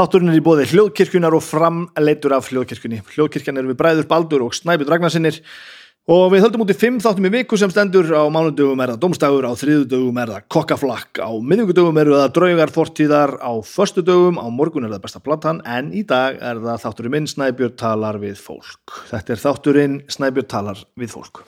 [0.00, 3.02] Þátturinn er í bóði hljóðkirkjunar og framleitur af hljóðkirkjunni.
[3.12, 5.36] Hljóðkirkjan er við Bræður Baldur og Snæbjörn Ragnarsinnir
[6.08, 9.02] og við höldum út í fimm þáttum í viku sem stendur á mánudögum er það
[9.02, 14.48] domstagur, á þriðudögum er það kokkaflakk, á miðugudögum eru það draugar fortíðar, á förstudögum, á
[14.48, 18.40] morgun er það besta platan en í dag er það þátturinn minn Snæbjörn talar við
[18.40, 19.02] fólk.
[19.12, 21.44] Þetta er þátturinn Snæbjörn talar við fólk.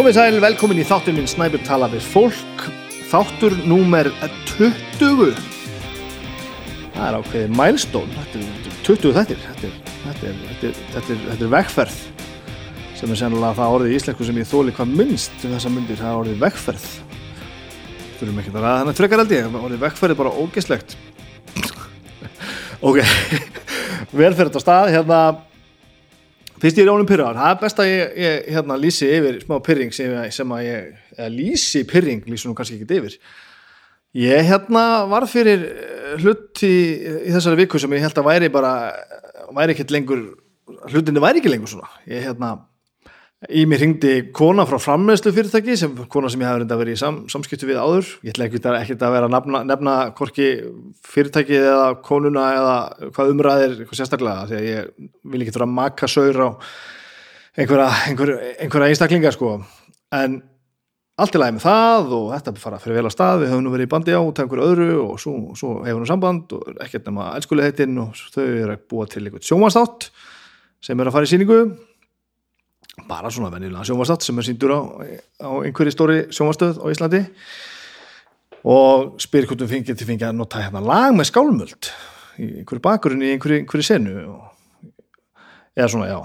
[0.00, 2.62] Komið sæl, velkomin í þáttur minn Snæbjörn tala við fólk.
[3.10, 4.08] Þáttur númer
[4.48, 5.34] 20
[6.94, 9.74] Það er ákveðið mælstón Þetta er 20 þettir Þetta er,
[10.30, 11.98] er, er, er, er vegferð
[12.96, 16.00] sem er sennilega það orðið í íslensku sem ég þóli hvað minnst um þessa myndir,
[16.00, 16.88] það er orðið vegferð.
[18.22, 19.52] Þurfum ekki að ræða þannig frekar ég.
[19.60, 20.96] Orðið vegferð er bara ógeslegt
[22.88, 23.04] Ok.
[24.16, 25.22] Vel fyrir þetta stað hérna
[26.60, 29.54] Fyrst ég er ánum pyrraðar, það er best að ég, ég hérna, lýsi yfir smá
[29.64, 33.16] pyrring sem, sem að ég, eða lýsi pyrring lýsi nú kannski ekki yfir.
[34.20, 35.64] Ég hérna var fyrir
[36.20, 36.74] hlut í,
[37.28, 38.74] í þessari viku sem ég held að væri bara,
[39.56, 40.24] væri ekkert lengur,
[40.90, 41.88] hlutinni væri ekki lengur svona.
[42.10, 42.56] Ég hérna,
[43.48, 47.00] í mér ringdi kona frá frammeðslu fyrirtæki, sem, kona sem ég hafði reynda verið í
[47.00, 48.10] sam, samskiptu við áður.
[48.26, 48.68] Ég ætla ekkert
[49.06, 50.50] að, vera að nefna, nefna hvorki
[51.08, 52.76] fyrirtæki eða konuna eða
[53.16, 56.48] hvað umræðir, eitthvað sérstaklega, því að ég vil ekki vera að maka saur á
[57.56, 59.56] einhverja, einhverja, einhverja einstaklinga sko,
[60.20, 60.40] en
[61.20, 63.72] allt er læg með það og þetta fara fyrir vel að stað, við höfum nú
[63.74, 67.08] verið í bandi á til einhverju öðru og svo, svo hefur nú samband og ekkert
[67.08, 70.08] nema elskulegheitin og þau eru að búa til einhvern sjómanstátt
[70.84, 71.58] sem er að fara í síningu
[73.08, 74.80] bara svona venjulega sjónvarstátt sem er síndur á,
[75.40, 77.24] á einhverju stóri sjónvarstöð á Íslandi.
[78.70, 81.90] Og spyr hvort við fengið til fengið að nota hérna lag með skálmöld
[82.40, 84.16] í einhverju bakurinn í einhverju, einhverju senu.
[85.78, 86.18] Eða svona já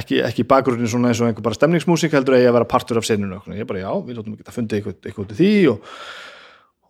[0.00, 3.00] ekki, ekki bakurinn svona eins og einhver bara stemningsmúsík heldur að ég að vera partur
[3.00, 5.94] af senunu ég bara já, við lótum ekki að funda eitthvað, eitthvað í því og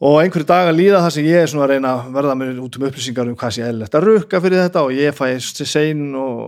[0.01, 2.61] og einhverju dag að líða það sem ég er svona að reyna að verða mér
[2.65, 5.27] út um upplýsingar um hvað sé eðlert að rukka fyrir þetta og ég fæ
[5.69, 6.01] sein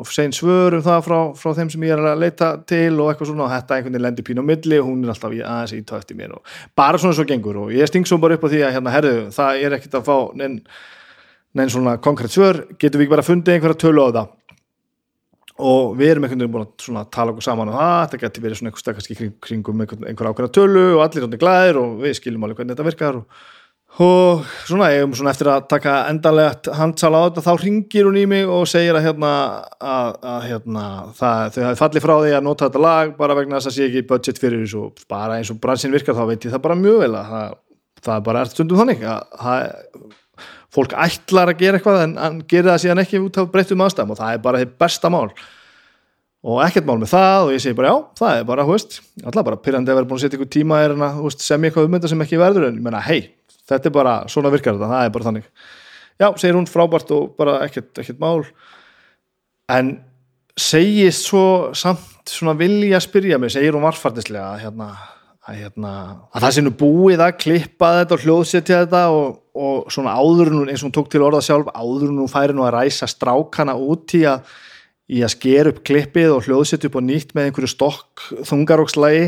[0.08, 3.28] sein svör um það frá, frá þeim sem ég er að leita til og eitthvað
[3.28, 3.44] svona.
[3.44, 5.82] Og þetta einhvern veginn lendir pín á milli og hún er alltaf í aðeins í
[5.92, 7.60] töfti mér og bara svona svo gengur.
[7.66, 10.08] Og ég sting svo bara upp á því að hérna herðu það er ekkert að
[10.08, 10.58] fá neinn
[11.52, 14.30] nein svona konkrétt svör, getur við ekki bara fundið einhverja tölu á það
[15.62, 18.70] og við erum einhvern veginn búin að tala okkur saman og það, getur verið svona
[18.72, 22.60] einhver stakast kring, kringum einhver, ákveðna tölu og allir er glæðir og við skiljum alveg
[22.60, 23.42] hvernig þetta virkar og,
[24.02, 28.24] og svona, ég svona eftir að taka endalegt handsala á þetta, þá ringir hún í
[28.30, 29.34] mig og segir að hérna,
[29.78, 30.86] að, að, hérna
[31.18, 33.90] það, þau hafi fallið frá því að nota þetta lag bara vegna þess að sé
[33.90, 36.80] ekki budget fyrir þessu og bara eins og bransin virkar þá veit ég það bara
[36.82, 37.54] mjög vel að það,
[38.08, 40.18] það bara er stundum þannig að það
[40.72, 44.14] fólk ætlar að gera eitthvað en hann gerir það síðan ekki út af breyttum aðstæðum
[44.14, 45.26] og það er bara þitt besta mál.
[46.42, 48.96] Og ekkert mál með það og ég segi bara já, það er bara, hú veist,
[49.22, 51.86] alltaf bara pyrrandi að vera búin að setja ykkur tíma er en að semja eitthvað
[51.86, 53.20] um þetta sem ekki verður en ég menna, hei,
[53.70, 55.46] þetta er bara, svona virkar þetta, það er bara þannig.
[56.18, 58.42] Já, segir hún frábært og bara ekkert, ekkert mál.
[59.70, 59.94] En
[60.58, 61.44] segist svo
[61.78, 64.90] samt svona vilja að spyrja mig, segir hún varfartislega hérna
[65.42, 65.92] að, hérna,
[66.30, 70.52] að það sé nú búið að klippa þetta og hljóðsetja þetta og, og svona áður
[70.54, 73.74] nú eins og hún tók til orða sjálf áður nú færi nú að ræsa strákana
[73.74, 74.46] út í að,
[75.10, 79.26] í að sker upp klippið og hljóðsetja upp og nýtt með einhverju stokk þungarókslægi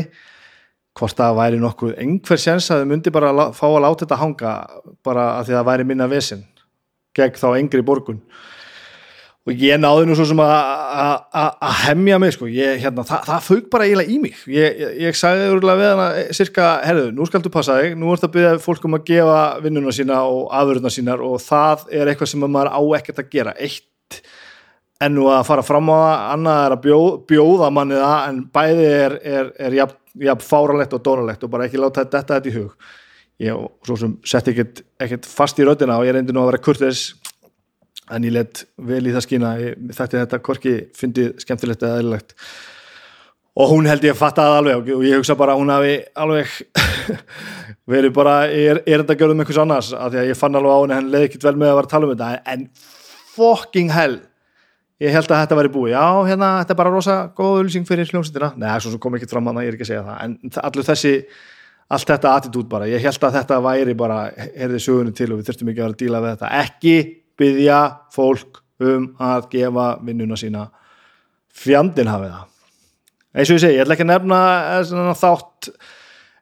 [0.95, 4.21] hvort það væri nokkuð einhver séns að þau myndi bara að fá að láta þetta
[4.21, 4.57] hanga
[5.03, 6.45] bara að því að það væri minna vesin
[7.15, 8.21] gegn þá engri borgun
[9.45, 13.67] og ég náði nú svo sem að hemmja mig sko, ég, hérna, það, það fög
[13.73, 14.39] bara eiginlega í mig.
[14.49, 17.93] Ég, ég, ég sagði úrlega við hana cirka, herðu, nú skaldu passa þig.
[18.01, 21.85] Nú ert að byrja fólk um að gefa vinnuna sína og afurðuna sínar og það
[21.93, 23.53] er eitthvað sem maður á ekkert að gera.
[23.61, 24.19] Eitt
[25.05, 28.87] ennu að fara fram á það annað er að bjóð, bjóða manni það en bæði
[28.95, 32.55] er, er, er jafn, jafn fáralegt og dónalegt og bara ekki láta þetta, þetta í
[32.55, 32.89] hug.
[33.43, 37.09] Ég svo sem sett ekkert fast í röddina og ég reyndi nú að vera kurtis
[38.13, 39.51] en ég let vel í það skýna
[39.95, 42.35] þetta þetta korki fyndið skemmtilegt eða eðlilegt.
[43.55, 45.95] Og hún held ég að fatta það alveg og ég hugsa bara að hún hafi
[46.19, 46.55] alveg
[47.93, 49.91] verið bara er, er þetta görðum einhvers annars?
[49.95, 51.87] Af því að ég fann alveg á henni henni leði ekkert vel með að vera
[51.87, 52.31] að tala um þetta.
[52.51, 52.67] En
[53.35, 54.17] fucking hell
[55.03, 58.07] ég held að þetta væri búið, já, hérna, þetta er bara rosa góð auðlýsing fyrir
[58.11, 60.59] hljómsýttina, neða, svo kom ekki fram að það, ég er ekki að segja það, en
[60.61, 61.13] allur þessi
[61.95, 64.19] allt þetta attitút bara, ég held að þetta væri bara,
[64.55, 66.95] herði sögunum til og við þurftum ekki að vera að díla við þetta, ekki
[67.39, 67.79] byggja
[68.15, 70.69] fólk um að gefa vinnuna sína
[71.55, 72.47] fjandin hafið það.
[73.35, 75.69] Eins og ég segi, ég ætla ekki að nefna þátt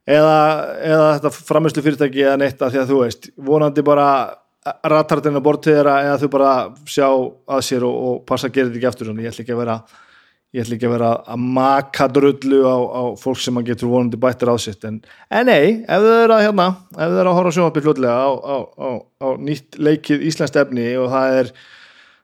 [0.06, 0.38] eða,
[0.86, 4.08] eða þetta framislu fyrirtæki eða neitt að því að þú veist, vonandi bara
[4.64, 6.52] ratartina bort til þeirra eða þau bara
[6.88, 9.64] sjá að sér og, og passa að gera þetta ekki eftir ég ætla ekki að
[9.64, 9.78] vera
[10.54, 14.20] ég ætla ekki að vera að maka drullu á, á fólk sem maður getur vonandi
[14.22, 15.00] bættir á sitt en,
[15.34, 18.32] en nei, ef þau eru að hérna ef þau eru að horfa sjónvarpið fljóðlega á,
[18.38, 18.90] á,
[19.26, 21.56] á nýtt leikið Íslands efni og það er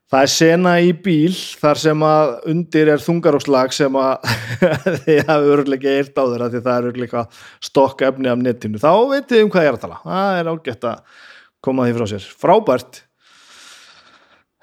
[0.10, 4.30] það er sena í bíl þar sem að undir er þungarókslag sem að
[5.06, 7.26] þið hafa örgulega eirt á þeirra því það er örgulega
[7.70, 10.02] stokk efni af netinu, þá veitum við um hvað ég er að tala.
[10.06, 11.22] Það er ágætt að
[11.66, 12.28] koma því frá sér.
[12.42, 13.02] Frábært.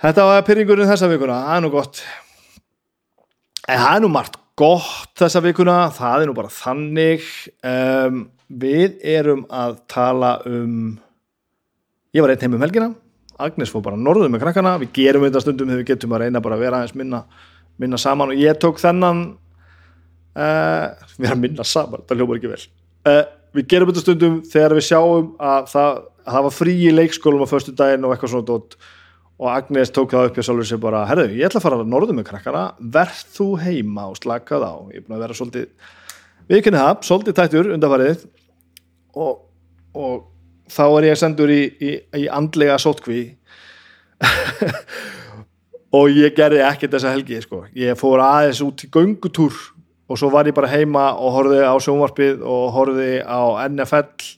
[0.02, 1.40] Þetta var pyrringurinn þessa vikuna.
[1.46, 2.02] Það er nú gott
[3.66, 7.26] en það er nú margt gott þessa vikuna það er nú bara þannig.
[7.66, 10.96] Um, við erum að tala um
[12.16, 12.92] ég var einn heim um helgina.
[13.36, 14.76] Agnes fór bara norður með krakkana.
[14.80, 17.24] Við gerum þetta stundum þegar við getum að reyna bara að vera aðeins minna,
[17.82, 18.32] minna saman.
[18.32, 19.24] Og ég tók þennan
[20.40, 20.86] uh,
[21.20, 22.62] vera minna saman, það hljópar ekki vel.
[23.06, 23.24] Uh,
[23.56, 27.44] við gerum þetta stundum þegar við sjáum að það, að það var frí í leikskólum
[27.44, 28.78] á förstu daginn og eitthvað svona dótt
[29.36, 32.16] og Agnes tók það upp í sjálfur sem bara herru, ég ætla að fara norður
[32.16, 32.62] með krakkana.
[32.80, 34.74] Verð þú heima og slakað á.
[34.94, 35.66] Ég er búin að vera svolítið
[36.48, 38.24] við kynni það, svolítið tættur undanfarið.
[39.16, 39.34] Og,
[39.96, 40.16] og
[40.72, 41.92] þá er ég sendur í, í,
[42.22, 43.20] í andlega sótkví
[45.96, 47.64] og ég gerði ekkert þessa helgi sko.
[47.76, 49.54] ég fór aðeins út í göngutúr
[50.06, 54.32] og svo var ég bara heima og horfið á sjónvarpið og horfið á NFL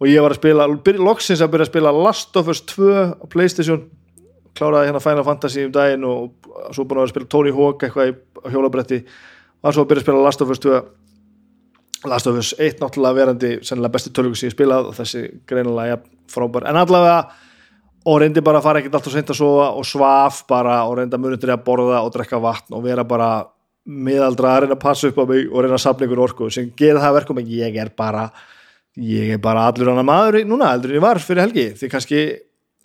[0.00, 0.68] og ég var að spila
[0.98, 3.86] loksins að byrja að spila Last of Us 2 á Playstation
[4.60, 7.84] kláraði hérna Final Fantasy um daginn og svo búin að vera að spila Tony Hawk
[7.86, 9.02] eitthvað í hjólabretti.
[9.60, 10.80] Og svo að byrja að spila Last of Us 2
[12.08, 15.96] Last of Us 1 náttúrulega verandi sennilega besti tölvöku sem ég spilað og þessi greinilega
[15.96, 16.02] ja,
[16.32, 17.18] frábær, en allavega
[18.08, 20.94] og reyndi bara að fara ekkert allt og senda að sofa og svaf bara og
[20.96, 23.30] reynda munundir að borða og drekka vatn og vera bara
[23.84, 26.70] miðaldra að reyna að passa upp á mig og reyna að sapna ykkur orku sem
[26.76, 28.30] gerir það verkum en ég er bara
[28.96, 31.66] ég er bara allur annar maður núna heldur en ég var fyrir helgi.
[31.76, 32.22] Því kannski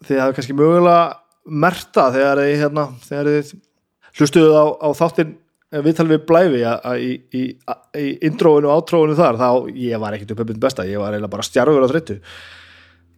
[0.06, 1.00] þið hafið kannski mögulega
[1.46, 2.86] merta þegar þið hérna,
[4.16, 5.36] hlustuðu á, á þáttinn
[5.86, 7.44] viðtal við blæfi í, í,
[8.00, 11.34] í indróinu og átróinu þar þá ég var ekkert upp um besta, ég var eiginlega
[11.34, 12.20] bara stjarfur á þreyttu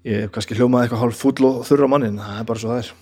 [0.07, 2.94] ég kannski hljómaði eitthvað hálf fúll og þurra mannin það er bara svo það er.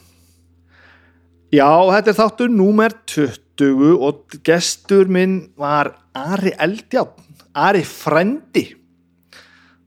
[1.55, 7.21] Já, þetta er þáttur númer 20 og gestur minn var Ari Eldjátt
[7.55, 8.65] Ari Frendi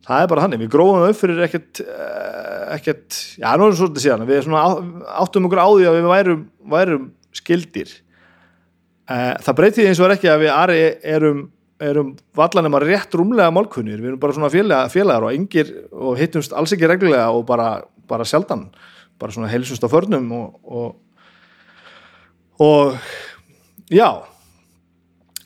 [0.08, 3.78] það er bara hann, við gróðum upp fyrir ekkert eh, ekkert, já, nú er það
[3.82, 4.50] svolítið síðan við
[5.22, 6.43] áttum okkur á því að við værum,
[6.75, 7.06] værum
[7.37, 7.94] skildir.
[9.08, 10.82] Eh, það breytið eins og ekki að við Ari
[11.16, 11.43] erum,
[11.81, 16.19] erum vallanum að rétt rúmlega málkunir, við erum bara svona félagar, félagar og yngir og
[16.20, 17.76] hittumst alls ekki reglulega og bara,
[18.08, 18.69] bara sjaldan
[19.19, 20.96] bara svona heilsust á förnum og, og,
[22.58, 22.99] og
[23.90, 24.22] já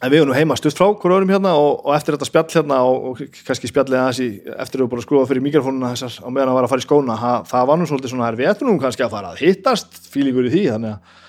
[0.03, 2.79] en við erum heima stutt frá hverju örum hérna og, og eftir þetta spjall hérna
[2.89, 4.29] og kannski spjallið aðeins í
[4.65, 6.87] eftir við búin að skrúa fyrir mikrofónuna þessar á meðan að vara að fara í
[6.87, 9.91] skóna það, það var nú svolítið svona, við ættum nú kannski að fara að hittast
[10.11, 11.21] fílingur í því, þannig að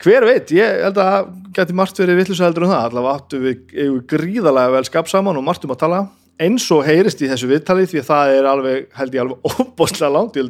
[0.00, 1.26] hver veit, ég held að það
[1.58, 5.44] geti margt verið vittlusaheldur um það, allavega áttu við, við gríðalega vel skap saman og
[5.44, 5.98] margt um að tala.
[6.40, 10.14] Eins og heyrist í þessu viðtali því að það er alveg, held ég alveg óbúslega
[10.14, 10.46] langt, ég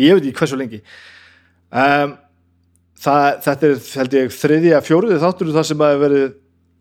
[0.00, 0.78] held, ég held
[1.74, 2.12] um,
[3.04, 6.26] það, þetta er held ég þriðja fjóruði þáttur það sem að verið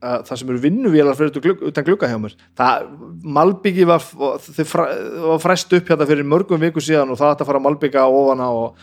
[0.03, 2.33] að það sem eru vinnuvílar fyrir glugg, utan glugga hjá mér.
[2.59, 2.89] Það,
[3.37, 7.63] Malbyggi var, var fræst upp hérna fyrir mörgum viku síðan og það ætti að fara
[7.63, 8.81] Malbygga ofana og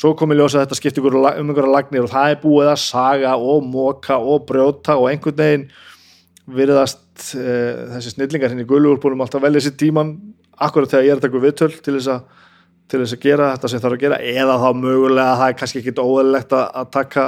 [0.00, 2.82] svo kom ég ljósa að þetta skipti um einhverja lagnir og það er búið að
[2.84, 5.66] saga og móka og brjóta og einhvern veginn
[6.50, 7.56] virðast e,
[7.96, 10.14] þessi snillingar hinn í gulluúlbúnum alltaf velja sér tíman
[10.60, 12.46] akkurat þegar ég er að taka viðtöl til þess að,
[12.90, 15.56] til þess að gera þetta sem þarf að gera eða þá mögulega að það er
[15.60, 17.26] kannski ekkit óðurlegt að, taka,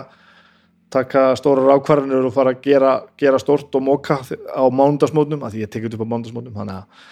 [0.93, 5.67] taka stóra rákvarðinur og fara að gera, gera stort og móka á mándagsmótnum að því
[5.67, 7.11] ég tekit upp á mándagsmótnum þannig að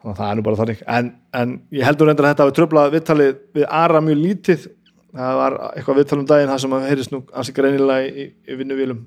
[0.00, 0.82] þannig að það er nú bara þannig.
[0.88, 4.66] En, en ég heldur reyndar að þetta hafi tröflað viðtalið við Ara mjög lítið.
[5.10, 8.58] Það var eitthvað viðtal um daginn það sem að heyrðist nú ansið greinilega í, í
[8.60, 9.02] vinnuvílum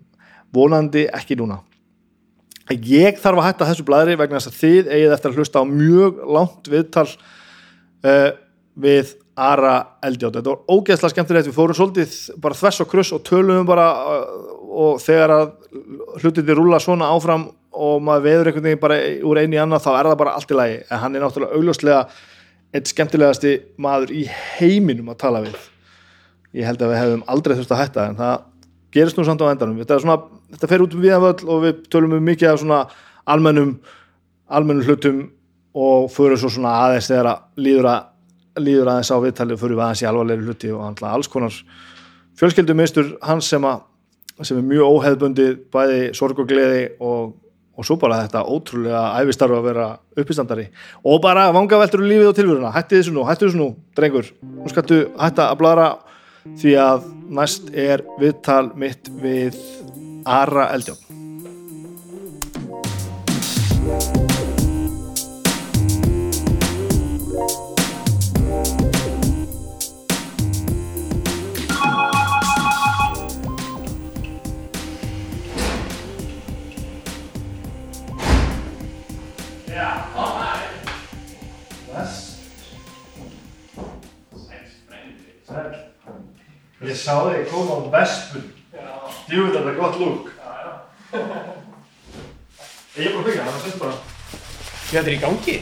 [0.54, 1.62] vonandi ekki núna.
[2.72, 5.66] Ég þarf að hætta þessu blæðri vegna þess að þið eigið eftir að hlusta á
[5.68, 8.30] mjög langt viðtal uh,
[8.80, 13.24] við Ara Eldjátt þetta var ógeðslega skemmtilegt, við fórum svolítið bara þvess og kruss og
[13.26, 14.28] töluðum bara uh,
[14.74, 15.48] og þegar að
[16.22, 19.92] hlutinni rúla svona áfram og maður veður einhvern veginn bara úr einu í annað þá
[19.94, 20.78] er það bara allt í lagi.
[20.86, 22.02] En hann er náttúrulega augljóslega
[22.74, 25.58] eitt skemmtilegasti maður í heiminum að tala við.
[26.54, 28.48] Ég held að við hefðum aldrei þurft að hætta en það
[28.94, 29.82] gerist nú samt á endanum.
[29.82, 30.20] Þetta, svona,
[30.54, 32.84] þetta fer út um viðan völl og við tölum um mikið af svona
[33.26, 33.78] almennum
[34.54, 35.24] almennum hlutum
[35.74, 38.10] og fyrir svo svona aðeins þegar að líður, að
[38.60, 41.56] líður aðeins á viðtalið fyrir við aðeins í alvarlegri hluti og alls konar
[42.40, 43.86] fjölskyldumistur hans sem, að,
[44.42, 47.34] sem er mjög óheðbundið bæði sorg og gleði og,
[47.78, 49.88] og svo bara þetta ótrúlega æfistarfa að vera
[50.20, 50.68] uppistandari.
[51.06, 54.30] Og bara vanga veldur lífið og tilvöruna hætti þessu nú, hætti þessu nú, drengur.
[54.44, 55.90] Nú skattu hætta að bladra
[56.60, 59.58] því að næst er viðtal mitt við
[60.30, 61.23] Ara Eldjón
[86.84, 88.44] Ég sá þig koma á vespun.
[89.32, 90.32] Jú, þetta er gott lúk
[92.94, 93.96] Ég er bara að byggja, það er sett bara.
[94.90, 95.56] Þetta er í gangi?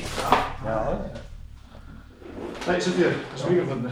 [2.61, 3.87] Nei, sett ég, þessu mikrofónu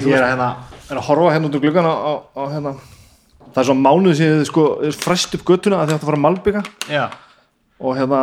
[0.00, 0.50] Ég er að hérna
[0.90, 2.72] er að horfa hérna út úr gluggan á, á, á hérna.
[3.50, 4.64] Það er svo mánuð sem þið sko
[4.98, 7.04] fræst upp göttuna að þið ætti að fara að malbygga Já.
[7.80, 8.20] og hérna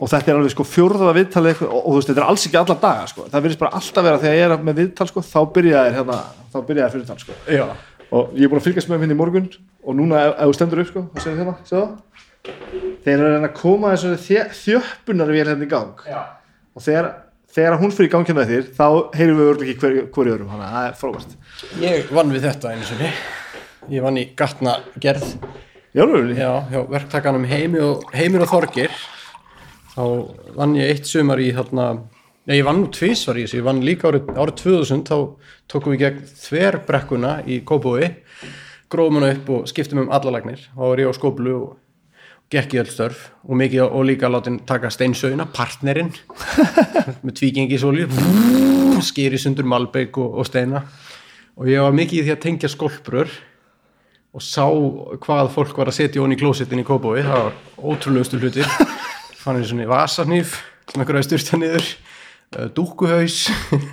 [0.00, 2.60] og þetta er alveg sko fjórða viðtalið og, og þú veist, þetta er alls ekki
[2.60, 3.26] alla daga sko.
[3.28, 6.20] það virðist bara alltaf vera þegar ég er með viðtal sko, þá byrjaði hérna,
[6.54, 7.38] þá byrjaði fyrirtal sko.
[8.10, 9.50] Og ég er búin að fylgjast með þeim hérna í morgun
[9.84, 11.84] og núna ef, þú stendur upp sko, þá segir hérna, segðu
[13.04, 16.20] þeir eru að koma þessu þjöppunar við hérna í gang Já.
[16.74, 17.08] og þegar,
[17.52, 18.86] þegar hún fyrir í gang hérna þér þá
[19.18, 19.84] heyrum við örgulega ekki
[20.16, 21.30] hver, öðrum þannig að það er frábært
[21.84, 23.10] Ég vann við þetta einu sinni.
[23.90, 25.34] Ég vann í gatna gerð.
[25.92, 26.04] Já,
[26.38, 26.50] Já,
[29.90, 30.02] Þá
[30.56, 31.90] vann ég eitt sumar í þarna,
[32.46, 35.16] já ég vann nú tvisvar í þessu, ég vann líka árið, árið 2000, þá
[35.70, 38.10] tókum við gegn þverbrekkuna í Kópói,
[38.90, 40.62] gróðum hana upp og skiptum um allalagnir.
[40.74, 41.76] Þá var ég á skóplu og
[42.50, 46.10] gekk í öll störf og mikið og líka látin taka steinsauðina, partnerinn,
[47.24, 48.08] með tvígengi sóli,
[49.06, 50.82] skýri sundur malbeik og, og steina
[51.60, 53.32] og ég var mikið í því að tengja skolprör
[54.30, 54.64] og sá
[55.22, 58.66] hvað fólk var að setja honi í klósettin í Kópói það var ótrúlegustu hlutir
[59.40, 60.56] fann ég svona vasanýf
[60.90, 61.90] sem einhverja styrta niður.
[62.50, 63.44] Uh, dúkkuhaus.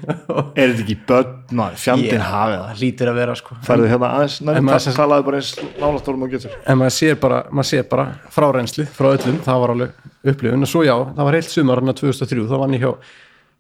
[0.57, 1.35] Er þetta ekki börn?
[1.59, 2.79] Maður, fjandinn hafið það.
[2.81, 3.57] Lítir að vera sko.
[3.67, 6.57] Færðu hérna aðeins, maður það talaði bara eins nálastórum og getur.
[6.65, 10.65] En maður sér bara, maður sér bara frárenslu frá öllum, það var alveg upplifun.
[10.65, 12.91] Og svo já, það var heilt sumar hann 2003 þá vann ég hjá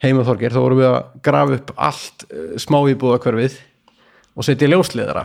[0.01, 3.21] Heima Þorgir þá vorum við að grafa upp allt uh, smá íbúða
[4.37, 5.23] og setja ljósliðara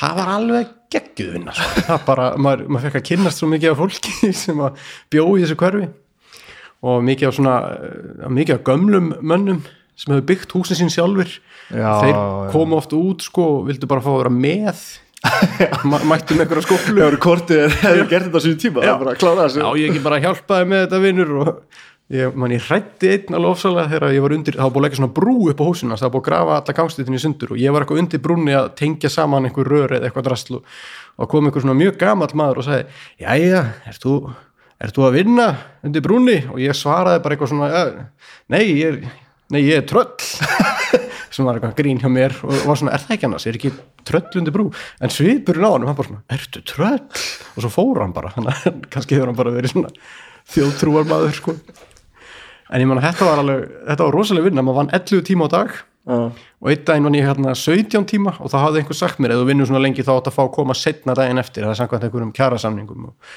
[0.00, 1.84] það var alveg geggjuð vinna sko.
[1.90, 4.82] það bara, maður, maður fekk að kynnast svo mikið af fólki sem að
[5.14, 5.86] bjó í þessu hverfi.
[6.84, 9.62] Og mikið af svona eh, mikið af gömlum mönnum
[9.94, 11.30] sem hefur byggt húsin sín sjálfur
[11.70, 12.22] Já, þeir já.
[12.50, 14.84] komu oft út sko og vildu bara fá að vera með.
[15.88, 19.62] Ma mættu með einhverja skóplu Þegar kortið er, hefur gert þetta á sínu tíma þessu.
[19.62, 21.52] Já, ég ekki bara hjálpaði með þetta vinnur og
[22.12, 25.14] ég, man, ég hrætti einn alveg ofsalega þegar ég var undir, var búið leggja svona
[25.16, 27.84] brú upp á húsina, það búið að grafa alla gangstýttin í sundur og ég var
[27.84, 30.60] eitthvað undir brúnni að tengja saman einhver rör eða eitthvað drastlu
[31.16, 34.16] og kom einhver svona mjög gamall maður og sagði, jæja, ert þú
[34.84, 35.46] ert þú að vinna
[35.86, 36.38] undir brúnni?
[36.52, 37.84] Og ég svaraði bara eitthvað svona, "Ja,
[38.48, 39.12] nei, ég er,
[39.50, 40.12] nei, ég er tröll.
[41.34, 43.72] Sem var eitthvað grín hjá mér og var svona, er það ekki annars, er ekki
[44.06, 44.68] tröll undir brú?
[45.00, 47.00] En svipurinn á hann, hann bara svona, ertu tröll?
[47.56, 49.90] Og svo fór hann bara, að kannski hefur hann bara verið svona
[50.52, 51.56] þjóðtrúar maður sko.
[52.70, 55.48] En ég man að þetta var alveg þetta var rosalega vinna, maður vann 11 tíma
[55.48, 56.16] á dag Já.
[56.60, 59.40] og einn daginn vann ég hérna 17 tíma og þá hafði einhver sagt mér, ef
[59.40, 61.78] þú vinnur svona lengi þá átt að fá að koma setna daginn eftir, það er
[61.80, 63.30] samkvæmt einhverjum kjarasamningum og,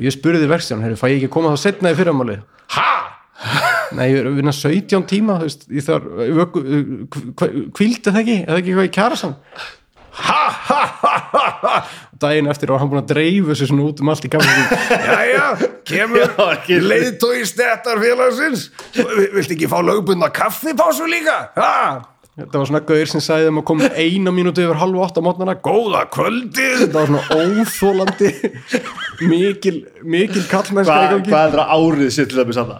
[0.00, 2.38] ég spurði verkstján, herri, fæ ég ekki að koma þá setna í fyrramáli
[2.76, 2.86] ha?
[3.96, 6.06] Nei, ég vinna 17 tíma, þú veist, ég þarf
[7.76, 9.66] kvildi það ekki, eða ekki eitthvað í kjarasamning
[10.16, 11.76] ha ha ha ha ha.
[12.12, 14.80] Og daginn eftir var hann búin að dreifu þessu svona út um allt í kaffinu
[15.12, 15.46] jæja,
[15.88, 16.36] kemur
[16.90, 21.40] leiðtói stettar félagsins vilt ekki fá lögbundna kaffipásu líka?
[21.58, 21.72] Ha?
[22.36, 25.22] þetta var svona gaur sem sagði þeim að koma eina mínúti yfir halvu átt á
[25.24, 26.82] mótnana góða kvöldið.
[26.82, 28.32] Þetta var svona óþólandi
[29.30, 32.74] mikil, mikil kallmennska í Hva, hvað er það árið sér til þess að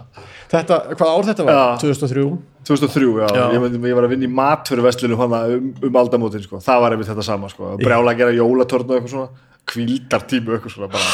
[0.51, 1.57] þetta, hvað ár þetta var?
[1.57, 1.65] Já.
[1.83, 2.29] 2003
[2.67, 3.43] 2003, já, Já.
[3.55, 6.59] Ég, myndi, ég var að vinna í matfyrirverslunum hana um, um aldamótin, sko.
[6.63, 7.75] það var einmitt þetta sama sko.
[7.79, 11.05] brjála að gera jólatörn og eitthvað svona kvildartímu eitthvað svona bara,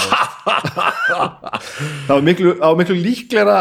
[2.08, 3.58] það var miklu, miklu líklega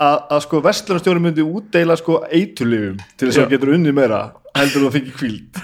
[0.00, 4.22] að sko, verslunarstjóri myndi útdeila sko, eitulifum til þess að það getur unnið meira
[4.56, 5.60] heldur en það fengi kvild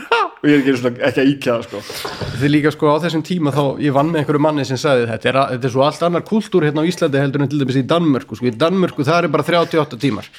[0.46, 1.80] og og ég er svona, ekki að íkja það sko.
[2.40, 5.30] Þið líka sko á þessum tíma þá ég vann með einhverju manni sem sagði þetta
[5.30, 7.84] er, þetta er svo allt annar kultúr hérna á Íslandi heldur en til dæmis í
[7.90, 8.48] Danmörku sko.
[8.48, 10.30] Í Danmörku það er bara 38 tímar.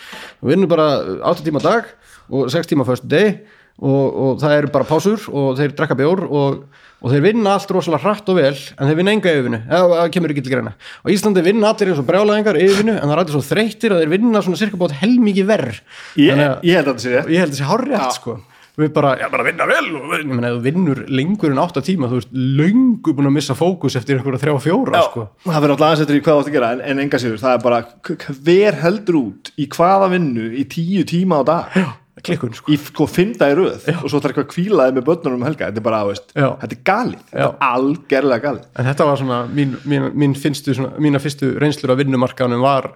[0.41, 0.89] Við vinnum bara
[1.33, 1.93] 8 tíma dag
[2.27, 3.39] og 6 tíma fyrstu deg
[3.77, 6.59] og, og það eru bara pásur og þeir drekka bjór og,
[6.97, 10.11] og þeir vinna allt rosalega hratt og vel en þeir vinna enga yfirvinnu, eða það
[10.15, 10.73] kemur ekki til greina.
[10.73, 14.01] Á Íslandi vinna allir eins og brjálæðingar yfirvinnu en það er allir svo þreyttir að
[14.01, 15.81] þeir vinna svona cirka bótt helmikið verð
[16.17, 17.33] ég, ég held að þetta sé rétt.
[17.35, 18.39] Ég held þessi hárrétt sko
[18.77, 21.81] við bara, já bara vinna vel og ég meina, ef þú vinnur lengur en 8
[21.88, 25.27] tíma þú veist, löngu búin að missa fókus eftir einhverja þrjá fjóra sko.
[25.46, 27.39] Það verður alltaf aðeins eftir í hvað þú átt að gera en, en enga síður,
[27.41, 27.79] það er bara
[28.48, 31.79] hver heldur út í hvaða vinnu í tíu tíma á dag?
[32.27, 32.72] Klikkun sko.
[32.74, 35.67] Í sko fymta í röð og svo þarf eitthvað að kvílaði með börnunum um helga.
[35.69, 36.48] Þetta er bara, veist, Já.
[36.63, 37.19] þetta er galið.
[37.29, 37.50] Þetta Já.
[37.51, 38.63] er algerlega galið.
[38.74, 42.89] En þetta var svona, mín, mín, mín fyrstu svona, mína fyrstu reynslur af vinnumarkaðunum var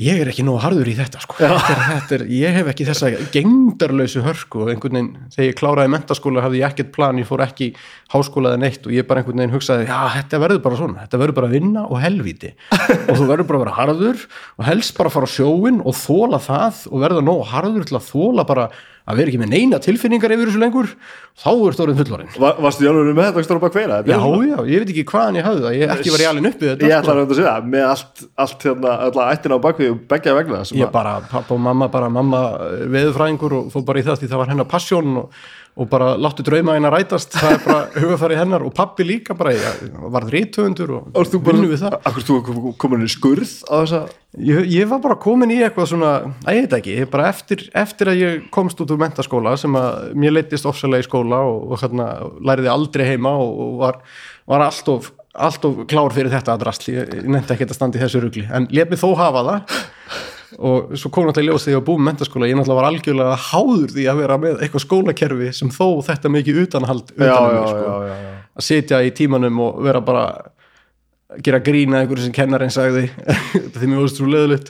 [0.00, 1.36] ég er ekki nógu harður í þetta sko.
[1.36, 5.58] Þetta er, þetta er, ég hef ekki þessa gengdarlausu hörku og einhvern veginn þegar ég
[5.58, 7.68] kláraði mentaskóla hafði ég ekkert plan, ég fór ekki
[8.14, 11.38] háskólaði neitt og ég bara einhvern veginn hugsaði já, þetta verður bara svona, þetta verður
[11.40, 12.54] bara að vinna og helvíti.
[13.12, 14.24] Og þú verður bara að vera harður
[14.56, 17.98] og helst bara að fara á sjóin og þóla það og verða nógu harður til
[17.98, 18.68] að þóla bara
[19.02, 20.90] að vera ekki með neina tilfinningar yfir þessu lengur
[21.42, 23.96] þá er þetta orðin fullorinn Va, Varstu Jálfur með þetta stóra bak hverja?
[24.06, 26.70] Já, já, ég veit ekki hvaðan ég hafði það, ég ekki var ég alveg uppið
[26.72, 27.00] þetta Ég sko.
[27.02, 30.86] ætla að segja, með allt, allt hérna, alla ættina á bakvið og begja vegna ég
[30.86, 34.30] að- bara, pappa og mamma bara, mamma eh, veðurfræðingur og fór bara í það því
[34.30, 37.32] það var hennar passjón og, og bara láttu drauma hennar rætast.
[37.32, 41.70] Það er bara hugafæri hennar og pappi líka bara, ég varð rítöfundur og bara- vinnum
[41.72, 41.96] við það.
[42.10, 44.02] Akkur þú kom- komin í skurð á þessa
[44.36, 46.10] ég, ég var bara komin í eitthvað svona
[46.44, 50.12] að ég veit ekki, bara eftir, eftir að ég komst út úr mentaskóla sem að
[50.20, 52.10] mér leittist ofsalega í skóla og, og hérna,
[52.44, 53.98] læriði aldrei heima og, og var,
[54.52, 58.20] var alltof alltof klár fyrir þetta að drastli ég, nefndi ekki að standa í þessu
[58.20, 58.42] rugli.
[58.52, 59.78] En let mig þó hafa það
[60.58, 63.36] og svo kom náttúrulega í ljós þegar ég var búið mentaskóla ég náttúrulega var algjörlega
[63.48, 67.54] háður því að vera með eitthvað skólakerfi sem þó þetta mikið utanhald utan Já, um
[67.54, 68.40] já, mig, sko.
[68.60, 70.26] að sitja í tímanum og vera bara
[71.32, 73.06] að gera grína einhverju sem kennarinn sagði.
[73.72, 74.68] Því mér varst svo leðilegt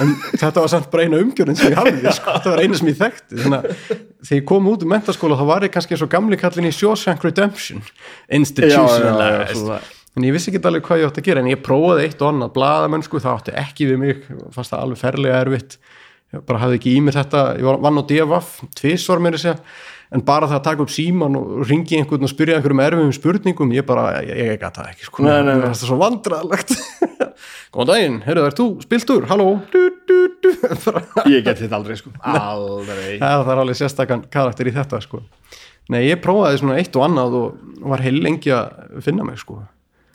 [0.00, 2.32] en þetta var samt bara eina umgjörðin sem ég hafði sko.
[2.38, 3.40] þetta var eina sem ég þekkti.
[3.42, 3.76] Þannig að
[4.22, 6.72] þegar ég kom út um mentaskóla þá var ég kannski eins og gamli kallin í
[6.72, 7.84] Shawshank Redemption
[8.40, 9.94] institutionalized.
[10.18, 12.32] En ég vissi ekki alveg hvað ég átti að gera en ég prófaði eitt og
[12.32, 15.78] annað blaðamennsku það átti ekki við mig, fannst það alveg ferlega erfitt
[16.34, 19.44] ég bara hafði ekki í mér þetta ég var, vann á DFF, tvisvar mér að
[19.46, 19.60] segja
[20.16, 23.72] en bara það að taka upp síman og ringi einhvern og spyrja einhverjum erfum spurningum
[23.76, 25.24] ég bara, ég, ég gata ekki sko.
[25.26, 25.66] Nei, nei, nei.
[25.68, 26.72] það er svo vandraðlegt
[27.74, 30.52] góðan daginn, heyrðu það er þú, spiltur, halló du, du, du.
[30.86, 35.02] Bara- Ég get þetta aldrei sko Aldrei það það er alveg sérstakann karakter í þetta
[35.04, 35.20] sko.
[35.92, 39.60] nei, ég prófaði svona eitt og annað og var heil lengi að finna mig sko.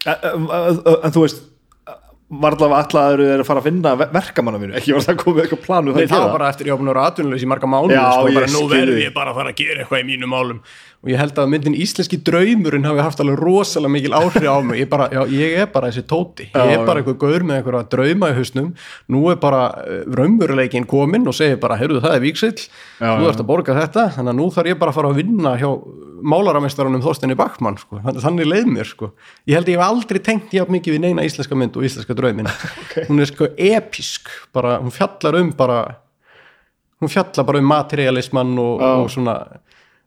[0.03, 1.43] En, en, en þú veist
[2.41, 5.93] var allavega allaður er að fara að finna verkamannavinu, ekki var það komið eitthvað planu
[5.97, 8.31] það var bara eftir ég var búin að vera atvinnulegs í marga mánu Já, sko,
[8.37, 10.61] bara, nú verður ég bara að fara að gera eitthvað í mínum málum
[11.03, 14.79] og ég held að myndin Íslenski draumurinn hafi haft alveg rosalega mikil áhrif á mig.
[14.79, 16.45] Ég, bara, já, ég er bara þessi tóti.
[16.55, 18.69] Ég er bara einhver gaur með einhverja drauma í hausnum.
[19.11, 23.27] Nú er bara uh, raunveruleikin komin og segir bara, heyrðu það er víksill Já, þú
[23.27, 25.69] ert að borga þetta, þannig að nú þarf ég bara að fara að vinna hjá
[26.33, 27.99] málaramestarunum Þorsteini Backmann sko.
[28.05, 29.11] Þannig- leið mér sko.
[29.43, 32.15] ég held að ég hef aldrei tengt jafn mikið við neina íslenska mynd og íslenska
[32.15, 32.47] draumin
[33.09, 34.31] hún er sko episk.
[34.55, 35.81] Bara, hún fjallar um bara
[37.03, 38.93] hún fjallar bara um materialismann og, Já.
[39.03, 39.35] og svona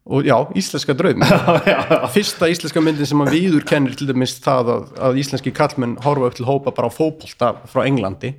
[0.07, 1.25] og já, íslenska draum
[2.15, 6.31] fyrsta íslenska myndin sem að viður kennir til dæmis það að, að íslenski kallmenn horfa
[6.31, 8.37] upp til hópa bara á fótbolta frá Englandi.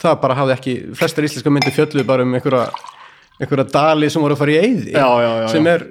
[0.00, 2.68] Það bara hafði ekki, flestar íslenska myndir fjölluðu bara um einhverja
[3.40, 4.94] einhverja dali sem voru að fara í eyði.
[5.50, 5.84] Sem er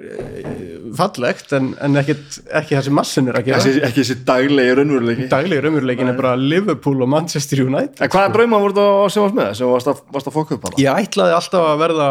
[0.98, 3.60] fallegt en, en ekkit, ekki það sem massin er að gera.
[3.60, 5.28] Ekki, ekki þessi daglegi raunveruleiki.
[5.32, 9.38] Daglega raunveruleikin er bara Liverpool og Manchester United En hvaða drauma voru þetta sem varst
[9.38, 9.50] með?
[9.60, 10.80] Sem varst að, varst að fokka upp hana?
[10.82, 12.08] Ég ætlaði alltaf að verða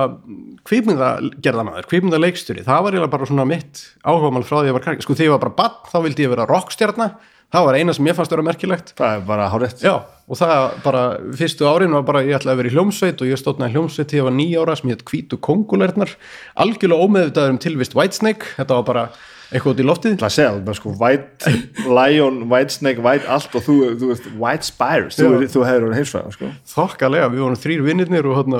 [0.69, 2.63] kvikmyndagerðamaður, kvikmyndaleikstjóri.
[2.67, 5.29] Það var eiginlega bara svona mitt áhugamál frá því að ég var krakki, sko þegar
[5.29, 7.07] ég var bara bann þá vildi ég vera rockstjarna,
[7.53, 8.93] það var eina sem ég fannst vera merkilegt.
[8.99, 9.95] Það er bara hárétt Já,
[10.29, 11.01] og það bara,
[11.39, 14.21] fyrstu árin var bara, ég ætlaði að vera í hljómsveit og ég stóðnaði hljómsveit þegar
[14.21, 16.13] ég var nýja ára sem hétt Hvítu Kongulærnar,
[16.59, 19.05] algjörlega ómeðvitaður um tilvist Whitesnake, þetta var bara
[19.49, 20.17] eitthvað út í loftið.
[20.21, 21.53] Það segja, er sko White
[21.89, 25.17] Lion, White Snake, White allt og þú, þú veist, White Spires.
[25.17, 26.49] Þú, þú hefur verið heimsfæða, sko.
[26.69, 28.59] Þokkalega, við vorum þrýr vinnirnir og hérna,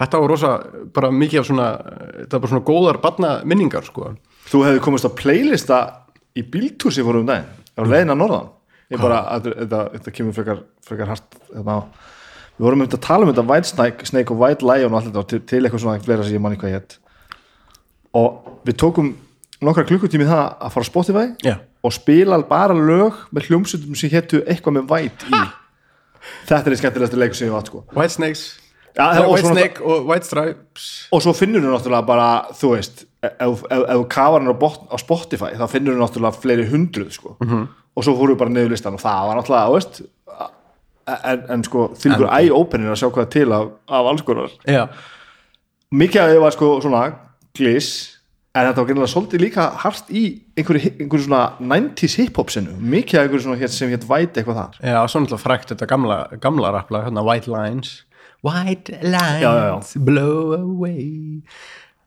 [0.00, 0.54] þetta var rosa,
[0.96, 1.66] bara mikið af svona,
[2.22, 4.14] þetta var bara svona góðar barna minningar, sko.
[4.48, 5.82] Þú hefur komist á playlista
[6.32, 8.50] í bíltúr sem fórum um daginn á leiðina norðan.
[8.92, 11.78] Ég bara, þetta, kemur frekar, frekar hart þetta,
[12.58, 14.98] við vorum um þetta að tala um þetta White Snake, Snake og White Lion og
[15.00, 16.98] allt þetta til, til eitthvað svona fleira sem ég manni hvað ég hétt
[18.14, 19.08] og við tókum
[19.64, 21.54] nokkra klukkutími það að fara á Spotify Já.
[21.82, 25.40] og spila bara lög með hljómsundum sem héttu eitthvað með White í.
[26.48, 27.82] Þetta er í skemmtilegasti leikur sem ég átt sko.
[27.96, 28.44] White Snakes,
[28.94, 30.84] Já, White Snake og White Stripes.
[31.10, 34.96] og svo finnur þú náttúrulega bara þú veist, ef þú kafar hann á, bot- á
[35.00, 37.36] Spotify þá finnur þú náttúrulega fleiri hundruð sko.
[37.40, 37.66] -hmm.
[37.96, 40.02] og svo fóru bara niður listan og það var náttúrulega, veist
[41.06, 44.86] en, en sko, ykkur eye-opening að sjá hvað til af, af alls konar já,
[45.92, 47.02] mikið af því var sko svona
[47.56, 47.90] glis
[48.54, 50.24] en þetta var gennilega svolítið líka hart í
[50.56, 54.60] einhverju, einhverju svona 90s hip-hop sinu mikið af einhverju svona hér sem hér væti eitthvað
[54.62, 57.94] þar já, svo náttúrulega frækt þetta gamla, gamla rappla, hérna White Lines
[58.44, 60.04] White Lines já, já.
[60.06, 61.42] blow away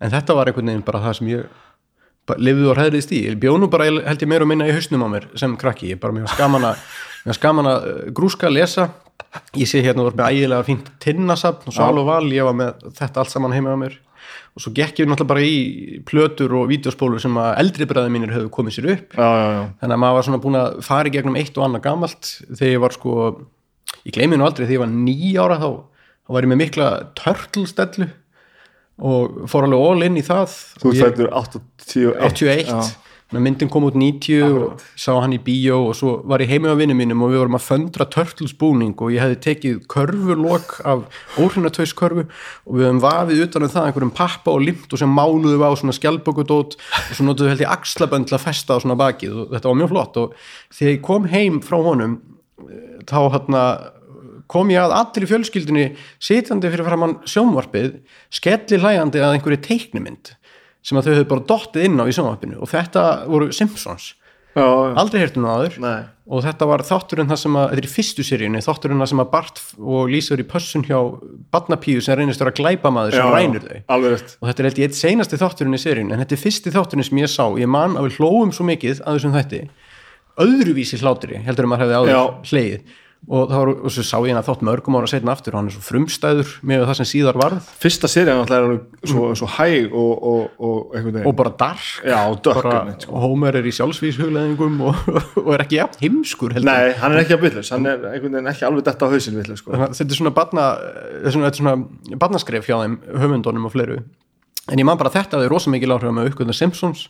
[0.01, 1.47] en þetta var einhvern veginn bara það sem ég
[2.36, 5.27] lifið og hræðriðist í, bjónu bara held ég meira og minna í hausnum á mér
[5.39, 5.93] sem krakki.
[5.93, 6.81] Ég bara að,
[7.27, 8.89] mjög skaman að uh, grúska að lesa.
[9.57, 12.86] Ég sé hérna ert með ægilega fínt tinnasafn og svo alveg val, ég var með
[12.97, 13.97] þetta allt saman heima á mér.
[14.57, 18.33] Og svo gekk ég náttúrulega bara í plötur og vídeospólur sem að eldri bræði mínir
[18.33, 19.13] hefur komið sér upp.
[19.13, 21.67] Já, já, já, þannig að maður var svona búin að fara í gegnum eitt og
[21.67, 22.31] annað gamalt.
[22.49, 23.17] Þegar ég var sko
[24.07, 25.69] ég gleymi nú aldrei þegar ég var nýjára þá,
[26.25, 28.10] þá var ég með mikla törtlstellu
[28.97, 30.55] og fór alveg all in í það.
[30.81, 32.79] Þú fættur 81 81 Já.
[33.27, 36.47] Þannig að myndin kom út 90 og sá hann í bíó og svo var ég
[36.47, 40.77] heimi á vinnu mínum og við vorum að föndra törtlsbúning og ég hefði tekið körfulok
[40.88, 45.12] af óhrinatöiskörfu og við hefum vafið utan um það einhverjum pappa og limt og sem
[45.19, 48.95] máluðum á svona skjálpökudót og svo notuðu held ég axlabönd til að festa á svona
[49.03, 50.21] bakið og þetta var mjög flott.
[50.23, 52.15] Og þegar ég kom heim frá honum
[52.63, 53.65] eh, þá hérna
[54.51, 55.88] kom ég að allir í fjölskyldunni
[56.23, 57.97] sitjandi fyrir framann sjónvarpið
[58.33, 60.36] skelli hlæjandi að einhverju teiknumynd
[60.88, 64.13] sem að þau höfðu bara dottið inn á í sjónvarpinu og þetta voru Simpsons.
[64.57, 64.93] Já, já.
[64.97, 65.75] aldrei heyrtum það áður.
[65.83, 66.05] Nei.
[66.27, 69.21] og þetta var þátturinn það sem að, þetta er í fyrstu seríunni þátturinn það sem
[69.21, 70.97] að Bart og Lisa eru í pössun hjá
[71.53, 73.77] Badnapíu sem reynist að vera glæpamaður sem Já, rænur þau.
[73.95, 77.21] Alveg og þetta er eitt seinasti þátturinn í seríunni en þetta er fyrsti þátturinn sem
[77.21, 77.45] ég sá.
[77.62, 79.62] Ég man að við hlóum svo mikið að þessum þætti.
[80.47, 82.23] Öðruvísi hlátri heldur að hefði áður Já.
[83.27, 85.69] Og, það var, og sá ég hann að þátt mörgum ára setna aftur og hann
[85.71, 87.71] er svo frumstæður með það sem síðar varð.
[87.82, 91.88] Fyrsta serið náttúrulega er svo, svo hæg og, og, og og bara dark.
[92.08, 93.15] Já, dökkur bara, sko.
[93.15, 95.01] og Homer er í sjálfsvíshugleðingum og,
[95.45, 96.69] og er ekki jafn heimskur heldur.
[96.71, 98.08] Nei, hann er ekki að byllus hann er
[98.53, 99.75] ekki alveg detta á hausin vitlaus, sko.
[99.75, 103.75] Þetta er svona barna, þetta er svona, þetta er svona barnaskref hjá þeim höfundunum og
[103.75, 104.01] fleiru.
[104.67, 107.06] En ég man bara að þetta hafði rosa mikið áhrif með uppgöðna Simpsons,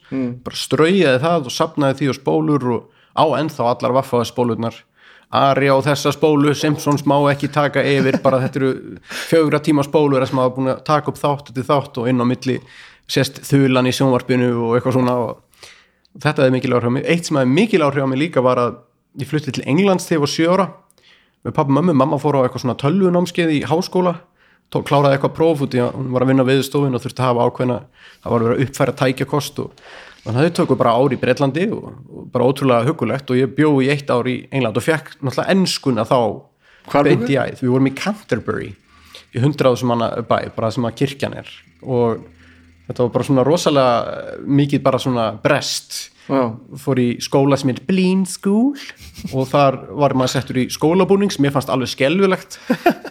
[0.46, 2.84] bara straujaði það og sapnaði því og spólur og
[3.18, 4.78] á ennþá allar vaffaði spólurnar
[5.36, 8.70] Ari á þessa spólu, Simpsons má ekki taka yfir, bara þetta eru
[9.28, 12.26] fjögra tíma spólur sem hafa búin að taka upp þátt til þátt og inn á
[12.30, 12.62] milli
[13.12, 15.74] sést þulan í sjónvarpinu og eitthvað svona og
[16.16, 17.06] þetta hefði mikil áhrif á mig.
[17.12, 18.80] Eitt sem hefði mikil áhrif á mig líka var að
[19.20, 20.68] ég flutti til Englands þegar ég var sjö ára.
[21.44, 24.18] Með pappa og mömmu, mamma fór á eitthvað svona tölvunámskeið í háskóla.
[24.72, 27.24] Tó, kláraði eitthvað próf út í að hún var að vinna við stofin og þurfti
[27.24, 27.78] að hafa ákveðna
[28.24, 29.86] það var að vera uppfæra tækjakost og
[30.28, 31.88] þannig að þau tökur bara ár í Breitlandi og,
[32.34, 36.06] bara ótrúlega hugulegt og ég bjó í eitt ár í England og fekk náttúrulega ennskuna
[36.08, 36.20] þá
[36.88, 38.70] Hvar beint í æð, við vorum í Canterbury
[39.36, 41.50] í hundraðu sem hana bæ, bara sem að kirkjan er.
[41.84, 42.22] Og
[42.88, 45.98] þetta var bara svona rosalega eh, mikið bara svona brest.
[46.28, 46.42] Já,
[46.84, 48.74] fór í skóla sem er Blean School
[49.32, 52.58] og þar var maður settur í skólabúning sem ég fannst alveg skelvilegt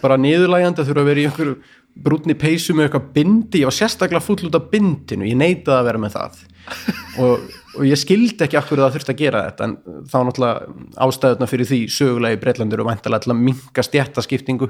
[0.03, 1.55] bara niðurlægjandi að þurfa að vera í einhverju
[2.03, 5.89] brúnni peysu með eitthvað bindi ég var sérstaklega full út af bindinu, ég neitaði að
[5.89, 6.45] vera með það.
[7.23, 7.45] Og,
[7.79, 10.73] og ég skildi ekki akkur það þurfti að gera þetta en þá náttúrulega
[11.05, 14.67] ástæðuna fyrir því sögulega í Breitlandur og væntalega til að minka stjættaskiptingu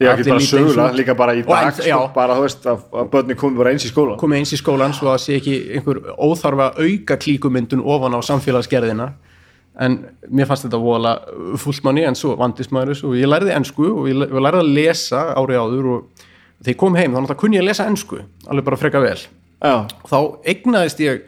[0.00, 1.96] ég ekki bara eins og- sögulega líka bara í dag sko, já.
[2.14, 4.94] bara þú veist að, að börni komi bara eins í skóla komið eins í skólan
[4.96, 9.10] svo að sé ekki einhver óþarfa auka klíkumyndun ofan á samfélagsgerðina.
[9.80, 11.12] En mér fannst þetta vola
[11.56, 13.06] fullmanni en svo þessu.
[13.08, 16.26] Og ég lærði ensku og ég lærði að lesa árið áður og
[16.60, 19.18] þegar ég kom heim þá náttúrulega kunni ég að lesa ensku alveg bara freka vel.
[19.60, 19.74] Já,
[20.08, 20.18] þá
[20.48, 21.24] eignaðist ég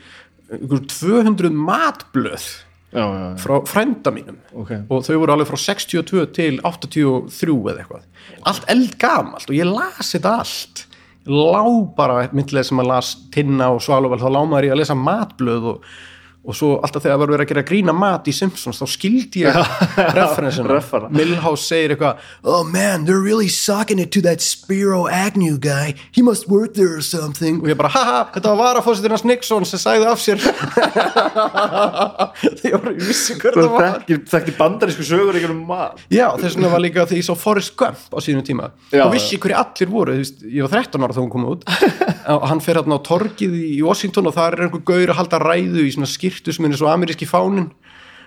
[0.52, 2.46] einhver 200 matblöð
[2.92, 3.36] já, já, já.
[3.40, 4.38] frá frænda mínum.
[4.52, 4.72] Ok.
[4.88, 8.08] og þau voru alveg frá 62 til 83 eða eitthvað.
[8.48, 10.86] Allt eldgamalt og ég las þetta allt.
[11.22, 11.64] Ég lá
[11.96, 15.68] bara myndlega sem að las Tinna og Svaluvel þá lá maður í að lesa matblöð
[15.74, 15.92] og,
[16.42, 19.54] og svo alltaf þegar var verið að gera grína mat í Simpsons þá skildi ég
[20.18, 20.80] referensina.
[21.14, 25.94] Milhouse segir eitthvað oh man they're really sucking it to that Spiro Agnew guy.
[26.10, 27.60] He must work there or something.
[27.62, 30.42] Og ég bara haha þetta var varafósitirnas Nixon sem sagði af sér.
[31.62, 33.86] Þegar ég bara vissi hver þú það var.
[34.00, 36.00] þekkir, þekkir bandarísku sögur ekki um mat.
[36.12, 38.70] Já, þess vegna var líka því ég sá Forrest Gump á sínum tíma.
[38.92, 41.66] Já, og vissi hverju allir voru, ég var 13 ára þá hún kom út.
[42.32, 45.40] Og hann fer hérna á torgið í Washington og það er einhver gaur að halda
[45.42, 47.70] ræðu í svona skirtu sem er svo ameríski fánin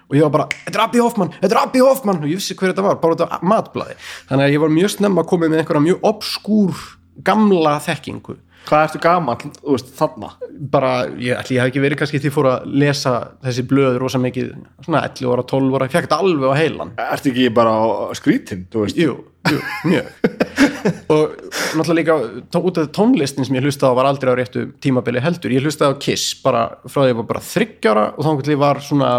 [0.06, 2.54] og ég var bara, þetta er Abbi Hoffman, þetta er Abbi Hoffman og ég vissi
[2.58, 3.96] hver þetta var, bara þetta matblaði
[4.30, 6.84] þannig að ég var mjög snemma að koma með einhverja mjög obskúr
[7.26, 8.36] gamla þekkingu.
[8.66, 10.30] Hvað ertu gamall, þú veist, þarna?
[10.74, 10.92] Bara,
[11.22, 13.12] ég ætli ég hef ekki verið kannski því fór að lesa
[13.46, 14.48] þessi blöð rosa mikið
[14.88, 16.94] svona 11 ára, 12 ára, ég fekk þetta alveg á heilan.
[17.06, 17.76] Ertu ekki bara
[18.18, 18.98] skrítin, þú veist?
[18.98, 19.20] Jú,
[19.52, 20.10] jú, mjög
[21.14, 21.36] og
[21.76, 25.54] náttúrulega líka út af tónlistin sem ég hlustaði á var aldrei á réttu tímabili heldur,
[25.54, 28.84] ég hlustaði á Kiss bara frá því ég var bara þryggjára og þá ég var
[28.86, 29.14] svona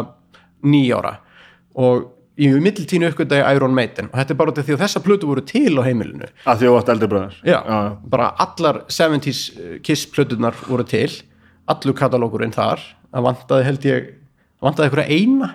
[0.67, 1.17] nýjára
[1.77, 4.11] og í mittiltínu uppgöndaði Iron Maiden.
[4.11, 6.29] Og þetta er bara því að þessa plötu voru til á heimilinu.
[6.45, 7.61] Að því þú átt eldri bröðar Já,
[8.13, 9.41] bara allar 70s
[9.87, 11.09] Kiss plötunar voru til.
[11.67, 12.83] Allur katalókurinn þar.
[13.11, 15.51] Það vantaði held ég það vantaði einhverja eina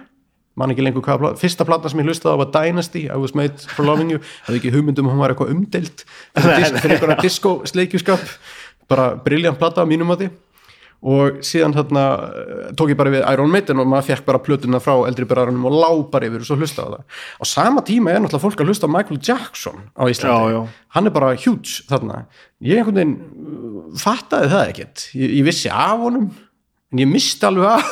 [0.62, 3.34] man ekki lengur hvað plata, fyrsta plata sem ég hlustaði á var Dynasty, I was
[3.38, 4.21] made for loving you.
[4.47, 6.06] Hefði ekki hugmyndum hún var eitthvað umdelt
[6.38, 8.24] fyrir, einhverja disco sleikjuskap
[8.91, 10.32] bara briljant plata á mínum að því
[11.02, 14.78] og síðan þarna eh, tók ég bara við Iron Maiden og maður fekk bara plötuna
[14.84, 17.15] frá eldri byrjarunum og lá bara yfir og svo hlustaði það.
[17.41, 20.62] Á sama tíma er náttúrulega fólk að hlusta Michael Jackson á Íslandi, Já, já.
[20.93, 22.19] hann er bara huge þarna,
[22.62, 26.30] ég einhvern veginn uh, fattaði það ekkert, ég, ég vissi af honum
[26.93, 27.89] en ég misti alveg af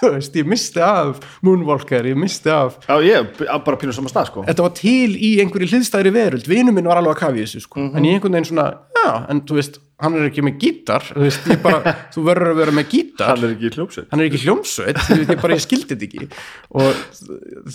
[0.00, 4.30] þú veist, ég misti af Moonwalker, ég misti af Já, ég bara pínur saman stað
[4.30, 4.44] sko.
[4.46, 6.46] Þetta var til í einhverju hliðstæðri veröld.
[6.50, 7.88] Vinur minn var alveg að kafi þessu sko.
[7.88, 11.22] en ég einhvern veginn svona, já, en þú veist hann er ekki með gítar, þú
[11.24, 13.30] veist, ég bara þú verður að vera með gítar.
[13.32, 16.08] Hann er ekki í hljópsveit hann er ekki hljómsveit, ég, ég bara ég skildi þetta
[16.10, 16.28] ekki.
[16.76, 17.04] Og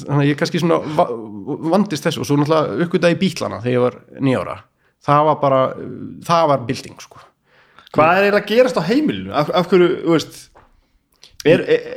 [0.03, 1.07] þannig að ég kannski svona va
[1.73, 2.21] vandist þessu.
[2.21, 4.59] Og svo náttúrulega uppgötaði bílana þegar ég var nýjára
[5.05, 5.61] það var bara,
[6.27, 7.21] það var bilding sko.
[7.95, 9.33] Hvað er að gerast á heimilinu?
[9.35, 10.37] Af, af hverju, þú veist
[11.43, 11.87] er, er,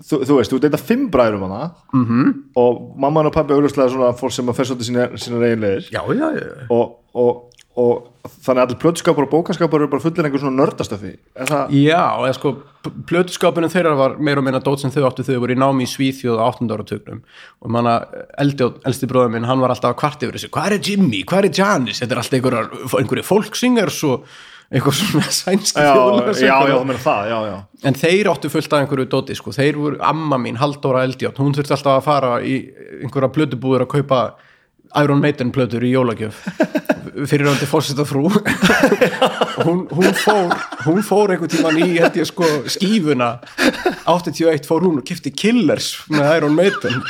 [0.00, 2.04] þú, þú veist, þú deyta fimm bræðurum hana Mhm.
[2.08, 2.32] -hmm.
[2.56, 6.00] og mamman og pappi auðvitað svona fólk sem að fer svolítið sína, sína reginlegir já,
[6.14, 7.44] já, já og, og,
[7.76, 8.06] og
[8.44, 12.34] þannig að allir plötskapar og bókaskapar eru bara fullir einhver svona nördastöfi það, Já, eða
[12.34, 12.56] sko,
[13.06, 15.86] plötuskapinu þeirra var meira og meina dót sem þau áttu þau voru í námi í
[15.86, 16.68] Svíþjóð á 8.
[16.74, 17.20] áratögnum
[17.62, 18.04] og manna,
[18.38, 21.44] eldi, elsti bróður minn, hann var alltaf að kvart yfir þessu, hvað er Jimmy, hvað
[21.44, 24.24] er Janis þetta er alltaf einhverjar, einhverju fólksingers og
[24.70, 27.56] eitthvað svona sænski já
[27.88, 29.54] en þeir áttu fullt af einhverju dóti sko.
[29.56, 32.60] þeir voru, amma mín, Halldóra Eldjátt hún þurfti alltaf að fara í
[33.00, 34.22] einhverja plötubúður að kaupa
[34.98, 36.40] Iron Maiden plötur í jólagjöf
[37.30, 38.30] fyrir röndi fórseta frú.
[39.64, 40.54] Hún, hún fór
[40.86, 43.32] hún fór einhvern tíman í held ég sko skífuna.
[44.08, 47.02] 81 fór hún og kifti Killers með Iron Maiden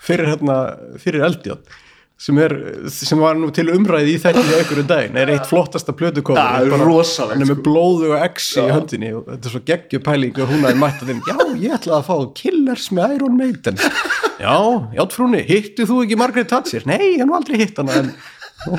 [0.00, 0.56] fyrir hérna
[1.02, 1.79] fyrir Eldjátt
[2.20, 2.52] sem, er,
[2.92, 6.66] sem var nú til umræði í þetta í einhverjum daginn, er eitt flottasta plötukofur Það
[6.66, 7.64] er rosalegt, hann er með sko.
[7.68, 11.20] blóðu og X í höndinni og þetta er svo geggjupæling og hún aðeins mætti þeim,
[11.30, 14.56] já, ég ætlaði að fá Killers með Iron Maiden já,
[14.98, 16.82] játfrúni, hittu þú ekki Margaret Thatcher?
[16.90, 18.12] Nei, ég hef nú aldrei hitt hana en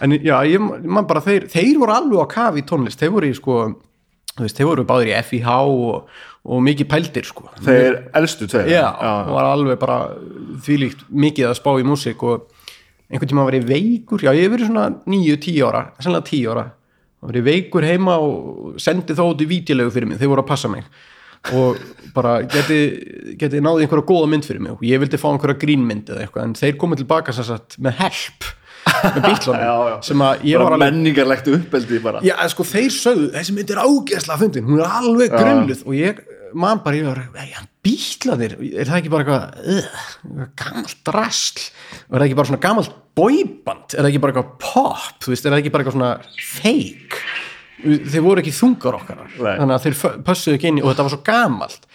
[0.00, 3.28] en já, ég man bara þeir, þeir voru alveg á kafi í tónlist þeir voru
[3.28, 3.56] í sko,
[4.40, 6.08] veist, þeir voru báðir í FIH og,
[6.44, 7.50] og mikið pældir sko.
[7.60, 9.98] Þeir elstu tveir já, og var alveg bara
[10.64, 12.48] þvílíkt mikið að spá í músík og
[13.10, 14.24] einhvern tíma var ég veikur.
[14.24, 16.66] Já, ég hef verið svona 9-10 ára sannlega 10 ára,
[17.20, 20.20] var ég veikur heima og sendi þó út í vítilegu fyrir mig.
[20.20, 20.86] Þeir voru að passa mig.
[21.56, 21.76] Og
[22.14, 22.80] bara geti,
[23.40, 24.76] geti náði einhverja góða mynd fyrir mig.
[24.76, 28.00] Og ég vildi fá einhverja grínmynd eða eitthvað en þeir komið tilbaka sem sagt með
[28.00, 28.48] help
[28.86, 29.48] með
[29.90, 29.96] já.
[30.06, 32.22] sem að ég bara var alveg menningarlegt uppeldi bara.
[32.24, 36.22] Já, sko, þeir sögðu, þessi mynd er ágeðslega fundin, hún er alveg grunluð og ég,
[36.60, 40.00] man bara, ég var, ja, bítlaðir, er það ekki bara eitthvað,
[40.60, 41.68] gamalt drasl,
[42.08, 45.34] og er það ekki bara svona gamalt boyband, er það ekki bara eitthvað pop, þú
[45.34, 46.12] veist, er það ekki bara eitthvað svona
[46.50, 47.22] fake,
[47.80, 49.54] þeir voru ekki þungar okkar, Nei.
[49.54, 51.90] þannig að þeir pössuðu ekki inn og þetta var svo gamalt,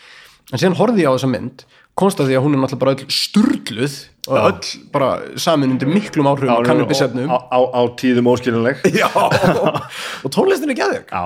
[0.51, 2.95] en síðan horfði ég á þessa mynd, komst að því að hún er náttúrulega bara
[2.95, 7.31] öll sturluð og öll bara samin undir miklum áhrifum og kannabisefnum.
[7.31, 8.83] á, á, á tíðum óskiljanleg.
[9.01, 11.23] Já, og tónlistin er já,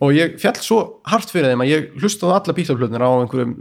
[0.00, 0.78] og ég fjall svo
[1.08, 3.52] hart fyrir þeim að ég hlustaði á alla bílaflutnir á einhverjum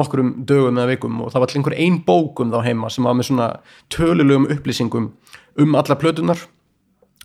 [0.00, 3.30] nokkrum dögum eða vikum og það var einhver ein bókum þá heima sem var með
[3.30, 3.48] svona
[3.92, 5.10] tölulegum upplýsingum
[5.56, 6.44] um alla plötunar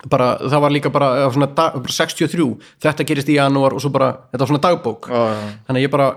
[0.09, 2.47] bara, það var líka bara, dag, bara 63,
[2.81, 5.09] þetta gerist í janúar og svo bara, þetta var svona dagbók.
[5.11, 5.49] Já, já.
[5.67, 6.07] þannig að ég bara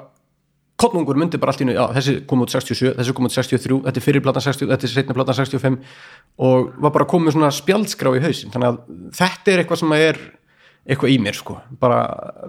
[0.80, 3.80] kottnungur myndi bara allt í nú, já, þessi kom út 67 þessi kom út 63,
[3.86, 5.76] þetta er fyrir platan 60 þetta er setna platan 65
[6.44, 8.50] og var bara komið svona spjaldskrá í hausinn.
[8.54, 8.80] Þannig að
[9.20, 10.18] þetta er eitthvað sem er
[10.84, 12.00] eitthvað í mér sko, bara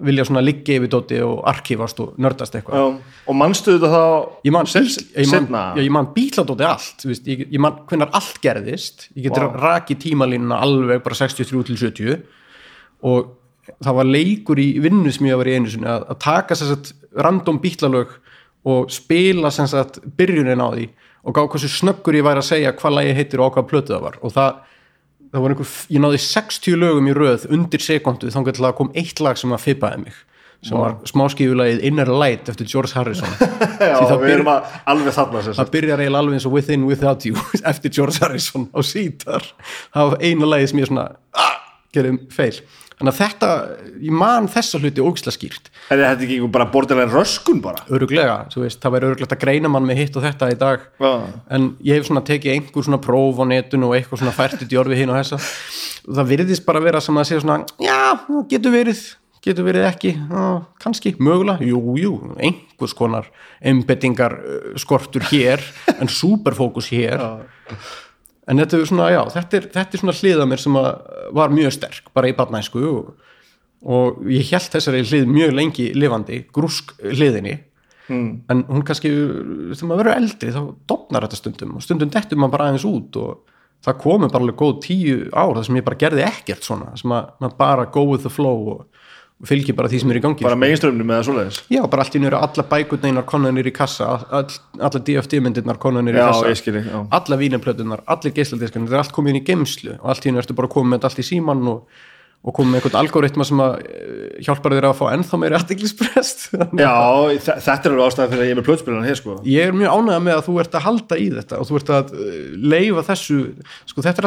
[0.04, 2.82] vilja svona liggja yfir dóti og arkívast og nördast eitthvað.
[2.82, 3.14] Já.
[3.30, 4.02] og mannstu þetta þá
[4.44, 7.78] ég man, bíl, ég man, setna já, ég man bíladóti allt veist, ég, ég man
[7.88, 9.08] hvenær allt gerðist.
[9.14, 9.56] Ég getur wow.
[9.64, 12.18] rakið tímalínuna alveg bara 63 til 70
[13.08, 13.32] og
[13.82, 16.92] það var leikur í vinnu sem ég var í einu sinni að, að taka satt
[17.16, 18.14] random bílalög
[18.66, 20.88] og spila sagt byrjunin á því
[21.26, 23.94] og gá hversu snöggur ég væri að segja hvað lagi heitir og á hvað plötu
[23.94, 24.18] það var.
[24.22, 24.62] Og það,
[25.32, 29.38] það var einhver, ég náði 60 lögum í röð undir sekundu þá kom eitt lag
[29.38, 30.24] sem að fipaði mig
[30.66, 33.28] sem var smáskífulagið Inner Light eftir George Harrison.
[33.78, 35.72] Já, við byr- erum að alveg þarna sem það sagt.
[35.74, 37.36] byrjar eiginlega alveg eins og Within Without You
[37.70, 39.46] eftir George Harrison á sítar.
[39.94, 41.52] Það var einu lagi sem ég svona ah,
[41.94, 42.56] gerðum feil
[42.96, 43.48] þannig að þetta,
[44.06, 45.68] ég man þessa hluti ógislega skýrt.
[45.92, 47.84] Er þetta ekki einhver bara borderline röskun bara?
[47.92, 50.88] öruglega, þú veist, það væri öruglegt að greina mann með hitt og þetta í dag.
[51.02, 51.12] Já.
[51.50, 54.70] en ég hef svona tekið einhver svona próf á netinu og eitthvað svona fært í
[54.70, 55.40] djórfi hinn og þessa.
[56.08, 57.98] Og það virðist bara vera sem að segja svona já,
[58.50, 59.02] getur verið,
[59.44, 60.46] getur verið ekki já,
[60.82, 63.28] kannski, mögulega, jú, jú einhvers konar
[63.60, 65.62] embedingar uh, skortur hér
[65.98, 67.20] en superfókus hér
[68.46, 70.90] en þetta er svona, já, þetta er, þetta er svona hlið að mér sem að
[71.36, 73.08] var mjög sterk bara í barnæsku og,
[73.86, 77.56] og ég held þessari hlið mjög lengi lifandi, grúsk hliðinni
[78.08, 78.30] mm.
[78.52, 82.56] en hún kannski þegar maður verður eldri þá dopnar þetta stundum og stundum dettur maður
[82.56, 83.54] bara aðeins út og
[83.86, 87.12] það komi bara alveg góð tíu ár þar sem ég bara gerði ekkert svona sem
[87.14, 89.02] að maður bara go with the flow og,
[89.36, 91.58] og fylgi bara því sem er í gangi Bara meginströmmnum eða svoleiðis?
[91.68, 94.48] Já, bara allt í nýra alla bækutneinar konanir í kassa all,
[94.80, 96.48] alla DFD-myndirnar konanir í kassa.
[96.48, 96.98] ég skil þig, já.
[97.20, 100.40] alla vínaplötunar, allir geisladiskarnir þetta er allt komið inn í geimslu og allt í nýra
[100.46, 101.84] ertu bara komið með allt í síman og,
[102.46, 106.46] og komið með einhvern algoritma sem að eh, hjálpar þér að fá ennþá meiri aðtiklisprest
[106.86, 106.96] Já,
[107.36, 109.36] þe- þetta er alveg ástæðan fyrir að ég er með plötspilarna hér sko.
[109.44, 111.92] Ég er mjög ánægða með að þú ert að halda í þetta og þú ert
[112.00, 113.38] að uh, leifa þessu
[113.92, 114.24] sko þetta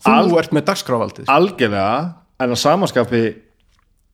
[0.00, 1.94] þú að Al- ert með dagskráfaldið Algjörlega,
[2.40, 3.22] en að samanskapi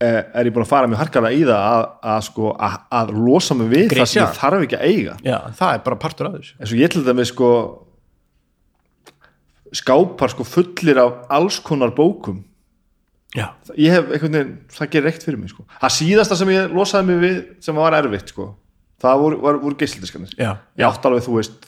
[0.03, 3.13] eh, er ég búin að fara mjög harkalega í það að, að sko að, að
[3.17, 4.07] losa mig við það Grisja.
[4.13, 5.15] sem ég þarf ekki að eiga.
[5.25, 6.57] Já, það er bara partur af þessu.
[6.61, 7.51] Eins og ég til dæmis sko
[9.77, 12.43] skápar sko fullir af alls konar bókum.
[13.37, 15.65] Já, ég hef einhvern veginn, það gerir ekkert fyrir mig sko.
[15.83, 18.47] það síðasta sem ég losaði mig við sem var erfitt sko,
[19.03, 21.67] það voru, voru geislindiskanir já, ég átti alveg, þú veist,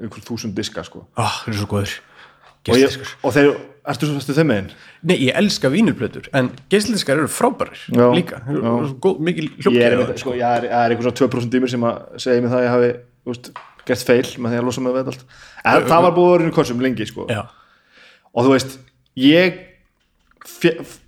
[0.00, 1.02] einhver þúsund diska sko.
[1.18, 1.96] Ó, það er svo góður
[2.68, 3.50] og, ég, Geisladiskur og þeir,
[3.92, 4.68] ertu svo fæstu þeim megin?
[5.10, 8.38] Nei, ég elska vínilplötur en geisladdiskar eru frábærir Já, líka.
[9.02, 11.72] Góð, mikil ég er, hljópkjæri sko, ég er, ég er einhver svona 2% í mér
[11.74, 12.92] sem að segja mig það að ég hafi
[13.32, 13.50] veist,
[13.88, 15.24] gert feil með því að losa mig við allt.
[15.66, 17.26] En það var búið í korsum lengi sko.
[18.32, 18.78] Og þú veist
[19.18, 19.58] ég
[20.46, 21.00] fe, f-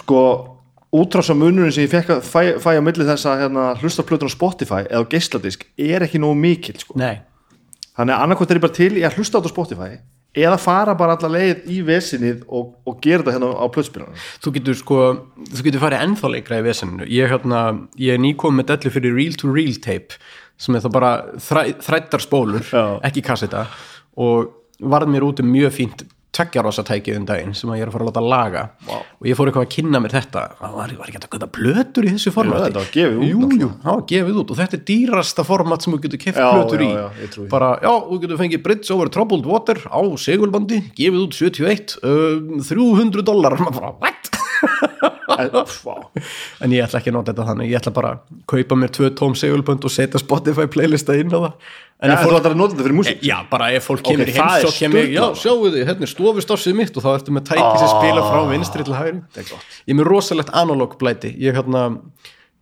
[0.00, 0.20] sko
[0.94, 4.08] útrása munurinn sem ég fekk að fæ, fæ á milli þess að hérna, hlusta á
[4.08, 6.96] plötun á Spotify eða á geisladisk er ekki nógu mikill sko.
[6.98, 7.18] nei
[7.98, 9.90] þannig að annarkvæmt er ég bara til í að hlusta á þetta Spotify
[10.34, 14.52] eða fara bara alla leið í vesinið og, og gera þetta hérna á plötspilarna Þú
[14.56, 15.02] getur sko,
[15.52, 17.06] þú getur farið ennþá leikra í vesenninu.
[17.06, 17.60] Ég, hérna,
[18.00, 20.18] ég er nýkom með dellu fyrir reel to reel tape
[20.58, 22.98] sem er það bara þræ, þrættar spólur, Já.
[23.06, 23.64] ekki kasseta
[24.18, 24.52] og
[24.82, 28.04] varð mér út um mjög fínt tveggjarosa tækið um daginn sem ég er að fara
[28.06, 28.62] að láta laga.
[28.88, 28.96] Vá.
[28.98, 30.42] og ég fór eitthvað að kynna mér þetta.
[30.60, 33.70] Það var, var ekki að geta plötur í þessu formati þetta var gefið út jú,
[33.84, 34.50] það var gefið út.
[34.54, 36.92] Og þetta er dýrasta format sem þú getur keft Já, plötur já, í.
[37.22, 37.46] já, trúi.
[37.54, 42.62] bara, já, þú getur fengið Bridge over Troubled Water á segulbandi, gefið út 71 um,
[42.66, 43.58] 300 dólar
[44.02, 44.33] what?
[45.38, 45.96] En, vá.
[46.64, 47.70] en ég ætla ekki að nota þetta þannig.
[47.72, 51.38] Ég ætla bara að kaupa mér tvö tóm segulbönd og setja Spotify playlista inn á
[51.38, 51.56] það.
[52.04, 53.24] En Já, ef þú fólk, ætlar að nota þetta fyrir músík.
[53.24, 56.78] Já, bara ef fólk kemur það er heimsók kemur, já, sjáu þið, hérna er stofustossið
[56.80, 59.22] mitt og þá ertu með tæki sem spila frá vinstri til hægri.
[59.38, 61.32] ég er með rosalegt analog blæti.
[61.40, 61.86] Ég, hérna,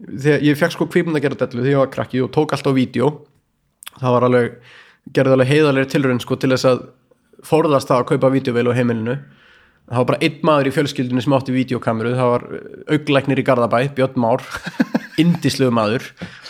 [0.07, 2.69] þegar, ég fekk sko kvipin að gera dellu þegar ég var krakki og tók allt
[2.69, 3.11] á vídeo
[3.99, 4.57] það var alveg
[5.15, 6.83] gerði alveg heiðalegri tilraun sko til þess að
[7.47, 9.17] forðast það að kaupa vídeoveil á heimilinu
[9.93, 12.47] það var bara einn maður í fjölskyldinu sem átti vídeokameru, það var
[12.97, 14.45] auglæknir í Garðabæ, Björn Már
[15.21, 16.07] indislegu maður.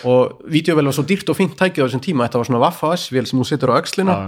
[0.09, 2.27] Og vídeovel var svo dýrt og fínt tækið á þessum tíma.
[2.27, 4.13] Þetta var svona Waffa-S-vél sem hún setur á öxlina.
[4.13, 4.23] Já.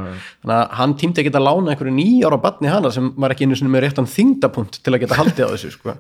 [0.44, 3.57] þannig að hann tímdi ekki að lána einhverju nýjára batni hana sem var ekki einu
[3.59, 5.94] sinni með réttan þingdapunkt til að geta haldið á þessu sko.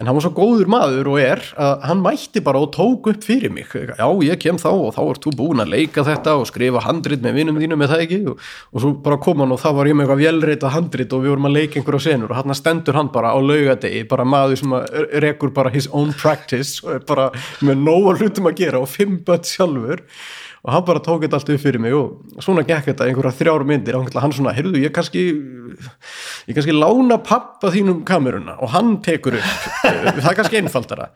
[0.00, 3.24] en hann var svo góður maður og er að hann mætti bara og tók upp
[3.24, 3.66] fyrir mig.
[3.70, 7.22] Já ég kem þá og þá ert þú búin að leika þetta og skrifa handrit
[7.22, 8.20] með vinum þínum með það ekki?
[8.30, 8.40] Og,
[8.72, 11.12] og svo bara kom hann og þá var ég með eitthvað vélreita handrit
[17.66, 20.04] með nóga hlutum að gera og fimm börn sjálfur.
[20.60, 23.62] Og hann bara tók þetta allt upp fyrir mig og svona gekk þetta einhverja þrjár
[23.64, 23.96] myndir.
[23.96, 25.22] Og hann svona, heyrðu, ég kannski
[26.50, 28.58] ég kannski lána pappa þínum kameruna.
[28.60, 29.50] Og hann tekur upp
[30.20, 31.06] það er kannski einfaldara.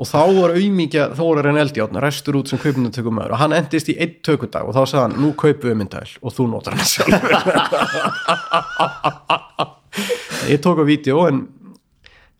[0.00, 3.56] Og þá var auðmíkja, þá var hann eldjátt restur út sem kaupunartökum maður og hann
[3.58, 6.72] endist í einn tökudag og þá sagði hann, nú kaupu við myndæl og þú notar
[6.78, 7.32] hann sjálfur.
[10.48, 11.44] Ég tók á vídeo en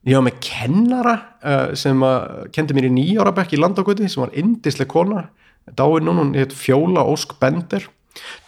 [0.04, 4.24] ég var með kennara uh, sem að kendi mér í nýjára bekk í landagöti sem
[4.24, 5.28] var indisleg kona
[5.72, 7.86] dáin núna, hún heit Fjóla Ósk Bender.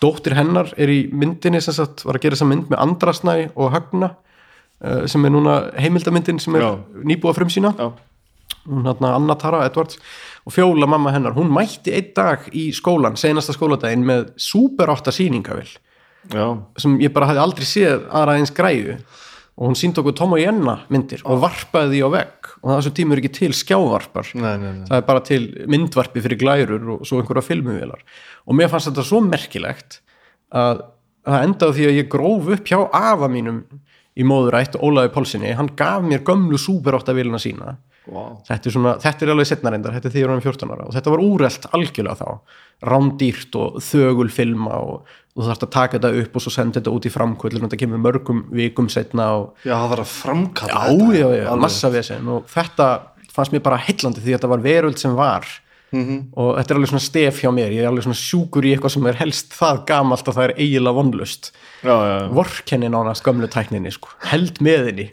[0.02, 3.72] Dóttir hennar er í myndinni sem sagt, var að gera þessa mynd með Andrasnæ og
[3.74, 6.70] Högna uh, sem er núna heimildamyndin sem er Já.
[7.08, 7.72] nýbúa frum sína
[8.66, 9.98] hún hérna Anna Tara Edwards
[10.46, 15.14] og Fjóla mamma hennar, hún mætti einn dag í skólan, senasta skóladaginn með super átta
[15.14, 15.72] sýningavill
[16.30, 16.46] Já.
[16.78, 19.00] sem ég bara hafði aldrei séð aðra eins græðu
[19.56, 22.50] og hún síndi okkur Tom og Jenna myndir og varpaði því á vegg.
[22.60, 24.32] Og það þessu tíma er ekki til skjávarpar.
[24.36, 24.84] Nei, nei, nei.
[24.90, 25.42] það er bara til
[25.72, 28.04] myndvarpi fyrir glærur og svo einhverja filmuvélar.
[28.44, 30.00] Og mér fannst þetta svo merkilegt
[30.52, 30.84] að
[31.26, 33.64] það endaði því að ég gróf upp hjá afa mínum
[34.16, 37.76] í móðurætt Ólafi Pálsini, hann gaf mér gömlu Super 8 viluna sína.
[38.06, 38.36] Wow.
[38.46, 40.70] þetta er, svona, þetta er alveg setna reyndar, þetta er því ég var um 14
[40.70, 40.84] ára.
[40.86, 42.58] Og þetta var úrelt algjörlega þá.
[42.86, 46.80] Rándýrt og þögul filma og, og þú þarfst að taka þetta upp og svo senda
[46.80, 50.86] þetta út í framkvöld þetta kemur mörgum vikum setna og já, það var að framkalla
[50.86, 51.62] já, þetta já, já, Alveg.
[51.66, 52.88] massa vesen og þetta
[53.36, 55.50] fannst mér bara heillandi því að þetta var veröld sem var
[55.92, 56.18] -hmm.
[56.34, 57.72] og þetta er alveg svona stef hjá mér.
[57.72, 60.54] Ég er alveg svona sjúkur í eitthvað sem er helst það gamalt að það er
[60.58, 61.52] eiginlega vonlust
[62.34, 64.08] vorkenni nánast gömlu tækninni sko.
[64.26, 65.08] held með henni.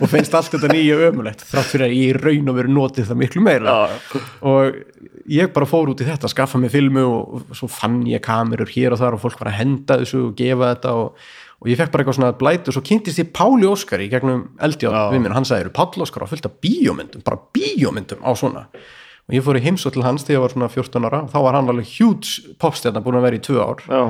[0.00, 3.20] Og finnst allt þetta nýja ömulegt þrátt fyrir að ég raun og veru notið það
[3.22, 3.88] miklu meira.
[3.88, 4.20] Já.
[4.42, 4.74] og
[5.28, 8.96] ég bara fór út í þetta skaffa mig filmu og, svo fann ég kamerur hér
[8.96, 11.26] og þar og fólk var að henda þessu og gefa þetta og,
[11.58, 14.46] og ég fekk bara eitthvað svona blætu og svo kynntist ég Páli Óskar í gegnum
[14.64, 17.24] eldjátt við minn, hann sagði, Páli Óskar á fullt af bíómyndum?
[17.26, 18.66] Bara bíómyndum á svona
[19.28, 21.58] og ég fór í heimsótt til hans þegar ég var svona 14 ára þá var
[21.58, 23.82] hann alveg huge popstjarnar búin að vera í tvö ár.
[23.84, 24.02] Já.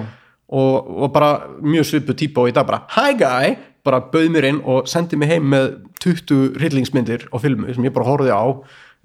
[0.48, 4.48] og, og bara mjög svipu típa og í dag bara hi guy, bara bauð mér
[4.52, 5.72] inn og sendi mig heim með
[6.04, 8.46] 20 hryllingsmyndir á filmu sem ég bara horfði á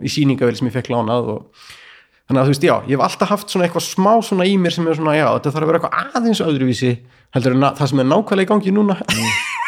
[0.04, 1.66] í síningavel sem ég fekk lánað og
[2.28, 4.74] þannig að þú veist, já, ég hef alltaf haft svona eitthvað smá svona í mér
[4.74, 6.92] sem er svona, já, þetta þarf að vera eitthvað aðeins öðruvísi,
[7.36, 8.96] heldur en að það sem er nákvæmlega í gangi núna.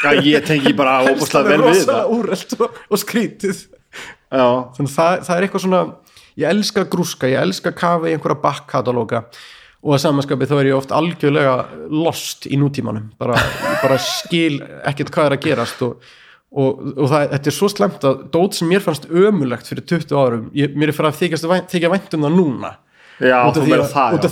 [0.05, 3.65] Já, ég tengi bara óbúslega vel við og, og skrítið.
[4.31, 5.81] Já, þannig að það, það er eitthvað svona
[6.39, 9.25] ég elska grúska, ég elska kafa í einhverja bakkkatalóga
[9.85, 11.55] og að samanskapi þá er ég oft algjörlega
[11.93, 13.11] lost í nútímanum.
[13.21, 13.37] Bara,
[13.83, 15.99] bara skil ekkert hvað er að gerast og,
[16.49, 20.17] og, og það, þetta er svo slemt að dót sem mér fannst ömulegt fyrir 20
[20.17, 22.73] árum, ég, mér er fyrir að þykjast vænt, þykja vænt um það núna.
[23.15, 23.75] Já, út af því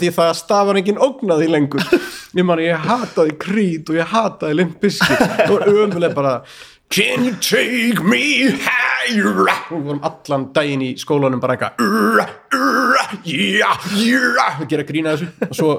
[0.01, 1.85] því að það stafar engin ógnaði lengur.
[2.37, 6.31] Ég man ég hataði Creed og ég hataði Limp Bizkit það var ömuleg bara
[6.93, 9.47] Can you take me higher.
[9.49, 12.27] Og við vorum allan daginn í skólanum bara eitthvað
[13.25, 14.59] yeah, yeah.
[14.59, 15.31] Að gera grína þessu.
[15.47, 15.71] Og svo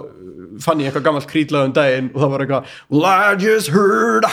[0.64, 4.26] fann ég eitthvað gammalt Creed-lag um daginn og það var eitthvað Well I just heard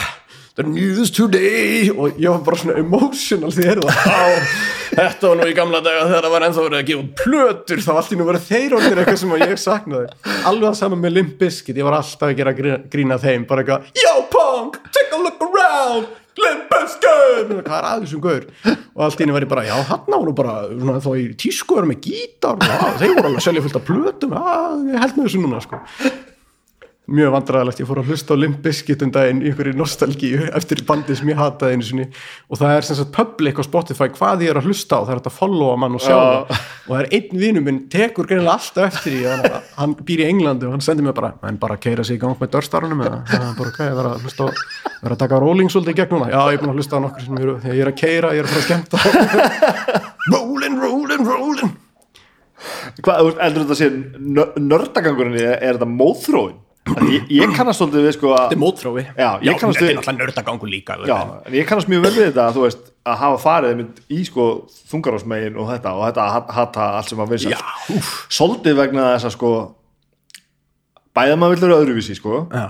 [0.58, 1.92] the news today.
[1.94, 4.56] Og ég var bara svona emotional að það.
[4.96, 7.84] Þetta var nú í gamla daga þegar það var ennþá verið að gefa plötur.
[7.86, 10.10] Þá allt í nú verið þeir orðir eitthvað sem ég saknaði.
[10.50, 11.78] Alveg saman með Limp Bizkit.
[11.78, 13.46] Ég var alltaf að gera grína, grína þeim.
[13.46, 16.10] Bara eitthvað Yo punk, take a look around
[16.40, 18.46] Limp Bizkit hvað er aðeins um gaur?
[18.96, 21.80] Og allt í nú verið bara já hann á nú bara svona, þá í tísku
[21.80, 24.36] er með gítar og já, þeir voru alveg að selja fullt af plötum.
[24.88, 25.82] Ég held með þessu núna sko
[27.10, 30.78] mjög vandræðalegt, ég fór að hlusta á Limp Bizkit um daginn í einhverju nostalgíu eftir
[30.86, 32.06] bandi sem ég hataði einu sinni.
[32.46, 35.14] Og það er sem sagt public á Spotify hvað ég er að hlusta á, það
[35.16, 36.22] er að followa mann og sjá Já.
[36.22, 36.62] það.
[36.86, 39.40] Og það er einn vinur minn tekur greinilega alltaf eftir því að
[39.80, 42.38] hann býr í Englandi og hann sendir mér bara en bara keira sig í gang
[42.38, 43.18] með dörstarunum eða?
[43.26, 44.48] Er bara hvað, ég verð að hlusta á
[45.02, 47.02] verð að taka rolling svolítið í gegn núna, já ég er búin að hlusta á
[47.02, 48.62] nokkur sem ég er að keira, ég er að fara
[56.42, 56.52] að
[56.82, 59.78] þetta þetta ég, ég kannast svolítið við sko þetta að er mótþrói Já, ég kannast
[59.78, 62.64] þetta við- er náttúrulega nördagangur líka Já, en ég kannast mjög vel við þetta þú
[62.66, 64.46] veist að hafa farið mynd í sko
[64.90, 67.60] þungarásmegin og þetta og þetta að hat- hata allt sem að vinsa Já,
[67.96, 68.10] úff.
[68.34, 69.52] svolítið vegna þess að sko
[71.14, 72.64] bæða maður vill vera öðruvísi sko Já.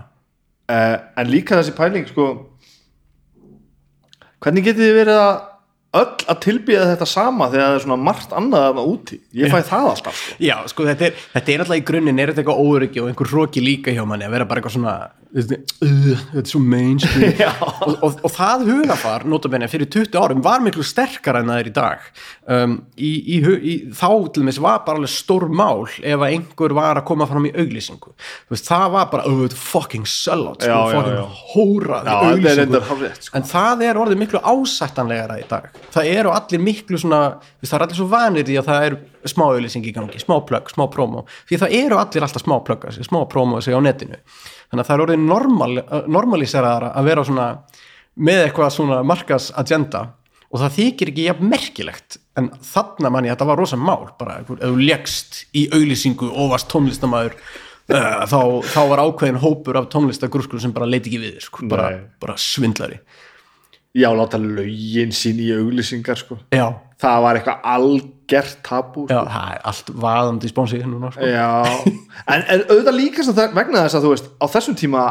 [0.68, 2.28] uh, en líka þessi pæling sko
[4.42, 5.34] hvernig getið þið verið að
[5.92, 9.58] öll að tilbyða þetta sama þegar það er svona margt annað að úti ég fæ
[9.68, 10.36] það alltaf sko.
[10.40, 13.32] Já, sko, þetta er, þetta er alltaf í grunninn, er þetta eitthvað óryggi og einhver
[13.32, 14.94] hróki líka hjá manni að vera bara eitthvað svona,
[15.32, 17.40] þetta uh, þetta er svo mainstream
[17.86, 21.70] og, og, og það hugafar, notabenni, fyrir 20 árum var miklu sterkara en það er
[21.70, 22.08] í dag.
[22.52, 26.76] Um, í, í, í, þá til þess var bara alveg stór mál ef að einhver
[26.76, 28.12] var að koma fram í auglýsingu.
[28.52, 31.24] Veist, það var bara, oh, fucking sellout sko, Já, já, fucking já.
[32.08, 33.38] Já, er reyndar hárrétt, sko.
[33.38, 35.70] en það er orðið miklu ásættanlegara í dag.
[35.94, 39.00] Það eru allir miklu svona veist, það er allir svo vanir í að það er
[39.30, 41.22] smá auðlýsing í gangi, smá plögg, smá promo.
[41.46, 44.18] Því það eru allir alltaf smá plögga sig, smá promo sig á netinu
[44.72, 45.72] þannig að það er orðið normal,
[46.08, 47.46] normaliseraðara að vera svona
[48.16, 50.06] með eitthvað svona markas agenda
[50.52, 54.52] og það þykir ekki jafn merkilegt en þarna manni þetta var rosa mál bara ef
[54.52, 58.40] þú leggst í auðlýsingu og varst tónlistamæður uh, þá,
[58.72, 63.00] þá var ákveðin hópur af tónlistagrúskur sem bara leiti ekki við sko, bara, bara svindlari
[63.96, 66.40] já, láta lögin sín í auglýsingar sko.
[67.00, 67.68] það var eitthvað
[68.32, 69.32] algert tabú já, sko.
[69.32, 71.28] það er allt vaðandi í spónsið núna sko.
[71.28, 71.48] Já,
[72.32, 75.02] en, en auðvitað líka það, vegna þess að þú veist, á þessum tíma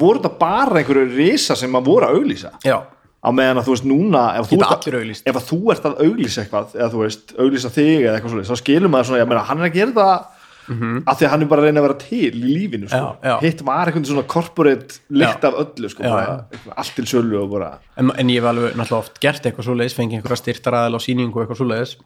[0.00, 3.76] voru þetta bara einhverju risa sem að voru að auglýsa já, á meðan að þú
[3.76, 7.34] veist núna ef þú, ert ef að þú ert að auglýsa eitthvað eða þú veist,
[7.38, 9.96] auglýsa þig eða eitthvað svolítið þá skilur maður svona, ég meina, hann er að gera
[9.98, 10.39] það
[10.70, 13.00] af því að hann er bara að reyna að vera til í lífinu sko.
[13.00, 13.34] Já, já.
[13.42, 16.36] hitt var eitthvað svona corporate lykt af öllu sko, bara,
[16.76, 19.96] allt til sölu og bara en, en ég hef alveg náttúrulega oft gert eitthvað svoleiðis,
[19.98, 21.96] fengið einhverja styrtar aðal á sýningu og eitthvað svoleiðis.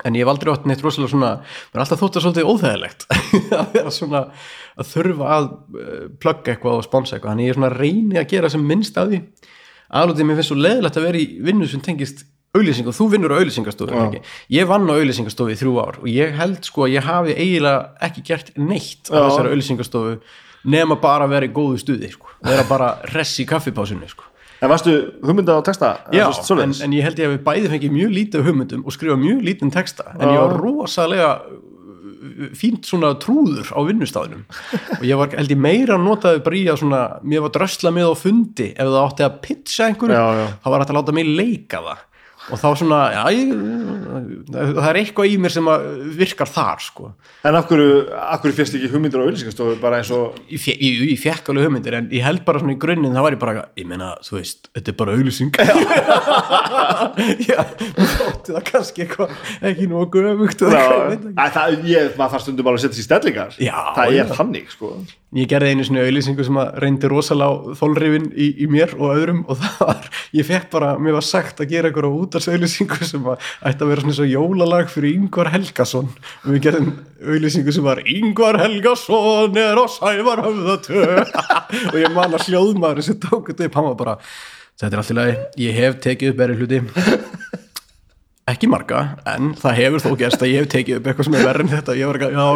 [0.00, 3.06] En ég hef aldrei átt neitt rosalega svona mér er alltaf þótt að svolítið óþægilegt.
[3.60, 4.22] Að vera svona
[4.80, 7.34] að þurfa að uh, plugga eitthvað og sponsa eitthvað.
[7.34, 9.20] Þannig ég er svona að reyni að gera sem minnst af því.
[10.00, 12.24] Aðlutið mér finnst svo leðilegt að vera í vinnu sem tengist
[12.56, 14.20] auðlýsing og þú vinnur á auðlýsingastofu
[14.50, 18.06] ég vann á auðlýsingastofu í þrjú ár og ég held sko að ég hafi eiginlega
[18.08, 19.22] ekki gert neitt á Já.
[19.28, 20.16] þessari auðlýsingastofu
[20.74, 22.34] nema bara að vera í góðu stuði sko.
[22.44, 24.26] vera bara hress í kaffipásunni sko.
[24.60, 24.92] En varstu
[25.24, 25.94] hugmynda á texta?
[26.12, 29.16] Já, en, en ég held ég að við bæði fengið mjög lítið hugmyndum og skrifa
[29.16, 30.34] mjög lítinn texta en Já.
[30.34, 34.42] ég var rosalega uh, fínt svona trúður á vinnustafnum
[34.98, 37.94] og ég var held ég meira að notaði bara í að svona, mér var drösla
[37.94, 40.20] með á fundi ef það átti að pitcha einhverju
[40.60, 42.06] þá var þetta að láta mig leika það
[42.50, 43.52] og þá svona, já, ég,
[44.50, 45.68] það er eitthvað í mér sem
[46.18, 47.10] virkar þar sko.
[47.46, 47.92] En af hverju,
[48.42, 51.68] hverju fyrst ekki hugmyndir á auðlýsingastofu bara eins og ég, fe- ég, ég fekk alveg
[51.68, 54.36] hugmyndir en ég held bara svona í grunninn það var ég bara, ég meina, þú
[54.40, 55.52] veist þetta er bara auglýsing.
[57.46, 57.58] Já,
[57.96, 59.34] þú þótti það kannski eitthvað
[59.70, 60.84] ekki göfugt Já,
[61.86, 63.56] ég maður þarf stundum alveg að setja sér stellingar.
[63.62, 64.94] Já, það er þannig sko
[65.38, 69.42] ég gerði einu svona auglýsingu sem að reyndi rosalega þólrifin í, í mér og öðrum
[69.46, 73.28] og það var, ég fekk bara mér var sagt að gera eitthvað á útarsauglýsingu sem
[73.30, 76.10] að ætti að vera svona svo jólalag fyrir Yngvar Helgason.
[76.42, 76.90] Og við gerðum
[77.22, 81.04] auglýsingu sem var Yngvar Helgason er á sævar höfðatö
[81.92, 84.16] og ég man að hljóðmaður sem tók þetta upp, hann var bara
[84.80, 86.82] þetta er allt í lagi, ég hef tekið upp verið hluti.
[88.50, 91.46] Ekki marga, en það hefur þó gerst að ég hef tekið upp eitthvað sem er
[91.46, 92.46] verið en þetta, ég var ekki, já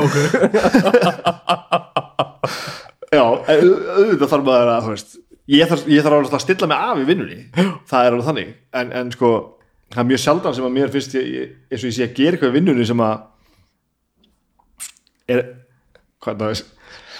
[1.94, 2.02] ok
[3.14, 5.16] Já, auðvitað þarf maður að, veist
[5.50, 7.40] ég þarf, ég þarf að stilla mig af í vinnunni.
[7.90, 8.52] Það er alveg þannig.
[8.80, 9.32] En, en sko,
[9.92, 12.36] það er mjög sjaldan sem að mér finnst ég, eins og ég sé að gera
[12.36, 13.16] eitthvað í vinnunni sem að
[15.34, 15.44] er
[16.24, 16.64] hvað það er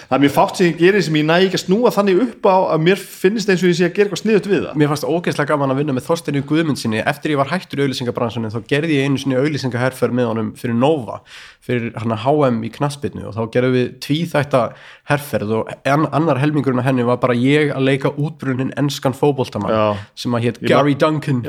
[0.05, 2.45] það er mjög fátt sem ég gerir sem ég næ ekki að snúa þannig upp
[2.45, 4.77] á að mér finnst eins og ég sé að gera eitthvað sniðut við það.
[4.81, 8.53] Mér fannst ógeðslega gaman að vinna með Þorsteinu Guðmundsinni eftir ég var hættur í auðlýsingabransunum
[8.53, 11.19] þá gerði ég einu sinni auðlýsingaherferð með honum fyrir Nova,
[11.65, 14.63] fyrir hann HM í knaspinu og þá gerðum við tvíþætta
[15.09, 20.05] herferð og annar helmingurinn af henni var bara ég að leika útbrunnin enskan fótboltamann Já.
[20.17, 21.43] sem að hétt Gary Duncan.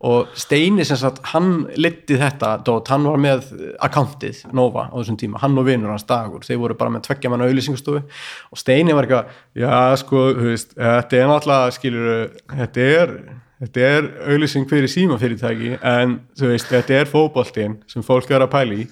[0.00, 3.46] og Steini sem sagt, hann litið þetta, dót, hann var með
[3.78, 7.30] akkantið Nova á þessum tíma, hann og vinur hans dagur, þeir voru bara með tveggja
[7.30, 12.12] manna auðlýsingastofu og Steini var eitthvað, já sko þú veist, þetta er náttúrulega skilur,
[12.56, 13.16] þetta er
[13.62, 18.54] þetta er auðlýsing fyrir símafyrirtæki en þú veist, þetta er fótboltinn sem fólk er að
[18.56, 18.86] pæla í.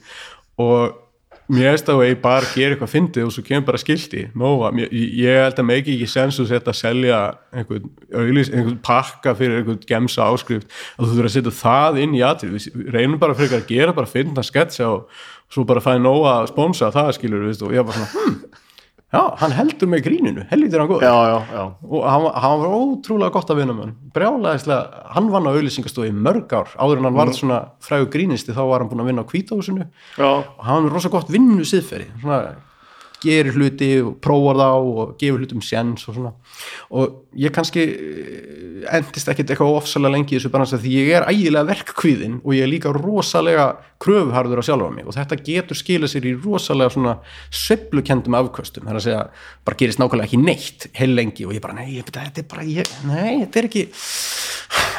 [0.62, 0.98] Og
[1.50, 4.22] mér veist að ég bara gera eitthvað fyndið og svo kemur bara skilti.
[4.38, 7.18] Nova, mér, ég held að megi ekki sens að setja að selja
[7.52, 10.70] einhvern, auðlýs, einhvern pakka fyrir einhvern gemsa áskrift.
[10.96, 13.96] Að þú þurfa að setja það inn í atrið við reynum bara frekar að gera
[13.96, 17.86] bara fynda sketsa og svo bara fæði Nova að sponsa það skilur við og ég
[17.86, 18.36] var svona hm,
[19.12, 21.02] já, hann heldur með gríninu, heldur hann góð
[21.82, 25.50] og hann, var- hann var ótrúlega gott að vinna með hann brjálæðislega, hann vann á
[25.50, 29.02] auðlýsingastofu í mörg ár, áður en hann varð svona frægu grínisti þá var hann búinn
[29.04, 29.86] að vinna á kvítahúsinu
[30.60, 32.40] og hann er rosa gott vinnu siðferi svona
[33.22, 36.32] gerir hluti og prófar þá og gefur hlutum sjens og svona.
[36.96, 41.26] Og ég kannski eh, endist ekkit eitthvað ofsalega lengi í þessu bransa því ég er
[41.28, 43.66] ægilega verkkvíðin og ég er líka rosalega
[44.00, 47.16] kröfuharður á sjálfa mig og þetta getur skilað sér í rosalega svona
[47.52, 49.24] sveiflukendum afkvöstum það er að segja,
[49.68, 52.64] bara gerist nákvæmlega ekki neitt heil lengi og ég bara, nei, ég- þetta er bara
[52.64, 53.84] ég, nei, þetta er ekki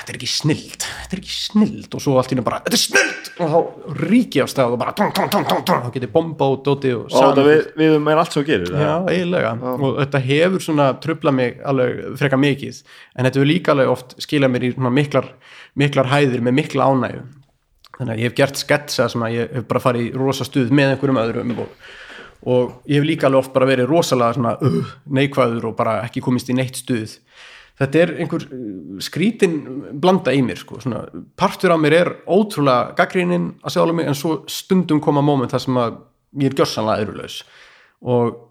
[0.01, 1.87] þetta er ekki snild, þetta er ekki snild.
[1.93, 3.27] Og svo allt í henni bara, þetta er snild!
[3.41, 6.63] Og þá ríki af stað og bara tón, tón, tón, tón, þá getið bomba og
[6.65, 9.53] dóti og þetta við, við með allt sem þú gerir Já, eiginlega.
[9.77, 12.81] Og þetta hefur svona trubla mig alveg freka mikið.
[13.15, 15.31] En þetta hefur líka alveg oft skilað mér í miklar,
[15.79, 17.23] miklar hæðir með mikla ánægju.
[18.01, 20.71] Þannig að ég hef gert sketsa sem að ég hef bara farið í rosa stuð
[20.73, 21.73] með einhverjum öðrum og,
[22.49, 26.23] og ég hef líka alveg oft bara verið rosalega svona uh, neikvæður og bara ekki
[26.25, 27.19] komist í neitt stuð
[27.81, 29.57] þetta er einhver uh, skrítin
[30.01, 31.03] blanda í mér sko, svona,
[31.39, 35.65] partur af mér er ótrúlega gaggrinin að sjálf mig en svo stundum koma moment þar
[35.65, 35.99] sem að
[36.41, 37.41] ég er gjörsanlega erulaus
[38.01, 38.47] og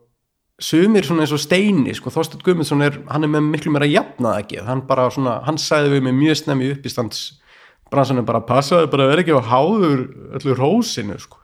[0.61, 4.43] sumir svona eins og Steini sko, Þorsteinn Guðmundsson er, hann er með miklu meira jafnað
[4.43, 7.22] ekki, hann bara svona, hann sagði við mig mjög snemmi upp í stands
[7.91, 10.03] bransanum bara passaði bara að vera ekki á háður
[10.39, 11.41] öllu rósinu sko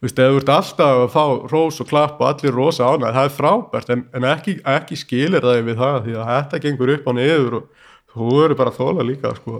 [0.00, 3.12] þú veist, ef þú ert alltaf að fá rós og klapp og allir rosa ánæð,
[3.18, 6.94] það er frábært en, en ekki, ekki skilir það við það því að þetta gengur
[6.96, 9.58] upp á niður og þú verður bara að þóla líka sko.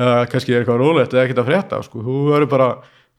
[0.00, 2.70] Eða kannski er eitthvað rólegt eða ekkert að frétta sko, þú verður bara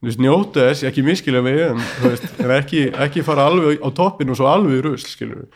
[0.02, 3.88] þú veist, njóta þess, ekki miskilja mig en, veist, en ekki, ekki fara alveg á
[3.94, 5.46] toppin og svo alveg rusl skilur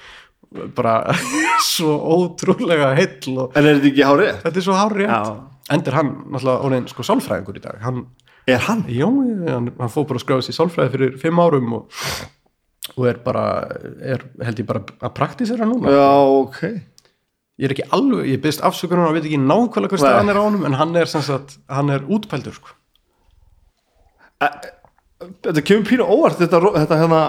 [0.76, 1.01] bara
[1.66, 4.30] svo ótrúlega heill og en er þetta ekki hárið?
[4.44, 5.32] þetta er svo hár rétt Já.
[5.74, 7.80] endur hann náttúrulega orðin sko sálfræðingur í dag.
[7.82, 8.05] Hann,
[8.47, 8.84] er hann?
[8.88, 12.01] já, hann, hann fór bara að skráða sér sálfræði fyrir fimm árum og,
[12.97, 13.44] og er bara
[14.14, 16.07] er, held ég bara að praktisera núna já,
[16.44, 16.61] ok
[17.57, 20.07] ég er ekki alveg, ég byrst afsökunar og veit ekki nákvæmlega hvað Nei.
[20.11, 22.74] staðan er á honum en hann er sem sagt, hann er útpældur sko.
[25.47, 27.20] þetta kemur pínu óvart þetta, þetta hérna,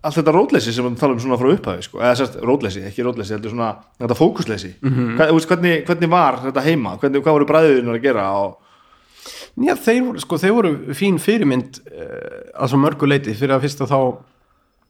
[0.00, 2.00] allt þetta rótleysi sem við tala um svona frá upphæði sko.
[2.00, 3.70] eða sérst rótleysi, ekki rótleysi, þetta er svona
[4.00, 5.10] þetta fókusleysi, Mhm.
[5.18, 8.56] Hvað, þú veist, hvernig, hvernig var þetta heima, hvernig, hvað voru bræðuðinur að gera og,
[9.54, 13.66] Já, þeir, voru- sko, þeir voru fín fyrirmynd uh, að svo mörgu leiti fyrir að
[13.68, 13.98] fyrst að þá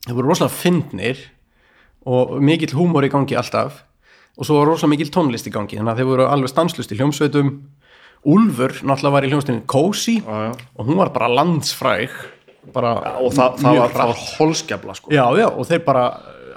[0.06, 1.20] þeir voru rosalega fyndnir
[2.08, 3.82] og mikill húmor í gangi alltaf
[4.34, 6.98] og svo var rosalega mikill tónlist í gangi þannig að þeir voru alveg stanslust í
[7.00, 7.52] hljómsveitum
[8.24, 10.52] Úlfur náttúrulega var í hljómsveitinni Cozy Já, já.
[10.80, 12.14] og hún var bara landsfræg
[12.72, 15.10] bara og það, það, var, var holskefla sko.
[15.12, 16.04] Já, já, og þeir bara,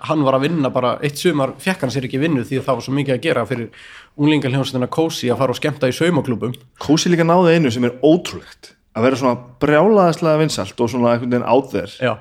[0.08, 2.78] hann var að vinna bara, eitt sumar fekk hann sér ekki vinnu því að það
[2.80, 7.12] var svo mikið að gera fyrir unglingaljónstina Cozy að fara og skemmta í saumaklúbum Kósi
[7.14, 11.46] líka náði einu sem er ótrúlegt að vera svona brjálaðislega vinsalt og svona einhvern veginn
[11.46, 11.92] out there.
[12.02, 12.16] Já,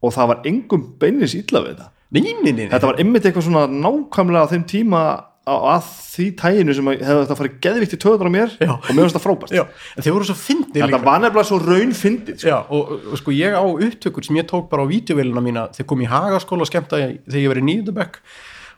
[0.00, 1.88] og það var engum beinis illa við þetta.
[2.14, 5.00] Nei, nei, nei, þetta var ymmit eitthvað svona nákvæmlega á þeim tíma
[5.42, 8.70] á, að því tæginu sem að- hefði þetta farið geðvikt í töðunar á mér Já.
[8.78, 9.54] og mér finnst það frábært.
[9.58, 9.64] Já,
[9.96, 12.48] en þeir voru svo fyndnir þetta var nefnilega svo raun fyndið sko.
[12.52, 15.90] Já, og, og sko ég á upptökur sem ég tók bara á vídeovélina mína þegar
[15.90, 18.20] kom í Hagaskóla og skemmta þegar ég var í nýjöndabekk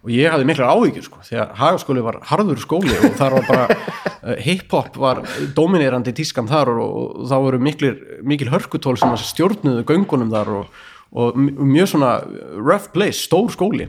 [0.02, 3.44] og ég hafði miklar áhyggjur sko því að Hagaskóli var harður skóli og þar var
[3.46, 5.22] bara uh, hip-hop var
[5.54, 10.82] dominerandi tískan þar og, og það voru miklir, mikil hörkutól sem stjórnuðu göngunum þar og,
[11.14, 12.16] og mjög svona
[12.58, 13.86] rough place, stór skóli.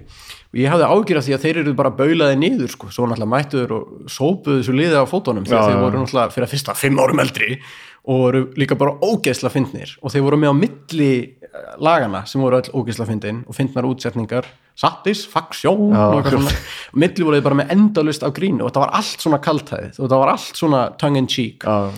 [0.54, 3.32] Og ég hafði áhyggjur af því að þeir eru bara baulaði niður sko, svo náttúrulega
[3.32, 6.76] mættuður og sópuðu þessu liði á fótunum því að þeir voru náttúrulega fyrir að fyrsta
[6.78, 7.56] fimm árum eldri
[8.04, 9.94] og voru líka bara ógeðsla fyndnir.
[10.04, 13.88] Og þeir voru með á milli eh, lagana sem voru öll ógeðsla fyndin og fyndnar
[13.88, 14.50] útsetningar.
[14.80, 16.28] Satisfaksjón og
[17.00, 20.04] milli voru þeir bara með endalust af grínu og þetta var allt svona kaltæðið og
[20.04, 21.64] þetta var allt svona tongue in cheek.
[21.64, 21.92] Já.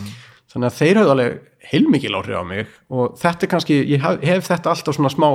[0.53, 1.37] þannig að þeir höfðu alveg
[1.71, 5.29] heilmikil áhrif á mig og þetta er kannski, ég hef, hef þetta alltaf svona smá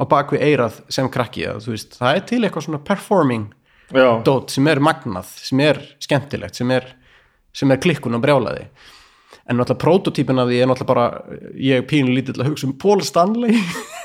[0.00, 3.50] á bakvið eirað sem krakki að þú veist, það er til eitthvað svona performing
[3.90, 4.08] Já.
[4.24, 6.86] dót sem er magnað, sem er skemmtilegt, sem er,
[7.52, 8.64] sem er klikkun og brjálaði
[9.50, 11.06] en náttúrulega prototípin af því er náttúrulega bara
[11.58, 13.56] ég er pínu lítill að hugsa um Paul Stanley.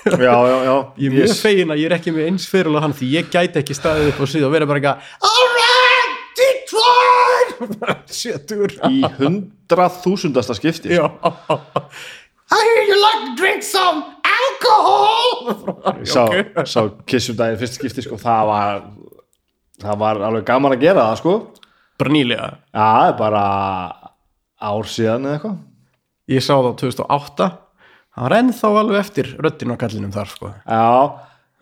[0.05, 0.75] Já, já, já.
[1.01, 1.39] Ég er mjög Yes.
[1.41, 4.19] fegin að ég er ekki með eins fyrir hann því ég gæti ekki staðið upp
[4.25, 4.97] og síðan og verið bara eitthvað
[5.29, 8.09] Alright, Detroit!
[8.19, 10.93] Sjötur í hundrað þúsundasta skipti.
[10.97, 11.05] Já.
[12.45, 15.53] I hear you like to drink some alcohol.
[16.05, 16.65] Sá, Ok.
[16.69, 18.81] sá kissum daginn fyrst skipti sko, það var
[19.81, 21.33] það var alveg gaman að gera það sko.
[21.99, 22.49] Bara nýlega.
[22.75, 23.43] Já, bara
[24.65, 25.57] ár síðan eða eitthvað.
[26.35, 27.51] Ég sá það á 2008
[28.15, 30.53] Það var ennþá alveg eftir röddin á kallinum þar sko.
[30.63, 30.85] Já,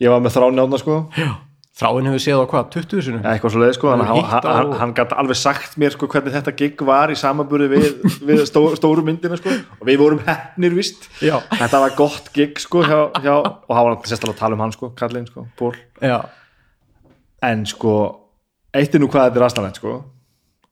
[0.06, 1.00] ég var með þránjána sko.
[1.18, 1.32] Já
[1.74, 3.22] Þráin hefur séð á hvað, 20 sinum?
[3.26, 6.52] eitthvað svo leið sko, hann, á- hann, hann gæti alveg sagt mér sko hvernig þetta
[6.60, 7.88] gig var í samanburði við,
[8.30, 9.50] við stó, stóru myndina sko.
[9.82, 11.40] Og við vorum hefnir vist Já.
[11.50, 14.76] þetta var gott gig sko hjá, hjá, og hann var sérstaklega að tala um hann
[14.78, 15.48] sko, kallinn sko,
[15.98, 16.20] Já,
[17.50, 17.96] en sko,
[18.78, 19.96] eitt er nú hvað þetta er aðstæðanlegt sko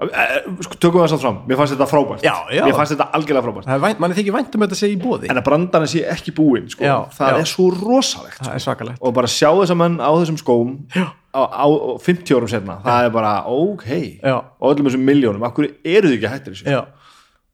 [0.02, 2.24] sko, tökum við það samt fram, mér fannst þetta frábært.
[2.26, 2.64] Já, já.
[2.66, 3.99] mér fannst þetta algjörlega frábært.
[4.02, 6.70] Mann er þykir vænt um þetta segja í bóði en að brandarinn sé ekki búinn
[6.72, 7.39] sko, Já, það já.
[7.43, 11.41] er svo rosalegt Það er og bara sjá þess að menn á þessum skóm á,
[11.41, 11.68] á, á
[12.02, 13.88] 50 árum setna það er bara, ok.
[14.24, 14.38] Já.
[14.41, 16.66] og öllum þessum miljónum, akkur eru þið ekki hættir þessu?
[16.72, 16.82] Já,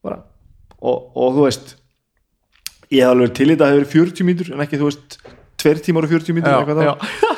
[0.05, 0.21] bara.
[0.79, 1.75] og, og þú veist
[2.93, 5.19] ég hef alveg til í þetta að það hefur 40 mínútur en ekki, þú veist,
[5.59, 7.35] 2 tímar og 40 mínútur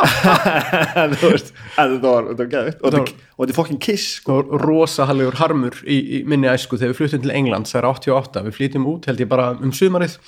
[0.00, 2.94] en þú veist, en þetta var, þetta var geðvitt og
[3.40, 4.38] Þetta er fucking kiss sko.
[4.40, 7.88] Það var rosahalegur harmur í, í minni æsku þegar við fluttum til Englands, það er
[7.94, 10.18] 88 við flytjum út held ég bara um sumarið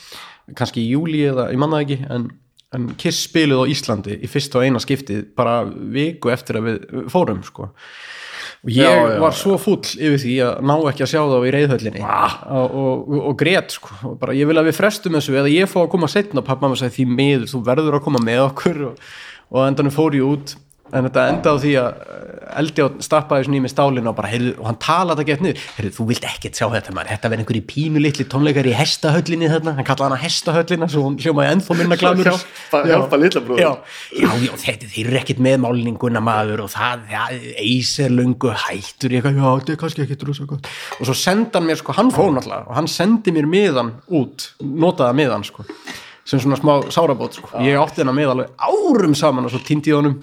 [0.59, 2.31] kannski í júli eða ég manna ekki en,
[2.77, 7.07] en Kiss spiluð á Íslandi í fyrst og eina skiptið bara viku eftir að við
[7.13, 7.69] fórum sko.
[8.63, 11.37] Og ég Já, já, var svo fúll yfir því að ná ekki að sjá þá
[11.49, 12.37] í reyðhöllinni Ah.
[12.55, 13.91] og, og, og grét sko.
[14.07, 16.47] Og bara ég vil að við frestum þessu eða ég fá að koma setna og
[16.47, 18.79] pappa maður sagði því miður þú verður að koma með okkur.
[18.93, 19.09] Og,
[19.53, 20.57] og á endanum fór ég út
[20.93, 22.21] en þetta endaði á því að
[22.53, 25.45] eldi á stappaði svona í mig stálinu og bara heyrðu, og hann talaði að geta
[25.47, 28.75] niður, heyrðu, þú vilt ekkert sjá þetta maður, þetta verður einhverju pínu litli tónleikar í
[28.77, 31.99] hestahöllinni þarna, hann kallaði hana hestahöllina svo hún hljómaði ennþá minna
[33.23, 33.63] litla bróður.
[33.63, 33.71] já,
[34.21, 37.25] já, já, þetta, eru ekkert með málninguna maður og það, já,
[37.65, 40.73] eis er lungu hættur, ég eitthvað, já, þetta er kannski ekkert rosa gott.
[40.99, 44.51] Og svo senda hann mér, sko, hann fór náttúrulega og hann sendi mér miðan út
[44.61, 45.65] notaða miðan, sko
[46.29, 49.91] sem svona smá sárabót, sko, ég átti hennar með alveg árum saman og svo týndi
[49.93, 50.19] ég honum.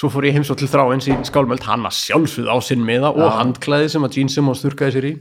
[0.00, 1.64] Svo fór ég heimsótt til þráins í skálmöld.
[1.66, 5.12] Hann að sjálfsögð á sinn miða og handklæði sem að Gene Simmons þurrkaði sér í.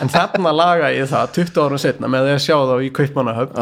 [0.00, 3.60] En þarna laga ég það 20 árum setna með að sjá þá í Kaupmannahöfn.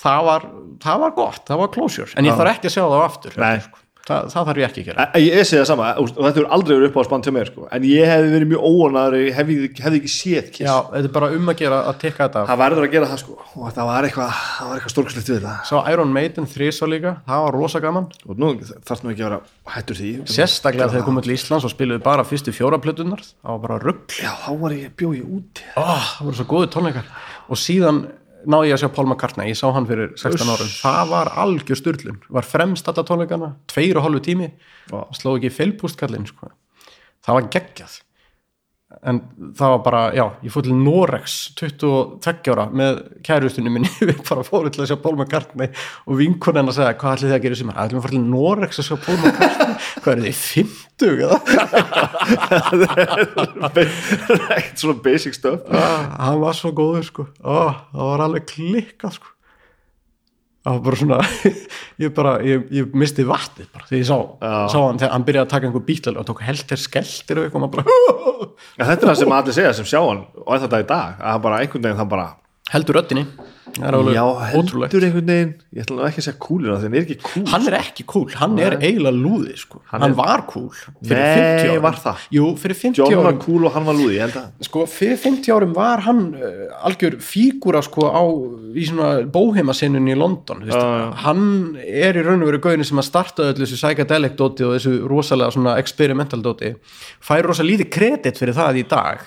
[0.00, 0.46] Það var,
[0.80, 2.12] það var gott, það var closure.
[2.16, 3.58] En ég þarf ekki að sjá þá aftur Nei.
[4.00, 4.18] Sko.
[4.32, 5.06] það, þarf ég ekki að gera.
[5.20, 7.68] Ég, sé það sama og þetta er aldrei verið upp á spann til mér sko.
[7.70, 10.66] en ég hefði verið mjög óanaður hefði, hefði ekki séð kiss.
[10.66, 13.22] Já, þetta er bara um að gera að tekka þetta það verður að gera það
[13.24, 13.38] sko.
[13.60, 14.40] Og það var eitthvað,
[14.70, 18.08] eitthvað stórkslegt við það Svo Iron Maiden þrísvar líka, það var rosa gaman.
[18.26, 19.40] Og nú þarf nú ekki að vera
[19.74, 20.12] hættur því.
[20.30, 24.16] Sérstaklega þegar komum til Íslands og spiluðu bara fyrstu fjóra plötunar það var bara rugg
[24.20, 25.66] já, þá var ég bjóð ég úti.
[25.80, 27.12] Oh, það voru svo góði tónleikar.
[27.50, 28.02] Og síðan
[28.48, 31.80] náði ég að sjá Paul McCartney ég sá hann fyrir 16 árum, það var algjör
[31.80, 34.52] styrlun, var fremst þetta tónleikana tveir og hálfu tími,
[35.16, 36.52] sló ekki feilpústkallinn, sko.
[37.26, 37.98] það var geggjað
[39.08, 39.20] en
[39.56, 44.44] það var bara, já, ég fór til Norex 22 ára með kærustunum minni, við bara
[44.46, 45.68] fórum til að sjá Paul McCartney
[46.04, 48.24] og vinkunni hennar sagði hvað ætlið þið að gera sem, ætlum við að fara til
[48.34, 49.74] Norex að sjá Paul McCartney,
[50.04, 51.36] hvað er þið, 50 eða?
[54.58, 55.60] ekkert svona basic stuff.
[55.72, 57.22] Ah, hann var svo góður sko.
[57.40, 59.36] Ah, það var alveg klikkað sko
[60.60, 61.18] það var bara svona
[62.04, 64.18] ég bara, ég, ég misti vatnið bara þegar ég sá,
[64.72, 67.70] sá hann þegar hann byrjaði að taka einhver bíl og tók helter skeltir og eitthvað
[67.78, 67.96] bara
[68.78, 71.16] ja, þetta er það sem allir segja sem sjá hann og er þetta í dag
[71.16, 72.28] að það bara einhvern veginn það bara
[72.74, 73.00] heldur
[73.78, 75.50] alveg já, heldur einhvern veginn.
[75.74, 77.44] Ég ætla nú ekki að segja kúlir það, þannig er ekki kúl.
[77.50, 79.80] Hann er ekki cool, hann er eiginlega lúði sko.
[79.90, 80.68] hann, er- var cool
[81.04, 81.82] fyrir Nei, 50 árum.
[81.84, 82.24] var það?
[82.34, 83.40] Jú, fyrir 50 John var árum.
[83.44, 86.86] kúl og hann var lúði, ég held að sko, fyrir 50 árum var hann uh,
[86.88, 88.22] algjör fígúra sko á
[88.74, 91.14] í svona bóheimasennunni í London já.
[91.24, 94.76] hann er í raun og veru gauðin sem að starta öllu þessu psychedelic dóti og
[94.78, 96.74] þessu rosalega svona experimental dóti.
[97.22, 99.20] Fær rosa lítið kredit fyrir það í dag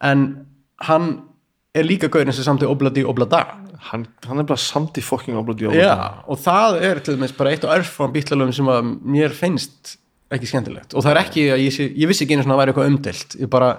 [0.00, 0.46] en
[0.88, 1.35] hann
[1.76, 3.42] er líka gauðin sem samtið obladi oblada
[3.90, 5.92] hann, hann er bara samt í fokking obladi Já,
[6.26, 9.96] og það er til dæmis bara eitt á örfam bítlalöfum sem að mér finnst
[10.32, 10.96] ekki skemmtilegt.
[10.96, 13.38] Og það er ekki að ég, ég vissi ekki einu svona að væri eitthvað umdelt
[13.38, 13.70] ég bara,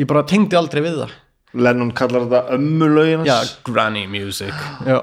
[0.00, 1.14] ég bara tengdi aldrei við það.
[1.56, 4.52] Lennon kallar þetta ömmulögin Já, granny music.
[4.84, 4.98] Já.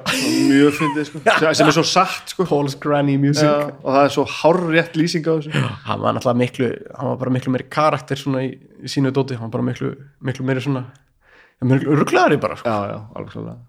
[0.51, 1.21] mjög fyndið sko,
[1.55, 2.45] sem er svo satt sko.
[2.49, 3.47] Paul's granny music.
[3.47, 5.63] Já, og það er svo hárrétt lýsing á þessu.
[5.87, 6.69] Hann var náttúrulega miklu
[6.99, 8.51] hann var bara miklu meiri karakter svona í,
[8.83, 9.39] í sínu dóti.
[9.39, 10.83] Hann var bara miklu, miklu meiri svona
[11.61, 12.69] miklu rugglaðari bara sko.
[12.69, 13.61] já, já, alveg svolítið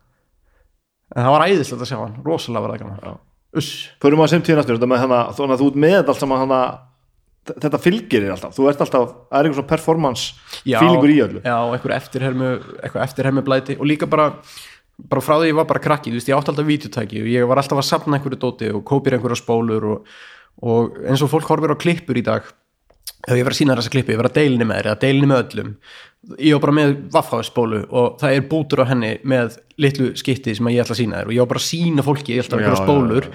[1.15, 3.19] en það var æðislegt að sjá hann, rosalega var það gaman
[3.55, 3.71] uss,
[4.03, 6.23] Förum á sem tíðin aftur, þetta með hana, þannig að þú ert með þetta allt
[6.25, 6.61] saman hana,
[7.55, 10.23] þetta fylgir þér alltaf, þú ert alltaf, það er einhver svona performance
[10.67, 10.79] Já.
[10.81, 11.43] feelingur í öllu.
[11.45, 12.49] já, einhver eftirhermu
[12.81, 14.33] eitthvað eftirhermu blæti og líka bara
[15.11, 17.47] bara frá því ég var bara krakki, þú veist, ég átti alltaf videotæki og ég
[17.51, 20.13] var alltaf að sapna einhverju dóti og kópir einhverja spólur og,
[20.63, 22.47] og eins og fólk horfir á klippur í dag
[23.25, 25.31] ef ég var að sína þessa klippu, ég var að deilni með þér eða deilni
[25.31, 25.73] með öllum
[26.41, 30.69] ég var bara með vaffháðspólu og það er bútur á henni með litlu skitti sem
[30.71, 31.29] að ég ætla að sína þér.
[31.29, 33.27] Og ég var bara að sína fólki alltaf Já, einhverja já, spólur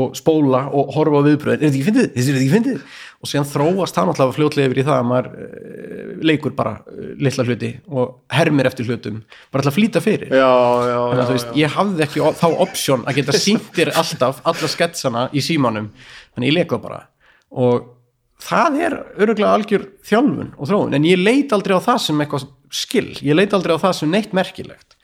[0.00, 2.08] og spóla og horfa á viðbröðin, er þetta ekki fyndið?
[2.08, 2.80] Er þetta ekki fyndið?
[3.18, 7.08] og síðan þróast það náttúrulega fljótlega yfir í það að maður uh, leikur bara uh,
[7.18, 9.16] litla hluti og hermir eftir hlutum
[9.50, 10.30] bara ætla að flýta fyrir.
[10.30, 13.90] Já, já, Þannig að já, þú veist, ég hafði ekki þá option að geta sýntir
[13.90, 15.90] alltaf alla sketsana í símanum.
[16.36, 17.00] Þannig ég leik það bara.
[17.58, 17.90] Og
[18.42, 22.48] það er öruglega algjör þjálfun og þróun, en ég leit aldrei á það sem eitthvað
[22.70, 24.98] skill, ég leit aldrei á það sem neitt merkilegt.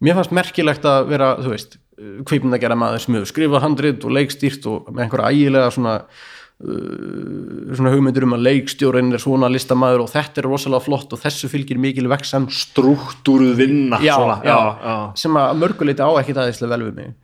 [0.00, 1.80] Mér fannst merkilegt að vera, þú veist
[2.26, 5.94] kveipin að gera maður sem hefur skrifað handrit og leikstýrt og með einhverja ægilega svona
[6.00, 11.20] uh, svona hugmyndur um að leikstjórin er svona listamaður og þetta er rosalega flott og
[11.20, 14.00] þessu fylgir mikil vexam Struktúruð vinna.
[14.00, 14.96] já, svona, já, já.
[15.20, 17.14] sem að mörguleiti á ekki aðeinslega vel við mig.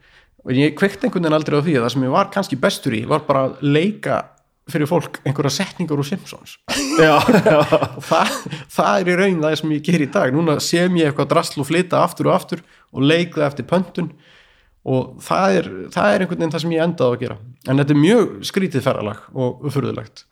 [0.46, 2.94] Og ég kveikt einhvern veginn aldrei á því að það sem ég var kannski bestur
[2.94, 4.20] í var bara að leika
[4.70, 6.56] fyrir fólk einhverja setningar úr Simpsons.
[6.98, 7.58] Já, já,
[8.02, 8.32] það,
[8.72, 10.32] það er í raun það sem ég ger í dag.
[10.34, 14.14] Núna sem ég eitthvað drasl og flytta aftur og aftur og leik það eftir pöntun.
[14.86, 17.38] Og það er, það er einhvern veginn það sem ég endaði að gera.
[17.66, 20.26] En þetta er mjög skrítið ferralag og furðulegt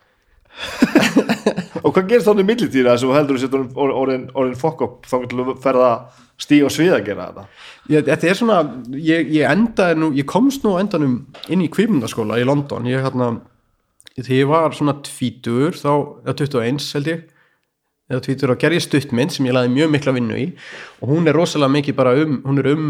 [1.85, 5.17] og hvað gerist þannig millitýra sem þú heldur að setja orðin, orðin, fokk upp þá
[5.25, 5.89] getur þú ferða
[6.41, 7.47] stíð og svið að gera þetta?
[7.91, 8.59] ég, þetta er svona,
[8.95, 11.17] ég, ég endaði nú ég komst nú endanum
[11.51, 13.33] inn í kvikmyndaskóla í London, ég hérna
[14.23, 15.91] þegar ég var svona tvítur þá,
[16.23, 17.27] eða 21 held ég
[18.13, 20.49] eða tvítur og gerði stuttmynd sem ég laði mjög mikla vinnu í.
[21.01, 22.89] Og hún er rosalega mikið bara um, hún er um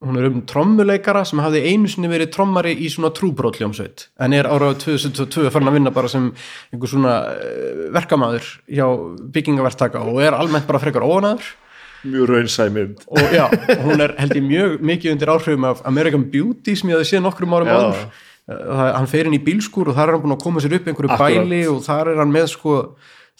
[0.00, 4.48] hún er um trommuleikara sem hafði einu sinni verið trommari í svona trúbrótljómsveit en er
[4.48, 6.30] ára 2022 farin að vinna bara sem
[6.72, 8.86] einhver svona uh, verkamaður hjá
[9.34, 11.52] byggingavertaka og er almennt bara frekar óanaður
[12.00, 13.02] Mjög raunsæmynd.
[13.12, 13.44] og já,
[13.84, 17.26] hún er held ég mjög mikið undir áhrifum af American Beauty sem ég hafði séð
[17.26, 18.06] nokkrum árum áður
[18.50, 21.12] hann fer inn í bílskúr og þar er hann búin að koma sér upp einhverju
[21.14, 21.40] Akkurat.
[21.40, 22.76] bæli og þar er hann með sko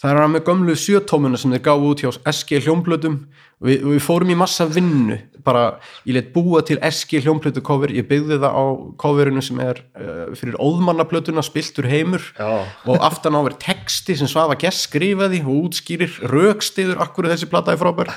[0.01, 3.17] þar er hann með gömlu sjötómuna sem þeir gáðu út hjá SG hljómblötum
[3.61, 5.77] og við, við fórum í massa vinnu bara,
[6.07, 8.65] ég let búa til SG hljómblötu cover, ég byggði það á
[9.01, 12.25] coverinu sem er uh, fyrir óðmannablötuna spiltur heimur.
[12.37, 12.65] Já.
[12.87, 17.75] og aftan á verið texti sem Svafa Gess skrifaði og útskýrir rökstiður akkur þessi plata
[17.75, 18.11] er frábær.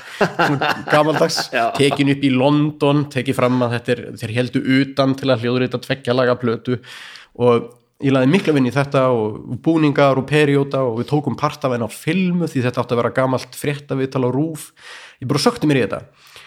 [0.93, 1.47] Gamaldags,
[1.77, 5.81] tekin upp í London tekið fram að þetta er þeir heldu utan til að hljóðrita
[5.85, 6.79] tveggjalaga plötu.
[7.41, 7.73] Og
[8.03, 11.75] ég laði mikla vinn í þetta og búningar og perióta og við tókum part af
[11.75, 14.71] henn á filmu því þetta átti að vera gamalt fréttaviðtal á rúf
[15.21, 16.01] ég bara sökti mér í þetta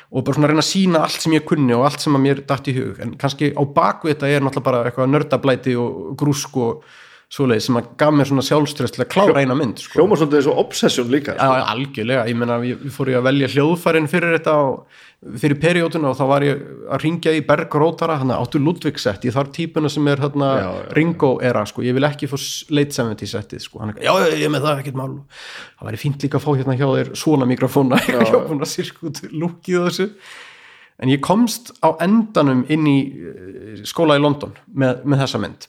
[0.09, 2.41] og bara svona reyna að sína allt sem ég kunni og allt sem að mér
[2.49, 3.01] dætt í hug.
[3.05, 6.87] En kannski á baku þetta er náttúrulega bara eitthvað nördablæti og grúsk og
[7.29, 9.99] svoleið sem að gaf mér svona sjálfströst til að klára eina mynd sko.
[9.99, 11.45] hljóma svolítið eins og obsession líka sko.
[11.45, 16.09] Já, algjörlega, ég meina, ég fór ég að velja hljóðfærin fyrir þetta og fyrir perióduna
[16.09, 19.53] og þá var ég að ringja í Berg Rótara, hann áttu Ludvig sett ég þarf
[19.59, 20.91] típuna sem er hérna Já, já, já.
[20.97, 22.39] Ringo era, sko, ég vil ekki fá
[22.73, 25.15] late 70 settið, sko, hann er, já, já, ég með það ekkert mál,
[25.77, 29.27] það væri fínt líka að fá hérna hjá þér svona mikrofóna, var búin að sirkut
[29.35, 30.13] lúkið og þessu.
[30.99, 35.69] En ég komst á endanum inn í eh, skóla í London með, með þessa mynd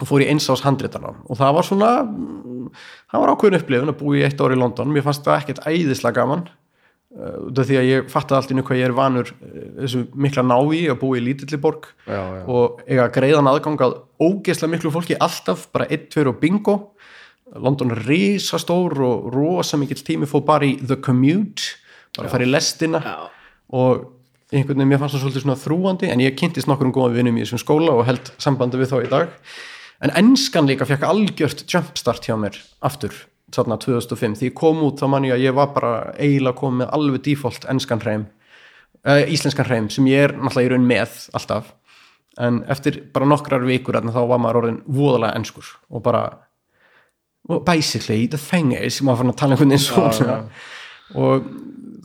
[0.00, 2.66] og fór í eins ás handritana og það var svona mm,
[3.12, 4.92] það var ákveðin upplifun að búa í eitt ár í London.
[4.94, 8.80] Mér fannst það ekkert æðislega gaman uh, af því að ég fattaði allt innu hvað
[8.80, 12.40] ég er vanur uh, þessu mikla návi að búa í lítilli borg Já, já.
[12.50, 16.76] og eiga greiðan aðgang að ógeðslega miklu fólki alltaf bara 1, 2 og bingo.
[17.54, 21.76] London er risastór og rosa mikill tími fór bara í The Commute
[22.16, 22.98] bara að fara í lestina.
[23.04, 23.30] Já.
[23.74, 24.10] og
[24.54, 27.38] einhvern veginn mér fannst það svolítið svona þrúandi en ég kynntist nokkur um góða vinnum
[27.38, 29.32] í þessum skóla og held sambandi við þá í dag
[30.02, 33.14] en enskan líka fekk algjört jumpstart hjá mér aftur
[33.54, 36.90] þarna 2005 því ég kom út þá man ég að ég var bara eiginlega komið
[36.96, 38.26] alveg default enskan hreim
[39.04, 41.72] uh, íslenskan hreim sem ég er náttúrulega í raun með alltaf.
[42.42, 46.24] En eftir bara nokkrar vikur þá var maður orðin voðalega enskur og bara
[47.48, 50.38] well, basically the thing is maður fann að tala einhvern veginn svona.
[51.14, 51.50] og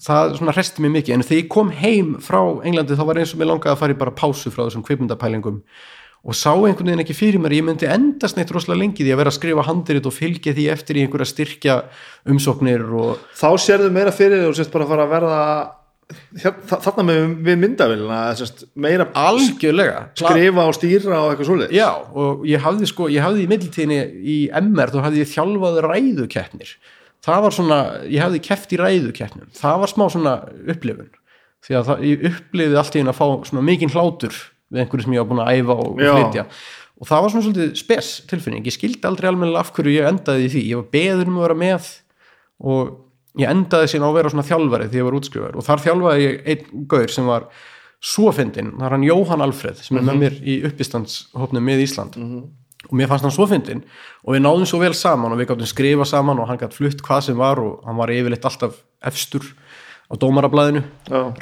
[0.05, 1.15] það svona resti mér mikið.
[1.15, 3.95] En þegar ég kom heim frá Englandi þá var eins og mér langaði að fara
[3.95, 5.63] í bara pásu frá þessum kvipmyndapælingum
[6.19, 9.19] og sá einhvern veginn ekki fyrir mér ég myndi endast neitt rosalega lengi því að
[9.21, 11.75] vera að skrifa handirit og fylgja því eftir í einhverja styrkja
[12.29, 15.43] umsóknir og þá sérðu meira fyrir og sérst bara að fara að verða
[16.09, 22.45] þarna með við myndavélina sérst, meira algjörlega skrifa og stýra og eitthvað svoleið Já, og
[22.49, 26.73] ég hafði sko, ég hafði í middeltíðinni í MR, þá hafði ég þjálfað ræðukeppnir.
[27.25, 29.51] Það var svona, ég hafði keppt í ræðukeppnum.
[29.59, 30.33] Það var smá svona
[30.71, 31.11] upplifun.
[31.67, 35.07] Því að það, ég upplifði allt í einu að fá svona mikinn hlátur við einhverju
[35.07, 36.13] sem ég var búin að æfa og Já.
[36.15, 36.45] flytja.
[36.99, 38.65] Og það var svona svolítið spes tilfinning.
[38.67, 40.63] Ég skildi aldrei almennilega af hverju ég endaði í því.
[40.69, 41.91] Ég var beður um að vera með
[42.59, 42.89] og
[43.39, 46.23] ég endaði síðan á að vera svona þjálfari því ég var útskrifaður og þar þjálfaði
[46.25, 47.45] ég einn gaur sem var
[47.99, 52.15] svo fyndinn, það er hann Jóhann Alfreð sem er með mér í uppistandshopnum með Ísland
[52.19, 53.83] og mér fannst hann svo fyndinn
[54.23, 57.03] og við náðum svo vel saman og við gáttum skrifa saman og hann gætt flutt
[57.05, 58.79] hvað sem var og hann var yfirleitt alltaf
[59.11, 59.43] efstur
[60.09, 60.85] á dómarablaðinu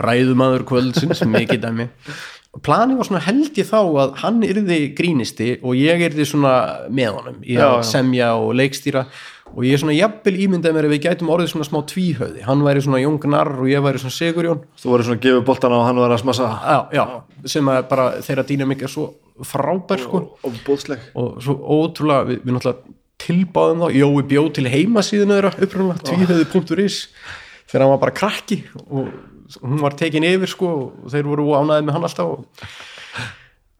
[0.02, 1.88] ræðumadur kvöldsins, mikið dæmi
[2.66, 6.54] planið var svona held ég þá að hann yrði grínisti og ég yrði svona
[6.94, 9.08] með honum í að semja og leikstýra.
[9.48, 12.82] Og ég svona jafnvel ímyndaði mér að við gætum orðið svona smá tvíhauði, hann væri
[12.84, 14.66] svona Jón Gnarr og ég væri svona Sigurjón.
[14.82, 16.50] Þú voru svona gefa boltana og hann var að smassa.
[16.68, 17.04] Já, já,
[17.54, 19.08] sem að bara þeirra dýnamik er svo
[19.48, 20.20] frábær sko.
[20.20, 25.40] Og, og bóðsleg og svo ótrúlega, við, við náttúrulega tilbáðum þá, Jói bjóð til heimasíðuna
[25.40, 27.00] þeirra upprunlega, tvíhauði.is
[27.68, 28.62] þegar hann var bara krakki.
[28.92, 29.08] Og
[29.62, 32.72] hún var tekin yfir sko og þeir voru ánæðið með hann alltaf og...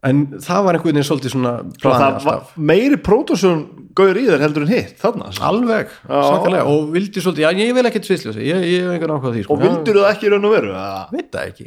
[0.08, 1.54] en það var einhvern veginn svolítið svona
[1.84, 3.66] var meiri pródúsjón
[3.98, 6.18] gauður í þér heldur en hitt þarna alveg, Já.
[6.22, 9.44] sakalega og vildi svolítið, já ég vil ekkert sviðsljósi ég, ég hef einhvern ákvað því
[9.44, 9.56] sko.
[9.56, 10.74] og vildur það ekki raun og veru?
[11.14, 11.66] Veit það ekki.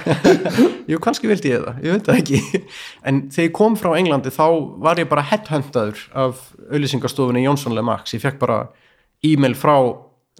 [0.90, 2.62] Jú, kannski vildi ég það, ég veit það ekki.
[3.06, 4.46] En þegar ég kom frá Englandi þá
[4.86, 8.60] var ég bara headhuntaður af auðlýsingastofunni Jónsson Lemax, ég fekk bara
[9.26, 9.76] e-mail frá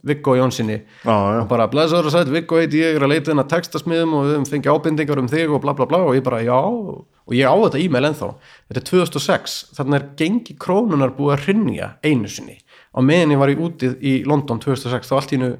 [0.07, 3.51] Viggo Jónssoni og bara blessaður og sætt, Viggo heiti ég er að leita inn að
[3.53, 6.03] textasmiðum og við höfum fengið ábendingar um þig og bla bla bla.
[6.09, 6.57] Og ég bara já.
[6.57, 8.31] Og ég á þetta e-mail ennþá.
[8.71, 12.59] Þetta er 2006, þannig er gengi krónunar búið að hrynja einu sinni.
[12.91, 15.53] Á meðan ég var í útið í London 2006 þá allt í hennu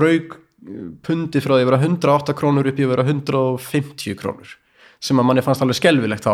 [0.00, 0.38] rauk
[1.06, 4.58] pundi frá því að vera 108 krónur upp í að vera 150 krónur
[5.00, 6.32] sem að manni fannst alveg skelvilegt þá.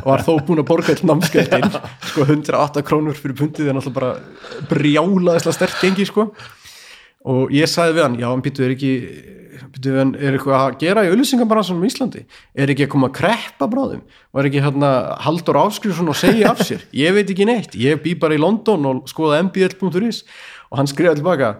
[0.00, 1.68] Og var þó búin að borga all námskeitin
[2.10, 6.32] sko 108 krónur fyrir pundið er náttúrulega bara brjálaðislega stert gengi sko.
[7.30, 8.92] Og ég sagði við hann, já, hann býtu er ekki
[9.72, 12.22] býtu, er eitthvað að gera í auðlýsingabaransunum í Íslandi,
[12.58, 14.00] er ekki að koma að kreppa bráðum,
[14.34, 14.90] var ekki hérna
[15.22, 17.76] Haldur Áskrifsson og segja af sér, ég veit ekki neitt.
[17.78, 20.24] Ég bý bara í London og skoða mbl.is
[20.72, 21.52] og hann skrifaði tilbaka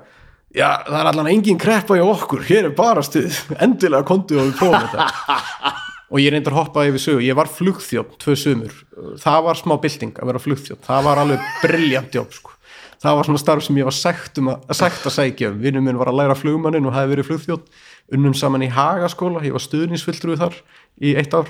[0.50, 2.42] já, það er allan engin kreppa í okkur.
[2.48, 5.78] Hér er bara stuð, endilega kontu og við prófum þetta
[6.12, 8.74] og ég reyndar hoppaði yfir sögu, ég var flugþjótt tvö sumur,
[9.20, 12.52] það var smá bylting að vera flugþjótt, það var alveg brilljant jobb sko,
[13.00, 15.88] það var svona starf sem ég var sagt, um að, sagt að sækja um, vinnum
[15.88, 17.72] minn var að læra flugmannin og hefði verið flugþjótt
[18.12, 20.58] unnum saman í Hagaskóla, ég var stuðningsfylltrúi þar
[21.00, 21.48] í eitt ár.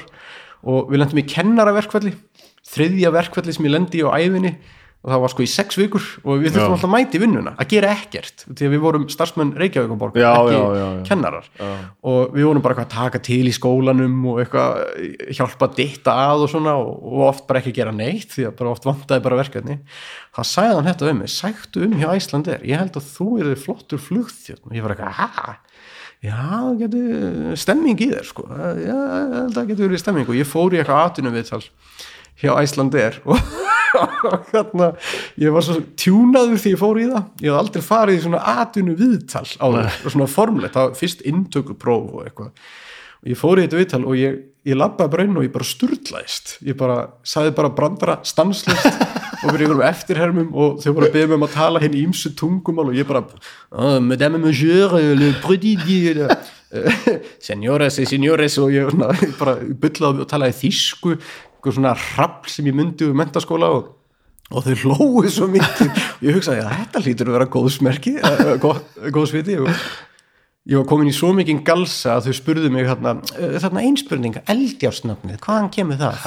[0.63, 2.13] Og við lendum í kennaraverkvalli
[2.71, 4.55] þriðja verkvalli sem ég lendi á æfinni
[5.03, 7.73] og það var sko í sex vikur og við þurftum alltaf að mæti vinnuna að
[7.73, 10.87] gera ekkert því að við vorum starfsmenn Reykjavíkuborg ekki já, já, já.
[11.09, 11.49] kennarar.
[12.07, 14.79] Og við vorum bara eitthvað að taka til í skólanum og eitthvað
[15.35, 18.77] hjálpa að ditta að og svona og, oft bara ekki gera neitt því að bara
[18.77, 19.79] oft vantaði bara verkefni.
[20.39, 23.59] Það sagði hann þetta um mig, sæktu um hjá Æslandir ég held að þú eru
[23.59, 25.59] flottur flugþjótt og ég var eitthvað, hæ?
[26.23, 28.47] Já, það getur stemming í þér sko.
[28.79, 28.99] Já,
[29.51, 31.65] það getur verið stemming og ég fór í eitthvað atvinnum viðtal
[32.39, 33.43] hjá Æslandir og
[34.53, 34.93] hérna,
[35.41, 37.27] ég var svo tjúnaður því ég fór í það.
[37.43, 41.27] Ég hef aldrei farið í svona atvinnu viðtal á það, svona formlegt, það var fyrst
[41.33, 42.71] inntökupróf og eitthvað.
[43.23, 45.69] Og ég fór í þetta viðtal og ég, ég labbaði bara inn og ég bara
[45.69, 46.57] sturlaðist.
[46.67, 48.89] Ég bara, sagði bara brandara stanslist
[49.43, 52.99] og við erum eftirhermum og þau bara beðum um að tala henni ímsu tungumál og
[52.99, 55.87] ég bara oh, Madame Monsieur, le prédit
[57.47, 58.93] Senores et signores og ég
[59.39, 61.17] bara byllaði og talaði þýsku
[61.63, 63.91] eitthvað svona rappl sem ég myndi úr mentaskóla og,
[64.51, 66.01] og þau hlóðu svo mikið.
[66.27, 68.15] Ég hugsaði að þetta hlýtur að vera góðsmerki
[69.15, 69.71] góðsviti og
[70.63, 74.37] ég var komin í svo mikið galsa að þau spurðu mig þarna, "Eh, þarna einspurning
[74.47, 76.21] eldjársnafnið, hvaðan kemur það?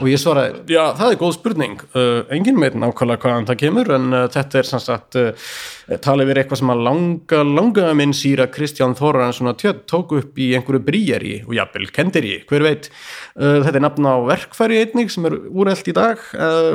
[0.00, 1.82] og ég svaraði, já það er góð spurning.
[1.92, 6.30] Uh, engin veit nákvæmlega hvaðan það kemur en uh, þetta er sanns að uh, talið
[6.30, 10.54] verið eitthvað sem að langa langa minn síra Kristján Þorransson að tjöld tóku upp í
[10.56, 12.88] einhverju bríjari og jafnvel kendiri, hver veit.
[13.36, 16.16] Uh, þetta er nafn á verkfæri einnig sem er úrelt í dag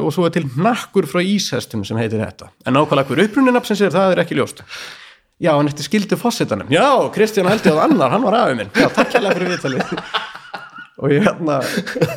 [0.02, 2.54] og svo er til nakkur frá íshestum sem heitir þetta.
[2.68, 4.62] En nákvæmlega hver upprunni nafnsins er það er ekki ljóst
[5.42, 6.70] Já, hann eftir skildu fósittanum.
[6.70, 6.86] Já,
[7.16, 8.70] Kristján Helgi og annar, hann var afið minn.
[8.78, 9.96] Já, takk hérlega fyrir viðtalið.
[11.02, 11.56] og ég hérna,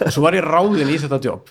[0.05, 1.49] og svo var ég ráðin í þetta jobb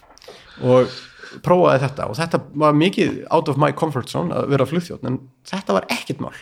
[0.70, 0.94] og
[1.42, 5.18] prófaði þetta og þetta var mikið out of my comfort zone að vera flugþjótt, en
[5.50, 6.36] þetta var ekkert mál.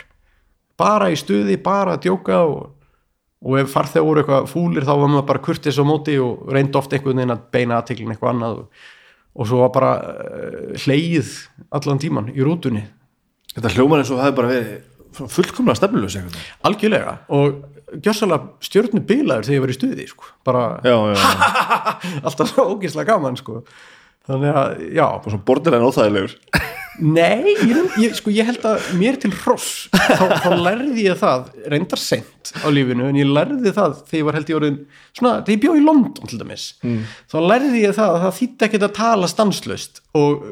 [0.82, 2.73] Bara í stuði, bara að djóka og,
[3.47, 6.75] og ef farþegar voru eitthvað fúlir þá var maður bara kurtis á móti og reyndi
[6.75, 8.88] oft einhvern veginn að beina aðteklin eitthvað annað og,
[9.32, 11.38] og svo var bara uh, hleyið
[11.71, 12.84] allan tíman í rútunni
[13.51, 14.67] Þetta hljómar eins og það hefði bara verið
[15.18, 16.18] fullkomlega stefnulegs
[16.68, 17.62] algjörlega og
[18.01, 20.30] gjörsalega stjórnu bilaður þegar ég var í stuði sko.
[20.47, 21.41] bara Já, já, já.
[22.28, 23.64] alltaf svo ógislega gaman sko.
[24.30, 26.36] þannig að já Og svona borderline óþægilegur.
[27.01, 31.47] nei, ég, ég, sko, ég held að mér til hross þá, þá lærði ég það
[31.72, 34.80] reyndar sent á lífinu en ég lærði það þegar ég var held ég orðin
[35.16, 36.99] svona, þegar ég bjó í London til dæmis mm.
[37.32, 40.43] þá lærði ég það að það þýtti ekkert að tala stanslöst og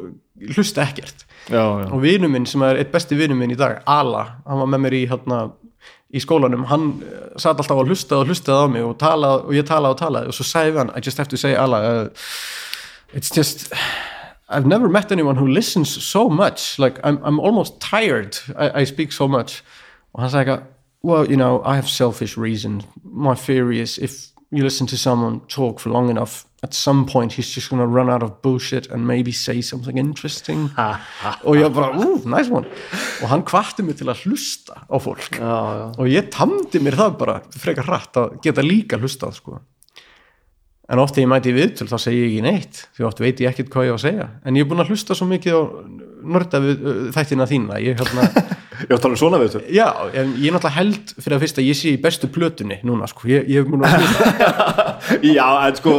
[0.55, 1.87] hlusta ekkert Já, já.
[1.87, 4.83] og vinur minn sem er eitt besti vinur minn í dag Ala, hann var með
[4.85, 5.39] mér í hérna,
[6.13, 9.57] í skólanum, hann eh, satt alltaf að hlusta og hlustaði á mig og, talað, og
[9.57, 10.31] ég talaði og talaði.
[10.31, 12.09] Og svo sagði hann, I just have to say Ala uh,
[13.13, 13.71] it's just
[14.49, 16.79] I've never met anyone who listens so much.
[16.79, 18.37] Like I'm, I'm almost tired.
[18.57, 19.61] I, I speak so much.
[20.13, 20.67] Og hann sagði eitthvað,
[21.01, 25.41] well you know I have selfish reason my theory is if you listen to someone
[25.47, 29.07] talk for long enough at some point he's just gonna run out of bullshit and
[29.07, 30.65] maybe say something interesting
[31.47, 32.67] og ég bara, ooh, nice one
[33.23, 35.85] og hann kvatti mig til að hlusta á fólk Já, já.
[35.97, 39.59] og ég tamdi mér það bara frekar hratt að geta líka hlustað sko.
[40.89, 43.51] en oft þegar ég mæti viðtöl þá segi ég ekki neitt því oft veit ég
[43.53, 45.61] ekkert hvað ég á að segja en ég er búin að hlusta svo mikið á
[46.19, 47.99] nörda við þættina þína ég,
[48.89, 49.69] að tala um svona við þetta.
[49.75, 52.79] já, en ég er náttúrulega held fyrir að fyrst að ég sé í bestu plötunni
[52.87, 53.27] núna sko.
[53.31, 54.25] ég, ég er búin að hlusta
[55.37, 55.93] Já, en sko,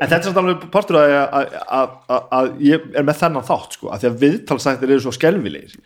[0.00, 3.90] en þetta er alveg partur að, að, að, að, ég er með þennan þátt, sko,
[3.92, 5.76] að því að viðtalsættir eru svo skelvilegir.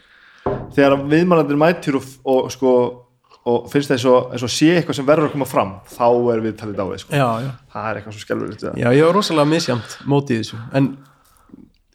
[0.76, 2.76] Þegar viðmannandir mætir og, og sko,
[3.46, 3.98] og finnst það
[4.36, 7.18] eins og, sé eitthvað sem verður að koma fram, þá er viðtalið dáið, sko.
[7.18, 8.64] já, já Það er eitthvað svo skelvilegt.
[8.76, 10.90] Já, ég var rosalega misjamt mótið þessu en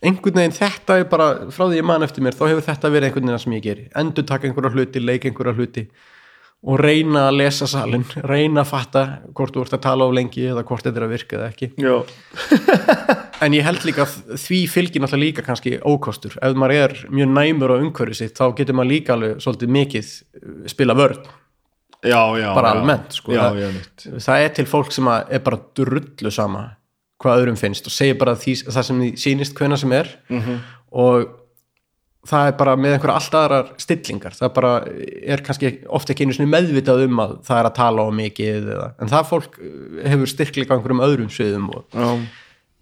[0.01, 3.09] einhvern veginn þetta er bara frá því ég man eftir mér, þá hefur þetta verið
[3.09, 5.83] einhvern veginn sem ég geri, endur taka einhverja hluti leika einhverja hluti
[6.61, 9.03] og reyna að lesa salin, reyna að fatta
[9.33, 11.69] hvort þú ert að tala of lengi eða hvort þetta er að virka eða ekki,
[13.45, 17.73] en ég held líka því fylgir náttúrulega líka kannski ókostur ef maður er mjög næmur
[17.73, 21.25] á umhverju sitt þá getur maður líka alveg svolítið mikið uh, spila vörn,
[22.05, 22.47] já, já.
[22.53, 22.77] bara já.
[22.77, 26.67] almennt sko, Já, það, það er til fólk sem er bara drullu sama
[27.21, 30.61] hvað öðrum finnst og segir bara því, það sem því sýnist hvena sem er -hmm.
[30.93, 31.40] og
[32.29, 34.73] það er bara með einhverja allt aðrar stillingar, það bara
[35.33, 38.69] er kannski ofta ekki einu sinni meðvitað um að það er að tala á mikið
[38.75, 42.07] eða, en það fólk eh, hefur styrkleika á einhverjum öðrum sviðum og Já.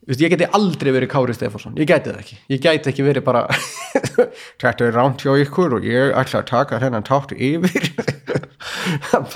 [0.10, 1.76] Vist, ég geti aldrei verið Kári Stefánsson.
[1.78, 3.44] Ég gæti það ekki, ég gæti ekki verið bara
[4.64, 7.92] þetta er rámt hjá ykkur og ég ætla að taka þennan tátu yfir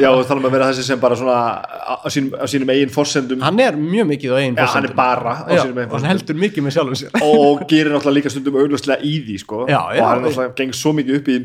[0.02, 3.44] Já, og þannig að vera þessi sem bara svona á, sínum, á sínum eigin forsendum
[3.46, 5.98] hann er mjög mikið á eigin Já, hann er bara á Já, sínum eigin og
[6.00, 9.64] hann heldur mikið með sjálfum sér og gerir náttúrulega líka stundum auglustlega í því sko.
[9.70, 10.02] Já, já.
[10.02, 11.40] og hann náttúrulega geng svo mikið upp í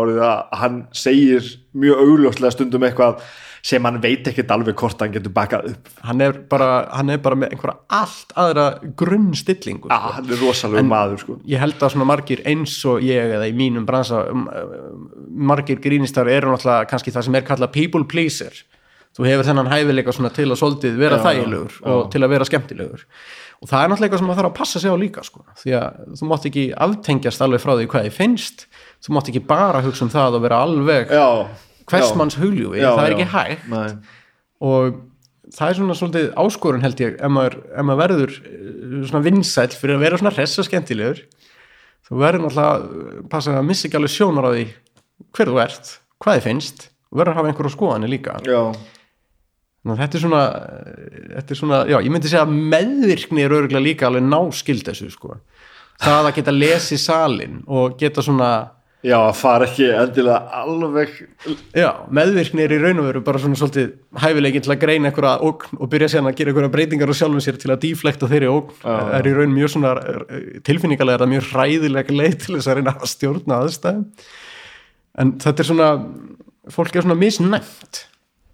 [0.00, 3.24] árið að hann segir mjög auglustlega stundum eitthvað
[3.66, 7.20] sem hann veit ekkert alveg hvort hann getur bakað upp hann er bara, hann er
[7.22, 8.66] bara með einhverja allt aðra
[9.00, 11.38] grunnstillingu ah, hann er rosalega maður sko.
[11.48, 15.06] ég held að svona margir eins og ég eða í mínum bransa um, um,
[15.50, 18.64] margir grínistar eru náttúrulega kannski það sem er kallað people pleaser
[19.16, 21.86] þú hefur þennan hæfileika til að soldið vera Já, þægilegur já.
[21.92, 23.06] og til að vera skemmtilegur
[23.60, 25.42] og það er náttúrulega eitthvað sem maður þarf að passa sig á líka sko.
[25.60, 28.64] því að þú mátt ekki aftengjast alveg frá því hvað þið finnst
[29.04, 31.26] þú mátt ekki bara hugsa um það og vera alveg já,
[31.90, 33.70] hversmanns huljúi, Já, það er ekki hægt.
[33.70, 33.88] Nei.
[34.60, 35.00] og
[35.54, 39.74] það er svona svolítið áskorun held ég ef maður, ef maður verður eh, svona vinsæll
[39.74, 41.24] fyrir að vera svona hress og skemmtilegur.
[42.06, 44.64] Þú verður náttúrulega passa að missa ekki alveg sjónar á því
[45.36, 46.88] hver þú ert, hvað þið finnst.
[47.10, 48.36] Og verður að hafa einhverja skoðanir líka.
[48.46, 48.60] Já,
[49.90, 53.86] þetta er svona, eh, þetta er svona já, ég myndi segja að meðvirkni er örgulega
[53.86, 55.40] líka alveg náskild þessu sko.
[56.00, 58.50] Það að geta lesið salin og geta svona
[59.06, 61.14] já, að fara ekki endilega alveg
[61.76, 65.46] Já, meðvirkni er í raun og veru bara svona svolítið hæfileikin til að greina einhverja
[65.46, 68.50] ógn og byrja síðan að gera einhverja breytingar á sjálfum sér til að díflekta þeirri
[68.50, 68.76] ógn.
[68.82, 68.98] Já.
[69.20, 69.94] er í raun mjög svona
[70.68, 74.04] tilfinningalega er það mjög hræðilega leið til þess að reyna að stjórna aðstæðum.
[75.20, 75.90] En þetta er svona
[76.70, 78.04] fólk er svona misnæmt.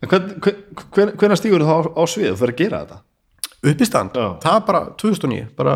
[0.07, 3.03] Hvernig stígur þú þá á, á svið og fyrir að gera þetta?
[3.67, 4.27] uppistand, Já.
[4.43, 5.75] það er bara 2009 bara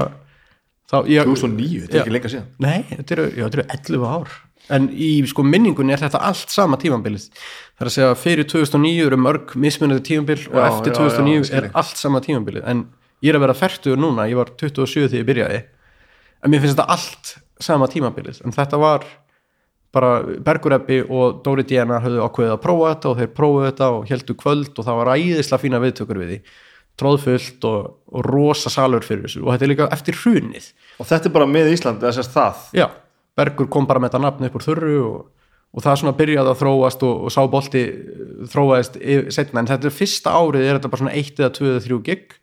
[0.91, 2.49] þá, ég, 2009, þetta er ekki lengra síðan.
[2.63, 4.37] Nei, þetta eru 11 ár
[4.73, 9.07] en í sko minningunni er þetta allt sama tímambilið það er að segja fyrir 2009
[9.09, 12.87] eru mörg mismunandi tímambil og eftir já, 2009 já, er allt sama tímambilið en
[13.21, 15.61] ég er að vera færtugur núna, ég var 27 þegar ég byrjaði.
[16.41, 19.05] En mér finnst þetta allt sama tímambilið en þetta var
[19.95, 24.11] bara Bergureppi og Dóri Diana höfðu ákveðið að prófa þetta og þeir prófuðu þetta og
[24.11, 26.41] heldu kvöld og það var æðislega fína viðtökur við því.
[27.01, 29.43] Tróðfullt og, og rosa salur fyrir þessu.
[29.43, 30.71] Og þetta er líka eftir hrunið.
[31.01, 32.65] Og þetta er bara með Ísland, þess að það?
[32.77, 32.87] Já,
[33.39, 35.21] Bergur kom bara með þetta nafn upp úr þurru og,
[35.75, 38.99] og það svona byrjaði að þróast og, og sá bolti eh, þróaðist
[39.35, 39.63] seinna.
[39.63, 42.37] En þetta er fyrsta árið er þetta bara svona eitt eða tvö eða þrjú gig.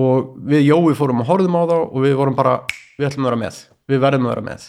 [0.00, 2.58] Og við Jói fórum og horfðum á þá og við vorum bara,
[2.98, 3.62] við ætlum að vera með.
[3.90, 4.68] Við verðum að vera með.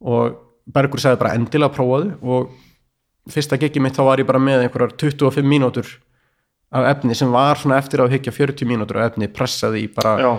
[0.00, 0.38] Og
[0.70, 2.12] Bergur sagði bara endilega prófaðu.
[2.20, 5.88] Og fyrsta gigi mitt þá var ég bara með einhverjar 25 mínútur
[6.70, 10.12] af efni sem var svona eftir að hyggja 40 mínútur af efni pressaði í bara
[10.22, 10.30] Já,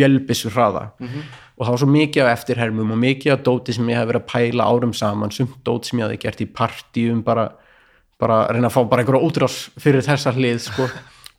[0.00, 0.86] vélbissu hraða
[1.62, 4.24] og það var svo mikið af eftirhermum og mikið af dóti sem ég hef verið
[4.24, 7.46] að pæla árum saman sumt dót sem ég hafði gert í partíum bara,
[8.18, 10.90] bara reyna að fá bara einhverja útrás fyrir þessa hlið sko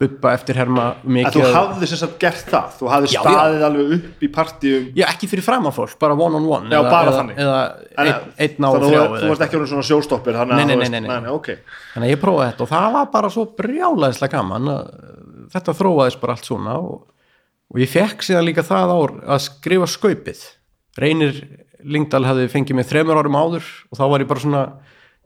[0.03, 3.91] bubba eftirherma mikið þú af- hafði sem sagt gert það Þú hafði Já, staðið alveg
[3.97, 6.89] upp í partíum já ekki fyrir fram af fólk, bara one on one Já, eða,
[6.89, 7.37] bara eða, þannig.
[7.43, 8.17] eða
[8.47, 10.81] einn á Þannig að þú, þú varst ekki svona sjóstoppir þannig Nei, að nei, þú
[10.81, 11.21] nei, nei, nei.
[11.27, 11.51] nei, ok.
[11.93, 14.83] þannig að ég prófaði þetta og það var bara svo brjálæðislega gaman að
[15.53, 16.97] þetta þróaðist bara allt svona og,
[17.73, 20.43] og ég fekk síðan líka það ár að skrifa skaupið
[21.01, 21.39] Reynir
[21.83, 24.63] Lingdal hefði fengið mig þremur árum áður og þá var ég bara svona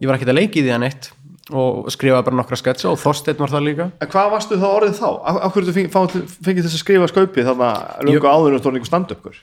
[0.01, 1.09] ég var ekkert að leiki í því að neitt
[1.47, 4.97] og skrifaði bara nokkra sketsa og Þorsteinn var það líka En hvað varstu þá orðið
[4.97, 5.09] þá?
[5.31, 9.37] Af, hverju þú fengið, þess að skrifa skaupið þannig að lunga áður tónir einhver stand-upkur?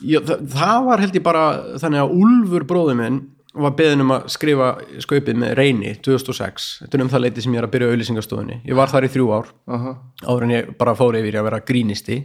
[0.00, 1.44] Já, það, það var held ég bara
[1.82, 3.20] þannig að Úlfur bróði minn
[3.56, 4.68] var beðin um að skrifa
[5.04, 7.92] skaupið með Reyni 2006, þetta er um það leiti sem ég er að byrja á
[7.94, 9.50] auðlýsingastofunni, ég var þar í þrjú ár.
[9.66, 9.98] Uh -huh.
[10.26, 12.22] áður en ég bara fór yfir að vera grínisti.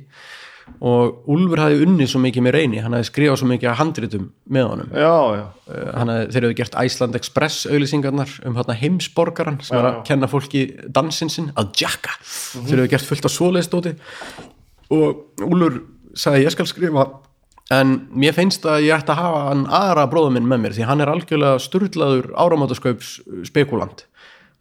[0.79, 4.27] Og Úlfur hafði unnið svo mikið með reyni, hann hafði skrifað svo mikið að handritum
[4.47, 4.91] með honum.
[4.93, 5.45] Já, já.
[5.67, 10.29] uh, hann hafði, þeir hefðu gert Iceland Express auðlýsingarnar um heimsborgaran sem er að kenna
[10.31, 13.95] fólki dansinn sinn að jakka, þeir hefðu gert fullt af svoleiðstóti
[14.91, 15.81] og Úlfur
[16.15, 17.07] sagði ég skal skrifa
[17.71, 20.87] en mér finnst að ég ætti að hafa hann aðra bróðum minn með mér því
[20.89, 23.13] hann er algjörlega sturlaður áramáttasköps
[23.47, 24.05] spekulant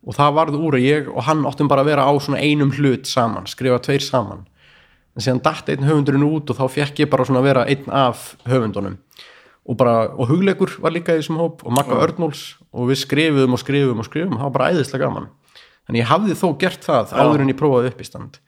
[0.06, 2.72] og það varð úr að ég og hann áttum bara að vera á svona einum
[2.72, 4.46] hlut saman, skrifa tveir saman.
[5.16, 7.90] En síðan datt einn höfundurinn út og þá fekk ég bara svona að vera einn
[7.92, 8.96] af höfundunum.
[9.68, 13.58] Og bara, og hugleikur var líka í þessum hóp og Magga Örnóls og við skrifuðum
[13.58, 15.28] og skrifuðum og skrifuðum, það var bara æðislega gaman.
[15.84, 18.40] Þannig ég hafði þó gert það áður en ég prófaði upp í stand.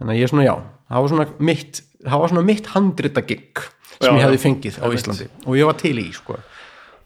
[0.00, 0.54] Þannig að ég svona já,
[0.88, 3.64] það var svona mitt það var svona mitt handrita gig
[3.98, 5.26] sem Já, ég hefði fengið á Íslandi.
[5.46, 6.38] Og ég var til í sko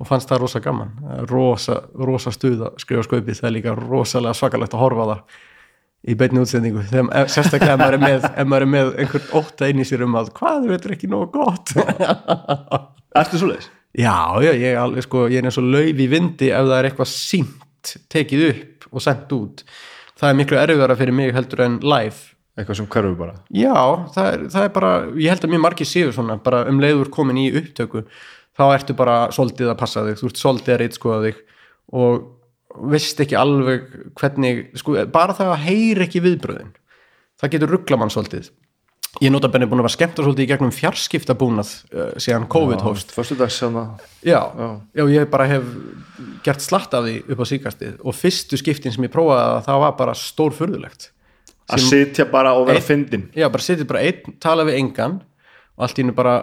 [0.02, 0.90] og fannst það rosa gaman.
[1.30, 5.36] Rosa, rosa stuð að skrifa skaupið það er líka rosalega svakalegt að horfa það
[6.02, 6.82] í beinni útsendingu.
[6.90, 10.18] Þegar, sérstaklega ef maður er með, maður er með einhvern ótta inn í sér um
[10.18, 11.74] að hvað þetta er ekki nógu gott?
[13.22, 13.70] Ertu svo leiðis?
[13.92, 16.88] já, já, ég, alveg, sko, ég er eins og lauf í vindi ef það er
[16.88, 19.64] eitthvað sínt tekið upp og sendt út.
[20.18, 23.38] Það er miklu erfiðara fyrir mig heldur en live Eitthvað sem hverfur bara.
[23.48, 23.72] Já,
[24.12, 27.08] það er, það er bara, ég held að mjög margir séu svona, bara um leiður
[27.14, 28.04] komin í upptöku
[28.58, 31.38] þá ertu bara soldið að passa þig þú ert soldið að reitskoða þig
[32.02, 32.26] og
[32.92, 33.86] veist ekki alveg
[34.20, 36.74] hvernig, sko, bara það að heyri ekki viðbröðin
[37.40, 38.52] það getur ruggla mann soldið.
[39.20, 42.84] Ég er notabenni búin að vera skemmt og svolítið í gegnum fjarskiptabúnað uh, síðan COVID
[43.12, 43.82] Föstudags hérna
[44.24, 44.38] já,
[44.96, 45.66] já, ég bara hef
[46.46, 49.82] gert slatt af því upp á síkastið og fyrstu skiptin sem ég prófaði að það
[49.84, 51.10] var bara stór furðulegt
[51.76, 55.20] að sitja bara og vera Einn- fyndin já, bara setið bara einn, tala við engan
[55.76, 56.34] og allt í hennu bara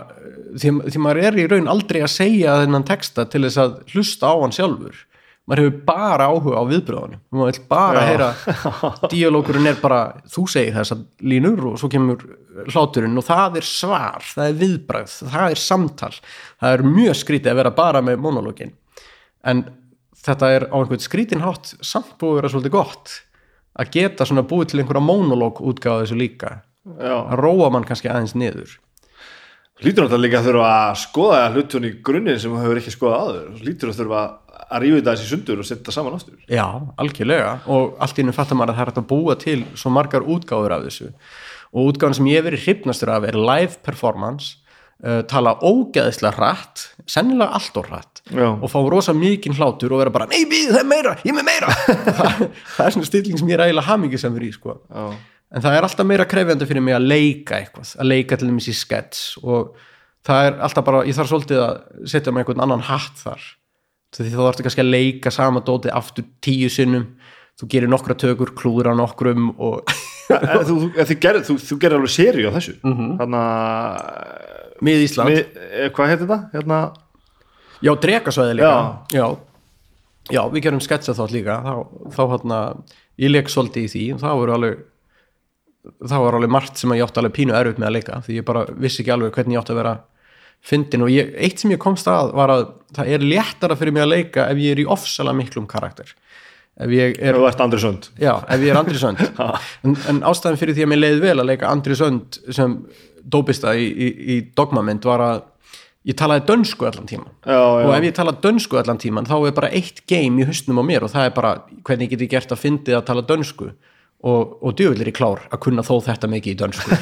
[0.57, 4.31] því, því maður er í raun aldrei að segja þennan texta til þess að hlusta
[4.31, 5.05] á hann sjálfur.
[5.49, 8.09] Maður hefur bara áhuga á viðbröðunum maður vil bara Já.
[8.09, 8.27] heyra
[9.13, 9.99] díalókurinn er bara,
[10.29, 12.21] þú segir þessar línur og svo kemur
[12.69, 16.11] hláturinn og það er svar, það er viðbröð það er samtal,
[16.61, 18.75] það er mjög skrítið að vera bara með monológin
[19.49, 19.63] en
[20.21, 23.15] þetta er á einhvern skrítin hátt samt búið að vera svolítið gott
[23.77, 26.59] að geta svona búið til einhverja monológ útgáða þessu líka.
[26.97, 27.15] Já.
[27.29, 28.77] að róa mann kannski aðeins niður.
[29.79, 33.21] Lítur náttúrulega líka að þurfa að skoða hlutun í grunninn sem þú hefur ekki skoðað
[33.23, 33.59] áður.
[33.63, 34.23] Lítur að þurfa
[34.59, 36.39] að þetta þessi sundur og setja saman aftur.
[36.51, 36.65] Já,
[36.99, 37.53] algjörlega.
[37.71, 40.75] Og allt einu fattar maður að það er hægt að búa til svo margar útgáður
[40.75, 41.11] af þessu.
[41.71, 44.57] Og útgáðan sem ég hef verið hrifnastur af er live performance
[45.05, 48.47] uh, tala ógeðislega hratt sennilega allt og hratt Já.
[48.61, 51.37] og fá rosa mikinn hlátur og vera bara nei, við, það er meira, ég er
[51.39, 52.41] með meira það,
[52.77, 54.75] það er svona stilling sem ég er eiginlega hamingi sem fyrir í sko.
[54.93, 55.05] Já.
[55.55, 58.69] en það er alltaf meira krefjandi fyrir mig að leika eitthvað, að leika til dæmis
[58.69, 59.73] í skets og
[60.29, 63.47] það er alltaf bara, ég þarf svolítið að setja með einhvern annan hatt þar
[64.19, 67.03] því þá þarftu kannski að leika sama dótið aftur tíu sinnum
[67.59, 69.81] þú gerir nokkra tökur, klúður á nokkrum og
[70.29, 73.05] En þú, þú, þið gerir, þú, þú gerir alveg séri á þessu Mhm.
[73.17, 76.37] Þannig að mið Ísland, við, eh, Hvað heitir þetta?
[76.53, 76.77] Hérna,
[77.85, 78.75] já, drekasvæði líka.
[79.15, 79.25] Já.
[80.29, 81.59] já, við gerum sketsa þátt líka.
[81.65, 81.73] Þá,
[82.15, 82.61] þá hérna,
[83.19, 84.85] ég leik svolítið í því það voru alveg
[86.03, 88.47] það var alveg margt sem ég átti alveg pínu erfitt með að leika því ég
[88.47, 89.93] bara vissi ekki alveg hvernig ég átti að vera
[90.69, 92.65] fyndin og ég, eitt sem ég komst að var að
[92.97, 96.11] það er léttara fyrir mig að leika ef ég er í ofsalega miklum karakter.
[96.79, 99.23] Ef ég er, þú ert Andri Sönd já, ef ég er Andri Sönd
[99.83, 102.75] en, en ástæðan fyrir því að mér leiði vel að leika Andri Sönd sem
[103.19, 105.41] dópista í, í, í dogmamynd var að
[106.09, 107.85] ég talaði dönsku allan tíman Já, já.
[107.85, 110.83] og ef ég tala dönsku allan tíman þá er bara eitt game í hausnum á
[110.89, 111.53] mér og það er bara
[111.85, 113.71] hvernig get ég gert að fyndið að tala dönsku.
[114.19, 116.95] Og, og djöfull er ég klár að kunna þó þetta mikið í dönsku.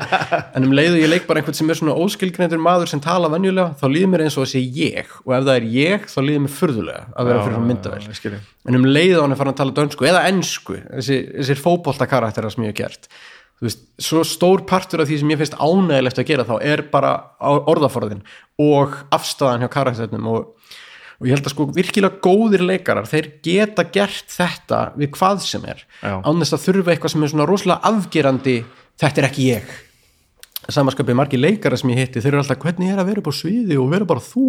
[0.56, 3.74] En um leiðu ég leik bara einhvern sem er svona óskilgreindur maður sem tala venjulega
[3.76, 5.10] þá líður mér eins og sé ég.
[5.26, 8.88] Og ef það er ég þá líður mér furðulega að vera fyrir myndavel en um
[8.88, 12.64] leið og hann er farin að tala dönsku eða ensku, þessi, þessir fótbolta karaktera sem
[12.64, 13.08] ég hef gert
[13.62, 16.82] þú veist, svo stór partur af því sem ég finnst ánægilegt að gera þá er
[16.90, 18.24] bara á- orðaforðin
[18.58, 20.48] og afstæðan hjá karakternum og,
[21.22, 25.62] og ég held að sko virkilega góðir leikarar, þeir geta gert þetta við hvað sem
[25.70, 25.84] er.
[26.02, 26.16] Já.
[26.26, 28.56] án þess að þurfa eitthvað sem er svona rosalega afgerandi
[28.98, 29.70] þetta er ekki ég.
[30.70, 33.34] Samanskapið margir leikara sem ég hitti þeir eru alltaf hvernig er að vera upp á
[33.34, 34.44] sviði og vera bara þú?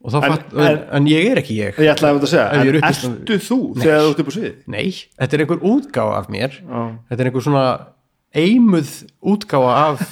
[0.00, 1.78] Og þá En- fatt, en, en ég er ekki ég.
[1.82, 4.52] Ég ætlaði að þetta að segja, en ertu þú þegar þú ert upp á sviði?
[4.72, 4.86] Nei,
[5.20, 6.54] þetta er einhver útgáfa af mér.
[6.62, 6.80] Já.
[7.10, 7.64] þetta er einhver svona
[8.36, 10.04] eimuð útgáfa af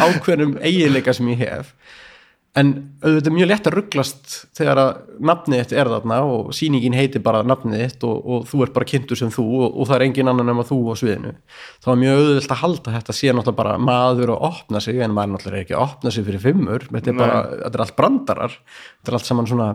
[0.00, 1.74] ákveðnum eiginleika sem ég hef.
[2.54, 2.68] En
[3.02, 4.90] auðvitað er mjög létt að rugglast þegar að
[5.26, 8.86] nafnið þitt er þarna og sýningin heitir bara nafnið þitt og, og þú ert bara
[8.86, 11.32] kynntur sem þú og, og það er engin annan nema þú á sviðinu.
[11.82, 15.02] Þá er mjög auðvilt að halda að þetta sé náttúrulega bara maður að opna sig
[15.02, 16.86] en maður náttúrulega er ekki að opna sig fyrir fimmur.
[16.92, 18.56] Þetta er, bara, þetta er allt brandarar.
[19.00, 19.68] Þetta er allt saman svona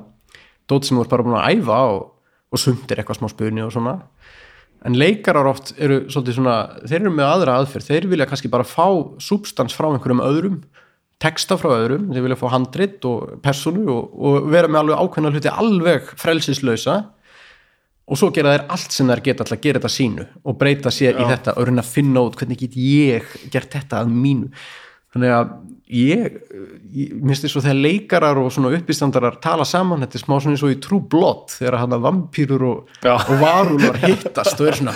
[0.71, 2.07] dót sem þú ert bara búin að æfa og,
[2.47, 3.99] og sumt er eitthvað smá spunni og svona
[4.87, 8.67] en leikarar oft eru svolítið svona þeir eru með aðra aðferð, þeir vilja kannski bara
[8.67, 8.87] fá
[9.19, 10.61] substans frá einhverjum öðrum
[11.19, 15.31] texta frá öðrum, þeir vilja fá handrit og personu og, og vera með alveg ákveðna
[15.35, 16.99] hluti alveg frelsislausa.
[18.09, 20.93] Og svo gera þeir allt sem þeir geta alltaf að gera þetta sínu og breyta
[20.93, 24.47] sér í þetta og reyna að finna út hvernig get ég gert þetta að mínu.
[25.13, 25.51] Þannig að
[25.89, 26.35] ég,
[26.93, 30.53] ég minnst þess að þegar leikarar og svona uppistandarar tala saman, þetta er smá svona
[30.53, 34.77] eins og í True Blood þegar hann að vampýrur og, og varúlar hittast og er
[34.77, 34.93] svona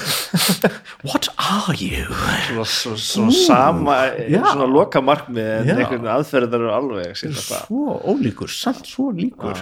[1.07, 2.05] What are you?
[2.45, 4.39] Svona, svona, svona sama, já.
[4.45, 5.73] svona loka markmið en Já.
[5.73, 7.17] einhvern veginn aðferðar eru alveg.
[7.17, 9.57] Svo ólíkur, samt svo líkur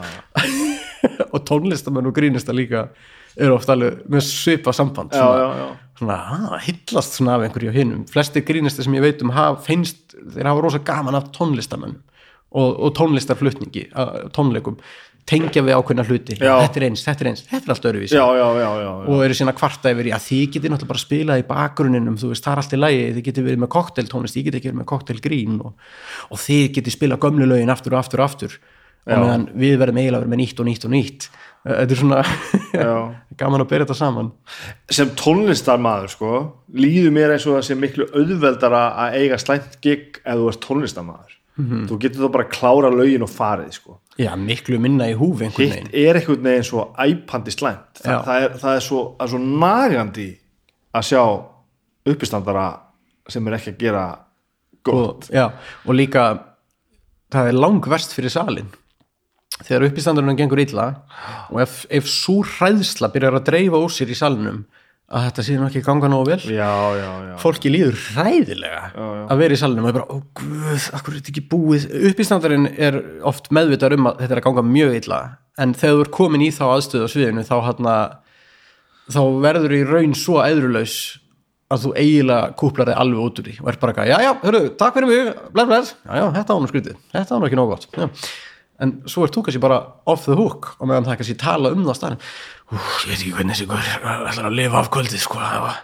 [1.34, 2.90] og tónlistamenn og grínista líka
[3.38, 5.68] eru oft alveg með svipa samband Já, svona, já, já.
[6.02, 10.18] svona ah, hillast svona af einhverju hinnum flestir grínista sem ég veit um haf, finnst,
[10.36, 11.96] þeir hafa rosa gaman af tónlistamenn
[12.52, 14.76] og, og tónlistarflutningi að- tónleikum,
[15.30, 16.56] tengja við ákveðna hluti Já.
[16.66, 18.90] þetta er eins, þetta er eins, þetta er allt öruvísi Já, já, já, já, já.
[19.14, 22.44] og eru sína kvarta yfir að þið getið náttúrulega bara spilað í bakgrunninum, þú veist,
[22.44, 24.90] það er allt í lagi þið getið verið með kokteltónlist, ég get ekki verið með
[24.92, 25.88] koktelgrín og,
[26.34, 29.18] og þið getið spilað gömlu lögin aftur og aftur og aftur og Já.
[29.22, 31.30] meðan við verðum eiginlega verið með nýtt og nýtt og nýtt
[31.66, 32.22] þetta er svona
[33.42, 34.32] gaman að byrja þetta saman.
[34.92, 36.32] Sem tónlistarmaður sko,
[36.78, 40.66] líður mér eins og það sé miklu auðveldara að eiga slæmt gig ef þú ert
[40.66, 41.38] tónlistarmaður.
[41.60, 41.82] Mhm.
[41.90, 43.98] þú getur þá bara að klára lögin og farið sko.
[44.18, 48.00] já, miklu minna í húfi einhvern hitt er einhvern veginn svo æpandi slæmt.
[48.00, 50.28] Þa, það, er, það er svo, svo nagandi
[50.96, 51.24] að sjá
[52.08, 52.68] uppistandara
[53.30, 54.06] sem er ekki að gera
[54.82, 55.28] Gott.
[55.28, 55.52] og, já,
[55.86, 56.24] og líka
[57.32, 58.72] það er langverst fyrir salin
[59.60, 60.86] þegar uppistandurinn gengur illa
[61.52, 64.64] og ef, ef svo hræðsla byrjar að dreifa úr sér í salinum
[65.12, 66.40] að þetta sé nú ekki ganga nógu vel.
[66.56, 67.34] Já, já, já.
[67.42, 68.84] Fólki líður hræðilega
[69.28, 71.88] að vera í salinu og er bara, ó guð, akkur er þetta ekki búið?
[72.12, 75.22] Uppistandurinn er oft meðvitað um að þetta er að ganga mjög illa
[75.60, 77.90] en þegar þú er komin í þá aðstöðu á sviðinu þá hann
[79.12, 80.96] þá verður í raun svo eðrulaus
[81.72, 84.32] að þú eiginlega kúplar þig alveg út úr því og er bara eitthvað, já já,
[84.46, 86.98] hörru, takk fyrir mig bless, bless, já já, þetta nú skrítið.
[87.12, 87.88] Þetta nú ekki nóg gott.
[87.96, 88.08] Já.
[88.82, 91.86] En svo er þú kannski bara off the hook og meðan það kannski tala um
[91.88, 92.18] það
[92.72, 95.80] Ú, ég veit ekki hvernig þessi guður ætlar að lifa af kvöldið sko, það var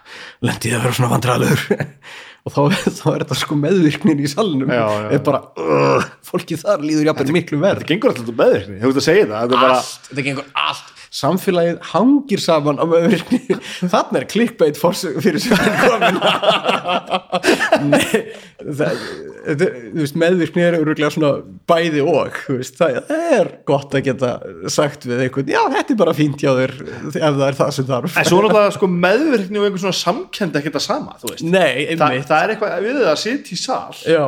[0.47, 1.63] lendið að vera svona vandralur
[2.47, 7.09] og þá, þá er þetta sko meðvirknin í já, er bara, uh, fólki þar líður
[7.09, 9.81] jafnvel miklu verð þetta gengur alltaf meðvirkni, hefur þetta að segja það þetta er bara,
[9.81, 13.57] allt, þetta gengur allt samfélagið hangir saman á meðvirkni
[13.93, 16.19] þannig er clickbait for- fyrir sem komin.
[17.91, 18.23] Nei,
[18.61, 19.01] það,
[19.47, 19.63] það,
[19.93, 21.31] þú veist, meðvirkni er öruglega svona
[21.69, 24.31] bæði og veist, það er gott að geta
[24.73, 27.87] sagt við einhvern, já þetta er bara fínt hjá þér ef það er það sem
[27.91, 28.17] þarf.
[28.21, 31.45] En svo er þetta sko meðvirkni og einhver svona samkend ekki það sama, þú veist.
[31.47, 34.23] Nei, Þa, það er eitthvað við það að sitja í sal Já,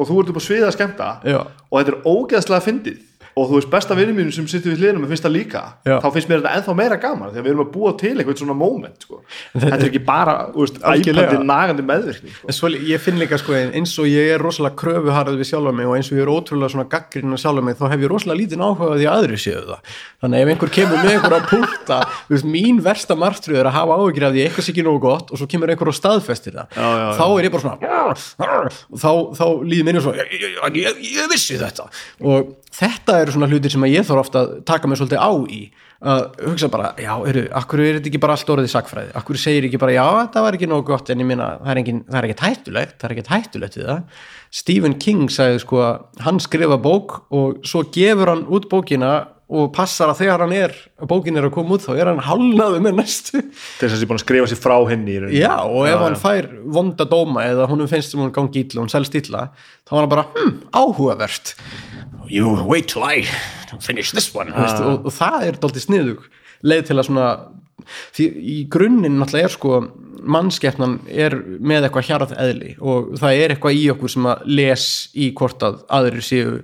[0.00, 1.40] og þú ert upp á sviðið að skemmta Já.
[1.42, 3.00] og þetta er ógeðslega fyndið
[3.36, 5.96] og þú veist besta vinnum mínum sem sittur við hliðina mér finnst það líka, Já.
[6.02, 8.56] þá finnst mér þetta ennþá meira gaman þegar við erum að búa til eitthvað svona
[8.58, 9.20] moment sko.
[9.56, 10.34] þetta er ekki bara,
[10.92, 11.38] Algjörlega.
[11.48, 12.52] nagandi meðvirkni sko.
[12.58, 15.96] Svo, ég finn líka sko eins og ég er rosalega kröfuharð við sjálfa mig og
[15.96, 18.64] eins og ég er ótrúlega svona gaggrinn á sjálfa mig þá hef ég rosalega lítinn
[18.66, 21.48] áhuga á því að aðri séu það þannig að ef einhver kemur með einhver að
[21.52, 21.98] púlta
[22.28, 25.32] veist, mín versta martröð er að hafa áhugir af því eitthvað sé ekki nógu gott
[25.32, 27.76] og svo kemur einhver og staðfestir það Já, já, þá er ég bara svona
[28.92, 31.88] og þá, þá líður minni svo ég, ég, ég, ég vissi þetta
[32.20, 35.62] og þetta eru svona hlutir sem ég þarf ofta að taka mig svolítið á í.
[36.02, 39.68] Að hugsa bara, já, eru, akkur er þetta ekki bara allt orðið sakfræði, akkur segir
[39.68, 42.18] ekki bara já, þetta var ekki nógu gott, en ég minna það er, engin, það
[42.18, 44.24] er ekkert hættulegt, það er ekkert hættulegt við það.
[44.62, 49.12] Stephen King sagði sko að hann skrifa bók og svo gefur hann út bókina
[49.52, 50.74] og passar að þegar hann er
[51.08, 53.42] bókin er að koma út þá er hann hálnaðu með næstu.
[53.78, 55.18] Þess að ég búin að skrifa sér frá henni.
[55.36, 58.92] Já, og ef hann fær vonda dóma eða honum finnst sem hún gangi og hún
[58.92, 59.50] selst illa
[59.84, 61.54] þá var hann bara, hm, áhugavert
[62.32, 63.26] You wait till I
[63.80, 64.78] finish this one ah.
[64.80, 66.22] og, og það er dálítið sniðug
[66.64, 67.26] leið til að svona
[68.14, 69.80] því í grunninn náttúrulega er sko
[70.22, 74.86] mannskeppnan er með eitthvað hjarað eðli og það er eitthvað í okkur sem að les
[75.12, 76.54] í hvort að aðrir séu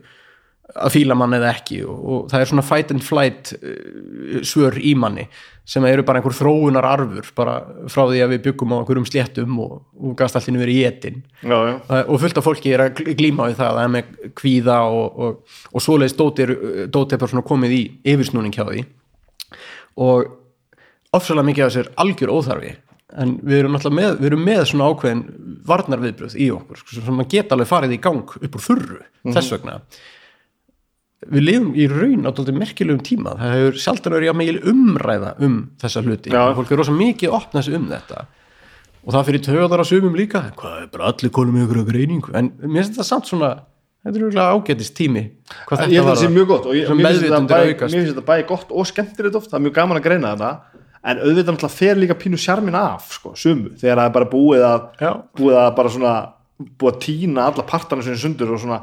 [0.76, 4.76] að fíla mann eða ekki og, og það er svona fight and flight uh, svör
[4.84, 5.24] í manni
[5.68, 7.54] sem eru bara einhver þróunar arfur bara
[7.92, 11.18] frá því að við byggum á einhverjum sléttum og, og gastallinu verið í etin.
[12.08, 14.78] Og fullt af fólki er að gl- glíma við það að það er með kvíða
[14.96, 16.54] og, og, og svoleiðis dóti er,
[16.88, 17.82] dóti er bara svona komið í
[18.14, 18.84] yfirsnúning hjá því.
[20.00, 20.30] Og
[21.16, 22.72] ofsalega mikið af þessu er algjör óþarfi
[23.18, 25.22] en við erum náttúrulega með, við erum með svona ákveðin
[25.68, 28.98] varnarviðbröð í okkur sko, sem maður geta alveg farið í gang upp úr þurru
[29.32, 29.78] þess vegna
[31.26, 33.32] við lifum í raun á dálítið merkilegum tíma.
[33.40, 36.30] Það hefur sjaldan verið að mikil umræða um þessa hluti.
[36.34, 36.42] Já.
[36.54, 38.26] fólk er rosa mikið að opna sig um þetta.
[39.08, 40.44] Og það fyrir töðar á sumum líka.
[40.58, 42.34] Hvað er bara allir konum ykkur að greiningu?
[42.38, 43.50] En mér finnst þetta samt svona
[44.04, 45.22] þetta er auðvitað ágætist tími
[45.66, 47.94] hvað þetta að var það sé mjög gott og ég, Sem meðvitundur aukast.
[47.94, 49.50] mér finnst þetta bæði gott og skemmtilegt oft.
[49.50, 50.50] Það er mjög gaman að greina þetta.
[51.08, 54.64] En auðvitað náttúrulega fer líka pínu sjarmin af sko, sumu, þegar það er bara búið
[54.66, 54.86] að
[55.38, 56.14] búið að bara svona
[56.78, 58.80] búið að tína alla partana sinni sundur og svona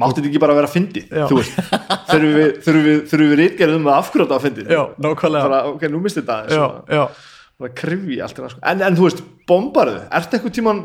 [0.00, 3.90] mátti þetta ekki bara vera að fyndi þú þurfum við, þurfum við, þurfum við rítgerðum
[3.90, 5.44] að þetta að fyndi já, nákvæmlega.
[5.50, 6.64] Bara, ok, nú misti þetta já,
[6.96, 7.04] já.
[7.60, 8.64] bara krifji allt þetta sko.
[8.72, 10.82] en, en þú veist, bombarðu, ertu eitthvað tíman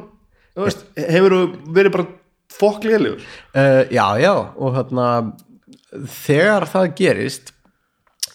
[0.51, 0.85] þú veist,
[1.15, 1.37] hefur
[1.79, 2.07] verið bara
[2.55, 5.09] fokklélegur Uh, já, já, og þarna
[6.11, 7.55] þegar það gerist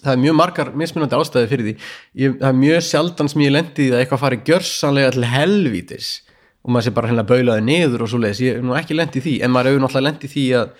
[0.00, 1.74] það er mjög margar mismunandi ástæði fyrir því.
[2.22, 5.26] Ég, það er mjög sjaldan sem ég lendi í því að eitthvað fari gjörsanlega til
[5.28, 6.10] helvítis
[6.60, 9.20] og maður sé bara hérna baulaði niður og svo leiðis, ég hef nú ekki lendi
[9.20, 10.72] í því en maður hefur náttúrulega lendi í því að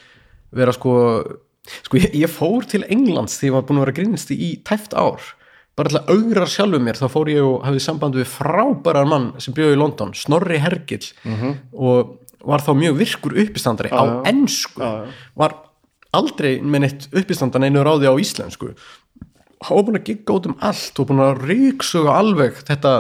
[0.61, 0.94] vera sko,
[1.86, 4.97] sko ég, ég fór til Englands því ég var búin að vera grinnst í tæft
[4.98, 5.31] ár.
[5.78, 9.31] Bara til að augra sjálfum mér þá fór ég og hafði samband við frábærar mann
[9.40, 11.07] sem bjóði í London, Snorri Hergill
[11.73, 14.15] og var þá mjög virkur uppistandari á já.
[14.32, 14.81] ensku.
[14.81, 15.15] Já, já.
[15.36, 15.57] var
[16.16, 18.74] aldrei með neitt uppistandan einu ráði á íslensku.
[19.61, 22.94] Var búin að gigga út um allt og búin að ríksuga alveg þetta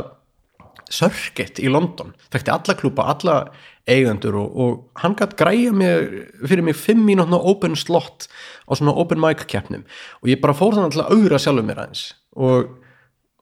[0.90, 2.14] sörgett í London.
[2.34, 3.36] Þekkti alla klúpa, alla
[3.90, 8.28] eigendur og, og hann gætt græja mig fyrir mig fimm mínútna open slot
[8.66, 9.86] á svona open mic keppnum.
[10.22, 12.04] Og ég bara fór þannig til að augra sjálfur mér aðeins.
[12.38, 12.74] Og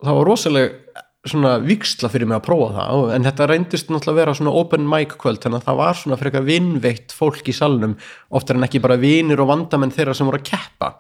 [0.05, 3.03] það var rosalega svona viksla fyrir mig að prófa það.
[3.17, 6.21] En þetta reyndist náttúrulega að vera svona open mic kvöld þannig að það var svona
[6.21, 7.97] frekar vinnveitt fólk í salnum
[8.39, 10.93] oftar en ekki bara vinir og vandamenn þeirra sem voru að keppa.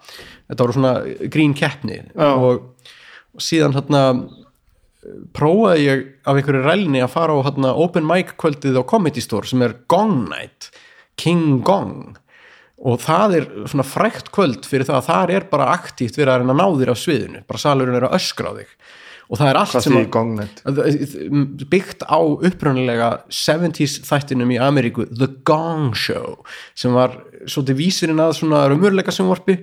[0.50, 0.92] Þetta voru svona
[1.32, 2.02] grín keppni.
[2.18, 4.02] Og síðan hérna
[5.36, 9.48] prófaði ég af einhverju rælni að fara á hana, open mic kvöldið á Comedy Store
[9.48, 10.70] sem er Gong Night
[11.18, 12.16] King Gong.
[12.78, 16.42] Og það er svona frækt kvöld fyrir það að þar er bara aktíft verið að
[16.44, 18.74] reyna að ná þér af sviðinu, bara salurinn er að öskra á þig.
[19.28, 20.60] Og það er allt Hvað sem gongnett?
[21.68, 26.38] byggt á upprunalega 70s þættinum í Ameríku The Gong Show
[26.78, 29.58] sem var svolítið vísirinn að svona raumurleika sjónvarpi.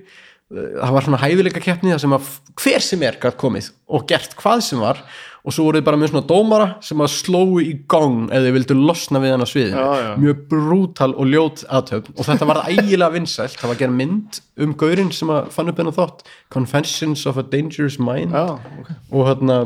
[0.46, 2.28] Það var svona hæfileika keppni það sem að
[2.62, 5.02] hver sem er gætt komið og gert hvað sem var
[5.46, 8.76] og svo voruð bara með svona dómara sem að slóu í gong eða þið vildu
[8.80, 9.78] losna við hann á sviðinu.
[9.78, 10.08] Já, já.
[10.24, 13.58] mjög brútal og ljót aðtöfn og þetta var ægilega vinsælt.
[13.60, 16.24] Það var gerð mynd um gaurinn sem að fann upp hennar þátt.
[16.50, 18.34] Confessions of a Dangerous Mind.
[18.34, 18.90] Já, ok.
[19.12, 19.60] og hérna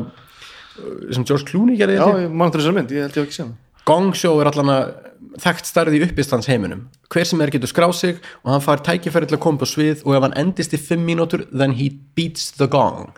[1.11, 3.57] sem George Clooney gerði Já, mann þessar mynd, ég held ég ekki hana.
[3.89, 4.91] Gong Show er allan að
[5.41, 6.85] þekkt starði í uppistans heiminum.
[7.11, 10.03] Hver sem er getur skráð sig og hann fær tækifæri til að koma á svið
[10.05, 13.15] og ef hann endist í 5 mínútur then he beats the gong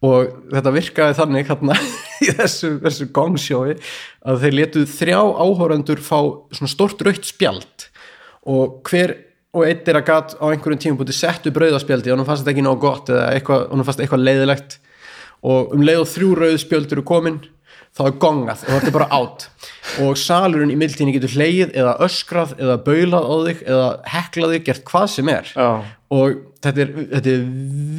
[0.00, 1.76] og þetta virkaði þannig hérna
[2.24, 3.76] í þessu, þessu Gong Showi
[4.24, 6.18] að þeir letuð þrjá áhórandur fá
[6.56, 7.88] svona stort rautt spjald.
[8.48, 9.16] Og hver
[9.50, 12.62] og einn er að gat á einhverjum tímum búti settu brauðaspjaldi og hann fannst ekki
[12.64, 14.76] nóg gott eða eitthvað, hann fannst eitthvað leiðilegt.
[15.40, 17.40] Og um leið og þrjú rauðspjöld eru komin
[17.96, 19.46] þá er gongað og þetta er bara átt
[20.04, 24.64] og salurinn í mildtíni getur hleyið eða öskrað eða baulað á þig eða heklað þig,
[24.68, 25.50] gert hvað sem er.
[25.56, 25.70] Já.
[26.14, 27.44] og þetta er, þetta er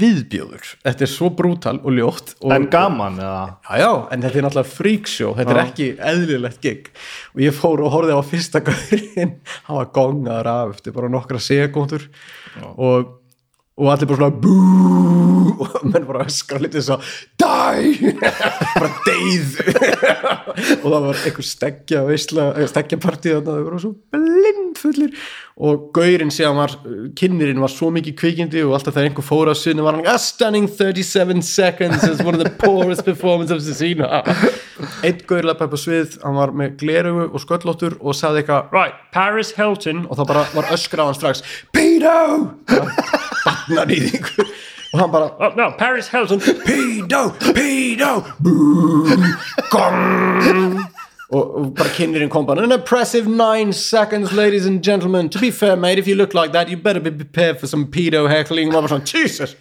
[0.01, 0.71] viðbjóður.
[0.85, 3.43] Þetta er svo brútal og ljótt og, En gaman, eða?
[3.65, 6.91] Já, já, en þetta er náttúrulega freakshow, þetta er ekki eðlilegt gig.
[7.35, 9.33] Og ég fór og horfði á fyrsta gaurinn,
[9.67, 12.07] hann var gongaður af eftir bara nokkra sekundur
[12.75, 13.17] og,
[13.81, 14.57] og allir bara svona bú
[15.61, 16.97] og menn bara öskra litið svo
[17.41, 18.11] dæ,
[18.75, 19.57] bara deyð.
[20.81, 25.15] Og það var einhver steggja veistla, steggjapartí þannig að þau voru svo blindfullir
[25.61, 26.73] og gaurinn séðan var,
[27.17, 30.15] kynnerinn var svo mikið kvikindi og alltaf þegar einhver fór á sinni var hann a
[30.21, 34.01] stunning 37 seconds as one of the poorest performance of the scene
[35.05, 38.73] einn gaur lappa upp á svið hann var með glerugu og sköllóttur og sagði eitthvað,
[38.73, 40.05] right, Paris Hilton.
[40.09, 41.45] Og það bara var öskra á hann strax
[41.75, 42.17] Pedo
[43.67, 44.45] þingu
[44.93, 46.39] og hann bara, oh, no, Paris Hilton.
[46.67, 48.25] Pedo, Pedo.
[48.39, 49.23] Boom,
[49.71, 50.81] gong.
[51.31, 55.29] Og, og bara kynirinn kom bara an impressive nine seconds ladies and gentlemen.
[55.29, 57.87] To be fair mate if you look like that you better be prepared for some
[57.87, 59.55] pedo heckling og maður bara svona Jesus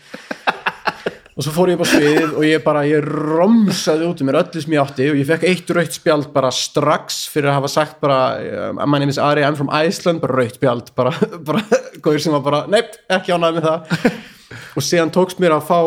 [1.40, 4.36] og svo fór ég upp á sviðið og ég bara, ég romsaði út um mér
[4.42, 7.70] öllu sem ég átti og ég fekk eitt rautt spjald bara strax fyrir að hafa
[7.72, 11.14] sagt bara, uh, my name is Ari, I'm from Iceland bara rautt spjald, bara,
[11.48, 11.64] bara
[12.04, 14.20] góður sem var bara, nepp, ekki ánægð með það.
[14.76, 15.80] Og síðan tókst mér að fá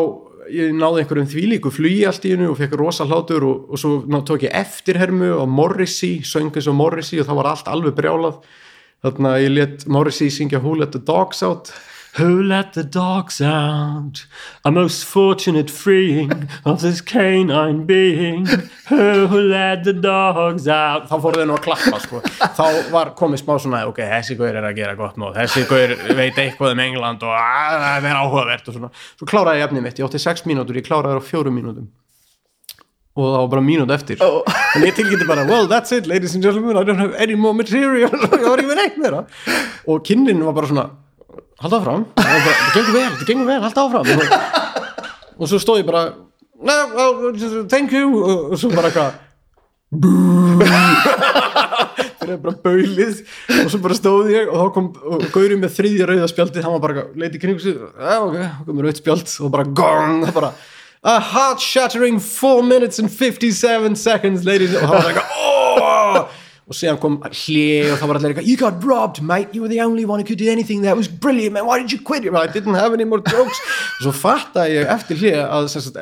[0.50, 3.94] ég náði einhverjum þvílíku flugi allt í hennu og fekk rosa hlátur og, og svo
[4.10, 7.94] ná, tók ég eftirhermu á Morrissey, söng eins og Morrissey og það var allt alveg
[8.02, 8.42] brjálað.
[9.06, 11.70] Þarna ég let Morrissey syngja Who Let the Dogs Out
[12.16, 14.26] Who let the dogs out?
[14.64, 18.46] A most fortunate freeing Of this canine being.
[18.88, 21.08] Who let the dogs out?
[21.10, 22.22] Þá fóru þau nú að klappa sko.
[22.54, 25.96] Þá var komið smá svona Ok, þessi gaur er að gera gott mót Þessi gaur
[26.14, 28.94] veit eitthvað um England Og að, það er áhugavert og svona.
[29.18, 31.92] Svo kláraði ég efnið mitt, ég átti sex mínútur Ég kláraði það á fjórum mínútum.
[33.14, 34.22] Og það var bara mínút eftir.
[34.26, 34.42] Oh.
[34.74, 36.76] en ég tilgæti bara, well that's it ladies and gentlemen.
[36.78, 38.10] I don't have any more material.
[38.26, 39.20] Og ég var ekki með neitt meira.
[39.86, 40.88] Og kynnin var bara svona
[41.64, 44.06] halda áfram, það gengur vel, það gengur vel halda áfram.
[45.34, 46.02] Og, svo stóð ég bara
[46.64, 46.74] no,
[47.72, 48.04] thank you.
[48.20, 49.22] Og, svo bara eitthvað
[52.24, 53.20] það er bara baulið.
[53.62, 54.86] Og svo bara stóð ég og þá kom
[55.34, 58.88] Gauri með þriðja rauða spjaldið hann var bara leiti kring sig ja, ok, þá komur
[58.88, 60.50] rauð spjald og bara gong og bara
[61.04, 64.74] a heart shattering 4 minutes and 57 seconds ladies.
[64.74, 66.40] Og það var eitthvað oh!
[66.64, 69.68] Og síðan kom hlið og það var allir eitthvað you got robbed mate, you were
[69.68, 72.24] the only one who could do anything that was brilliant man, why did you quit?
[72.24, 73.60] I didn't have any more jokes.
[73.98, 76.00] Og svo fattaði ég eftir hlið að sagt,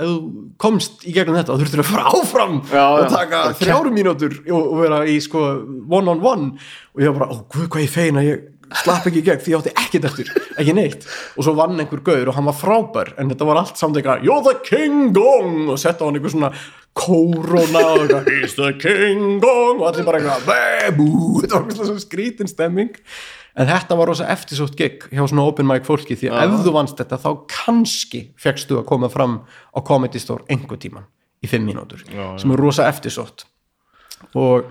[0.62, 4.62] komst í gegnum þetta þá þurftur að fara áfram Já, og taka þrjáru mínútur og,
[4.62, 5.44] og vera í sko
[5.90, 6.48] one on one.
[6.94, 8.48] Og ég var bara, guð hvað ég feina ég
[8.80, 10.30] slapp ekki í gegn því ég átti ekkert eftir
[10.60, 11.04] ekki neitt.
[11.36, 14.24] Og svo vann einhver gaur og hann var frábær en þetta var allt samt eitthvað
[14.26, 16.52] you're the king gong og setta á hann einhver svona
[16.98, 21.08] kórona og eitthvað he's the king gong og allir bara eitthvað bebu
[21.42, 22.92] þetta var eitthvað svona skrítin stemming.
[23.52, 26.76] En þetta var rosa eftirsótt gig hjá svona open mic fólki því að ef þú
[26.78, 29.42] vannst þetta þá kannski fegstu að koma fram
[29.76, 31.04] á comedy store einhver tíman
[31.42, 33.44] í fimm mínútur sem er rosa eftirsótt.
[34.38, 34.70] Og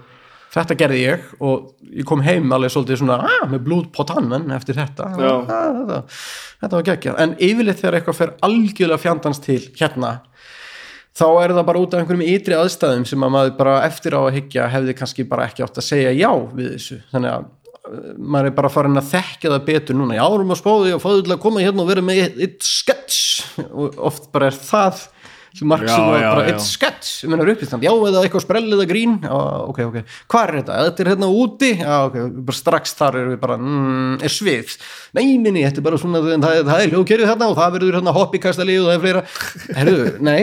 [0.51, 4.51] þetta gerði ég og ég kom heim alveg svolítið svona ah, með blúð på tannen
[4.55, 5.11] eftir þetta.
[5.15, 5.45] Ah,
[5.77, 6.01] þetta,
[6.63, 7.21] þetta var geggjað.
[7.23, 10.17] En yfirleitt þegar eitthvað fer algjörlega fjandans til hérna
[11.17, 14.21] þá er það bara út af einhverjum ytri aðstæðum sem að maður bara eftir á
[14.21, 16.99] að hyggja hefði kannski bara ekki átt að segja já við þessu.
[17.11, 20.17] Þannig að uh, maður er bara farin að þekkja það betur núna.
[20.17, 23.41] Já, erum að spáði og að koma hérna og vera með eitt sketch.
[23.69, 25.03] Og oft bara er það
[25.51, 28.87] sem marg sem var bara eitt skets sem hennar uppistand, já eða eitthvað sprell eða
[28.89, 29.17] grín.
[29.25, 29.35] Já,
[29.67, 29.97] ok, ok,
[30.31, 30.77] hvað er þetta?
[30.87, 32.17] Þetta er hérna úti, já ok,
[32.47, 34.77] bara strax þar erum við bara, mm, er svið.
[35.17, 38.15] Nei, nei, þetta er bara svona það, það, er hljóðkerfið þarna og það verður hérna
[38.15, 39.25] hoppikastali og það er fleira,
[39.81, 40.41] herru, nei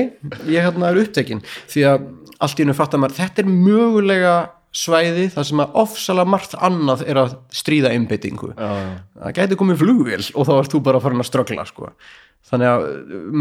[0.52, 2.08] ég hérna er upptekinn, því að
[2.38, 4.36] allt í hennu fattar maður, þetta er mögulega
[4.78, 10.20] svæði þar sem að ofsalega margt annað er að stríða einbyttingu það gæti komið flugvél
[10.34, 11.90] og þá ert þú bara farin að ströggla sko.
[12.50, 12.84] þannig að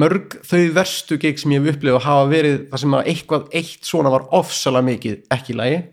[0.03, 3.91] mörg þau verstu gig sem ég hef upplifað hafa verið það sem að eitthvað eitt
[3.91, 5.83] svona var ofsalega mikið ekki í lagi.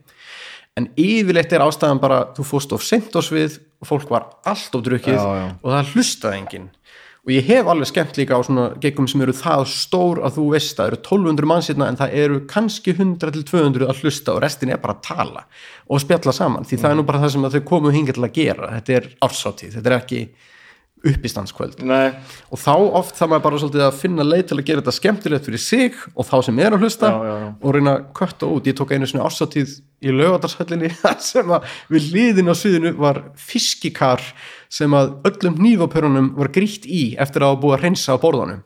[0.74, 4.74] En yfirleitt er ástæðan bara þú fórst of sent á svið og fólk var allt
[4.74, 6.70] of drukkið og það hlustaði enginn
[7.24, 10.46] og ég hef alveg skemmt líka á svona geggum sem eru það stór að þú
[10.52, 14.34] veist það eru 1200 manns hérna en það eru kannski 100 til 200 að hlusta
[14.34, 15.46] og restin er bara að tala
[15.88, 18.36] og spjalla saman því það er nú bara það sem þau komu hingað til að
[18.36, 18.74] gera.
[18.76, 20.20] Þetta er ársáttíð, þetta er ekki
[21.04, 21.82] uppistandskvöld.
[21.84, 22.14] Nei,
[22.48, 25.48] og þá oft það maður bara svolítið að finna leið til að gera þetta skemmtilegt
[25.48, 27.48] fyrir sig og þá sem er að hlusta Já, já, já.
[27.60, 29.74] og reyna að kötta út, ég tók einu svona ársáttíð
[30.04, 30.92] í lögatarshallinni
[31.30, 34.24] sem að við liðin á sviðinu var fiskikar
[34.74, 38.64] sem að öllum hnífapörunum var grýtt í eftir að búið að hreinsa á borðanum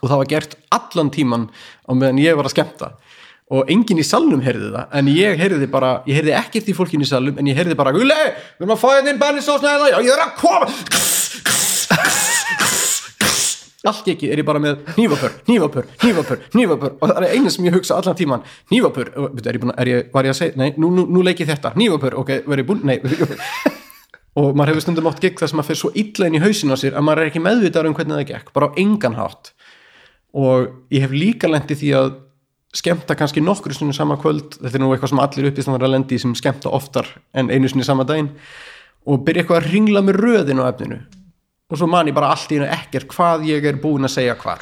[0.00, 1.48] og það var gert allan tíman
[1.86, 2.88] á meðan ég var að skemmta.
[3.54, 7.06] Og enginn í salnum heyrði það en ég heyrði bara, ég heyrði ekkert í fólkinu
[7.06, 9.92] í salnum en ég heyrði bara, Gulli, við erum að fá hérna inn benninsósna eða,
[9.92, 10.66] já ég er að koma.
[13.86, 16.96] Allt ekki er ég bara með hnífapör, hnífapör, hnífapör, hnífapör.
[16.98, 18.42] Og það er einu sem ég hugsa allan tíman
[18.72, 21.52] hnífapör, er ég búin að, var ég að segja nei, nú, nú, nú leik ég
[21.52, 22.98] þetta, hnífapör, ok, verð ég búin nei,
[24.36, 26.74] og maður hefur stundum átt gigg þar sem maður fer svo illa inn í hausin
[26.74, 29.52] á sér að maður er ekki meðvitaður um hvernig það gekk, bara á engan hátt.
[30.36, 32.10] Og ég hef líka lendi því að
[32.76, 36.18] skemmta kannski nokkru sinni sama kvöld, þetta er nú eitthvað sem allir uppist að lendi
[36.20, 38.34] sem skemmta oftar en einu sinni sama daginn.
[39.08, 41.00] Og byrja eitthvað að ringla með röðin á efninu.
[41.72, 44.36] Og svo man ég bara allt í hennu ekkert hvað ég er búin að segja
[44.38, 44.60] hvar.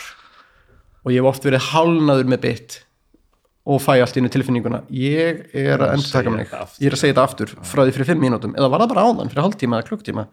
[1.03, 2.79] Og ég hef oft verið hálnaður með bytt
[3.65, 4.83] og fæ allt í hennu tilfinninguna.
[4.93, 6.49] Ég er að endur taka mig.
[6.53, 8.57] ég er að segja þetta aftur frá því fyrir fimm mínútum.
[8.59, 10.25] Eða var það bara áðan fyrir hálftíma eða klukktíma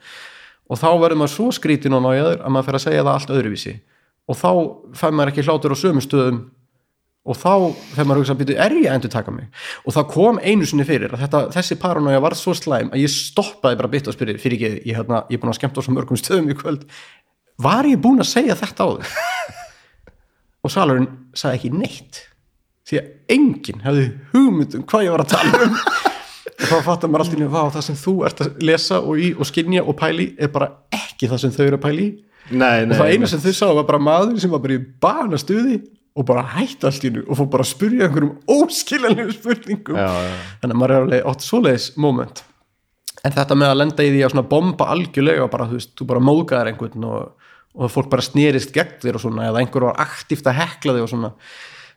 [0.72, 3.32] og þá verður maður svo skrítin og nájaður að maður fer að segja það allt
[3.36, 3.76] öðruvísi.
[4.28, 4.52] Og þá
[5.00, 6.42] fær maður ekki hlátur á sömu stöðum.
[7.22, 7.54] Og þá
[7.94, 9.50] þegar maður hugsa að byrja, er ég að endur taka mig?
[9.86, 13.14] Og það kom einu sinni fyrir að þetta, þessi paranoia var svo slæm að ég
[13.14, 15.86] stoppaði bara bytt og spyrir fyrir ekki, ég, hérna, ég er búin að skemmta á
[15.86, 16.88] svo mörgum stöðum í kvöld.
[17.62, 19.06] Var ég búin að segja þetta á þau
[20.66, 22.24] og salurinn sagði ekki neitt
[22.92, 25.78] því að enginn hefði hugmynd um hvað ég var að tala um.
[26.62, 29.48] Og þá fattar maður alltaf inn það sem þú ert að lesa og, í, og
[29.50, 32.12] skinja og pæli er bara ekki það sem þau eru að pæli í.
[32.52, 34.84] Nei, nei og það eina sem þau sá var bara maður sem var bara í
[35.02, 35.80] bana stuði
[36.18, 40.00] og bara hætti allt í hennu og fór bara að spyrja einhverjum óskiljanlegum spurningum.
[40.00, 40.40] Já, já.
[40.62, 42.44] þannig að maður er alveg átt svoleiðis moment.
[43.22, 46.24] En þetta með að lenda í því að bomba algjörlega bara, þú veist, þú bara
[46.26, 50.50] móðgæðir einhvern og, og fólk bara snerist gegn þér og svona, eða einhver var aktíft
[50.50, 51.32] að hekla þig og svona,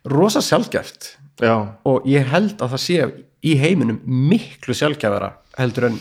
[0.05, 3.07] rosa sjálfgæft Já, og ég held að það sé
[3.45, 5.97] í heiminum miklu sjálfgæfara heldur en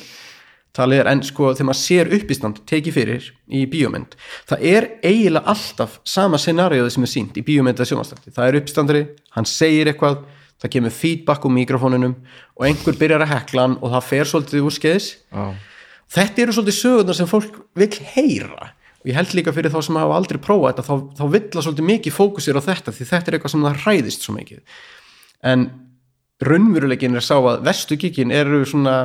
[0.75, 4.17] talið er, en sko þegar maður sér uppistand tekið fyrir í bíómynd
[4.51, 8.59] það er eiginlega alltaf sama scenarióði sem er sínt í bíómynd eða sjónvastandi það er
[8.61, 9.05] uppstandari,
[9.37, 10.25] hann segir eitthvað
[10.63, 12.17] það kemur feedback úr mikrofónunum
[12.57, 15.45] og einhver byrjar að hekla hann og það fer svolítið úr skeiðis já,
[16.19, 18.74] þetta eru svolítið sögurnar sem fólk vil heyra
[19.05, 21.65] og ég held líka fyrir þá sem hafa aldrei prófað þetta þá, þá vill að
[21.67, 24.63] svolítið mikið fókusir á þetta því þetta er eitthvað sem það hræðist svo mikið.
[25.45, 25.67] En
[26.49, 28.97] raunveruleikin er sá að vestu kíkin eru svona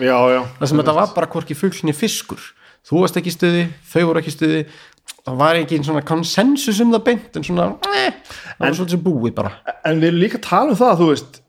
[0.00, 0.16] já.
[0.56, 2.40] það sem þetta var bara hvorki fuglni fiskur.
[2.88, 4.64] Þú varst ekki stuði, þau voru ekki stuði.
[5.24, 9.04] Það var ekki svona konsensus um það beint en svona eh, það var svolítið sem
[9.04, 9.56] búið bara.
[9.84, 11.42] En við líka að tala um það, þú veist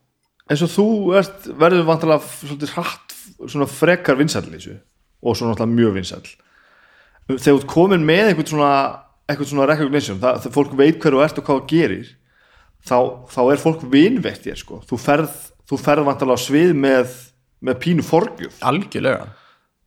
[0.51, 3.15] eins og þú ert, verður vantilega svolítið hratt,
[3.47, 4.81] svona frekar þessu.
[5.25, 6.35] Og svona mjög vinsæll
[7.31, 8.73] þegar þú komin með einhvern svona,
[9.29, 12.11] einhvern svona recognition það, það fólk veit hver þú ert og hvað þú gerir
[12.85, 12.97] þá,
[13.31, 15.39] þá er fólk vinveitt þér sko, þú ferð,
[15.69, 17.15] þú ferð vantilega á svið með,
[17.65, 18.59] með pínu forgjöf.
[18.65, 19.31] Algjörlega.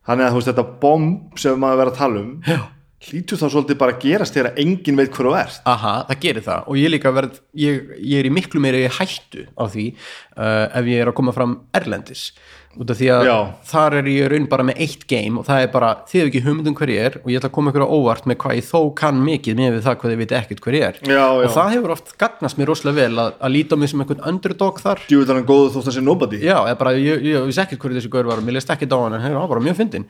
[0.09, 2.59] Þannig að þú veist þetta bomb sem maður verið að tala um Já.
[3.07, 5.59] hlýtur þá svolítið bara að gerast þér að enginn veit hver þú ert.
[5.69, 6.63] Aha, það gerir það.
[6.65, 10.89] Og ég líka verð ég, ég er í miklu meiri hættu á því uh, ef
[10.89, 12.31] ég er að koma fram erlendis
[12.77, 13.35] út af því að Já.
[13.65, 16.41] þar er ég raun bara með eitt game og það er bara, þið hefur ekki
[16.45, 18.67] hugmyndum hver ég er og ég ætla að koma ykkur á óvart með hvað ég
[18.69, 21.47] þó kann mikið með við það hvað ég veit ekkert hver ég er Já, já.
[21.49, 24.23] og það hefur oft gagnast mér rosalega vel að, að líta á mig sem einhvern
[24.29, 27.49] underdog þar djúvill hann góðu þótt að sé nobody já, eða bara, ég, ég, ég
[27.49, 29.49] vissi ekkert hverju þessi gaur var og mér leist ekkert á hann en hann var
[29.49, 30.05] bara mjög fyndin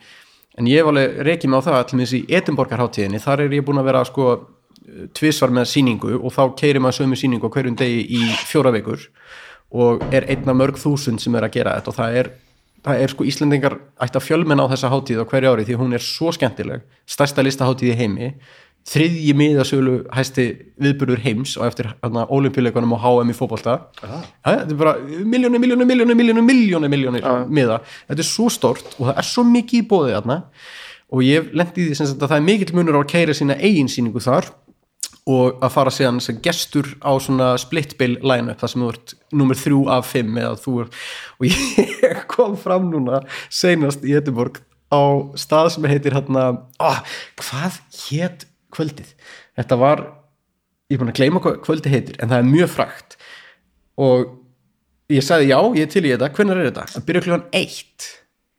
[0.60, 3.64] en ég hef alveg reikið mig á það allir með þessi Edinborgarháttíðinni, þar er ég
[3.64, 4.28] búin að vera sko
[5.16, 9.04] tvisvar með sýningu og þá keiri maður sömu sýningu á hverjum degi í fjóra vikur
[9.70, 12.30] og er einn af mörg þúsund sem er að gera þetta og það er,
[12.86, 15.96] það er sko Íslendingar ætti að fjölmenna á þessa hátíð á hverju ári því hún
[15.96, 16.82] er svo skemmtileg.
[17.08, 18.30] Stærsta listaháttíð í heimi.
[18.90, 20.46] Þriðji miðasölu hæsti
[20.80, 23.74] viðburður heims og eftir olimpíuleikunum og HM í fótbolta.
[24.00, 28.94] Ja, þetta er bara miljónir, miljónir, miljónir, miljónir, miljónir, miljónir miða, þetta er svo stort
[28.96, 30.38] og það er svo mikið í bóðið þarna.
[31.10, 33.58] Og ég lendi því sem sagt að það er mikill munur á að keira sína
[33.58, 34.48] eigin sýningu þar
[35.28, 39.14] og að fara síðan sem gestur á svona split bill line-up þar sem þú ert
[39.36, 40.98] nummer þrjú af fimm eða þú ert
[41.36, 43.22] og ég kom fram núna
[43.52, 45.02] seinast í Edinborg á
[45.38, 46.46] stað sem heitir hérna
[46.82, 47.02] oh,
[47.38, 47.78] hvað
[48.08, 49.12] hétt kvöldið?
[49.58, 50.02] Þetta var,
[50.90, 53.18] ég er búin að gleyma hvað kvöldið heitir en það er mjög frægt
[54.00, 54.36] og
[55.10, 56.86] ég sagði já, ég er til í þetta, hvernig er þetta?
[56.94, 58.06] Það byrja klukkan eitt.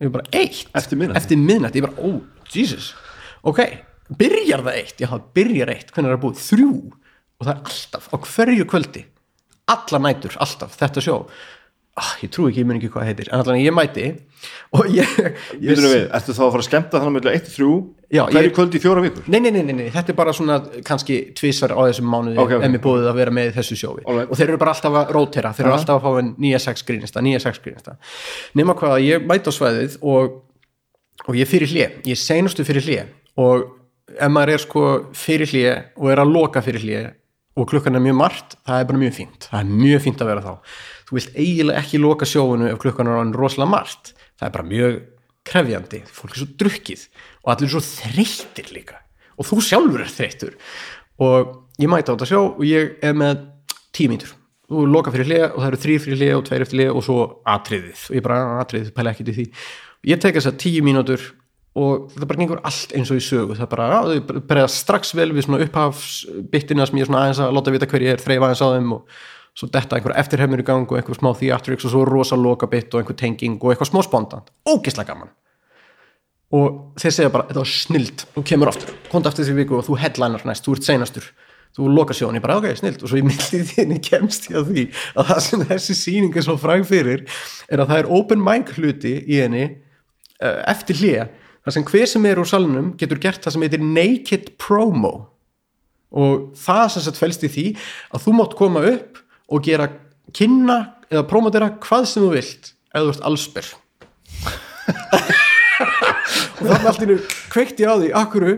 [0.02, 0.74] Ég er bara eitt?
[0.76, 2.08] Eftir miðnætti, ég bara, ó,
[2.52, 2.90] Jesus.
[3.48, 3.62] Ok,
[4.18, 5.00] byrjar það eitt?
[5.02, 6.44] Já, það byrjar eitt, hvernig er það búið?
[6.50, 6.70] Þrjú.
[7.40, 9.04] Og það er alltaf, á hverju kvöldi?
[9.72, 11.16] Alla nætur, alltaf, þetta sjó.
[11.92, 13.28] Ah, ég trú ekki, ég mun ekki hvað heitir.
[13.28, 14.06] En allan ég mæti.
[14.72, 15.10] Og ég,
[15.60, 17.66] ég við, ertu þá að fara að skemmta þannig með 1-3
[18.12, 19.26] Já, hverju ég- kvöld í fjóra vikur?
[19.28, 20.56] Nei, nei, nei, nei, nei, þetta er bara svona
[20.88, 22.64] kannski tvisvar á þessum mánuði Ok, ok.
[22.64, 24.00] en mér búið að vera með þessu sjói.
[24.08, 24.30] Alright.
[24.32, 27.22] og þeir eru bara alltaf að rótera, þeir eru alltaf að fá nýja sex grínista,
[27.24, 27.94] nýja sex grínista.
[28.58, 30.34] Nema hvað að ég mæti á svæðið og,
[31.28, 33.06] og ég fyrir hlje ég seinustu fyrir hlje
[33.36, 33.68] og
[34.18, 34.84] ef maður er sko
[35.16, 37.02] fyrir hlje og er að loka fyrir hlje
[37.58, 39.46] og klukkan er mjög margt, það er bara mjög fínt.
[39.50, 40.76] Það er mjög fínt að vera þá.
[41.08, 44.12] Þú vilt eiginlega ekki loka sjóinu ef klukkan er orðin rosalega margt.
[44.40, 45.00] Það er bara mjög
[45.48, 47.02] krefjandi, fólk er svo drukkið
[47.42, 49.02] og allir er svo þreyttir líka.
[49.36, 50.54] Og þú sjálfur er þreyttur.
[51.22, 51.52] Og
[51.82, 53.44] ég mæti á þetta sjó og ég er með
[53.92, 54.32] tíu mínútur.
[54.72, 57.04] Þú loka fyrir hlið og það eru þrý fyrir hlið og tveir eftir hlið og
[57.04, 57.18] svo
[57.52, 58.04] atriðið.
[58.08, 59.46] Og ég bara atriðið, pæla ekkert í því.
[60.08, 61.26] Ég tek þess að tíu mínútur
[61.78, 63.56] og það bara gengur allt eins og í sögu.
[63.56, 67.72] Það bara, þau bregða strax vel við svona upphafsbyttina sem ég svona aðeins að láta
[67.72, 69.20] vita hver ég er, þreif aðeins á þeim og
[69.56, 72.92] svo detta einhver eftirhefnir í gang og einhver smá theatrics og svo rosa loka bytt
[72.92, 75.32] og einhver tenging og eitthvað smá spontant, ógeðslega gaman.
[76.52, 79.86] Og þeir segja bara, þetta var snild þú kemur aftur, komdu aftur því viku og
[79.88, 81.28] þú headlinar næst, þú ert seinastur.
[81.72, 84.72] Þú lokar sjón, ég bara, ok, snild og svo í myndið þinni kemst ég að
[84.74, 84.82] því
[85.16, 87.22] að það sem þessi sýning er svo fræg fyrir
[87.72, 91.30] er að það er open mic hluti í henni uh, eftir hlýja
[91.62, 95.12] þar sem hver sem er úr salnum getur gert það sem heitir naked promo.
[96.12, 97.66] Og það sem sett felst í því
[98.12, 99.22] að þú mátt koma upp
[99.52, 99.88] og gera
[100.36, 100.78] kynna
[101.12, 103.70] eða promotera hvað sem þú vilt ef þú ert allsber.
[106.62, 107.16] Og þannig allt innu
[107.50, 108.52] kveikti ég á því akkuru,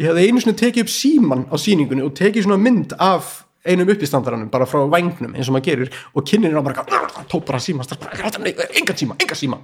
[0.00, 3.90] ég hefði einu sinni tekið upp síman á sýningunni og tekið svona mynd af einum
[3.92, 6.84] uppistandaranum bara frá vængnum eins og maður gerir og kynnin er bara,
[7.30, 9.60] tók bara síma engan síma, engan síma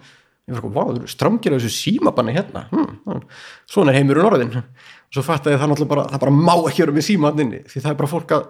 [0.48, 2.66] ég var sko, vá, þú stramgir þessu símabanni hérna.
[2.70, 3.26] Hm, hm.
[3.70, 6.96] svona er heimurinn orðin og svo fattaði það náttúrulega bara, það bara má ekki vera
[6.96, 8.48] með símaninni því það er bara fólk að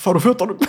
[0.00, 0.58] fara úr fötunum.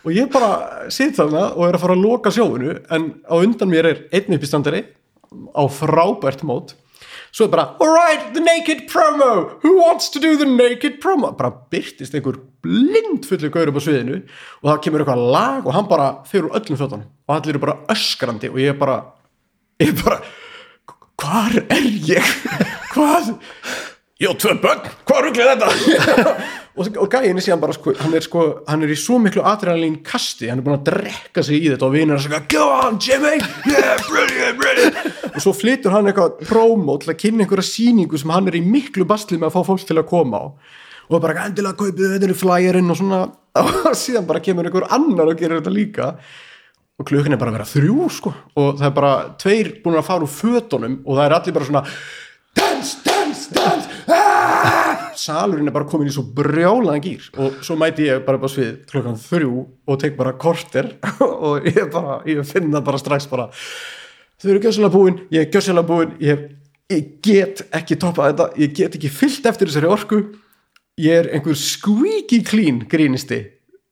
[0.00, 3.68] Og ég bara sitt þarna og er að fara að loka sjóinu en á undan
[3.68, 4.86] mér er einn uppistandari
[5.52, 6.72] á frábært mót.
[7.30, 9.60] Svo er bara, alright, the naked promo.
[9.62, 11.34] Who wants to do the naked promo?
[11.36, 14.22] Bara byrtist einhver blind fullu gaur upp á sviðinu
[14.62, 17.78] og það kemur eitthvað lag og hann bara fyrir öllum fötunum og allir eru bara
[17.92, 18.98] öskrandi og ég er bara
[19.80, 20.20] ég bara
[21.20, 22.34] hvar er ég?
[22.94, 23.34] Hvað?
[24.20, 26.34] Ég á tvö bönn, hvað rugglir þetta?
[26.80, 29.42] Og, og gæin er síðan bara sko, hann er sko, hann er í svo miklu
[29.44, 32.62] adrenalín kasti, hann er búin að drekka sig í þetta og vinur að segja, go
[32.86, 33.40] on Jimmy!
[33.68, 35.18] Yeah, brilliant, brilliant.
[35.34, 38.62] Og svo flytur hann eitthvað promo til að kynna einhverja sýningu sem hann er í
[38.64, 40.46] miklu bastli með að fá fólk til að koma á.
[41.10, 43.20] Og bara endilega kaupið þetta flyerinn og svona.
[43.90, 46.12] Og síðan bara kemur einhver annar og gerir þetta líka
[47.00, 48.34] og klukkan er bara að vera þrjú sko.
[48.60, 51.70] Og það er bara tveir búin að fara úr fötunum og það er allir bara
[51.70, 51.84] svona
[52.60, 54.90] dans, dans, dans aah!
[55.20, 58.72] salurinn er bara komin í svo brjálaðan gýr og svo mæti ég bara á svið
[58.90, 63.50] klukkan þrjú og tek bara korter og ég bara, ég finna bara strax bara
[64.40, 66.44] þau eru gjössalega búin, ég er gjössalega búin ég,
[66.92, 70.20] ég get ekki toppað þetta ég get ekki fyllt eftir þessari orku
[71.00, 73.42] ég er einhver squeaky clean grínisti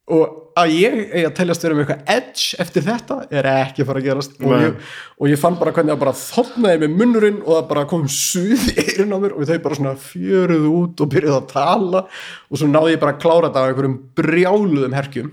[0.08, 3.88] og að ég eigi að teljast vera með eitthvað edge eftir þetta er ekki að
[3.90, 4.36] fara að gerast.
[4.42, 7.84] Og ég, og ég fann bara hvernig það bara þotnaði með munnurinn og það bara
[7.90, 11.48] kom suð í eyrun á mér og þau bara svona fjöruðu út og byrjuðu að
[11.54, 12.04] tala.
[12.50, 15.32] Og svo náði ég bara að klára þetta á einhverjum brjáluðum herkjum.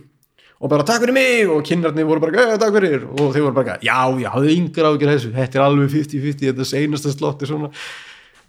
[0.63, 1.45] Og bara takk fyrir mig.
[1.51, 3.03] Og kynarnir voru bara "Eh, takk fyrir.
[3.19, 5.33] Og þeir voru bara já, já, hafðu yngur ágjör þessu.
[5.35, 7.71] Þetta er alveg 50-50, þetta er seinasta slotti svona.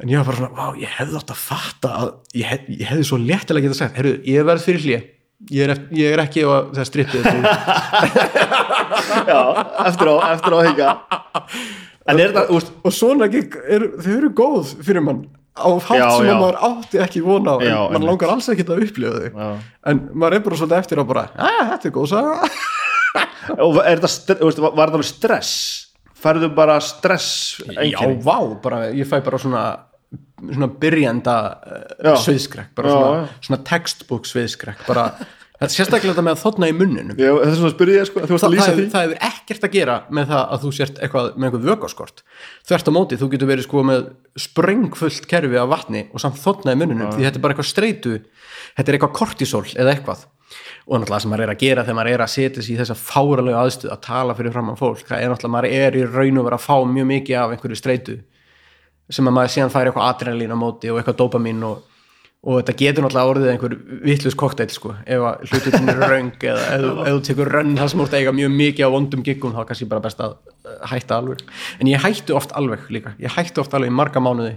[0.02, 3.16] En ég var bara svona, ég hefði að fatta að ég, hef, ég hefði svo
[3.16, 4.98] léttilega geta sagt, herru, ég verð fyrir hlje
[5.52, 7.26] ég er, eft- ég er ekki á það strippið
[9.30, 9.40] Já,
[9.86, 10.68] eftir á, eftir á að
[12.22, 15.24] er þetta, úst, og svona gig, er, þau eru góð fyrir mann
[15.56, 16.32] á hátt Já, sem já.
[16.34, 18.08] að maður átti ekki vona á en Já, mann einmitt.
[18.10, 19.48] langar alls ekki að upplifa þau Já.
[19.92, 21.40] en maður er bara svolítið eftir á bara að
[21.72, 22.32] þetta er góð saga
[23.66, 25.52] og er úst, var þetta alveg stress?
[26.16, 27.28] Færðu bara stress
[27.68, 29.62] já, vá, bara, ég fæ bara svona
[30.42, 31.34] svona byrjenda
[32.04, 32.12] Já.
[32.12, 33.42] uh, sviðskrekk bara Já, svona, já.
[33.48, 35.06] svona textbook sviðskrekk bara,
[35.56, 37.96] þetta er sérstaklega þetta með að þotna í munninum Ég, þetta er svona að spyrja
[37.96, 38.86] ég sko, þú varst að lýsa það, því.
[38.92, 42.22] það hefur ekkert að gera með það að þú sért eitthvað með einhver vökaskort
[42.68, 44.06] þvert á móti, þú getur verið sko með
[44.46, 48.14] sprengfullt kerfi af vatni og samt þotna í munninum, því þetta er bara eitthvað streitu
[48.76, 50.26] þetta er eitthvað kortisol eða eitthvað.
[50.86, 52.94] Og náttúrulega sem maður er að gera þegar maður er að setja sig í þessa
[53.00, 56.46] fáralegu aðstuð að tala fyrir framann fólk, það er náttúrulega maður er í raun og
[56.46, 58.14] vera að fá mjög mikið af einhverju streitu
[59.10, 61.82] sem að maður síðan fær eitthvað adrenalín á móti og eitthvað dopamin og,
[62.46, 63.74] og þetta getur náttúrulega orðið einhver
[64.06, 68.02] vittlust kokteil sko, ef að hlututin er röng eða ef, þú- tekur rönn það sem
[68.04, 71.20] úr eiga mjög mikið á vondum giggum þá er kannski bara best að uh, hætta
[71.20, 71.44] alveg.
[71.80, 73.14] En ég hættu oft alveg líka.
[73.22, 74.56] Ég hættu oft alveg í marga mánuði.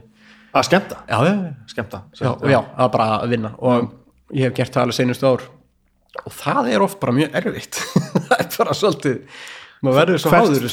[0.49, 1.33] Að skemmta, já, já,
[1.69, 3.51] skemmta já, já, er bara að vinna.
[3.61, 3.91] Og
[4.33, 5.45] ég hef gert það alveg seinustu ár.
[6.25, 7.77] Og það er oft bara mjög erfitt.
[8.29, 9.19] Það er bara svolítið
[9.85, 10.65] maður verður svo háður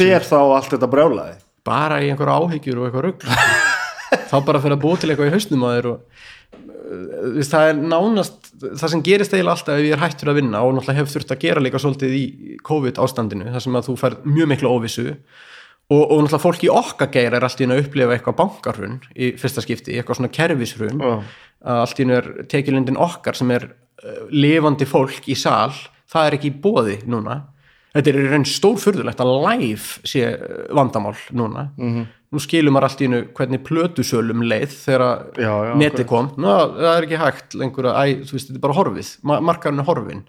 [1.66, 3.36] Bara í einhverja áhyggjur og eitthvað rugl.
[4.30, 6.24] Þá bara fyrir að búa til eitthvað í hausnum að þér og
[7.36, 10.62] veist, það er nánast það sem gerist eiginlega alltaf ef ég er hættur að vinna
[10.62, 12.24] og náttúrulega hef þurft að gera líka svolítið í
[12.66, 16.70] COVID ástandinu, þar sem að þú fær mjög miklu óvissu og, og náttúrulega fólk í
[16.72, 21.02] okkar geir er allt í að upplifa eitthvað bankarhrun í fyrsta skipti, eitthvað svona kerfishrun.
[21.02, 21.18] Já.
[21.66, 25.74] að allt í einu er tekjulindin okkar sem er uh, lifandi fólk í sal,
[26.10, 27.40] það er ekki í bóði núna
[27.96, 31.68] þetta er í raun stórfurðulegt að live sé uh, vandamál núna.
[31.76, 32.06] -hmm.
[32.32, 35.04] nú skilum maður allt í einu hvernig plötusölum leið þegar
[35.38, 36.32] já, netið kom.
[36.36, 39.14] Ná, það er ekki hægt lengur að, æ, þú veist, þetta er bara horfið.
[39.22, 40.26] Ma markaðurinn er horfin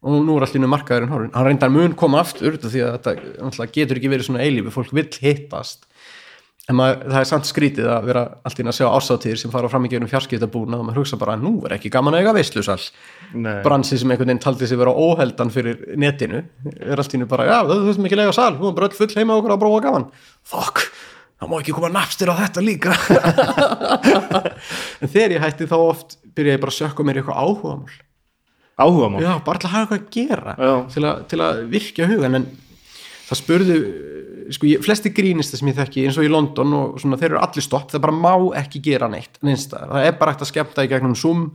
[0.00, 2.94] og nú er allt í einu markaðurinn horfin hann reyndar mun koma aftur því að
[3.04, 5.84] þetta getur ekki verið svona eilífi, fólk vill hittast
[6.70, 9.52] en maður, það er samt skrítið að vera allt í einu að sjá ásáttíðir sem
[9.52, 12.34] fara fram í gegnum fjarskiptabúna og maður hugsa bara nú er ekki gaman að eiga
[12.36, 12.78] veislusal
[13.34, 13.56] Nei.
[13.64, 16.44] bransi sem einhvern veginn taldi sig vera óheldan fyrir netinu
[16.78, 18.98] er allt í einu bara, já, þú ekki að lega sal, þú erum bara öll
[19.00, 20.06] full heima okkur að bróa gaman.
[20.46, 20.84] Fokk,
[21.40, 22.94] það má ekki koma napstir á þetta líka.
[25.00, 28.00] En þegar ég hætti þá oft byrja ég bara að sökka mér eitthvað áhugamál.
[28.80, 29.22] Áhugamál?
[29.24, 30.56] Já, bara til að hafa eitthvað að gera
[30.92, 31.62] til að, til að
[34.54, 37.40] sko, ég, flesti grínista sem ég þekki eins og í London og svona, þeir eru
[37.42, 40.86] allir stopp, það bara má ekki gera neitt neinstæðar, það er bara hægt að skemmta
[40.86, 41.46] í gegnum Zoom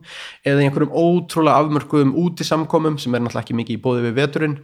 [0.45, 4.59] eða í einhverjum ótrúlega afmörkuðum útisamkomum sem er náttúrulega ekki mikið í bóði við veturinn.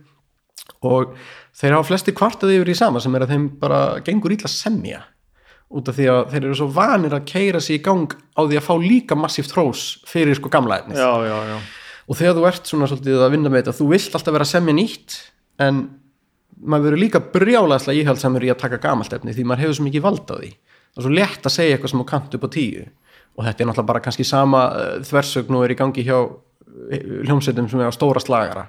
[0.85, 1.15] Og
[1.57, 5.03] þeir hafa flesti kvartað yfir í sama sem er að þeim bara gengur ítla semja
[5.71, 8.57] út af því að þeir eru svo vanir að keira sig í gang á því
[8.59, 10.99] að fá líka massíft hrós fyrir sko gamla efnið.
[12.11, 14.75] Og þegar þú ert svona svolítið að vinna með þetta þú vilt alltaf vera semja
[14.75, 15.17] nýtt
[15.63, 15.83] en
[16.61, 20.05] maður verður líka brjálaðslega íhaldsamur í að taka gamalt efni því maður hefur svo mikið
[20.05, 20.51] vald á því.
[20.91, 22.87] Er svo létt að segja eitthvað sem á kant upp á tíu.
[23.39, 27.05] Og þetta er náttúrulega bara kannski sama uh, þversögn og er í gangi hjá eh,
[27.27, 28.65] hljómsveitum sem er á stóra slagara.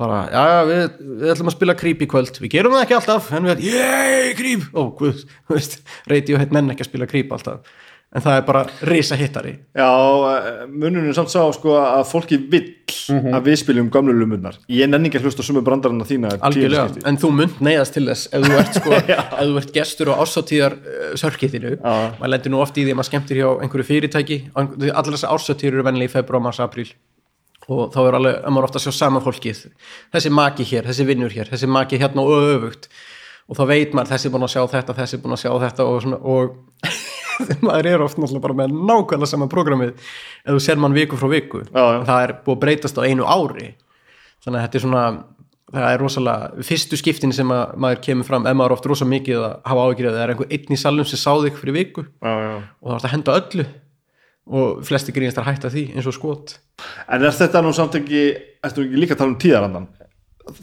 [0.00, 0.82] Bara, já, já, við,
[1.20, 3.30] við ætlum að spila creep í kvöld, við gerum það ekki alltaf.
[3.36, 4.68] En við ætlum, yey, creep!
[4.72, 5.78] Ó, guð, þú veist,
[6.10, 7.74] reyti og heit menn ekki að spila creep alltaf,
[8.12, 9.52] en það er bara risa hittari.
[9.76, 9.88] Já,
[10.32, 12.74] eh, er samt sá sko að fólki vill
[13.08, 17.04] að við spiljum gamlu lumunnar Ég nenni ekki að hlusta sumu brandarinn þína tíu algjörlega,
[17.08, 20.14] en þú mynd neyðast til þess ef þú ert, sko, ef þú ert gestur á
[20.20, 21.94] ásáttíðar uh, sörkitinu Já.
[22.18, 24.38] maður lendir nú oft í því að maður skemmtir hjá einhverju fyrirtæki.
[24.56, 26.90] Allar þessar ásáttíður eru vennilega í februar, mars, apríl.
[27.70, 29.64] Og þá er alveg, að maður ofta að sjá sama fólkið.
[30.12, 32.90] Þessi maki hér, þessi vinnur hér þessi maki hérna og öfugt.
[33.50, 36.00] Og þá veit maður þessi búin að sjá þetta, þessi búin að sjá þetta og,
[36.04, 36.90] svona, og
[37.66, 39.92] maður er oft náttúrulega bara með nákvæmlega sama prógramið.
[40.44, 42.00] Ef þú ser mann viku frá viku Já, já.
[42.08, 43.68] það er búið að breytast á einu ári.
[44.42, 45.04] Þannig að þetta er svona
[45.72, 49.06] það er rosalega, fyrstu skiptin sem að maður kemur fram, ef maður er oft rosa
[49.08, 52.04] mikið að hafa áhyggjur það er einhver einn í salnum sem sá þig fyrir viku.
[52.20, 53.66] Já, og það var að henda öllu.
[54.52, 56.56] Og flesti grínast að hætta því eins og skot.
[57.06, 58.22] En er þetta nú samt ekki,
[58.66, 59.86] ertu ekki líka að tala um tíðarandan?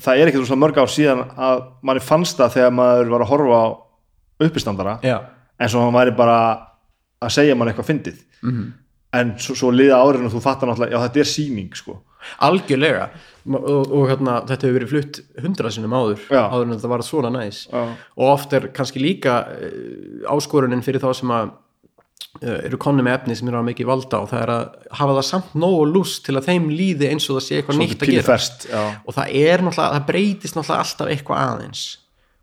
[0.04, 3.32] Það er ekki svona mörg ár síðan að manni fannst það þegar maður var að
[3.32, 3.68] horfa á
[4.50, 4.98] uppistandara
[5.60, 6.36] eins og hann væri bara
[7.22, 8.52] að segja mann eitthvað fyndið Mhm.
[8.52, 8.72] -hmm.
[9.14, 11.98] en svo, svo liða árin og þú fattar náttúrulega, já þetta er síning sko
[12.40, 13.10] algjörlega
[13.50, 16.44] og, og hérna, þetta hefur verið flutt hundrað sinnum áður Já.
[16.52, 17.96] áður en þetta var svona næs Já.
[18.18, 21.50] og oft er kannski líka uh, áskorunin fyrir þá sem að
[22.44, 24.66] uh, eru konni með efni sem eru að mikið valda og það er að
[25.00, 28.04] hafa það samt nógu lúst til að þeim líði eins og það sé eitthvað nýtt
[28.04, 28.84] að gera ferst, já.
[29.06, 31.86] og það er náttúrulega, það breytist náttúrulega alltaf eitthvað aðeins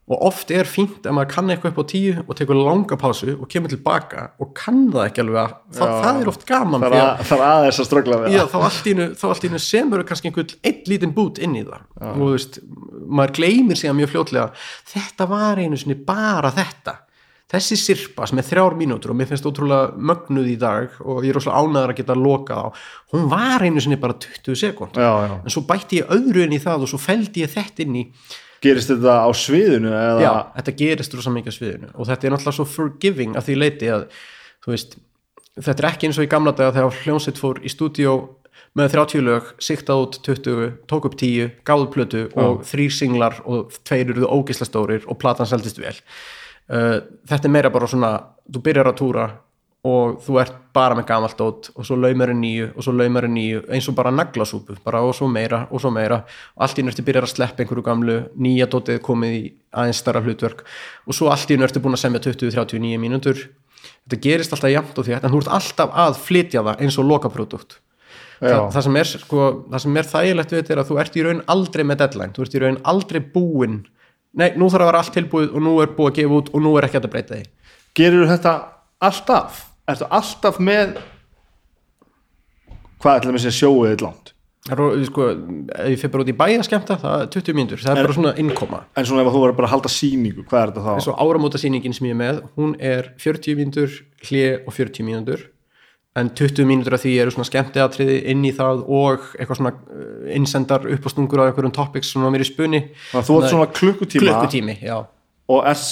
[0.07, 3.33] og oft er fínt að maður kann eitthvað upp á tíu og tekur langa pásu
[3.35, 5.97] og kemur tilbaka og kann það ekki alveg að það, Já.
[6.05, 8.87] það er oft gaman það að að, það aðeins að ströggla við Já, þá allt
[8.87, 11.89] í einu semur kannski einhvern einn lítinn bút inn í það.
[12.13, 12.61] Og þú veist,
[13.19, 14.47] maður gleymir sig að mjög fljótlega
[14.95, 16.97] þetta var einu sinni bara þetta.
[17.47, 21.31] Þessi sirpa sem er þrjár mínútur og mér finnst ótrúlega mögnuð í dag og ég
[21.31, 22.69] er óslega ánæður að geta lokað á
[23.15, 25.37] hún var einu sinni bara 20 sekúnd já, já.
[25.39, 28.05] en svo bætti ég öðru inn í það og svo fældi ég þetta inn í
[28.65, 31.91] gerist þetta á sviðinu eða Já, þetta gerist rosa mikið á sviðinu.
[31.95, 34.07] Og þetta er náttúrulega svo forgiving að því leiti að
[34.65, 34.97] þú veist,
[35.57, 38.17] þetta er ekki eins og í gamla daga þegar hljómsveit fór í stúdíó
[38.77, 43.73] með 30 lög, siktað út 20 tók upp 10, gáðu plötu og þrýr singlar og
[43.89, 45.95] tveir eruðu ógisla stórir og platan seldist vel.
[46.67, 48.11] Uh, þetta er meira bara svona
[48.51, 49.27] þú byrjar að túra
[49.87, 53.29] og þú ert bara með gamalt dót og svo laumar er nýju og svo laumar
[53.29, 56.23] er nýju eins og bara naglasúpu, bara og svo meira og svo meira.
[56.57, 59.43] Og allt í nörti byrjar að sleppa einhverju gamlu nýja dótið komið í
[59.77, 60.67] aðeins starra hlutverk
[61.07, 63.47] og svo allt í nörti búin að semja 20-39 mínútur.
[64.07, 67.11] Þetta gerist alltaf jafnt og því en þú ert alltaf að flytja það eins og
[67.11, 67.81] lokaprodukt
[68.41, 68.49] Já.
[68.51, 71.17] það, það, sem er, sko, það sem er þægilegt við þetta er að þú ert
[71.17, 73.79] í raun aldrei með deadline, þú ert í raun aldrei búinn.
[74.37, 76.65] Nei, nú þarf að vera allt tilbúið og nú er búið að gefa út og
[76.65, 77.47] nú er ekki að breyta því.
[77.97, 78.53] Gerir þetta
[79.09, 79.63] alltaf?
[79.87, 80.97] Ertu alltaf með
[83.03, 84.33] hvað ætlaðum að segja sjóið eitt langt?
[84.67, 87.83] Það er, sko, ef ég fyrir bara út í bæja skemmta það er 20 mínútur,
[87.85, 88.81] það er bara svona innkoma.
[88.99, 90.89] En svona ef þú verður bara að halda sýningu, hvað er þetta þá?
[90.97, 95.45] eins og áramótasýningin sem ég er með hún er 40 mínútur hlið og 40 mínútur.
[96.19, 100.27] En 20 mínútur af því eru svona skemmtiatriði inn í það og eitthvað svona uh,
[100.35, 102.83] innsendar upp á einhverjum topics svona mér í spunni
[103.15, 104.97] að þú ert svona klukkutíma klukkutími, já.
[105.53, 105.83] og er,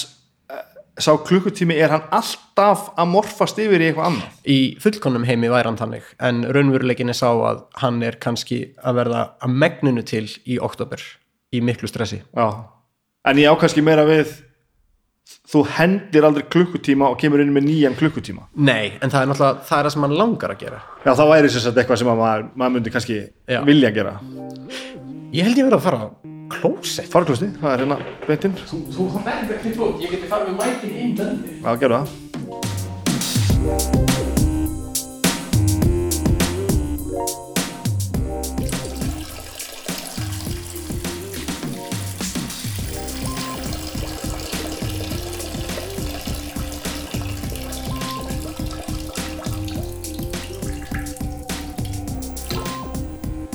[1.01, 4.39] sá klukkutími er hann alltaf að morfast yfir í eitthvað annað?
[4.47, 9.01] Í fullkonum heimi væri hann þannig en raunveruleikin er sá að hann er kannski að
[9.01, 11.03] verða að megninu til í oktober
[11.55, 12.23] í miklu stressi.
[12.35, 12.49] Já.
[13.25, 14.35] en ég á kannski meira við
[15.49, 18.49] þú hendir aldrei klukkutíma og kemur inn með nýjan klukkutíma.
[18.57, 20.83] Nei, en það er náttúrulega það er það sem hann langar að gera.
[21.05, 23.19] Já, það væri sem sagt eitthvað sem að maður, maður myndi kannski
[23.49, 23.61] Já.
[23.65, 24.15] vilja gera.
[25.35, 26.03] Ég held ég verið að fara
[26.53, 27.09] klósett.
[27.13, 30.95] Farklösti, það er hérna beintinn Þú, þú verður ekki tótt, ég geti farið með mækin
[31.05, 32.21] inn dönni Já, gerðu það.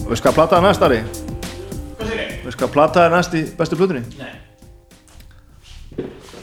[0.09, 0.63] Veist hvað plata er
[2.49, 3.99] Veist hvað plata er næst í bestu plötunni?
[4.17, 4.31] Nei.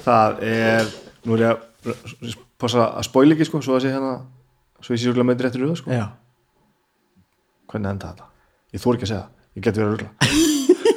[0.05, 0.91] Það er,
[1.27, 1.57] nú er ég
[1.91, 4.12] að passa að spóila ekki sko, svo að sé hérna
[4.78, 5.91] svo ég sé svolítið með réttur röða sko.
[5.91, 6.05] Já.
[7.73, 8.28] Hvernig enda þetta?
[8.77, 10.12] Ég þór ekki að segja það, ég geti verið að rögla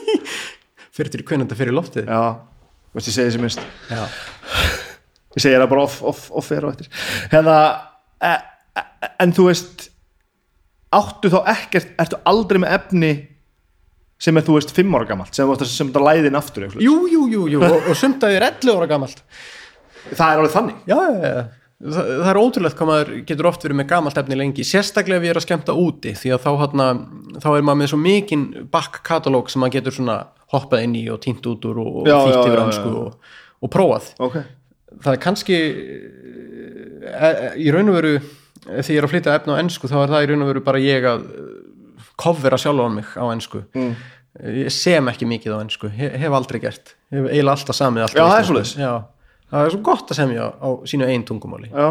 [0.99, 2.14] Fyrir til hvernig þetta fyrir loftið?
[2.14, 2.22] Já,
[2.94, 3.65] veist ég segi þessi minnst.
[3.90, 4.03] Já.
[5.40, 6.94] Ég segi það bara off, off, off er og eftir.
[7.34, 7.57] Hérna
[8.22, 8.38] e,
[8.77, 8.86] e,
[9.26, 9.90] en þú veist
[11.02, 13.14] áttu þá ekkert, ertu aldrei með efni
[14.20, 16.68] sem er þú veist fimm ára gamalt sem, þú- sem þetta læðin aftur.
[16.84, 19.24] Jú, jú, jú, jú og, og sumt að þið er 11 ára gamalt.
[20.10, 20.84] Það er alveg þannig.
[20.90, 21.48] Já, já, já
[21.80, 25.24] Þa, það er ótrúlegt hvað maður getur oft verið með gamalt efni lengi sérstaklega ef
[25.30, 26.88] ég er að skemmta úti því að þá, hana,
[27.40, 28.41] þá er maður með svo mikinn
[28.74, 30.10] back-katalóg sem maður getur
[30.52, 33.32] hoppað inn í og týnt út úr og, þýtt yfir hansku og,
[33.64, 34.10] og prófað.
[34.28, 34.36] Ok,
[35.06, 37.32] það er kannski e, e,
[37.64, 38.14] í raun og veru
[38.66, 40.66] þegar ég er að flytja efni á ennsku þá er það í raun og veru
[40.68, 41.24] bara ég að
[42.20, 43.94] kofvera sjálf á mig á ennsku mm.
[44.66, 48.20] ég sem ekki mikið á ennsku hef, hef aldrei gert, hef eiginlega alltaf samið alltaf
[48.20, 48.74] Já, það er.
[48.84, 48.94] Já,
[49.54, 51.72] það er svo gott að semja á sínu einn tungumáli.
[51.72, 51.90] Já.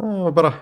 [0.00, 0.52] Var bara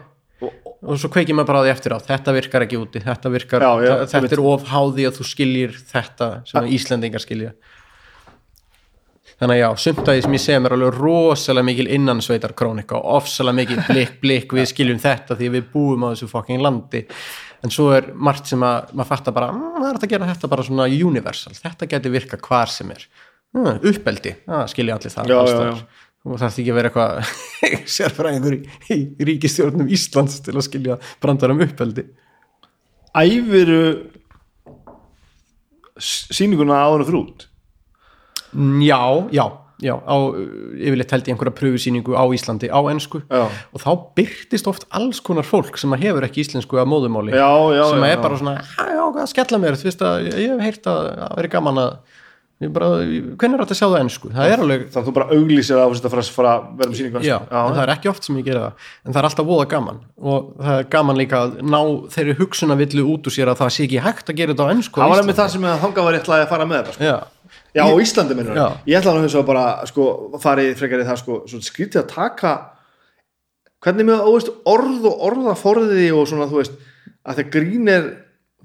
[0.79, 3.65] og svo kveikir maður bara á því eftir á þetta virkar ekki úti, þetta virkar
[4.07, 7.51] þetta er of háði að þú skiljir þetta sem að Íslendingar skilja.
[9.39, 12.99] Þannig að já, sumt að því sem ég segja mér alveg rosalega mikil innansveitar krónika
[12.99, 17.05] og ofsalega mikil blikk, blikk við skiljum þetta því við búum á þessu fokking landi
[17.65, 20.51] en svo er margt sem að maður fattar bara, "Mm, það er að gera þetta
[20.53, 23.07] bara svona universal, þetta geti virka hvar sem er.
[23.57, 25.83] Mm, uppeldi, það skilja allir það Já, já,
[26.25, 27.13] og það þarf ekki að vera eitthvað
[27.97, 32.05] sérfræðingur í, í ríkistjórnum Íslands til að skilja brandar um uppeldi.
[33.17, 34.11] Æfiru
[35.99, 37.49] sýninguna áður og þrút
[38.55, 39.45] Mm, já, já,
[39.83, 40.37] já á, uh,
[40.75, 43.23] yfirleitt held ég einhverja pröfusýningu á Íslandi á ensku.
[43.31, 43.47] Já.
[43.47, 47.85] og þá byrtist oft alls konar fólk sem hefur ekki íslensku að móðumáli já, já,
[47.93, 48.23] sem já, er já.
[48.23, 51.03] bara svona, "Hæ, já, hvað skella mér þú veist að ég ég hef heyrt að
[51.19, 51.93] það veri gaman að
[52.59, 52.89] ég bara,
[53.39, 54.29] hvernig er þetta að sjá það ensku?
[54.35, 57.23] Það er alveg, þannig að þú bara þess að fara, fara að vera með sýningu
[57.23, 58.89] já, en það er ekki oft sem ég gera það.
[59.05, 60.01] En það er alltaf voða gaman.
[60.19, 61.81] Og það er gaman líka að ná
[62.17, 64.99] þeirri hugsunavillu út úr sér að það sé ekki hægt að gera þetta á ensku
[64.99, 67.13] á það var með það sem að þanga var réttlega að fara með þetta sko.
[67.77, 68.67] Já, á Íslandi minnur Já.
[68.89, 70.07] Ég ætla að bara, sko,
[70.43, 72.55] farið frekar í það, sko, skrítið að taka
[73.85, 76.81] hvernig með, þú veist, orð og orðaforði og svona, þú veist,
[77.25, 77.93] að það grín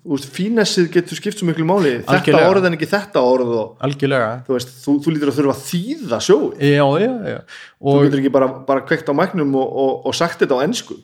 [0.04, 2.48] þú veist, fínessið getur skipt svo miklu máli, þetta Algjörlega.
[2.52, 5.62] orð en ekki þetta orð og, algjörlega þú veist, þú, þú lítur að þurfa að
[5.70, 6.64] þýða sjóið.
[6.68, 7.38] já, já, já
[7.84, 10.66] Þú og getur ekki bara, bara kveikt á mæknum og, og, og sagt þetta á
[10.66, 10.98] ensku.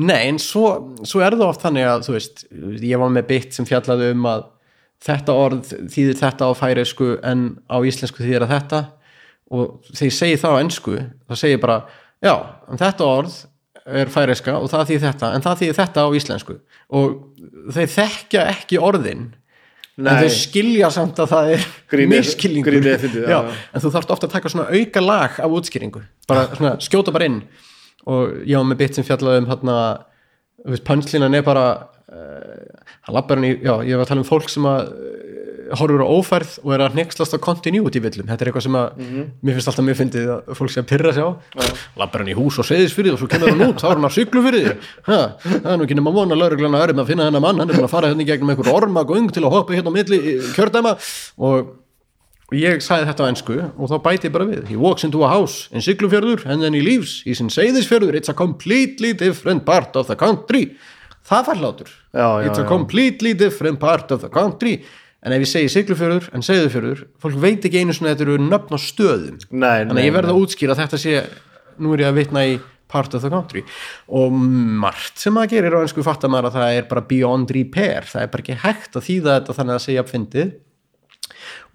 [0.00, 0.64] Nei, en svo,
[1.04, 2.46] svo er það oft þannig að, þú veist,
[2.88, 4.46] ég var með beitt sem fjallaði um að
[5.04, 8.82] þetta orð þýðir þetta á færeisku en á íslensku þýðir að þetta.
[9.54, 11.76] Og þegar ég segi það á ensku þá segi ég bara,
[12.24, 12.34] já,
[12.66, 13.36] en þetta orð
[13.86, 16.56] er færiska og það þýðir þetta en það þýðir þetta á íslensku.
[16.96, 17.18] Og
[17.76, 19.28] þeir þekkja ekki orðin
[19.96, 20.16] en Nei.
[20.24, 23.38] þeir skilja samt að það er miskilningur já, já, já.
[23.72, 26.02] en þú þarft ofta að taka svona auka lag af útskýringu.
[26.28, 27.38] Bara svona skjóta bara inn.
[28.06, 29.76] Og var með bit sem fjallaði um hérna,
[30.86, 31.64] pönslinan er bara
[33.06, 36.02] hann lappar hann í, já, ég var að tala um fólk sem að uh, horfur
[36.02, 39.22] á ófærð og er að hnekslast á continuity villum, þetta er eitthvað sem að Mhm.
[39.42, 41.30] mér finnst alltaf mjög fyndið að fólk sé að pyrra sig á.
[41.98, 44.06] Lappar hann í hús og segðis fyrir og svo kemur hann út, þá er hann
[44.06, 44.74] að syklu fyrir því.
[45.06, 47.74] Það er nú ekki nema vona lauruglan að erum að finna þennan mann, hann er
[47.80, 50.46] búin að fara hérna í gegnum einhver ormagöng til að hoppa hérna á milli eh,
[50.54, 50.94] kjördæma.
[51.42, 51.74] Og
[52.54, 54.68] ég sagði þetta á ennsku og þá bæti ég bara við.
[54.70, 57.22] He walks into a house in Siglufjörður and then he leaves.
[57.26, 58.14] He's in Seyðisfjörður.
[58.14, 60.76] It's a completely different part of the country
[61.26, 61.90] það fær hlátur.
[62.46, 64.78] It's a completely different part of the country.
[65.26, 68.46] En ef ég segi Siglufjörður en Seyðisfjörður fólk veit ekki einu svona að þetta eru
[68.46, 69.38] nöfn á stöðum.
[69.50, 70.34] Nei, þannig að ég verð nei.
[70.36, 71.14] að útskýra að þetta sé
[71.82, 72.52] nú er ég að vitna í
[72.86, 73.64] part of the country.
[74.06, 78.06] Og margt sem maður gerir á ennsku fattar maður að það er bara beyond repair.
[78.06, 80.54] Það er bara ekki hægt að þýða þetta þannig að segja uppfyndið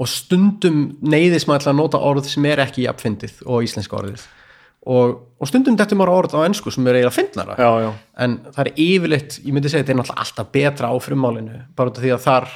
[0.02, 4.24] og stundum neyðis maður að nota orð sem er ekki jafnfyndið og íslenska orðið
[4.82, 7.56] og, og stundum þetta maður orð á ennsku sem er eiginlega fyndnara.
[7.60, 7.92] Já, já,
[8.26, 11.94] en það er yfirleitt, ég myndi segja þetta er náttúrulega alltaf betra á frummálinu bara
[11.98, 12.52] því að þar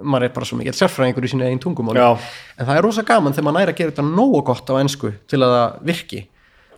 [0.00, 2.00] maður er bara svo mikið sérfræðingur í sínu eigin tungumáli.
[2.00, 2.16] Já.
[2.56, 5.12] en það er rosa gaman þegar maður næri að gera þetta nógu gott á ennsku
[5.28, 6.22] til að það virki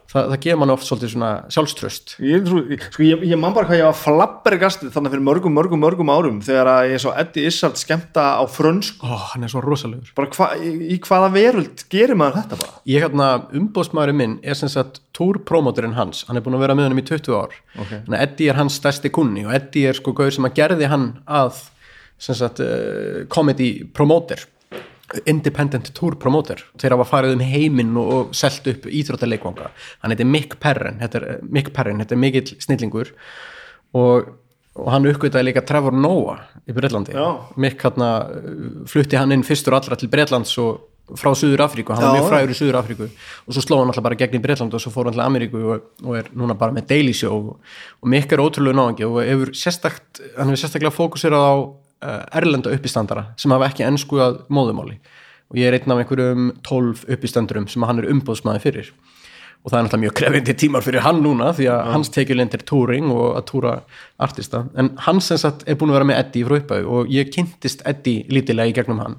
[0.09, 3.81] það, það gefur mann oft svolítið svona sjálfströst Ég, sko, ég, ég man bara hvað
[3.81, 7.79] ég var flabbergastið þannig fyrir mörgum, mörgum, mörgum árum þegar að ég svo Eddie Izzard
[7.81, 9.05] skemmta á frönsku.
[9.05, 10.13] Ó, hann er svo rosalegur.
[10.35, 12.83] Hva, í, í hvaða veröld gerir maður þetta bara?
[12.89, 13.31] Ég hérna,
[13.61, 17.09] umbóðsmaðurinn minn er sem sagt túrpromótorinn hans, hann er búin að vera með hann í
[17.09, 17.57] 20 ár.
[17.79, 17.91] Ok.
[17.93, 20.93] þannig að Eddie er hans stærsti kunni og Eddie er sko gauður sem að gerði
[20.93, 21.65] hann að
[22.19, 24.43] sem sagt uh, comedy promoter
[25.29, 26.61] independent tour promoter.
[26.81, 29.71] Þeir hafa farið um heiminn og, selt upp íþróttaleikvanga,
[30.03, 33.15] hann heitir Mick Perrin þetta er, Mick Perrin, þetta er mikill snillingur.
[33.97, 34.29] Og,
[34.79, 37.25] og hann uppgötaði líka Trevor Noah í Breitlandi Já.
[37.57, 38.11] Mick hérna
[38.91, 40.85] flutti hann inn fyrstur allra til Breitlands og
[41.17, 42.21] frá Suður Afríku, hann var Já.
[42.21, 44.85] mjög frægur í Suður Afríku og svo sló hann alltaf bara gegn í Breitland og
[44.85, 47.55] svo fór hann til Ameríku og, og er núna bara með Daily Show.
[47.55, 51.55] Og, og Mick er ótrúlega náðangi og hefur sérstakt, hann hefur sérstaklega fókusirað á
[52.01, 54.99] erlenda uppistandara sem hafa ekki ennsku að móðumáli
[55.49, 58.91] og ég er einn af einhverjum 12 uppistandurum sem hann er umbóðsmaði fyrir.
[59.65, 62.63] Og það er náttúrulega mjög krefindi tímar fyrir hann núna því að hans tekjulind er
[62.69, 63.73] touring og að túra
[64.23, 67.33] artista, en hann sem sagt er búin að vera með Eddie frá upphau og ég
[67.35, 69.19] kynntist Eddie lítilega í gegnum hann.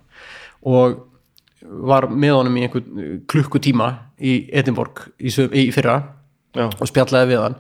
[0.70, 1.02] Og
[1.90, 3.90] var með honum í einhvern klukkutíma
[4.22, 5.98] í Edinborg í, í fyrra
[6.56, 6.70] Já.
[6.70, 7.60] og spjallaði við hann.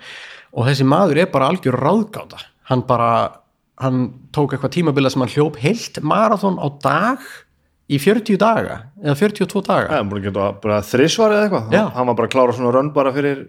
[0.55, 2.39] Og þessi maður er bara algjör ráðgáta.
[2.69, 3.38] Hann bara,
[3.83, 4.01] hann
[4.35, 7.29] tók eitthvað tímabila sem hann hljóp heilt marathon á dag
[7.89, 11.85] í 40 daga eða 42 daga geta bara þrisvar eða eitthvað Já.
[11.95, 13.47] hann var bara að klára svona rönn bara fyrir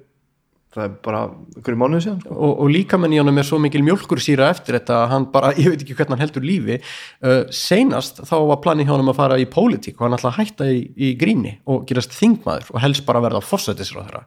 [0.71, 1.21] það er bara
[1.57, 2.37] einhverju mánuði síðan sko.
[2.37, 5.27] og, og líka menn í honum er svo mikil mjölkur síra eftir þetta að hann
[5.35, 9.11] bara, ég veit ekki hvernig hann heldur lífi uh, seinast þá var planið hjá honum
[9.11, 12.71] að fara í pólitík og hann ætla að hætta í, í gríni og gerast þingmaður
[12.71, 14.23] og helst bara verða fórsættisráð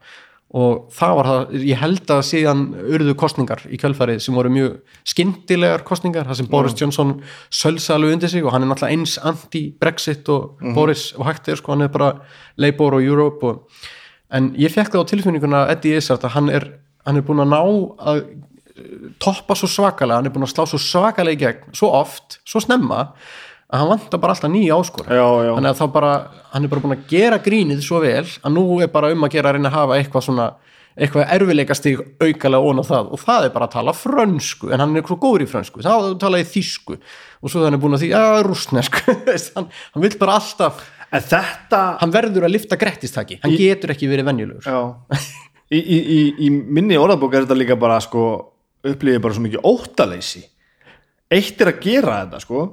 [0.54, 4.76] og það var það, ég held að síðan urðu kostningar í kjölfarið sem voru mjög
[5.10, 7.16] skyndilegar kostningar, það sem Boris Johnson
[7.50, 11.58] sölsa alveg undir sig og hann er náttúrulega eins anti-Brexit og Boris og hægt er
[11.58, 12.12] sko, hann er bara
[12.62, 13.88] Labour og Europe og,
[14.34, 16.70] en ég fekk það á tilfinninguna Eddie Izzard að hann er,
[17.08, 17.62] hann er búin að ná
[18.14, 18.22] að
[19.22, 22.62] toppa svo svakalega, hann er búin að slá svo svakalega í gegn, svo oft, svo
[22.62, 23.08] snemma
[23.74, 25.52] að hann vantar bara alltaf nýja áskor Já, já.
[25.56, 26.12] þannig að þá bara,
[26.54, 29.34] hann er bara búin að gera grínið svo vel að nú er bara um að
[29.34, 30.48] gera að reyna að hafa eitthvað svona
[30.94, 33.08] eitthvað erfileikastig aukalega ón á það.
[33.16, 36.20] Og það er bara að tala frönsku en hann er svo góður í frönsku, þá
[36.22, 36.98] tala ég þýsku.
[37.42, 39.16] Og svo þannig er búin að því, að rústnesku
[39.58, 40.84] hann, hann vill bara alltaf
[41.14, 44.70] en þetta hann verður að lifta grettistaki, hann getur ekki verið venjulegur.
[44.70, 45.26] Já,
[45.74, 48.28] í, í, í, í minni orðabók er þetta líka bara sko
[48.86, 50.46] upplifið bara svo mikið óttaleysi.
[51.34, 52.66] Eitt er að gera þetta sko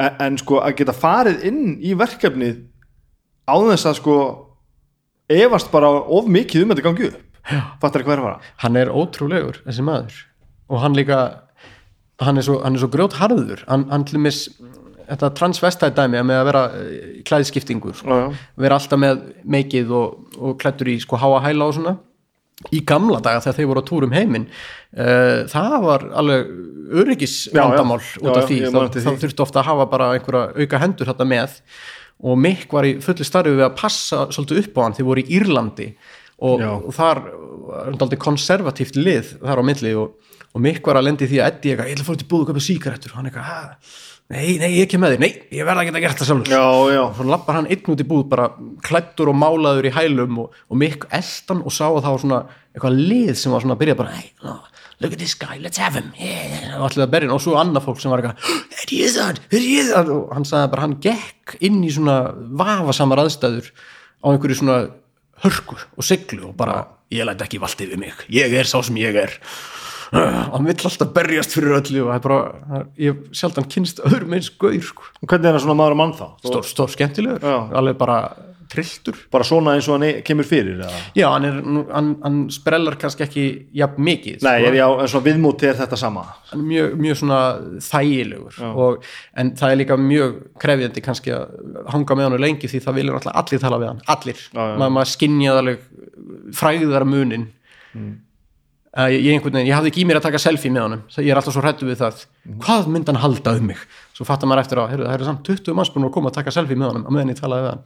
[0.00, 2.62] en, en sko að geta farið inn í verkefnið
[3.46, 4.16] á þess að sko
[5.30, 7.20] efast bara of mikið um þetta gangi upp.
[7.82, 8.50] Fattar hvað að fara?
[8.64, 10.18] Hann er ótrúlegur þessi maður.
[10.70, 11.20] Og hann líka
[12.20, 14.42] hann er svo, hann er svo grjót harður hann, hann til mis
[15.10, 18.20] þetta transvestætt dæmi með að vera eh, klæðskiptingur sko.
[18.60, 21.96] Vera alltaf með meikið og, og klættur í sko háa hæla og svona
[22.76, 26.50] í gamla daga þegar þeir voru á túrum heiminn uh, það var alveg
[27.00, 28.26] öryggis vandamál Já, já.
[28.26, 28.58] út af því.
[28.68, 31.54] þá, þurfti ofta að hafa bara einhverja auka hendur þetta með.
[32.20, 35.22] Og Mikk var í fulli starfi við að passa svolítið upp á hann þeir voru
[35.24, 35.86] í Írlandi.
[36.40, 37.22] Og, og þar
[37.70, 40.14] var aldrei konservatíft lið þar á milli og,
[40.52, 42.44] og Mikk var að lendi því að Eddie eitthvað, ég ætla að fóra til búðu
[42.44, 43.60] að köpa síkaretur og hann eitthvað, "Ha?"
[44.30, 46.52] Nei, nei, ég er ekki með þér, nei, ég verða ekki að gera þetta sjálfur.
[46.54, 48.48] Já, já, svo lappar hann einn út í búð bara
[48.86, 52.42] klættur og málaður í hælum og, og mikk eldan og sá að það var svona
[52.70, 54.56] eitthvað lið sem var svona að byrja bara hey, no,
[55.00, 56.12] look at this guy, let's have him.
[56.20, 56.76] Yeah.
[56.78, 59.80] og allir að berja og svo annað fólk sem var eitthvað is that, there he
[59.80, 62.16] is that og hann sagði bara hann gekk inn í svona
[62.60, 64.78] vafasamar aðstæður á einhverju svona
[65.44, 66.82] hörku og siglu og bara
[67.12, 69.36] ég læt ekki valdi við mig, ég er sá sem ég er
[70.10, 74.36] hann vill alltaf berjast fyrir öllu og það er bara, ég hef sjaldan kynst öðrum
[74.36, 76.28] eins gauður sko hvernig er það svona maður að mann þá?
[76.44, 77.58] stór, stór skemmtilegur, Já.
[77.80, 78.20] alveg bara
[78.70, 81.02] trilltur bara svona eins og hann kemur fyrir eða?
[81.18, 81.58] já, hann, er,
[81.90, 83.44] hann, hann sprellar kannski ekki
[83.80, 84.70] jafn mikið nei, sko.
[84.70, 87.40] er ég á, en svona viðmúti er þetta sama hann er mjög, mjög svona
[87.86, 89.06] þægilegur og,
[89.42, 91.54] en það er líka mjög krefjandi kannski að
[91.94, 94.74] hanga með hann lengi því það vilja allir tala við hann allir, Já, já.
[94.74, 95.86] maður maður skinjaði alveg
[96.60, 97.48] fræðar munin
[97.94, 98.12] mm.
[99.10, 101.30] Ég, ég, einhvern veginn, ég hafði ekki í mér að taka selfie með honum, ég
[101.30, 102.24] er alltaf svo hrættu við það.
[102.64, 103.84] Hvað myndi hann halda um mig?
[104.16, 106.40] Svo fattar maður eftir á, heyrðu, það eru samt 20 manns búin að koma að
[106.40, 107.84] taka selfie með honum á meðan ég talaði við hann.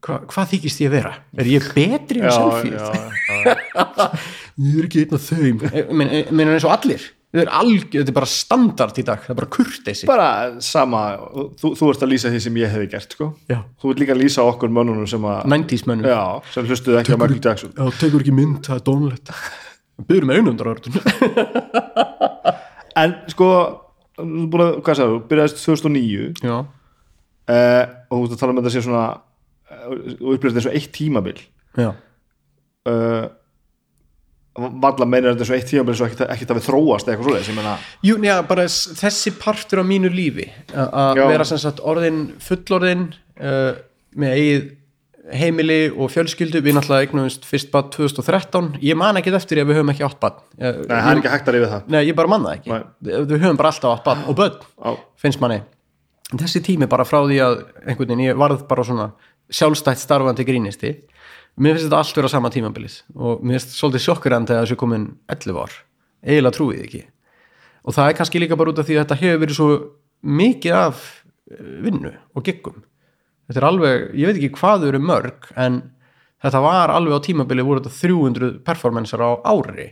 [0.00, 1.14] Hva, hvað þykist ég vera?
[1.36, 2.74] Er ég betri en selfie?
[4.66, 5.64] ég er ekki einn af þeim.
[5.94, 7.06] Minn eins og allir.
[7.30, 10.06] Þetta er, er bara standard í dag það er bara kurteisi.
[10.08, 10.30] Bara
[10.66, 11.02] sama
[11.60, 13.28] þú, þú ert að lýsa því sem ég hefði gert sko.
[13.46, 16.10] Þú ert líka að lýsa okkur mönnunum sem að 90s mönnum.
[16.10, 17.76] Já, sem hlustuðu ekki á Michael Jackson.
[17.76, 19.30] Já, tekur ekki mynd, það er dónlegt
[20.08, 20.94] Byrður með einundar orðun
[23.00, 23.48] en sko
[24.20, 28.64] þú að, hvað sagði þú, byrjaðist 2009 Já, uh, og þú ert að tala með
[28.66, 29.90] þetta sé svona uh,
[30.20, 31.36] og upplýst þessu eitt tímabil.
[31.78, 31.90] Já,
[32.90, 33.28] uh,
[34.60, 37.50] valla meinar þetta svo eitt tímabil svo ekkert ekkert að við þróast eða eitthvað svoleiðis?
[37.52, 37.74] Ég meina,
[38.04, 43.06] Jú, já, bara þessi partur á mínu lífi a- að vera sem sagt orðin fullorðin
[43.40, 43.72] uh,
[44.20, 44.68] með eigið
[45.36, 46.62] heimili og fjölskyldu.
[46.64, 50.06] Við náttúrulega eignumst fyrst bara 2013 ég man ekki eftir því að við höfum ekki
[50.06, 51.90] átt bann nei, það er ekki hægt að rifið það.
[51.94, 52.72] Nei, ég bara man það ekki.
[52.72, 52.82] Nei.
[53.10, 54.98] við, höfum bara alltaf átt bann og börn Já.
[55.24, 55.60] finnst manni.
[56.30, 59.10] Þessi tími bara frá því að einhvern veginn ég varð bara svona
[59.50, 60.94] sjálfstætt starfandi grínisti
[61.60, 63.00] mér finnst þetta allt vera sama tímabilið.
[63.16, 65.74] Og mér finnst svolítið sjokkurandi að þessu komin 11 ár,
[66.24, 67.02] eiginlega trúið ekki.
[67.84, 69.68] Og það er kannski líka bara út af því að þetta hefur verið svo
[70.40, 71.04] mikið af
[71.50, 72.82] eh, vinnu og giggum
[73.50, 75.80] þetta er alveg, ég veit ekki hvað þau eru mörg en
[76.40, 79.90] þetta var alveg á tímabili voru þetta 300 performancer á ári.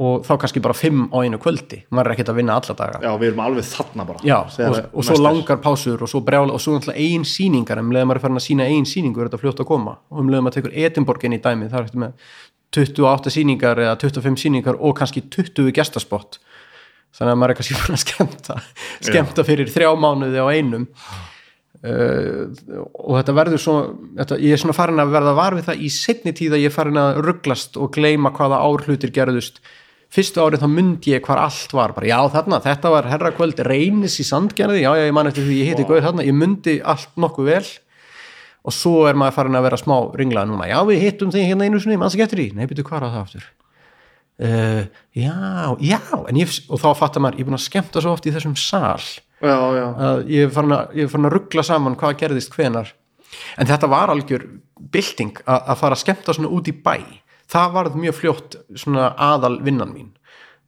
[0.00, 1.82] Og þá kannski bara 5 á einu kvöldi.
[1.92, 3.00] Maður er ekkert að vinna alla daga.
[3.04, 4.22] Já, við erum alveg þarna bara.
[4.24, 7.82] Já, og, og svo langar pásur og svo brjála og svo náttúrulega ein sýningar.
[7.82, 9.98] Um leðum maður er farin að sína ein sýningu er þetta fljótt að koma.
[10.08, 12.32] Og um leðum maður tekur Edinborgin í dæmi það er eftir með
[12.72, 16.40] 28 sýningar eða 25 sýningar og kannski 20 gestaspott
[17.12, 18.56] þannig að maður er kannski búin að skemmta
[19.04, 20.86] skemmta fyrir þrjá mánuði á einum
[21.82, 22.48] uh,
[22.94, 23.76] og þetta verður svo
[24.18, 26.72] þetta, ég er svona farin að verða var við það í setni tíð að ég
[26.72, 29.62] er farin að rugglast og gleyma hvaða árhlutir gerðust.
[30.12, 34.18] Fyrstu árið þá myndi ég hvar allt var bara já þarna, þetta var herrakvöld reynis
[34.20, 36.02] í sandgerði, já já ég man eftir því ég heiti wow.
[36.04, 37.64] þarna, ég myndi allt nokkuð vel.
[38.62, 41.66] Og svo er maður farin að vera smá ringla núna, já við hittum þig hérna
[41.66, 43.48] einu sinni, mann sem getur í, nei byrju hvað er það aftur?
[44.42, 44.84] Uh,
[45.16, 45.34] já,
[45.82, 45.98] já
[46.34, 49.02] ég, og þá fattar maður, ég er búin að skemmta svo oft í þessum sal
[49.42, 52.92] já, já, að ég er farin að, að ruggla saman hvað gerðist hvenar
[53.58, 54.46] en þetta var algjör
[54.92, 56.96] bylting að, að fara að skemmta svona út í bæ.
[57.52, 60.12] Það varð mjög fljótt svona aðal vinnan mín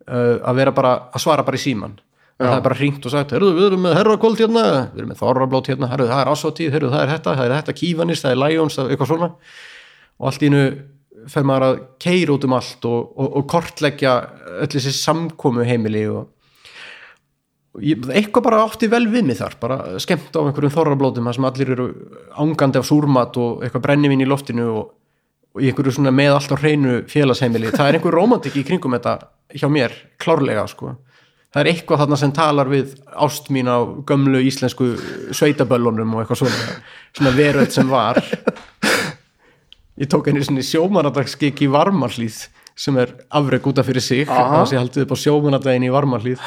[0.09, 1.99] uh, að vera bara, að svara bara í síman
[2.35, 5.13] að það er bara hringt og sagt, herru, við erum með herrakvöld hérna, við erum
[5.13, 8.25] með þorrablót hérna herru, það er ásáttíð, herru, það er þetta, það er þetta kífanist,
[8.25, 9.29] það er læjóns, eitthvað svona.
[10.19, 10.65] Og allt í innu
[11.31, 14.15] fer maður að keira út um allt og, og, og kortleggja
[14.65, 16.27] öll þessi samkomu heimili og
[17.75, 21.73] eitthvað bara átti vel við mig þar bara skemmt á einhverjum þorrablótum þar sem allir
[21.75, 21.87] eru
[22.39, 24.93] ángandi af súrmat og eitthvað brennivinn í loftinu og,
[25.55, 27.73] og einhverju svona með allt á hreinu félagsheimili.
[27.75, 29.17] Það er einhver romantik í kringum þetta
[29.59, 30.95] hjá mér, klárlega sko.
[31.55, 32.95] Það er eitthvað þarna sem talar við
[33.27, 34.93] ást mín á gömlu íslensku
[35.35, 36.79] sveitaböllunum og eitthvað svona
[37.15, 38.19] svona veröld sem var.
[39.99, 42.41] Ég tók einu svona sjómanadagsgik í varmarlíð
[42.75, 46.43] sem er afreg útaf fyrir sig þannig að ég haldið upp á sjómanadaginn í varmarlíð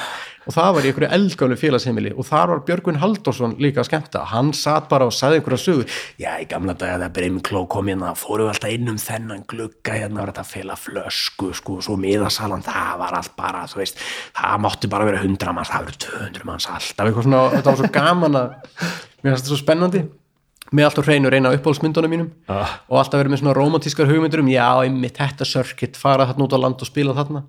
[0.48, 2.14] og það var í einhverju eldgálu félagsheimili.
[2.18, 4.24] Og þar var Björgvin Halldórsson líka að skemmta.
[4.32, 8.14] Hann satt bara og sagði einhverja sögur já, í gamla daga þegar Breymkló kom hérna
[8.18, 12.66] fóru alltaf inn um þennan glugga hérna var þetta að fela flösku sko, svo miðasalan,
[12.66, 14.00] það var allt bara veist,
[14.38, 17.82] það mátti bara vera 100 manns það verið 200 manns alltaf eitthvað svona, þetta var
[17.82, 20.04] svo gaman að mér finnst þetta svo spennandi
[20.76, 22.80] með allt á hreinu reyna uppbólsmyndunum mínum Ah.
[22.90, 26.56] og alltaf verið með svona romantískar hugmyndur um já, einmitt þetta circuit, fara þarna út
[26.56, 27.44] á land og spila þarna.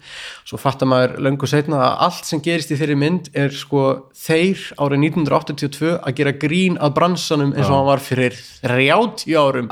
[0.47, 3.83] Svo fattar maður löngu setna að allt sem gerist í þeirri mynd er sko
[4.15, 9.69] þeir árið 1982 að gera grín að bransanum eins og hann var fyrir 30 árum.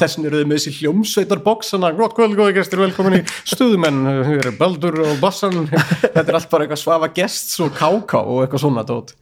[0.00, 4.04] Þessin eru þau með þessi hljómsveitar boksana gott kvöld, góði gestur, velkomin í stuðumenn.
[4.28, 5.66] Við erum Baldur og Bassan.
[6.14, 9.14] Þetta er allt bara eitthvað svafa gests og káká og eitthvað svona dót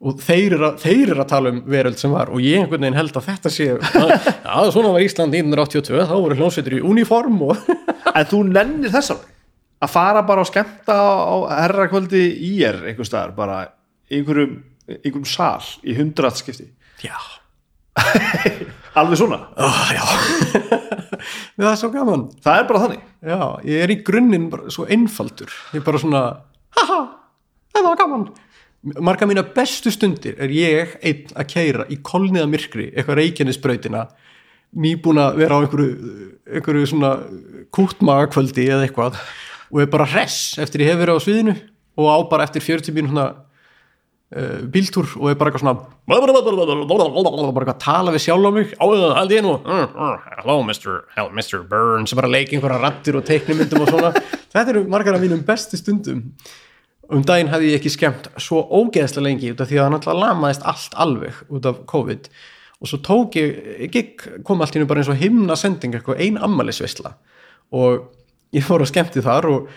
[0.00, 2.30] og þeir eru, að, þeir eru að tala um veröld sem var.
[2.32, 3.66] Og ég einhvern veginn held að þetta sé
[4.00, 7.68] að, já, svona var Ísland 1982 þá voru hljómsveitur í uniform og
[8.16, 9.36] En þú nennir þess alveg?
[9.80, 13.60] Að fara bara og skemmta á herrakvöldi í er einhver staðar bara
[14.12, 14.58] einhverjum,
[14.98, 16.66] einhverjum sal í hundratskipti
[17.00, 17.16] já,
[19.00, 20.02] alveg svona, oh, já.
[21.56, 22.26] það er svo gaman.
[22.44, 23.06] Það er bara þannig.
[23.30, 23.40] Já,
[23.70, 25.54] ég er í grunninn svo einfaldur.
[25.72, 26.22] Ég er bara svona,
[26.76, 27.00] haha
[27.70, 28.28] það var gaman
[28.80, 34.06] marga mína bestu stundir er ég einn að keira í kolniða myrkri, eitthvað reikjarnisbrautina
[34.80, 35.90] nýbúin að vera á einhverju,
[36.48, 37.12] einhverju svona
[37.74, 39.18] kútmagakvöldi eða eitthvað
[39.70, 41.54] og er bara hress eftir ég hef verið á sviðinu
[42.00, 45.76] og á bara eftir 40 mínum svona uh, bíltúr og er bara eitthvað svona
[47.52, 50.96] bara að tala við sjálf á mig á það held ég nú hello Mr.
[51.18, 51.66] Hello, Mr.
[51.68, 54.14] Burns bara leik einhverja rattir og teiknumyndum og svona
[54.54, 56.30] þetta eru margar af mínum bestu stundum
[57.10, 60.26] um daginn hefði ég ekki skemmt svo ógeðslega lengi út af því að það náttúrulega
[60.26, 62.30] lamaðist allt alveg út af COVID.
[62.80, 66.22] Og svo tók ég, ég kom allt í nú bara eins og himna sending eitthvað
[66.24, 67.16] ein ammælisvisla
[67.76, 68.08] og
[68.56, 69.68] ég fór að skemmti þar og,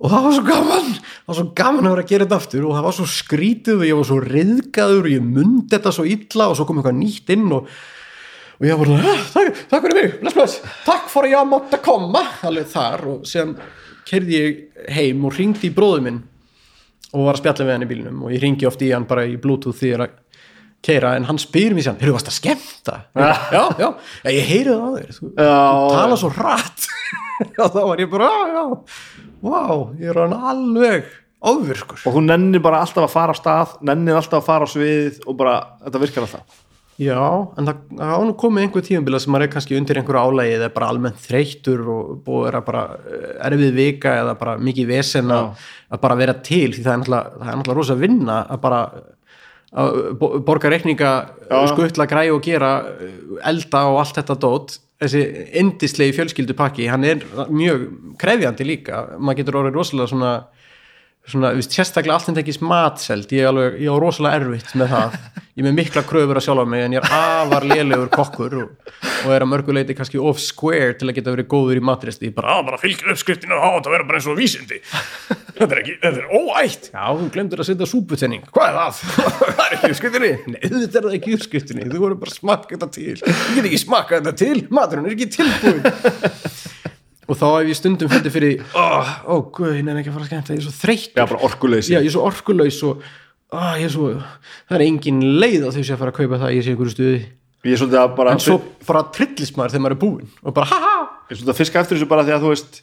[0.00, 2.66] og það var svo gaman það var svo gaman að vera að gera þetta aftur
[2.66, 6.06] og það var svo skrítið og ég var svo riðgaður og ég mundi þetta svo
[6.08, 7.70] illa og svo kom eitthvað nýtt inn og,
[8.58, 10.58] og ég var bara, takk, takk fyrir mig, bless bless.
[10.88, 12.24] Takk fyrir að ég mátt að koma.
[12.50, 13.54] Alveg þar og síðan
[14.10, 16.20] kerði ég heim og ringdi í bróðu minn
[17.10, 19.24] og var að spjalla við hann í bílnum og ég ringi oft í hann bara
[19.26, 20.12] í bluetooth því að
[20.86, 22.94] keira en hann spyr mér sér, hefur þú varst að skemmta?
[23.52, 23.88] já, já,
[24.32, 25.16] ég heyri það á þér.
[25.18, 26.86] Þú, tala svo rætt
[27.50, 28.64] og þá var ég bara, já, já.
[29.40, 29.60] Vá,
[30.00, 31.12] ég er hann alveg
[31.50, 32.00] ofvirkur.
[32.08, 35.22] Og þú nennir bara alltaf að fara á stað nennir alltaf að fara á svið
[35.26, 35.54] og bara,
[35.84, 36.58] þetta virkar alltaf
[37.00, 37.20] já,
[37.56, 40.56] en það það á nú komið einhver tímabila sem maður er kannski undir einhverju álægi
[40.58, 45.32] eða bara almennt þreyttur og búið vera bara eh, erfið vika eða bara mikið vesen
[45.32, 45.48] að,
[45.94, 48.82] að bara vera til því það er náttúrulega, er rosa vinna að bara
[49.70, 51.10] að bo- borga reikninga,
[51.70, 52.70] skuttla græði og gera
[53.46, 54.72] elda og allt þetta dót.
[55.00, 55.20] Þessi
[55.62, 57.84] indislegi fjölskyldupakki hann er mjög
[58.20, 59.04] krefjandi líka.
[59.16, 60.32] Maður getur orðið rosalega svona
[61.32, 64.92] svona, viðst, sérstaklega allt en ekki smatselt ég er alveg, ég á rosalega erfitt með
[64.96, 65.20] það.
[65.60, 68.92] Ég er með mikla kröfur að sjálfa mig en ég er afar lélegur kokkur og,
[69.26, 72.36] og er að mörguleiti kannski off square til að geta verið góður í matristi ég
[72.36, 74.78] bara, Já, bara fylgir uppskriftinu og hafa þetta að vera bara eins og vísindi.
[75.60, 76.86] Þetta er ekki, þetta er óætt.
[76.94, 78.46] já, þú glemdur að setja súputenning.
[78.54, 79.02] Hvað er það?
[79.58, 80.30] það er ekki uppskriftinni.
[80.54, 83.18] Nei, þetta er það ekki uppskriftinni, þú voru bara smakka þetta til.
[83.18, 85.84] Ég get ekki smakka þetta til, maturinn er ekki tilbúin
[87.30, 88.86] og þá hef ég stundum fundið fyrir ó,
[89.30, 91.18] ó, guð, ég nefn ekki að fara að skemmta ég er svo þreytt
[91.92, 92.00] ég.
[92.10, 93.04] er svo orkulaus og
[93.78, 94.10] ég er svo,
[94.68, 97.20] það er engin leið á sé að fara að kaupa það, ég sé einhverju stuði.
[97.66, 100.70] Ég svolítið að bara en svo bara trillist maður þegar maður er búinn og bara
[100.70, 100.94] ha ha.
[101.28, 102.80] Ég er svolítið að fiska eftir þessu bara því að þú veist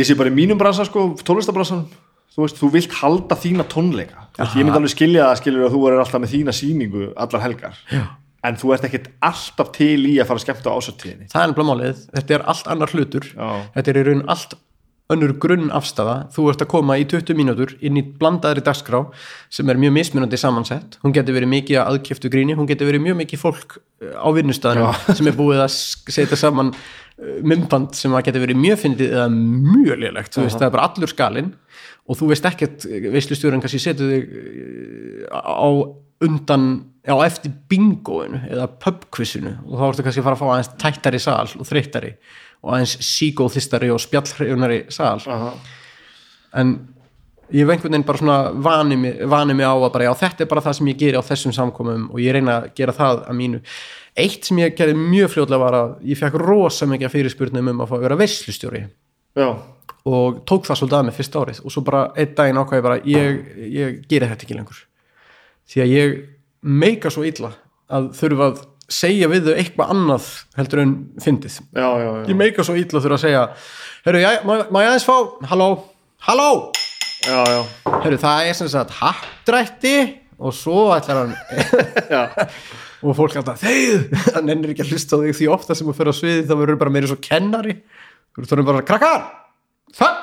[0.00, 1.86] ég sé bara í mínum bransa sko tónlistabransanum.
[2.34, 4.24] Þú veist, þú vilt halda þína tónleika.
[4.34, 7.76] Veist, ég myndi alveg skilja það að þú er alltaf með þína sýningu allar helgar.
[7.92, 8.02] Já.
[8.44, 11.50] En þú ert ekkert alltaf til í að fara að skemmta á ásattíðinni það er
[11.50, 13.32] nefnilega málið, þetta er allt annar hlutur.
[13.32, 13.48] Já.
[13.76, 14.56] þetta er í raun allt
[15.12, 19.02] önnur grunn afstafa, þú ert að koma í 20 mínútur inn í blandaðri dagskrá
[19.52, 20.96] sem er mjög mismunandi samansett.
[21.04, 24.28] Hún getur verið mikið að aðkjöftu gríni hún getur verið mjög mikið fólk eh, á
[24.32, 29.12] vinnustæðanum sem er búið að setja saman eh, myndband sem að getur verið mjög fyndið
[29.18, 31.52] eða mjög lélegt, þú veist, það er bara allur skalinn
[32.04, 35.68] og þú veist ekkert veistlustjórin kannski setur þig eh, á
[36.24, 36.66] undan
[37.04, 41.20] á eftir bingoinu eða pubquizinu og þá ertu kannski að fara að fá aðeins tættari
[41.20, 42.12] sal og þreyttari
[42.64, 45.50] og aðeins síkóþistari og spjallhreyfunari sal Aha.
[46.60, 46.74] en
[47.52, 50.44] ég hef einhvern veginn bara svona vani mig, vani mig á að bara já þetta
[50.44, 53.24] er bara það sem ég geri á þessum samkomum og ég reyna að gera það
[53.28, 53.62] að mínu
[54.24, 57.90] eitt sem ég gerði mjög fljótlega var að ég fekk rosa mikið fyrirspurnum um að
[57.90, 58.84] fá að vera veislustjóri
[59.34, 59.48] Já.
[60.04, 61.60] Og tók það svolítið að mig fyrsta árið.
[61.64, 63.38] Og svo bara einn daginn ákvæði bara ég,
[63.72, 64.80] ég geri þetta ekki lengur.
[65.70, 66.14] Því að ég
[66.84, 67.54] meika svo illa
[67.94, 68.62] að þurfa að
[68.92, 70.26] segja við þau eitthvað annað
[70.58, 70.92] heldur en
[71.24, 71.56] fyndið.
[71.72, 72.24] Já, já, já.
[72.28, 73.44] ég meika svo illa að þurfa að segja
[74.04, 75.14] herru, má, má ég aðeins fá
[75.48, 75.68] halló,
[76.28, 76.50] halló?
[77.24, 79.94] Herru, það er sem sagt happdrætti
[80.36, 81.32] og svo ætlar hann
[83.04, 84.04] og fólk alltaf þeir,
[84.34, 86.54] hann ennir ekki að hlusta á þig því ofta sem þú fyrir á sviði þá
[86.60, 87.78] verður bara meiri svo kennari.
[88.34, 89.24] Þú verður bara krakkar
[89.98, 90.22] það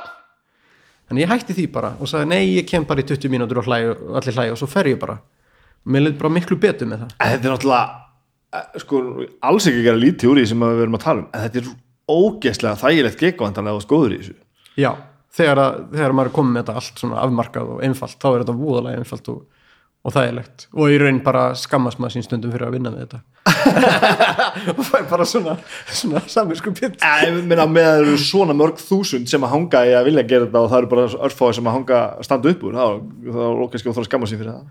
[1.12, 3.68] en ég hætti því bara og sagði nei ég kem bara í 20 mínútur og
[3.68, 5.18] hlæju, allir hlæju og svo fer ég bara.
[5.86, 7.16] Mér leiði bara miklu betur með það.
[7.20, 9.02] Þetta er náttúrulega eh, sko,
[9.50, 11.62] alls ekki að gera lítið úr því sem við erum að tala um en þetta
[11.62, 11.72] er
[12.12, 14.38] ógeðslega þægilegt gegvandanlega og skoður í þessu.
[14.80, 14.92] Já,
[15.36, 18.40] þegar, að, þegar maður er komið með þetta allt svona afmarkað og einfalt þá er
[18.44, 19.44] þetta vúðalega einfalt og,
[20.06, 20.68] og þægilegt.
[20.78, 23.24] Og í raun bara skammast maður sín stundum fyrir að vinna með þetta
[24.78, 25.56] og það er bara svona,
[25.90, 29.96] svona saminsku pitt meina með að það eru svona mörg þúsund sem að hanga í
[29.98, 32.78] að vilja gera þetta og það eru bara örfáði sem að hanga standa upp úr
[32.78, 32.86] þá,
[33.32, 34.70] er kannski að skamma sig fyrir það.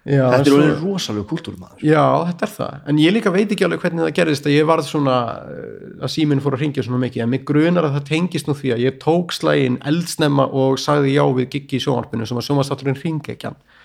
[0.00, 3.66] Já, þetta er alveg rosalega kultúrmaður Já, þetta er það, en ég líka veit ekki
[3.66, 5.16] alveg hvernig það gerðist að ég varð svona
[5.52, 8.54] eh, að síminn fór að ringja svona mikið, en mig grunar að það tengist nú
[8.56, 12.48] því að ég tók slægin eldsnemma og sagði já við giggi í sjónvarpinu sem að
[12.48, 13.79] sjónvarstátturinn ringekjan og sá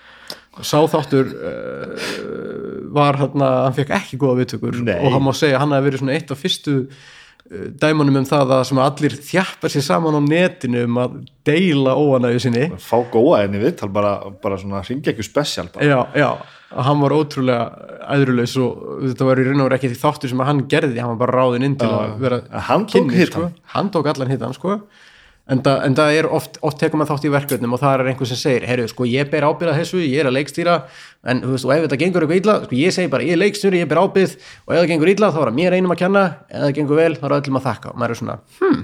[0.63, 2.07] þáttur uh,
[2.95, 4.97] var hann hann fekk ekki góða viðtökur Nei.
[5.01, 8.27] og hann má segja að hann hafi verið svona eitt af fyrstu uh, dæmunum um
[8.29, 11.17] það að sem allir þjappar sér saman á netinu um að
[11.47, 15.85] deila óanægju sinni fá góða enni viðtal bara, bara svona ringja ekki spesial bara.
[15.85, 16.29] já, já,
[16.87, 17.65] hann var ótrúlega
[18.15, 21.13] æðrulegs og þetta var í raun og verið ekki því þáttur sem hann gerði, hann
[21.15, 23.49] var bara ráðinn inn til að vera hann tók kynni, sko.
[23.75, 24.79] hann tók allan hittan sko.
[25.51, 28.09] En, það, en það er oft, oft tekum maður þátt í verkefnum og það er
[28.11, 30.77] einhver sem segir, heyrðu, sko, ég ber ábyrða þessu ég er að leikstýra,
[31.31, 33.41] en þú veist, og ef þetta gengur eitthvað illa, sko, ég segi bara, ég er
[33.41, 36.01] leikstýri ég ber ábyrð, og ef það gengur illa, þá er það mér einum að
[36.01, 37.91] kenna, ef það gengur vel, þá er öllum að þakka.
[37.91, 38.79] Og maður er svona, hm,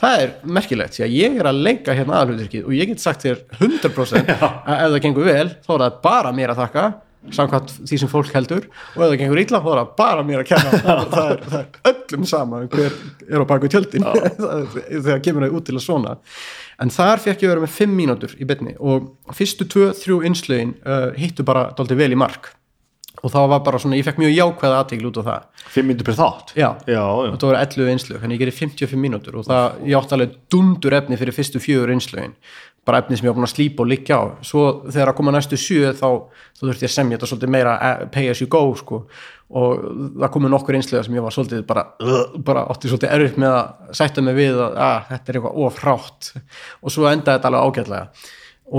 [0.00, 3.26] það er merkilegt, því að ég er að leika hérna aðalhuturkið og ég get sagt
[3.26, 6.88] þér 100% að ef það gengur vel, þá er það bara mér að þakka
[7.34, 8.66] samkvæmt því sem fólk heldur.
[8.96, 10.80] Og ef það gengur illa, þá er það bara mér að kenna.
[11.10, 12.96] Það, er, það er öllum sama hver
[13.28, 14.06] er á baku tjöldin.
[15.04, 16.14] Þegar kemur það út til að svona.
[16.80, 21.10] En þar fekk ég vera með 5 mínútur í betni og fyrstu 2-3 innslögin uh,
[21.18, 22.54] hittu bara dálítið vel í mark.
[23.20, 25.48] Og það var bara svona, ég fekk mjög jákvæða aðtegl út á það.
[25.74, 26.54] Fimm myndir per þátt?
[26.56, 26.70] Já.
[26.88, 27.32] já, já.
[27.34, 29.36] þetta voru 11 einslög, þannig ég gerði 55 mínútur.
[29.36, 32.32] Og það, ég átti alveg dundur efni fyrir fyrstu fjögur einslögin
[32.88, 34.24] bara efni sem ég var búin að slípa og liggja á.
[34.46, 36.08] Svo þegar að koma næstu sjö þá,
[36.56, 39.04] þá þurfti að semja þetta svolítið meira eh, pay as you go sko.
[39.50, 39.80] og
[40.22, 41.82] það komu nokkur einslöga sem ég var svolítið bara,
[42.46, 46.28] bara átti svolítið erfitt með að sætta mig við að ah, þetta er eitthvað ofrátt
[46.38, 48.28] og svo endaði þetta alveg ágætlega.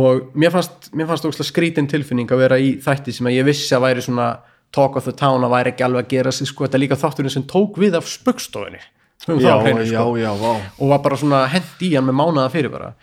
[0.02, 3.50] Og mér fannst, mér fannst ókslega skrítin tilfinning að vera í þætti sem að ég
[3.50, 4.30] vissi að væri svona
[4.72, 7.00] talk of the town að væri ekki alveg að gera sig sko, þetta er líka
[7.00, 8.80] þátturinn sem tók við af spöggstofinni
[9.92, 10.14] sko.
[10.80, 12.94] og var bara svona hend í hann með mánaða fyrir bara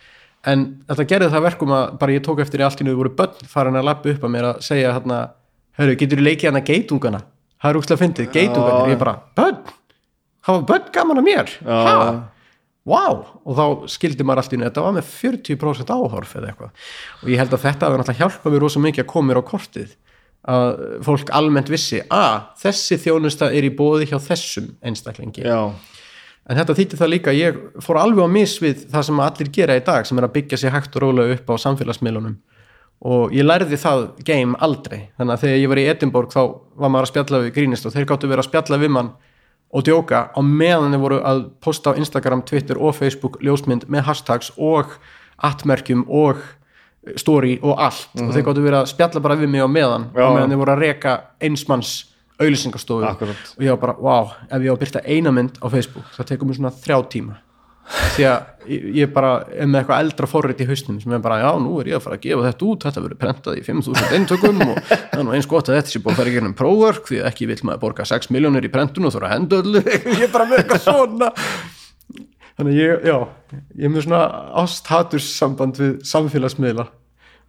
[0.49, 3.15] en þetta gerði það verkum að bara ég tók eftir í allt í nú voru
[3.17, 5.19] börn farin að lappa upp að mér að segja hérna,
[5.79, 7.21] hörru, getur þú leikið hana geitungana
[7.59, 9.71] það er úkslega fyndið, geitungana og ég bara, börn,
[10.47, 11.55] hafa börn gaman að mér?
[11.67, 11.95] Ha,
[12.89, 16.85] wow og þá skildi maður allt í nú, þetta var með 40% áhorf eða eitthvað.
[17.23, 19.49] Og ég held að þetta hefur náttúrulega hjálpað mér rosa mikið að koma mér á
[19.49, 19.95] kortið.
[20.49, 20.69] Að
[21.03, 25.43] fólk almennt vissi að þessi þjónusta er í bóði hjá þessum einstaklingi.
[25.43, 25.75] Já,
[26.49, 29.77] en þetta þýtti það líka ég fór alveg á mis við það sem allir gera
[29.77, 32.37] í dag sem er að byggja sig hægt og rólega upp á samfélagsmiðlunum.
[33.09, 35.07] Og ég lærði það game aldrei.
[35.15, 36.41] Þannig að þegar ég var í Edinborg þá
[36.81, 39.11] var maður að spjalla við grínist og þeir gáttu verið að spjalla við mann
[39.69, 44.07] og djóka á meðan þeir voru að posta á Instagram, Twitter og Facebook ljósmynd með
[44.09, 44.97] hashtags og
[45.45, 46.41] atmerkjum og
[47.15, 48.09] story og allt.
[48.19, 50.25] Og þeir gáttu verið að spjalla bara við mig á meðan Já.
[50.25, 51.93] á meðan þeir voru að reka einsmanns
[52.39, 53.53] auðlýsingastofu Akkurat.
[53.57, 56.31] og ég var bara, wow, ef ég á að byrta eina mynd á Facebook, það
[56.31, 57.37] tekur mér svona þrjá tíma.
[57.89, 61.49] Því að ég, bara er með eitthvað eldra forrit í hausnum sem er bara, já,
[61.57, 64.61] nú er ég að fara að gefa þetta út þetta verður prentað í 5.000 eintökum
[64.67, 67.09] og það er nú eins gott að þetta sé búið að fara í gennum próförk
[67.09, 69.61] því að ekki vill maður borga 6 miljónir í prentun og þú eru að henda
[69.63, 69.81] öllu.
[70.19, 71.31] Ég er bara með eitthvað svona.
[72.59, 73.17] Þannig ég, já,
[73.79, 74.21] ég er með svona
[74.61, 76.85] ásthaturs samband við samfélagsmiðla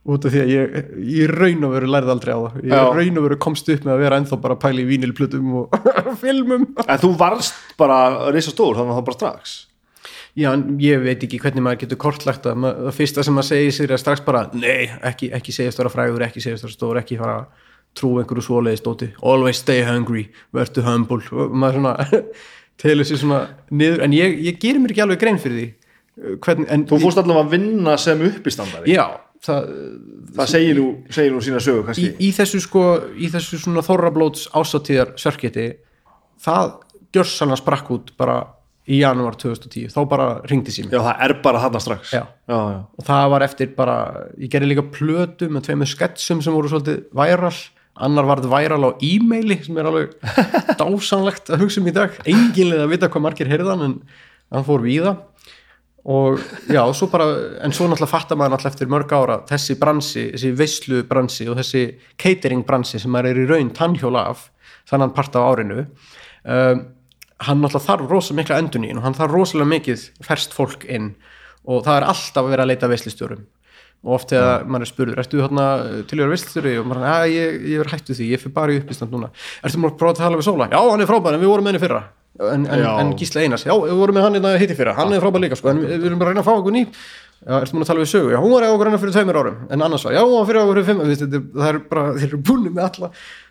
[0.09, 0.77] út af því að ég,
[1.13, 2.61] ég raun og veru lærði aldrei á það.
[2.65, 2.85] Ég Já.
[2.97, 5.75] raun og veru komst upp með að vera ennþá bara að pæla í vínilplutum og
[6.23, 6.69] filmum.
[6.87, 7.99] En þú varst bara
[8.33, 9.57] reysa stór þannig að það bara strax?
[10.39, 13.49] Já, en ég veit ekki hvernig maður getur kortlagt það, Ma- það fyrsta sem maður
[13.51, 17.01] segir sér er strax bara, nei, ekki, ekki segjast vera frægur, ekki segjast vera stór,
[17.03, 17.67] ekki fara að
[17.99, 22.23] trú einhverju svoleiðis dóti, always stay hungry vertu humble, og maður svona
[22.81, 23.41] telur sér svona
[23.75, 27.01] niður, en ég, ég gerir mér ekki alveg grein fyrir því uh, hvernig, en þú
[27.03, 29.05] fórst allavega að vinna sem uppistandari já,
[29.45, 29.73] það,
[30.37, 32.13] það segir nú, segir nú sína sögu í, kannski.
[32.21, 32.85] Í þessu sko,
[33.17, 35.67] í þessu svona þorrablóts ásatíðar sörketi,
[36.45, 36.73] það
[37.15, 38.41] gjörsanlega sprakk út bara
[38.91, 42.15] í janúar 2010, þá bara ringdi sími já, það er bara þarna strax.
[42.15, 42.23] Já.
[42.51, 42.79] já, já.
[42.81, 43.99] og það var eftir bara,
[44.41, 47.53] ég gerði líka plötu með tveimur sketsum sem voru svolítið væral,
[48.01, 50.17] annar varð væral á e-maili sem er alveg
[50.81, 53.97] dásanlegt að hugsa um í dag, enginlega að vita hvað margir heyrðan en
[54.51, 55.19] hann fór víða
[56.05, 57.27] og já, svo bara
[57.61, 61.59] en svo náttúrulega fattar maður náttúrulega eftir mörg ára þessi bransi, þessi veislu bransi og
[61.61, 61.83] þessi
[62.17, 64.47] catering bransi sem maður er í raun tannhjóla af
[64.89, 66.85] þannan part af árinu um,
[67.45, 71.13] hann náttúrulega þarf rosa mikla endunín og hann þarf rosalega mikið ferst fólk inn
[71.69, 73.43] og það er alltaf að vera að leita að veislistjórum
[74.01, 75.67] og oft þegar maður er spurður, ertu þarna
[76.09, 78.55] til að vera veislistjóri og maður er, að ég, ég er hættu því, ég fyrir
[78.57, 79.29] bara í uppistand núna.
[79.61, 80.69] Ertu maður að prófa að tala við Sóla?
[80.73, 82.01] Já, hann er frábær en við vorum með henni fyrra
[82.41, 84.95] en, en, en Gísla Einars, já, við vorum með hann hérna hitti fyrra.
[84.97, 86.75] Hann er frábær líka, sko, en við við erum bara að reyna að fá okkur
[86.77, 86.83] ný.
[87.41, 88.31] Já, ertu maður að tala við sögu?
[88.35, 89.59] Já, hún var okkur hennar fyrir tveimur árum.
[89.73, 91.79] En annars var, já, hún var fyrir okkur fyrir fimm veist, þetta er- það er
[91.93, 93.11] bara, þeir eru búinu með alla.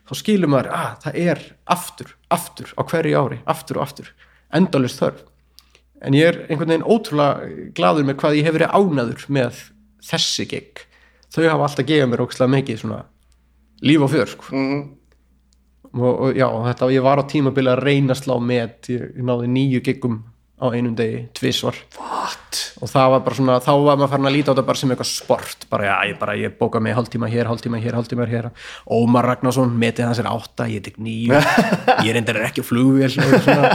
[0.10, 1.42] Þá skilur maður, að það er
[1.78, 4.12] aftur, aftur á hverju ári, aftur og aftur
[4.54, 5.24] endalist þörf.
[6.02, 9.58] En ég er einhvern veginn ótrúlega gladur með hvað ég hef verið ánaður með
[10.10, 10.86] þessi gig.
[11.34, 13.02] Þau hafa alltaf gefið mér ókslega mikið svona
[13.86, 14.46] líf og fjör sko.
[15.98, 18.92] Og, og já, þetta, ég var á tímabili að reyna að slá met.
[18.92, 20.20] Ég, ég náði nýju giggum
[20.60, 21.78] á einum degi, tvisvar.
[21.98, 22.60] What?
[22.82, 24.94] og það var bara svona, þá var maður farin að líta á þetta bara sem
[24.94, 28.50] eitthvað sport, bara já, ég bara ég bóka mig hálftíma hér, hálftíma hér, hálftíma hér.
[28.96, 31.40] Ómar Ragnarsson, metið hans er átta ég tek nýju,
[32.08, 33.74] ég reyndar ekki flugvél og svona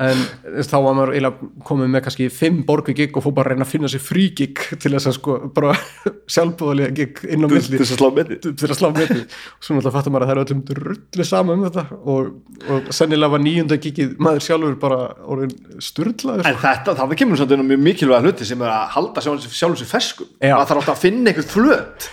[0.00, 0.20] en
[0.64, 1.26] þá var maður
[1.68, 4.28] komið með kannski fimm borgu gig og fór bara að reyna að finna sér frí
[4.38, 5.74] gig til þess að sko bara
[6.34, 7.80] sjálfbúðalega gig inn á Til milli.
[7.82, 8.48] þess að slá metið.
[8.62, 11.56] til að slá metið og svo náttúrulega fattar maður að það er öllum drullu sama
[11.58, 11.84] um þetta.
[12.02, 12.32] Og,
[12.72, 17.46] og sennilega var nýjunda gigið maður sjálfur bara orðin sturlaður En þetta, það kemur á
[17.62, 20.56] mjög mikilvæga hluti sem er að halda sjálfum sér ferskum Já.
[20.56, 22.10] maður þarf alltaf að finna eitthvað flöt.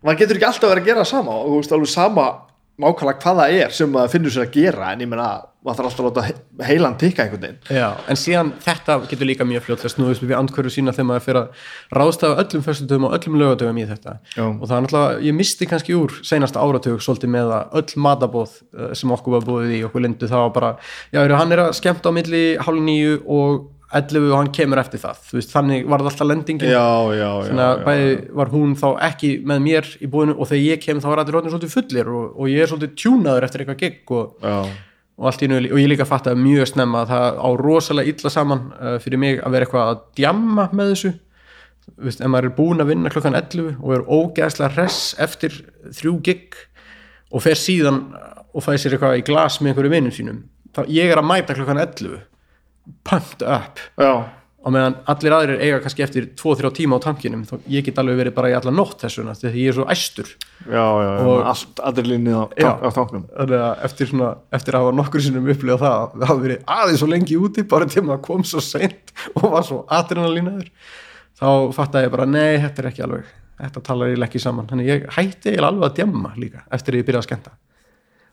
[0.00, 1.34] Maður getur ekki alltaf að vera að gera sama.
[1.40, 2.26] Og þú veist alveg sama
[2.80, 5.28] nákvæmlega hvað það er sem maður finnur sér að gera en ég meina
[5.60, 9.28] maður þarf alltaf að láta he- heilan tikka einhvern veginn Já, en síðan þetta getur
[9.28, 11.66] líka mjög fljótlega snúðist við andhverju sína þegar maður fyrir að
[12.00, 14.44] ráðstafa öllum föstudöfum og öllum lögadöfum í þetta Já.
[14.46, 18.54] og það er náttúrulega, ég misti kannski úr seinasta áratug svolítið með að öll matabóð
[18.78, 20.72] eh, sem okkur var búið í okkur lindu var bara,
[21.12, 25.00] já, hann er að skemmta á milli hálf nýju og 11 og hann kemur eftir
[25.02, 26.70] það, veist, þannig var það alltaf lendingin.
[26.70, 30.62] Já, já, þannig að bæði var hún þá ekki með mér í búinu og þegar
[30.62, 33.64] ég kem þá var allir rótnir svolítið fullir og, og ég er svolítið tjúnaður eftir
[33.64, 34.46] eitthvað gig og,
[35.18, 38.64] og einu, og ég líka fatt að mjög snemma að það á rosalega illa saman
[38.78, 41.12] uh, fyrir mig að vera eitthvað að djamma með þessu.
[42.06, 45.56] Vist, ef maður er búin að vinna klokkan 11 og er ógeðslega hress eftir
[45.90, 46.58] þrjú gig
[47.34, 48.04] og fer síðan
[48.54, 50.42] og fæði sér eitthvað í glas með einhverju vinnum sínum
[50.76, 52.20] þá ég er að mæta klokkan 11
[53.06, 54.12] pumped up já.
[54.60, 58.18] og meðan allir aðrir eiga kannski eftir 2-3 tíma á tankinum þá ég get alveg
[58.20, 60.28] verið bara í alla nótt þessuna því ég er svo æstur
[60.66, 61.10] já, já.
[61.24, 62.72] Og- allt adrelinni á, Já.
[62.76, 66.32] á tanknum þannig að eftir, svona, eftir að hafa nokkur sinnum upplegað það að það
[66.34, 69.80] hafi verið aðeins svo lengi úti bara til maður kom svo seint og var svo
[69.88, 70.68] adrenalínaður
[71.40, 74.88] þá fattaði ég bara nei, þetta er ekki alveg þetta talar ég ekki saman þannig
[74.92, 77.56] ég hætti eiginlega alveg að djamma líka eftir að ég byrjaði að skemmta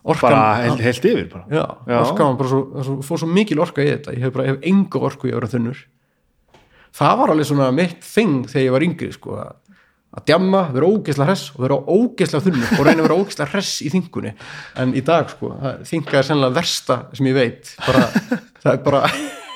[0.07, 1.43] orkan, bara heilt, yfir bara.
[1.51, 1.99] já, Já.
[2.01, 4.15] orkan bara svo, svo, fór svo mikil orka í þetta.
[4.15, 5.81] Ég hef bara, ég hef engu orku í vera þunnur.
[6.97, 9.81] Það var alveg svona mitt þing þegar ég var yngri sko, að,
[10.17, 13.73] að djamma, vera ógeðslega hress og vera ógeðslega þunnur og reyna að vera ógeðslega hress
[13.85, 14.31] í þingunni.
[14.81, 15.51] En í dag sko,
[15.91, 17.73] þinga er sennilega versta sem ég veit.
[17.84, 18.07] Bara,
[18.63, 19.03] það er bara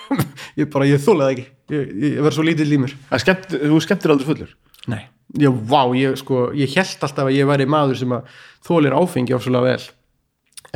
[0.60, 1.48] ég bara, ég þólaði ekki.
[1.72, 2.45] Ég, ég verð svo
[3.07, 4.53] Það er skemmt, þú skemmtir aldrei fullur?
[4.91, 5.02] Nei,
[5.40, 8.38] já, vá, ég sko ég held alltaf að ég væri maður sem að
[8.68, 9.84] þólir áfengi ásvölega vel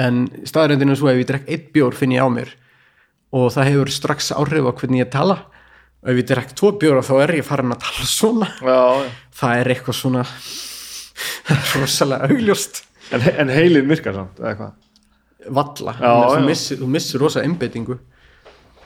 [0.02, 2.54] en staðrendinu er svo ef ég drekk eitt bjór finn ég á mér.
[3.36, 5.38] Og það hefur strax áhrif á hvernig ég tala.
[6.06, 8.50] Og ef ég drekk tvo bjóra þá er ég farin að tala svona.
[8.62, 9.12] Já, já.
[9.42, 10.26] það er eitthvað svona
[11.82, 12.84] rosalega augljóst.
[13.14, 14.74] En, en heilin virkar samt eða hvað
[15.54, 16.46] valla, Já, þú, já.
[16.48, 18.00] missir, þú missir rosa einbeitingu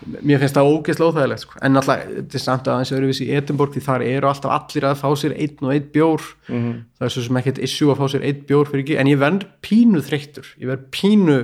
[0.08, 1.58] mér finnst það ógeðslega óþægilegt sko.
[1.62, 5.02] en alltaf, þetta er samt aðeins öðruvísi í Edinborg því þar eru alltaf allir að
[5.02, 6.72] fá sér einn og einn bjór Mhm.
[7.00, 9.20] það er svo sem ekkert issue að fá sér einn bjór fyrir ekki, en ég
[9.20, 11.38] verð pínu þreyttur ég verð pínu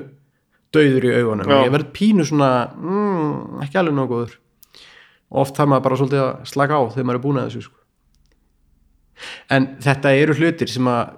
[0.73, 1.63] dauður í augunum Já.
[1.65, 6.79] ég verð pínu svona mm, ekki alveg og oft þarf maður bara svolítið að slaka
[6.79, 7.77] á þegar maður er búin að þessu sko.
[9.49, 11.13] en þetta eru hlutir sem að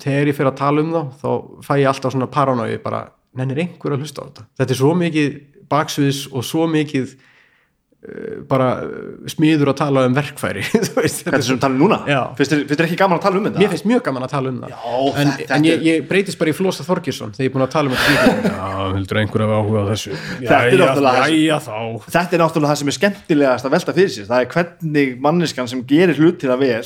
[0.00, 1.30] þegar ég fyrir að tala um þá þá
[1.66, 3.00] fæ ég alltaf svona paranói bara,
[3.36, 8.40] nennir einhver að hlusta á þetta þetta er svo mikið baksviðs og svo mikið uh,
[8.50, 11.98] bara uh, smiður að tala um verkfæri þú veist, Þetta er sem tala um núna.
[12.38, 13.60] Finnst þér finnst þér ekki gaman að tala um þetta?
[13.62, 14.80] mér finnst mjög gaman að tala um það Já,
[15.22, 17.74] en, þetta- en ég, ég breytist bara í Flosa Þorgirsson þegar ég er búin að
[17.76, 21.76] tala um þetta Já, heldur einhver að áhuga á þessu Þetta er náttúrulega- Jæja þá
[22.16, 25.70] Þetta er náttúrulega það sem er skemmtilegast að velta fyrir sér það er hvernig manneskan
[25.70, 26.80] sem gerir hlutina vel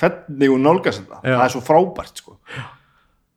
[0.00, 1.34] hvernig hún nálgast þetta Já.
[1.34, 2.38] það er svo frábært sko.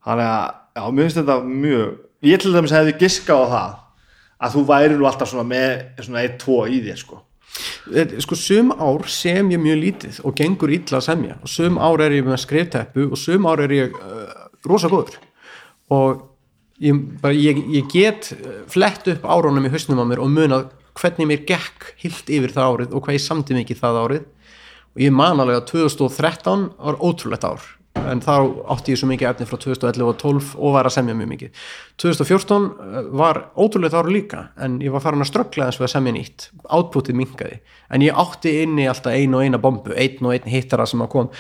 [0.08, 3.76] þannig að, já, mér finnst þetta mjög ég til dæmis hefði giskað á það
[4.38, 7.22] að þú væri nú alltaf svona með svona 1-2 í þér sko.
[7.88, 11.78] Þetta- sko sum ár sem ég mjög lítið og gengur illa að semja og sum
[11.82, 15.18] ár er ég með skrifteppu og sum ár er ég uh, rosa góður.
[15.90, 16.22] Og
[16.84, 20.70] ég, bara, ég, ég get uh, flett upp árunum í hausnum á mér og munað
[20.98, 24.28] hvernig mér gekk hilt yfir það árið og hvað ég samti mikið það árið.
[24.98, 27.66] Og ég man alveg að 2013 var ótrúlegt ár
[28.12, 28.34] en þá
[28.74, 31.64] átti ég svo mikið efni frá 2011 og 12 og var að semja mjög mikið.
[32.04, 35.94] 2014 uh, var ótrúlegt ár líka en ég var farin að ströggla eins við að
[35.96, 36.48] semja nýtt.
[36.78, 37.60] Átputið minkaði
[37.94, 41.12] en ég átti inni alltaf ein og eina bombu einn og einn hittara sem að
[41.16, 41.32] kom.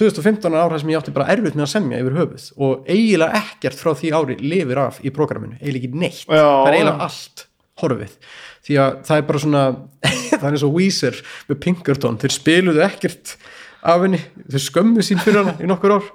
[0.00, 2.92] 2015 er ár þar sem ég átti bara erfitt með að semja yfir höfuð og
[2.92, 6.26] eiginlega ekkert frá því ári lifir af í prógraminu, eiginlega ekki neitt.
[6.26, 7.46] Já, það er eiginlega allt
[7.82, 8.16] horfið.
[8.62, 9.64] Því að það er bara svona
[10.42, 11.18] það er eins og Weezer
[11.48, 13.36] með Pinkerton þeir spiluðu ekkert
[13.82, 14.20] af henni.
[14.50, 16.08] Þeir skömmu sín fyrir hana í nokkur ár.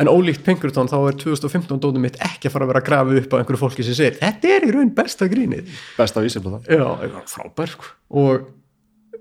[0.00, 3.18] En ólíkt Pinkerton þá er 2015 dóttum mitt ekki að fara að vera að grafa
[3.20, 5.68] upp á einhverju fólki sem segir þetta er í raun besta grínið.
[5.98, 6.72] Best að vísa på það.
[6.74, 7.92] Já, frábær sko.
[8.10, 8.48] og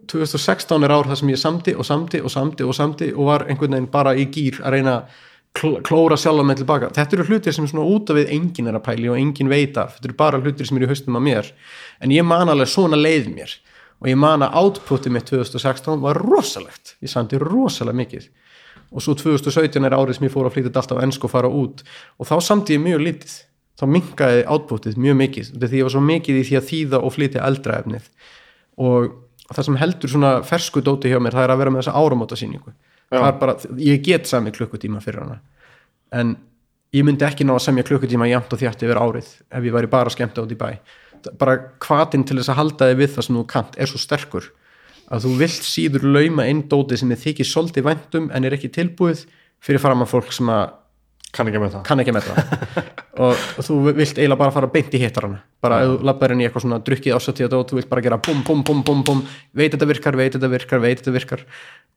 [0.10, 3.46] 2016 er ár það sem ég samdi og samdi og samdi og samdi og var
[3.48, 5.22] einhvern veginn bara í gýr að reyna að
[5.54, 6.90] kl klóra sjálfa með tilbaka.
[6.96, 9.78] Þetta eru hlutir sem svona út af við enginn er að pæli og enginn veit
[9.78, 11.52] af, þetta eru bara hlutir sem eru í haustum að mér,
[12.02, 13.54] en ég man alveg svona leið mér
[14.04, 16.98] og ég man að outputið mitt 2016 var rosalegt.
[17.02, 18.30] Ég sandi rosalega mikið.
[18.94, 21.50] Og svo 2017 er árið sem ég fór að flytja alltaf á ennsku og fara
[21.50, 21.82] út.
[22.20, 23.36] Og þá samti ég mjög lítið.
[23.80, 25.54] Þá minkaði outputið mjög mikið.
[25.58, 28.10] Því ég var svo mikið í því að þýða og flytja eldra efnið.
[28.84, 29.08] Og
[29.50, 32.38] það sem heldur svona fersku dóti hjá mér það er að vera með þessa áramóta
[32.40, 32.76] sýningu
[33.14, 35.40] það er bara, ég get sami klukkutíma fyrir hana.
[36.14, 36.36] En
[36.94, 39.92] ég myndi ekki ná að semja klukkutíma jæmt og þjátt yfir árið ef ég væri
[39.92, 40.70] bara skemmt át í bæ
[41.40, 44.50] bara hvatinn til þess að halda þig við það sem þú kant er svo sterkur.
[45.14, 48.72] Að þú vilt síður lauma inn dóti sem þið þykir svolítið væntum en er ekki
[48.74, 49.26] tilbúið
[49.64, 50.66] fyrir fram að fólk sem að
[51.34, 51.84] kann ekki með það.
[51.88, 52.42] Kann ekki með það.
[53.24, 55.40] Og, þú vilt eiginlega bara fara beint í hittarana.
[55.62, 58.42] Bara þú lappar inn í eitthvað svona drukkið ásattíða og þú vilt bara gera bum
[58.48, 59.22] bum bum bum bum
[59.54, 61.44] veit þetta virkar, veit þetta virkar, veit þetta virkar.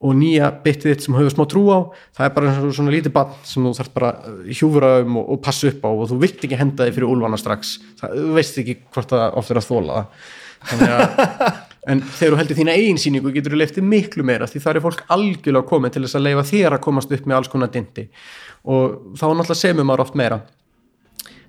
[0.04, 1.88] Og nýja bitið þitt sem hefur smá trú á
[2.18, 4.10] það er bara svona, svona lítið bann sem þú þarf bara
[4.44, 7.40] hjúfra um og, og passa upp á og þú vilt ekki henda þig fyrir úlvana
[7.40, 7.78] strax.
[8.02, 10.28] Það, þú veist ekki hvort það oft er að þóla það.
[10.66, 11.48] Þannig að
[11.86, 14.84] en þegar þú heldur þína eigin síningu getur þú leftið miklu meira því það er
[14.84, 18.06] fólk algjörlega komið til þess að leifa þér að komast upp með alls konar dindi
[18.66, 20.40] og þá náttúrulega semur maður oft meira.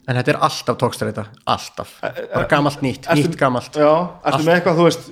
[0.07, 1.97] En þetta er alltaf tókstræta, alltaf.
[2.01, 3.75] Bara gamalt nýtt, Ertu- nýtt gamalt.
[3.75, 3.89] Já,
[4.31, 5.09] ertu með eitthvað, þú veist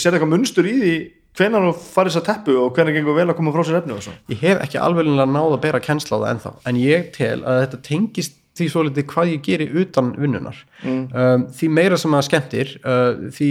[0.00, 0.94] sér eitthvað munstur í því
[1.38, 3.94] hvenær þú farið þess að teppu og hvenær gengur vel að koma frá sér efni
[3.94, 4.14] og svo?
[4.32, 7.60] Ég hef ekki alveg náð að bera kennsla á það ennþá en ég tel að
[7.66, 12.72] þetta tengist því svolítið hvað ég geri utan vinnunar um, því meira sem að skemmtir
[12.80, 13.50] uh, því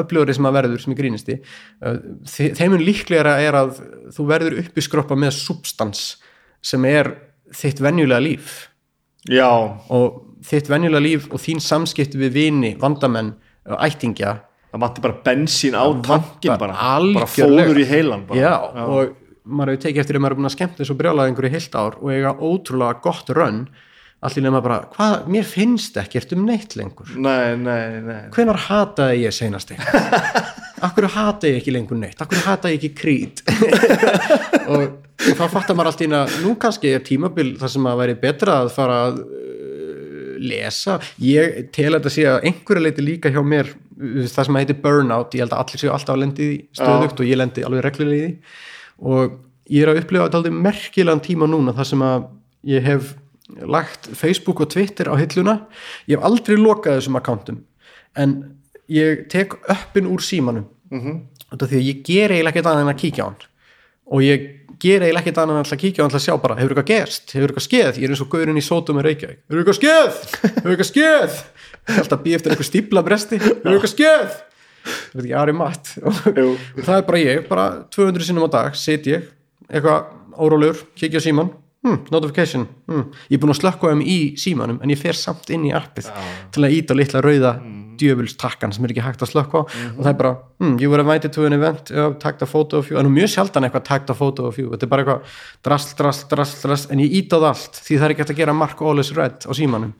[0.00, 3.82] upplöfari sem að verður sem ég grínisti uh, þe- þeim mun líklegara er að
[4.16, 6.06] þú verður uppi skroppa með substans
[6.66, 7.12] sem er
[7.54, 8.56] þitt venjulega líf.
[9.30, 9.50] Já,
[9.90, 14.40] og þitt venjulega líf og þín samskipti við vini, vandamenn uh, ættingja.
[14.72, 16.74] Það vanti bara bensín á tankin bara,
[17.14, 18.40] bara fóður í heilan bara.
[18.42, 19.14] já, og
[19.46, 21.98] maður hefur tekið eftir að maður er búin að skemmta þessu brjálaði einhverju heilt ár
[22.00, 23.60] og eiga ótrúlega gott rönn
[24.26, 27.10] allir nema bara, hvað, mér finnst ekkert um neitt lengur?
[27.14, 28.20] Nei, nei, nei.
[28.34, 30.52] Hvenar hataði ég seinast eitthvað
[30.86, 32.20] akkur hataði ég ekki lengur neitt?
[32.22, 33.42] Akkur hataði ég ekki krít?
[34.70, 34.84] Og,
[35.26, 38.16] þá fattar maður allt í einu að nú kannski er tímabil þar sem að væri
[38.26, 40.98] betra að fara að uh, lesa.
[41.22, 45.34] Ég tel að þetta sé að einhverja leiti líka hjá mér það sem heitir burnout,
[45.34, 48.24] ég held að allir séu alltaf að lendi í stöðugt og ég lendi alveg því.
[49.08, 49.38] Og
[49.72, 52.26] ég er að upplifa þetta aldrei merkilegan tíma núna þar sem að
[52.66, 53.14] ég hef
[53.62, 55.60] lagt Facebook og Twitter á hilluna.
[56.08, 57.62] Ég hef aldrei lokað þessum akkántum
[58.16, 58.36] en
[58.88, 60.66] ég tek öppin úr símanum.
[60.90, 61.20] Mm -hmm.
[61.68, 63.42] því að ég ger eiginlega ekkert annað en að kíkja á hann.
[64.06, 64.40] Og ég
[64.80, 66.90] ger eiginlega ekkert annað en að kíkja á hann til að sjá bara, hefur eitthvað
[66.90, 67.98] gerst, hefur eitthvað skeð?
[67.98, 69.38] Ég er eins og gaurinn í sótum með Reykjavík.
[69.48, 70.12] Hefur eitthvað skeð,
[70.56, 70.90] hefur eitthvað
[71.86, 74.36] er alltaf býja eftir eitthvað stípla bresti hefur eitthvað skeð?
[75.12, 75.28] Það er
[76.96, 79.26] er bara ég, bara 200 sinnum á dag sit ég,
[79.66, 80.04] eitthvað
[80.36, 81.50] órólegur kíkja á síman,
[81.86, 82.66] hm, notification.
[82.90, 83.08] Hm.
[83.30, 86.10] ég er búin að slökka um í símanum en ég fer samt inn í appið
[86.54, 87.56] til að íta litla rauða
[87.96, 89.68] djöfulstakkan sem er ekki hægt að slökka á.
[89.96, 92.80] Og það er bara, hm, you were invited to an event uh, tagged a photo
[92.82, 95.38] of you, en mjög sjaldan eitthvað tagged a photo of you, þetta er bara eitthvað
[95.66, 98.34] drasl, drasl, drasl, drasl, en ég íta á það allt því það er ekki hægt
[98.34, 99.94] að gera mark all is red á símanum.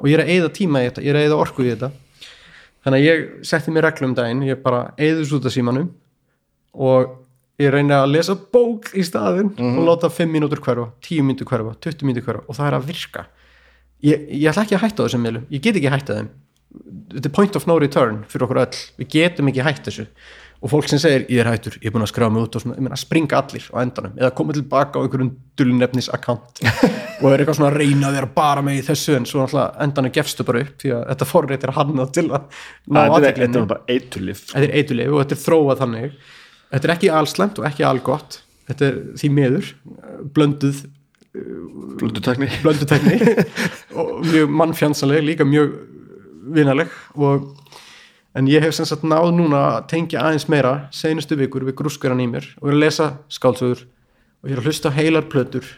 [0.00, 1.92] Og ég er að eyða tíma í þetta, ég er að eyða orku í þetta.
[2.86, 5.88] Þannig að ég setti mér reglu um daginn ég bara eyðus út af símanum.
[6.76, 7.14] Og
[7.62, 11.76] ég reyna að lesa bók í staðinn og láta 5 mínútur hverfa, 10 mínútur hverfa
[11.86, 13.26] 20 mínútur hverfa og það er að virka.
[14.04, 15.46] Ég, ég ætla ekki að hætta þessum miðlum.
[15.50, 16.28] Ég get ekki að hætta þeim.
[17.16, 18.82] Er point of no return fyrir okkur öll.
[19.00, 20.04] Við getum ekki hætt þessu.
[20.64, 22.62] Og fólk sem segir ég er hættur, ég er búin að skráða mig út og
[22.64, 25.28] svona, ég meina springa allir á endanum eða koma tilbaka á einhverjum
[25.60, 26.62] dullnefnis account
[27.20, 29.84] og er eitthvað svona að reyna að vera bara með í þessu en svo náttúrulega
[29.84, 32.48] endanum gefstu bara upp því að þetta forrið er hannað til að
[32.88, 36.16] ná Þetta er- þetta er bara eiturlif þetta er eitulif og þetta er þróað þannig
[36.72, 39.72] þetta er ekki allslæmt og ekki allgott þetta er því miður
[40.36, 40.84] blönduð
[41.36, 43.18] Blundutekni blöndutekni
[43.98, 45.74] og mjög mannfjansaleg, líka mjög
[46.56, 46.92] vinaleg.
[47.14, 47.50] Og
[48.36, 52.20] en ég hef sem sagt náð núna að tengja aðeins meira seinustu vikur við grúskuran
[52.22, 55.68] í mér og er að lesa skáldsögur og ég er að hlusta heilar plötur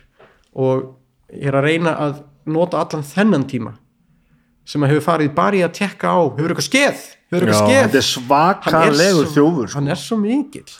[0.59, 0.89] og
[1.31, 3.77] ég er að reyna að nota allan þennan tíma
[4.69, 6.19] sem að hefur farið bara í að tekka á.
[6.37, 9.77] Hefur eitthvað skeð, þetta er svakalegur þjófur sko.
[9.79, 10.71] hann er svo mikill.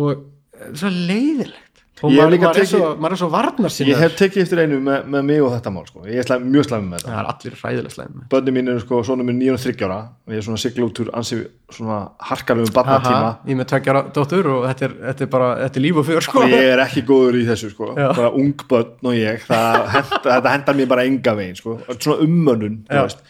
[0.00, 0.24] Og
[0.72, 1.60] svo leiðilegt.
[2.04, 4.60] Og maður, líka maður, er svo, maður er svo varnar sinna Ég hef tekið eftir
[4.64, 6.02] einu með, með mig og þetta mál sko.
[6.10, 7.12] Ég er slæm, mjög slæmi með þetta.
[7.12, 9.98] Það er allir hræðilega slæm Bönni mín eru sko, svona með 9 og 30 ára
[10.02, 11.38] og ég er svona sigla út úr ansi
[11.78, 12.00] svona
[12.30, 13.30] harkalegu barnatíma.
[13.46, 16.26] Ég með tveggjara dóttur og þetta er, þetta er bara þetta er líf og fjör
[16.26, 16.44] sko.
[16.50, 17.92] Ég er ekki góður í þessu sko.
[18.02, 19.80] Bara ung börn og ég það
[20.26, 21.78] þetta hendar mér bara enga veginn sko.
[21.94, 23.24] svona ummönnun þú veist.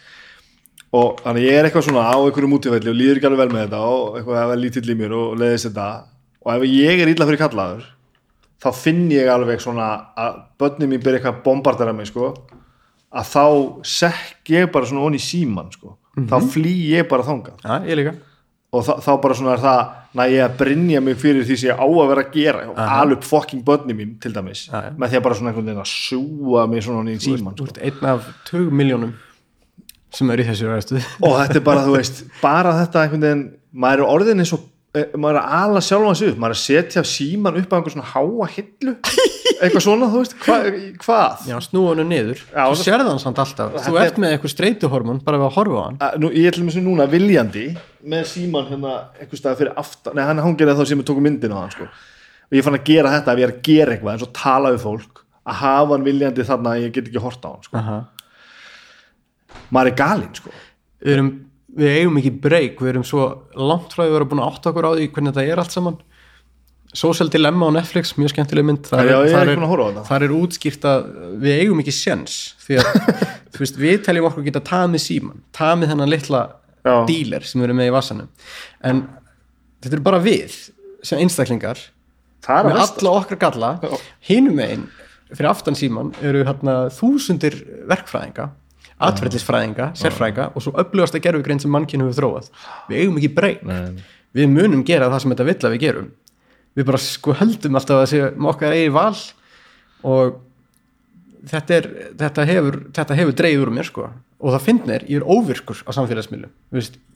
[0.95, 3.63] Og þannig ég er eitthvað svona á einhverju mútifælli og líður ekki alveg vel með
[3.65, 5.87] þetta og eitthvað að vera lítill í mér og leiðist þetta.
[6.45, 7.87] Og ef ég er illa fyrir kallaður
[8.65, 12.31] þá finn ég alveg svona að börnum mín byrja eitthvað að bombardera mig sko.
[13.15, 13.43] Að þá
[13.87, 15.97] sekk ég bara svona í síman sko.
[16.15, 17.37] Þá flý ég bara
[17.85, 18.15] ég líka.
[18.75, 19.81] Og þá, bara svona er það
[20.15, 22.79] næ ég að brinja mig fyrir því sem ég á að vera að gera og
[22.81, 24.91] alveg fucking börnum mín til dæmis Já, já.
[24.99, 27.75] með því að bara svona einhvern veginn að sjúa mig svona í síman Þú sko.
[27.75, 29.13] ert einn af 20 miljónum
[30.15, 33.45] sem er í þessu ræðstu og þetta er bara, þú veist, bara þetta einhvern veginn,
[33.85, 34.65] maður er orðin eins og
[34.95, 37.75] eh, maður er að ala sjálfan sig upp maður er að setja síman upp á
[37.79, 38.95] einhver svona háa hillu
[39.55, 40.55] eitthvað svona, þú veist, hva,
[41.03, 44.53] hvað Já, snúa hennu niður Já, Þú sérði hann samt alltaf Þú ert með eitthvað
[44.55, 47.65] streituhormón bara við að horfa á hann Að, nú, ég ætlum þessu núna viljandi
[48.05, 51.55] með síman hérna einhver stað fyrir aftan, nei hann hangir þá sem við tókum myndin
[51.55, 51.87] á hann sko.
[51.87, 54.73] og ég fann að gera þetta ef ég er að gera eitthvað eins og tala
[54.75, 57.79] við fólk að hafa hann viljandi þarna að ég get ekki horta á hann sko.
[57.81, 57.97] Aha.
[59.75, 60.51] Maður er galinn sko.
[61.03, 61.29] við, erum,
[61.75, 63.29] við eigum ekki breyk Við erum svo
[63.59, 65.75] langt frá því að vera búin að átta okkur á því hvernig þetta er allt
[65.75, 65.97] saman.
[66.95, 68.85] Social Dilemma á Netflix, mjög skemmtileg mynd.
[68.87, 69.49] Þar, Já, ég er þar
[69.81, 70.03] þetta.
[70.07, 71.07] þar er útskýrt að
[71.43, 72.91] við eigum ekki sjens því að
[73.55, 76.43] þú veist, við teljum okkur geta tamið síman tamið þennan litla
[76.85, 76.95] Já.
[77.09, 78.29] díler sem við erum með í vassanum.
[78.85, 79.01] En
[79.83, 80.55] þetta eru bara við
[81.05, 81.81] sem einstaklingar
[82.47, 83.71] er með alla okkar galla.
[84.29, 84.87] Hinum megin
[85.33, 87.57] fyrir aftan síman eru hérna þúsundir
[87.89, 88.51] verkfræðinga
[89.03, 92.51] atverðlisfræðinga, sérfræðinga og svo öflugasta gerfugrein sem mannkinn hefur þróað.
[92.89, 93.63] Við eigum ekki breyk
[94.35, 96.11] við munum gera það sem þetta vill að við gerum.
[96.75, 99.15] Við bara sko höldum alltaf að með okkar eigi val
[100.05, 100.37] og
[101.47, 101.89] þetta, er,
[102.19, 104.09] þetta hefur þetta hefur dreigð úr mér sko.
[104.45, 106.51] Og það finnir, ég er óvirkur á samfélagsmiðlum.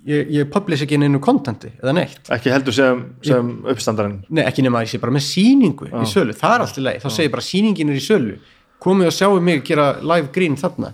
[0.08, 2.22] Ég, ég publish ekki neinu kontenti eða neitt.
[2.32, 4.22] Ekki heldur sem, sem uppstandarinn.
[4.32, 6.86] Nei, ekki nema að ég sé bara með sýningu í sölu, það er allt í
[6.86, 8.38] lagi, þá segir bara sýningin er í sölu,
[8.80, 10.94] komið og sjáu mig gera live green þarna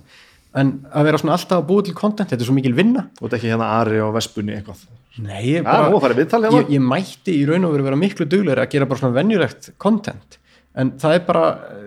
[0.55, 3.25] en að vera svona alltaf að búa til content, þetta er svo mikil vinna og
[3.25, 6.59] þetta ekki hérna Ari og Vespunni eitthvað Nei, ég, Já, bara, í viðtal hérna.
[6.59, 9.69] ég, ég mætti í raun og veru vera miklu duglegri að gera bara svona venjulegt
[9.79, 10.39] content
[10.75, 11.85] en það er bara eh,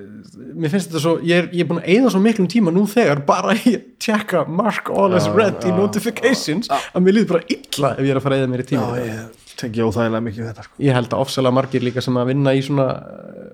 [0.57, 2.87] mér finnst þetta svo, ég er, ég er búin að eyða svo miklum tíma nú
[2.89, 7.93] þegar bara að tjekka mark all as read í notifications að mér líður bara illa
[7.97, 9.13] ef ég er að fara að eyða mér í tíma þetta.
[9.13, 10.81] ég tengi óþægilega mikið þetta sko.
[10.89, 13.47] ég held að ofsalega margir líka sem að vinna í svona eh,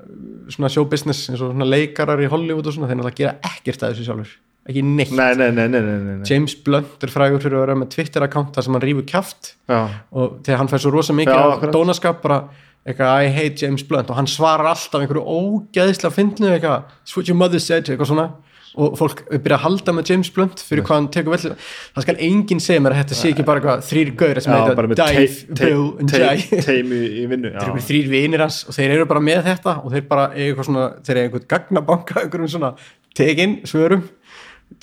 [0.54, 3.82] svona show business eins og svona leikarar í Hollywood og svona þeir náttúrulega gera ekkert
[3.82, 4.34] að þessu sjálfur
[4.68, 5.10] ekki neitt.
[5.12, 6.20] Nei, nei, nei.
[6.28, 9.54] James Blunt er frægur fyrir að vera með Twitter account þar sem hann rífur kjaft.
[9.68, 9.80] Já.
[10.12, 11.74] og þegar hann fær svo rosa mikið akkurat.
[11.74, 12.38] dónaskap bara
[12.86, 14.10] eitthvað I hate James Blunt.
[14.10, 18.30] Og hann svarar alltaf einhverju ógeðslega fyndnu eitthvað "It's what your mother said eitthvað svona.
[18.74, 21.52] Og fólk byrja að halda með James Blunt fyrir hvað hann tekur vel
[21.94, 24.74] það skal enginn segja mér að þetta sé ekki bara eitthvað þrýr gauðir sem heita
[24.98, 25.04] te-
[25.60, 26.10] Bill and
[27.70, 30.88] eru þrýr vinir hans og þeir eru bara með þetta og þeir bara eitthvað svona
[31.06, 32.72] þeir eiga einhvern gagnabanka einhverjum svona
[33.14, 34.02] tekin svörum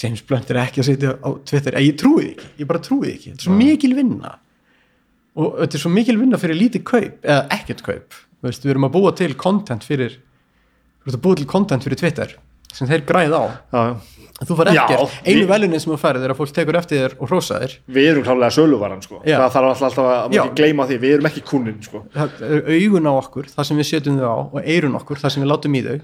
[0.02, 1.78] James Blunt er ekki að setja á Twitter.
[1.84, 3.34] Ég trúi því ekki, ég bara trúi því ekki.
[3.34, 4.36] Þetta er svo mikil vinna.
[5.42, 8.72] Og þetta er svo mikil vinna fyrir lítið kaup eða ekkert kaup, Þú veist, við
[8.74, 10.16] erum að búa til content fyrir
[11.06, 12.34] við erum að búa til content fyrir Twitter
[12.74, 13.44] sem þeir græð á.
[13.76, 13.82] Já,
[14.48, 17.30] þú Já, ekkert, einu velunin sem þú færið er að fólk tekur eftir þér og
[17.30, 17.74] hrósa þér.
[17.94, 19.20] Við erum klálega söluvaran sko.
[19.28, 19.36] Já.
[19.44, 20.42] það þarf alltaf, alltaf að Já.
[20.42, 22.04] ekki gleyma því við erum ekki kunnin sko.
[22.16, 25.52] augun á okkur, það sem við setjum þau á og eirun okkur, það sem við
[25.52, 25.98] látum í þau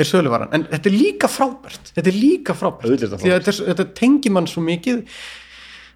[0.00, 1.94] er söluvaran, en þetta er líka frábært.
[1.94, 5.02] Þetta er líka frábært, er að þetta, þetta tengir mann svo mikið.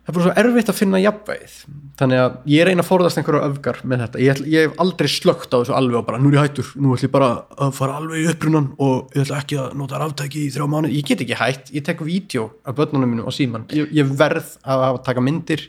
[0.09, 1.57] Það er bara svo erfitt að finna jafnvægið.
[2.01, 5.11] Þannig að ég er eina að forðast einhverju öfgar með þetta, ég, ég hef aldrei
[5.13, 7.29] slögt á þessu alveg og bara, nú er ég hættur, nú ætlum ég bara
[7.67, 10.95] að fara alveg í upprunan og ég ætla ekki að nota ráftæki í þrjá mánu,
[10.95, 11.75] ég get ekki hætt.
[11.77, 15.67] Ég tek vídeo af börnunum mínum á síman ég, ég verð að taka myndir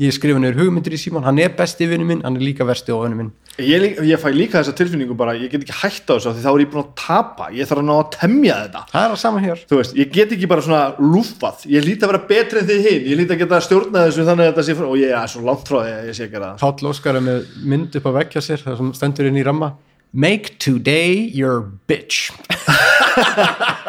[0.00, 2.94] ég skrifa niður hugmyndir í síman, hann er besti vinnu minn, hann er líka versti
[2.94, 3.30] óvinnu minn.
[3.60, 6.62] Ég, ég fæ líka þessa tilfinningu bara ég get ekki hætt á þessu þá er
[6.62, 8.82] ég búin að tapa ég þarf að ná að temja þetta.
[8.92, 9.64] Það er að sama hér.
[9.74, 13.10] Veist, ég get ekki bara svona lúfað ég líti að vera betri en þið hinn
[13.10, 15.44] ég líti að geta stjórnað þessu þannig að þetta sé frá og ég er svo
[15.44, 16.56] langt frá því að ég sé ekki það.
[16.64, 19.74] Páll Óskar er með mynd upp á veggja sér það sem stendur inn í ramma.
[20.10, 22.32] Make today your bitch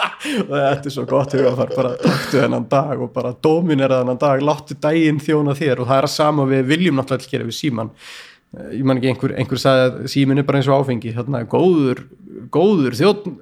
[0.47, 4.41] og þetta er svo gott hugafar bara taktu þennan dag og bara dominera þennan dag,
[4.45, 5.81] láttu daginn þjóna þér.
[5.83, 7.93] Og það er að sama við viljum náttúrulega gera við síman
[8.51, 11.13] Eh, ég man ekki einhver, einhver sagði að símin er bara eins og áfengi.
[11.15, 12.01] Þarna, góður,
[12.51, 13.37] góður þjóðn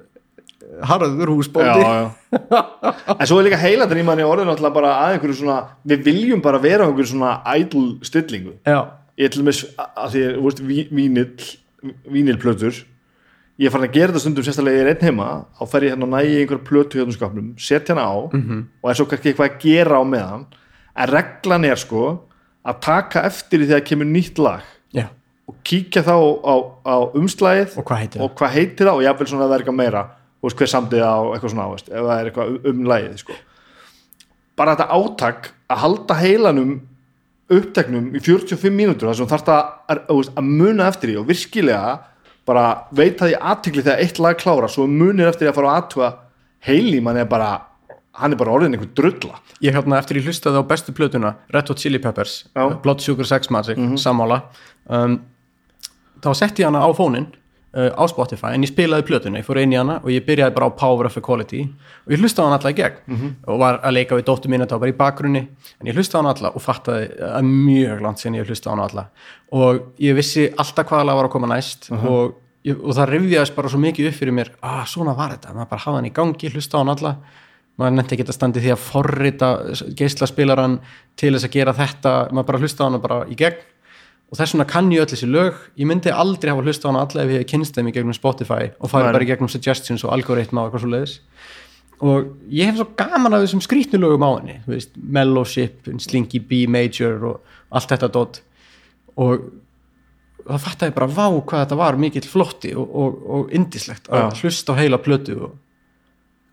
[0.86, 1.82] harður húsbóndi.
[2.30, 5.56] En svo er líka heilandur í manni orðin alltaf bara að einhverju svona
[5.90, 8.54] við viljum bara vera einhverju svona idle stillingu.
[8.62, 8.78] Já,
[9.18, 11.50] ég til með að því þú veist, ví- vínill
[12.14, 12.78] vínilplötur
[13.60, 15.92] ég er farin að gera þetta stundum sérstaklega ég er einn heima þá fer ég
[15.94, 18.60] hérna að næja einhverja plötu hérna skapnum setja hana á Mhm.
[18.82, 20.46] og er svo kannski eitthvað að gera á meðan
[20.96, 22.04] en reglan er sko
[22.64, 24.62] að taka eftir því þegar kemur nýtt lag
[24.94, 25.06] já,
[25.48, 26.54] og kíkja þá á,
[26.88, 28.24] á umslægið og hvað heitir það?
[28.24, 30.02] og hvað heitir það og jáfnvel svona að það er eitthvað meira
[30.40, 33.16] þú veist hver samtið á eitthvað svona veist, ef það er eitthvað um, um lagið
[33.20, 33.32] sko.
[34.56, 36.72] bara þetta átak að halda heilanum
[37.50, 41.26] uppteknum í 45 mínútur þar sem þarf það að, að, að muna eftir því og
[41.30, 41.98] virkilega
[42.48, 45.80] bara veit það í aðtikli þegar eitt lag klára svo munir eftir að fara að
[45.80, 46.10] aðtuga
[46.66, 47.50] heili mann er bara
[48.20, 49.40] hann er bara orðin einhver drulla.
[49.62, 52.44] Ég hérna eftir ég hlustaði á bestu plötuna Red Hot Chili Peppers.
[52.82, 54.42] Blood Sugar Sex Magic sammála.
[54.88, 55.20] Um,
[56.20, 57.28] þá setti ég hana á fóninn
[57.76, 60.54] uh, á Spotify en ég spilaði plötuna, ég fór inn í hana og ég byrjaði
[60.56, 61.62] bara á Power of Equality.
[62.06, 63.32] Og ég hlustaði á hana alla í gegn.
[63.46, 65.42] Og var að leika við dóttur mín þetta var bara í bakgrunni
[65.80, 68.74] en ég hlustaði á hana alla og fattaði að mjög langt sinni ég hlustaði á
[68.74, 69.06] hana alla.
[69.52, 73.68] Og ég vissi alltaf hvaða var að koma næst og, ég, og það rifjaðist bara
[73.72, 76.52] svo mikið upp fyrir mér að svona var þetta, maður bara hafa hann í gangi
[76.54, 77.14] hlustaði á hana alla.
[77.80, 79.48] Maður nefndi ekki að standi því að forrita
[79.96, 80.80] geislaspilaran
[81.16, 82.10] til þess að gera þetta.
[82.28, 83.62] Maður bara hlusta á hana bara í gegn
[84.30, 85.56] og þess vegna kann ég öll þessi lög.
[85.80, 88.16] Ég myndi aldrei hafa hlusta á hana alla ef ég hef kynst þeim í gegnum
[88.16, 91.16] Spotify og farið bara í gegnum suggestions og algoritma og eitthvað svo leiðis
[92.00, 96.64] og ég hef svo gaman af þessum skrýtnu lögum á henni veist, Mellowship, Slinky B
[96.70, 98.40] Major og allt þetta dot.
[99.20, 99.50] Og
[100.46, 104.30] það fattaði bara vá hvað þetta var mikill flotti og, og, og indislegt að Já.
[104.40, 105.58] hlusta á heila plötu og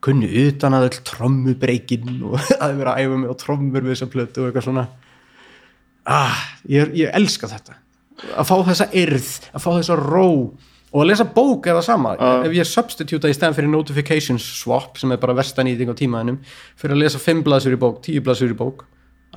[0.03, 4.11] kunni utan að öll trommubreikin og að vera að æfa mig á trommur við þessa
[4.11, 4.88] plötu og eitthvað svona
[6.07, 6.39] ah,
[6.71, 7.77] ég, ég elska þetta.
[8.33, 10.27] Að fá þessa yrð, að fá þessa ró
[10.87, 12.13] og að lesa bók er það sama.
[12.17, 12.29] Já.
[12.47, 16.39] ef ég substituta í stæðan fyrir notifications swap sem er bara versta nýting á tímaðinum
[16.79, 18.85] fyrir að lesa 5 blaðsur í bók, 10 blaðsur í bók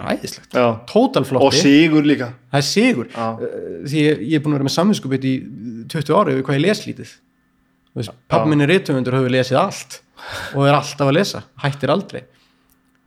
[0.01, 0.55] æðislegt,
[0.89, 2.31] total og sigur líka.
[2.53, 3.09] Það er sigur.
[3.11, 3.49] Eh,
[3.91, 5.35] því ég, ég er búin að vera með samvinskupið í
[5.93, 7.17] 20 ári yfir hvað ég les lítið.
[8.31, 9.99] Pappa minn er rithöfundur og hefur lesið allt
[10.55, 12.23] og er alltaf að lesa, hættir aldrei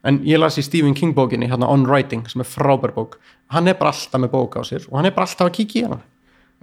[0.04, 3.18] en ég las í Stephen King bókinni hérna On Writing sem er frábær bók.
[3.54, 5.80] Hann er bara alltaf með bók á sér og hann er bara alltaf að kíkja
[5.80, 6.00] í hana.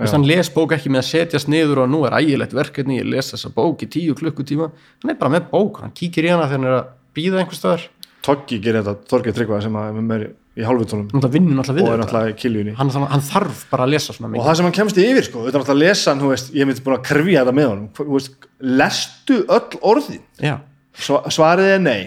[0.01, 3.09] Þess, hann les bók ekki með að setjast niður og nú er ægilegt verkefni, ég
[3.11, 4.69] les þessa bók í tíu klukkutíma,
[5.03, 7.59] hann er bara með bók hann kíkir í hana þegar hann er að býða einhver
[7.59, 7.83] staðar.
[8.25, 10.23] Toggi gerir þetta, Þorgeir Tryggvað sem að er með mér
[10.57, 12.73] í hann náttúrulega og er náttúrulega í kiljunni.
[12.77, 15.43] Hann, hann þarf bara að lesa svona og mikið það sem hann kemst yfir sko,
[15.45, 18.07] þetta er náttúrulega að lesa hann, veist, ég myndi búin að krifja þetta með þú
[18.11, 18.49] veist,
[18.81, 20.23] lestu öll orðin?
[20.43, 20.55] Já,
[21.01, 22.01] Sva- svarið er nei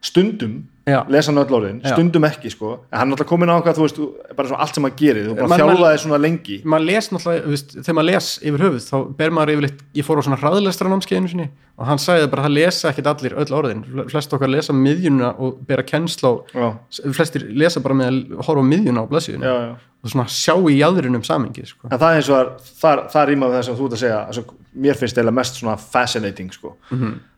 [0.00, 1.02] stundum Já.
[1.10, 2.70] lesa hann öll orðin, stundum ekki sko.
[2.88, 3.98] en hann er náttúrulega komin á okkar, þú veist,
[4.36, 7.74] bara svona allt sem hann gerir, þú bara þjálfaði svona lengi maður les náttúrulega, veist,
[7.76, 11.32] þegar maður les yfir höfuð þá ber maður yfirleitt, ég fór á svona hraðlestra námskeiðinu
[11.34, 14.76] sinni og hann sagði bara að það lesa ekkit allir öll orðin, flest okkar lesa
[14.76, 16.66] miðjuna og bera kennsla á,
[17.12, 21.64] flestir lesa bara með að horfa miðjuna á já og svona sjá í jáðurinum samingi
[21.66, 21.88] sko.
[21.90, 24.18] en það er eins og það, það rýma við það sem þú ert að segja
[24.20, 24.44] altså,
[24.84, 26.74] mér finnst eða mest svona fascinating sko.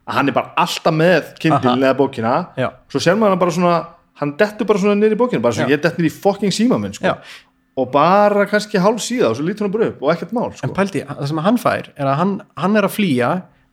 [0.09, 1.77] Að hann er bara alltaf með kindil Aha.
[1.79, 2.71] eða bókina Já.
[2.91, 3.77] svo sér maður hann bara svona
[4.21, 5.75] hann dettur bara svona í bókina bara svo Já.
[5.77, 7.15] ég dett niður í fucking síma minn sko.
[7.81, 10.67] Og bara kannski hálf síða og svo lítur hann bara upp og ekkert mál sko.
[10.67, 13.31] en pældi, það sem hann fær er að hann, hann er að flýja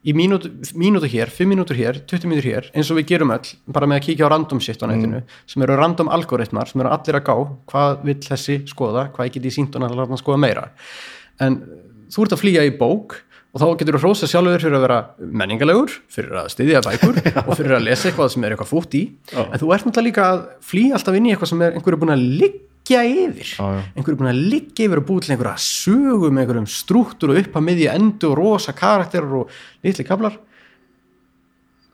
[0.07, 3.49] í mínútu, mínútu hér, 5 mínútur hér 20 mínútur hér, eins og við gerum öll
[3.73, 6.93] bara með að kíkja á random shit á netinu sem eru random algoritmar, sem eru
[6.93, 7.35] allir að gá
[7.73, 10.67] hvað vill þessi skoða, hvað get ég sínt og náttúrulega skoða meira
[11.43, 11.59] en
[12.13, 13.17] þú ert að flýja í bók
[13.57, 14.99] og þá getur þú hrósa sjálfur fyrir að vera
[15.41, 19.03] menningalegur fyrir að styðja bækur og fyrir að lesa eitthvað sem er eitthvað fútt í.
[19.33, 22.13] En þú ert náttúrulega líka að flýja alltaf inn í eitthvað sem er einhverju búin
[22.13, 23.49] að liggja yfir.
[23.57, 23.81] Já, já.
[23.97, 27.57] einhverju búin að liggja yfir og búið til einhverja sögu með einhverjum strúktur og upp
[27.59, 30.37] að miðja endu og rosa karakterar og litli kablar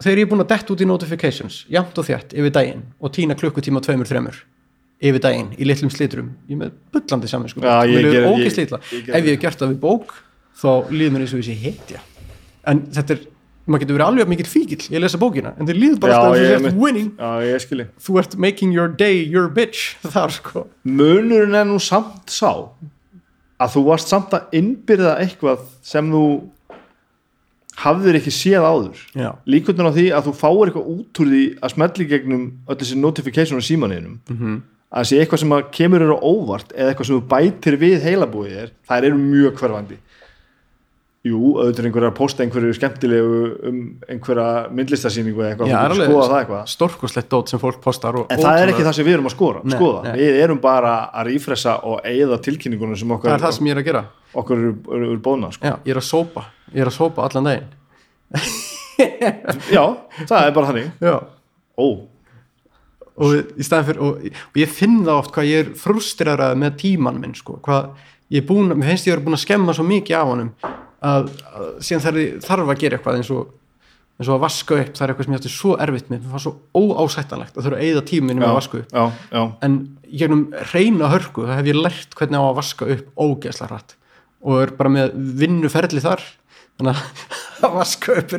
[0.04, 3.14] þegar ég er búin að detta út í notifications jafnt og þjætt yfir daginn og
[3.16, 4.42] týna klukkutíma tveimur þremur
[5.04, 7.64] yfir daginn í litlum slitrum ég er með bullandi saman sko.
[7.64, 10.14] Já, ég ég- ég, ef ég hef gert það við bók
[10.62, 12.00] þá líður mér eins og þessi hetja.
[12.68, 13.20] En þetta er
[13.68, 16.44] maður getur verið alveg mikill fíkil ég lesa bókina en þið líður bara alltaf ég,
[16.44, 17.12] og þessi mitt- winning.
[17.18, 17.86] Já, ég skilji.
[18.04, 20.66] Þú ert making your day your bitch þar sko.
[20.84, 22.52] Munurinn er nú samt sá
[23.64, 26.26] að þú varst samt að innbyrða eitthvað sem þú
[27.84, 29.00] hafðir ekki séð áður.
[29.18, 32.78] Já, líkvöldun á því að þú fáir eitthvað út úr því að smelli gegnum öll
[32.78, 34.38] þessi notification á símaninum Mhm.
[34.38, 34.62] -hmm.
[34.94, 38.52] að sé eitthvað sem að kemur á óvart eða eitthvað sem þú bætir við heilabúið
[38.58, 39.98] þér þær eru mjög hverfandi
[41.24, 43.36] Jú, auðvitað er einhverja að posta einhverju skemmtilegu
[43.70, 43.76] um
[44.12, 46.64] einhverja myndlistasýningu eða eitthvað, já er getur skoða það eitthvað.
[46.74, 49.62] stórkoslegt dót sem fólk postar En það er ekki það sem við erum að skora,
[49.64, 50.02] Nei, skoða.
[50.04, 50.18] nei.
[50.20, 53.78] Við erum bara að rífressa og eigða tilkynningunum sem það okkar, er það sem ég
[53.78, 54.04] er að gera.
[54.34, 55.64] okkur eru, eru, eru bóðna sko.
[55.72, 57.72] já, ég er að sópa, ég er að sópa allan daginn.
[59.72, 59.84] Já,
[60.28, 60.92] það er bara þannig.
[61.00, 61.16] Já.
[61.80, 61.88] Ó,
[63.16, 67.36] og fyrir og, og ég finn það oft hvað ég er frustrerað með tíman minn
[67.38, 67.94] sko, hvað
[68.34, 70.50] ég er búin, mér finnst ég að vera búin að skemma svo mikið af honum
[71.04, 73.52] að, að síðan þarf, þarf að gera eitthvað eins og
[74.14, 76.36] eins og að vaska upp, það er eitthvað sem ég ætti svo erfitt með, það
[76.36, 78.94] var svo óásættanlegt að þurfa að eyða tíminu með að vaska upp.
[78.94, 79.42] já, já.
[79.66, 79.78] En
[80.14, 83.96] gegnum reyna hörku það hef ég lært hvernig á að vaska upp ógeðslega hratt
[84.44, 86.22] og er bara með vinnuferli þar.
[86.78, 88.34] Þannig að að vaska upp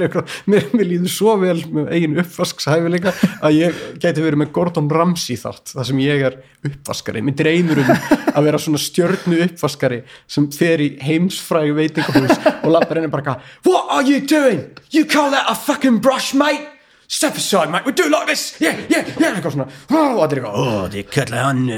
[0.50, 5.38] mér, mér líður svo vel með eigin uppvaskshæfileika að ég gæti verið með Gordon Ramsay
[5.40, 7.22] þátt þar sem ég er uppvaskari.
[7.24, 13.00] Mér dreymur um að vera svona stjörnu uppvaskari sem fer í heimsfræg veitingahús og lappar
[13.00, 14.66] henni bara What are you doing?
[14.90, 16.70] You call that a fucking brush mate?
[17.06, 18.56] Step aside mate, we do like this.
[18.60, 19.40] Yeah, yeah, yeah.
[19.40, 21.68] Og allir eitthvað, oh, det kallar hann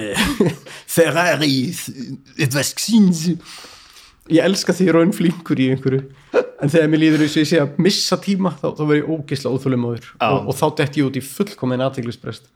[0.96, 1.74] Ferrari
[2.38, 3.10] uppvasksin
[4.32, 6.02] ég elska því raun flinkur í einhverju.
[6.56, 9.10] En þegar mér líður þess að ég sé að missa tíma þá, þá verð ég
[9.12, 10.28] ógeðslega óþólumóður Já.
[10.30, 12.48] og, og þá dett ég út í fullkomin aðteglisbrest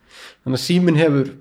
[0.45, 1.33] þannig að síminn hefur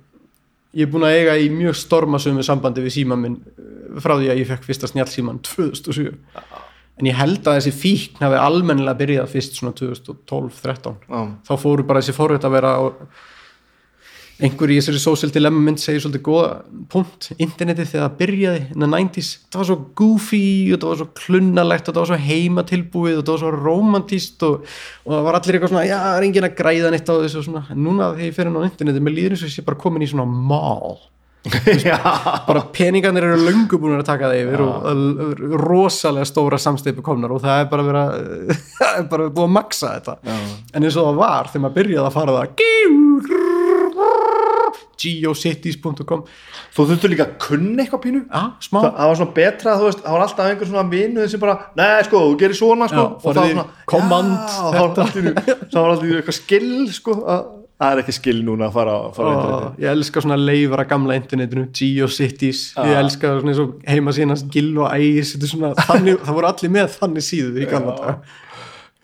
[0.76, 4.30] ég er búin að eiga í mjög stormasömu sambandi við síman minn eh, frá því
[4.34, 6.12] að ég fekk fyrsta snjálsíman 2007
[7.00, 11.22] en ég held að þessi fíkn hafi almennilega byrjað fyrst svona 2012-13 Já.
[11.48, 12.84] þá fóru bara þessi forrið að vera á
[14.40, 16.52] einhver í þessari social dilemma mynd segir svolítið góða
[16.92, 17.30] punkt.
[17.42, 20.42] Internetið þegar það byrjaði in the 90s það var svo goofy
[20.74, 24.48] og það var svo klunnalegt og það var svo heimatilbúið og það var svo romantíst
[24.48, 24.74] og,
[25.06, 27.42] og það var allir eitthvað svona já, það er enginn að græða neitt á þessu
[27.42, 27.64] og svona.
[27.70, 29.82] En núna þegar ég fer inn á internetið, mér líður eins og ég sé bara
[29.86, 31.00] komin í svona mall.
[31.88, 31.96] Já,
[32.48, 37.32] bara peningarnir eru löngu búin að taka það yfir og og rosalega stóra samsteipu komnar
[37.32, 38.02] og það er bara verið
[39.08, 40.18] að að maksa þetta.
[40.74, 43.59] En eins og það var þegar maður byrjaði að fara það
[45.00, 46.24] geocities.com
[46.76, 48.22] þú þurftur líka að kunna eitthvað pínu.
[48.64, 48.80] Smá.
[48.84, 51.56] Það, það var svona betra, þú veist, það var alltaf einhver svona vinu sem bara,
[51.80, 54.76] nei sko, þú gerir svona sko, Já, og það var svona command, já, það
[55.80, 57.48] var alltaf eitthvað skill sko, að,
[57.80, 61.70] það er ekki skill núna að fara, fara Ó, ég elska svona leifara gamla internetinu
[61.80, 66.20] GeoCities, ég elska svona eins og heima síðan Gill og Æs þetta er svona, þannig,
[66.28, 68.38] það voru allir með þannig síðu í gamla dag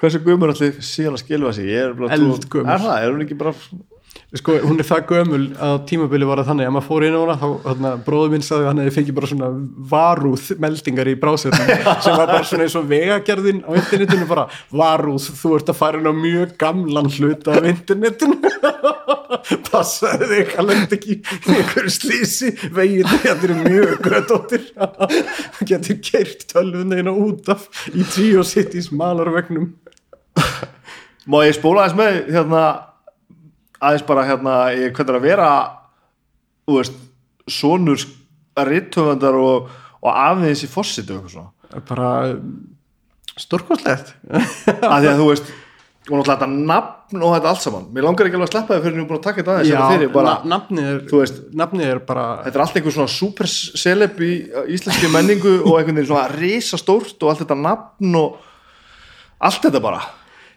[0.03, 2.67] hversu guðmur allir síðan að skilfa sig ég er bara trú- Eldgömul.
[2.75, 3.53] er það, er hún ekki bara
[4.39, 7.21] sko, hún er það gömul að tímabili var það þannig að maður fór inn á
[7.21, 9.49] hana þá, þarna, bróður minn sagði að hann hefði fengið bara svona
[9.91, 11.71] varúð meldingar í brásirnum
[12.05, 14.47] sem var bara svona eins og vegagerðin á internetinu bara
[14.81, 18.39] varúð, þú ert að fara inn á mjög gamlan hluta af internetinu.
[19.69, 26.01] Passaði þig að lenda ekki í einhverju slísi veginn þetta er mjög gröðdóttir þú getur
[26.03, 29.71] keirt tölvuna inn út af í GeoCities malarvegnum.
[31.25, 32.65] Má ég spóla aðeins með hérna
[33.89, 35.49] aðeins bara hérna ég, hvernig er að vera
[36.79, 36.95] veist,
[37.51, 38.05] sonur
[38.69, 39.69] rittöfundar og,
[40.01, 41.51] og aðeins í svona.
[41.89, 42.09] Bara
[43.39, 44.13] stórkostlegt.
[44.31, 45.53] Að því að þú veist
[46.05, 47.85] og náttúrulega þetta nafn og þetta allt saman.
[47.93, 49.87] Mér langar ekki alveg að sleppa þið fyrir nú búin að taka þetta aðeins hérna
[49.95, 53.13] fyrir bara, na- nafnið er, þú veist, nafnið er bara þetta er allt einhver svona
[53.15, 53.49] super
[53.81, 54.29] celeb í
[54.75, 58.37] íslenski menningu og einhvern veginn svona risastórt og allt þetta nafn og
[59.49, 60.03] allt þetta bara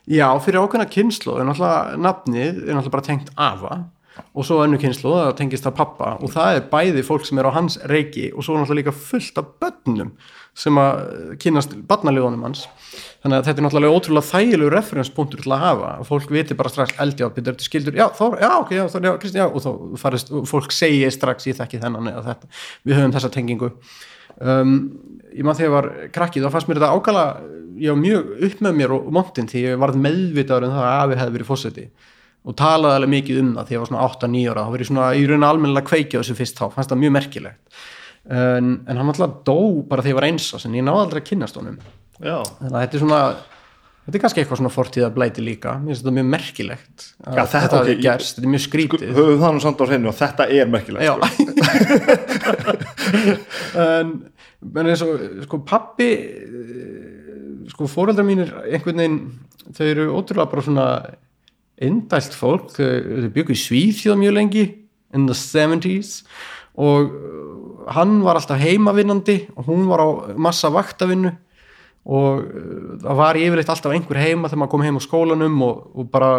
[0.09, 3.79] já, fyrir ákveðna kynslu er náttúrulega nafnið er náttúrulega bara tengt afa
[4.35, 7.47] og svo önnu kynslu, það tengist það pappa og það er bæði fólk sem er
[7.47, 10.11] á hans reiki og svo náttúrulega líka fullt af börnum
[10.59, 11.03] sem að
[11.43, 12.65] kynast barnaljóðunum hans.
[13.23, 15.91] Þannig að þetta er náttúrulega ótrúlega þægilegu referenspunktur til að hafa.
[16.09, 19.13] Fólk viti bara strax eldjátt, betur þetta skildur, já, þá, já, ok, já, þá, já,
[19.23, 22.51] Kristi, já, og þá farist, fólk segi strax ég þekki þennan eða þetta,
[22.89, 23.71] við höfum þessa tengingu.
[24.39, 24.75] Um,
[25.39, 27.25] ég man þegar ég var krakki þá fannst mér þetta ákala
[27.79, 31.03] ég var mjög upp með mér og montin því ég varð meðvitaður um það að
[31.05, 31.85] afi hefði verið fórseti
[32.49, 35.07] og talaði alveg mikið um það því ég var svona 8-9 ára, þá verið svona
[35.19, 37.61] í raun almennilega kveikja á þessu fyrst þá, fannst það mjög merkilegt.
[38.29, 39.57] En, en hann alltaf dó
[39.91, 41.77] bara þegar ég var eins ás en ég náði aldrei að kynnast honum.
[42.23, 43.21] Já, þannig að þetta er svona
[44.09, 45.75] þetta er kannski eitthvað svona fortíða blæti líka.
[45.83, 48.65] Mér finnst þetta mjög merkilegt að Já, þetta- þetta ok, okay, gerst, þetta er mjög
[48.65, 51.15] skrítið höfum það nú samt á hreinu og þetta er merkilegt Já.
[51.29, 51.43] sko.
[53.85, 54.13] en,
[54.59, 56.11] og sko pappi
[57.69, 59.19] sko fóreldrar mínir einhvern veginn
[59.77, 60.87] þau eru ótrúlega bara svona
[61.79, 62.73] indælt fólk.
[62.75, 62.87] Þau,
[63.25, 64.65] þau byggu í Svíþjóð mjög lengi
[65.15, 66.23] in the 70s
[66.79, 71.33] og uh, hann var alltaf heimavinnandi og hún var á massa vaktavinnu
[72.09, 75.81] og uh, það var yfirleitt alltaf einhver heima þegar maður kom heim á skólanum og,
[75.97, 76.31] og bara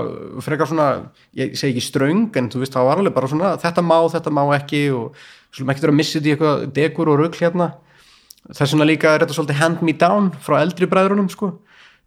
[0.46, 0.90] frekar svona,
[1.38, 4.36] ég segi ekki ströng en þú veist það var alveg bara svona þetta má, þetta
[4.38, 7.72] má ekki og svolítið ekki vera að missa þetta í eitthvað degur og rugl hérna
[8.48, 11.52] þess vegna líka er þetta svolítið hand me down frá eldri bræðrunum sko.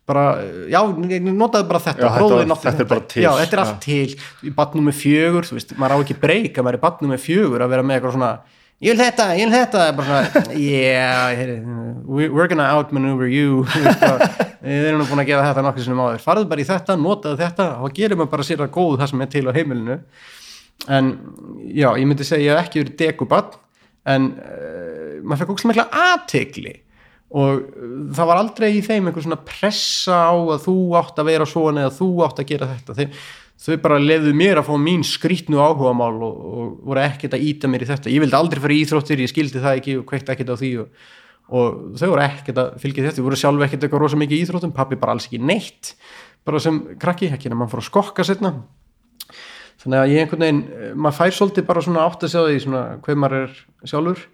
[0.08, 0.22] Bara,
[0.66, 0.80] já,
[1.12, 3.22] ég notaði bara þetta Já, þetta nátti þetta er bara til.
[3.22, 4.16] já, þetta er allt til.
[4.42, 7.14] Í badnum með fjögur, þú veist, maður á ekki breyk að maður er í badnum
[7.14, 8.32] með fjögur að vera með eitthvað svona
[8.82, 9.84] ég vil þetta, ég vil þetta.
[10.00, 11.44] Bara svona, yeah,
[12.08, 13.62] we're gonna outmaneuver you.
[14.62, 16.22] Við erum búin að gefa þetta nokkuð sinni áður.
[16.22, 19.30] Farðu bara í þetta, notaðu þetta og maður bara sér að góðu það sem er
[19.32, 19.96] til á heimilinu.
[20.90, 21.12] En
[21.70, 23.54] já, ég myndi segja ekki verið dekubann
[24.10, 26.74] en uh, maður fekk okkur mikla aðtegli
[27.32, 31.30] og uh, það var aldrei í þeim einhver svona pressa á að þú átt að
[31.30, 32.96] vera svona eða þú átt að gera þetta.
[32.98, 33.16] Þeim,
[33.62, 37.70] þau bara lefðu mér að fá mín skrítnu áhugamál og, og voru ekkert að íta
[37.70, 38.12] mér í þetta.
[38.12, 40.74] Ég vildi aldrei fara í íþróttir, ég skildi það ekki og kveikt ekkert á því
[40.82, 41.08] og,
[41.52, 44.44] og þau voru ekkert að fylgja þetta, þau voru sjálf ekkert eitthvað rosa mikið í
[44.48, 45.94] íþróttum, pappi bara alls ekki neitt.
[46.42, 48.56] Bara sem krakki, ekki en að mann fór að skokka setna
[49.82, 52.60] þannig að ég einhvern veginn, eh, maður fær svolítið bara svona átt að sjá því
[52.64, 53.56] svona hver maður er
[53.90, 54.24] sjálfur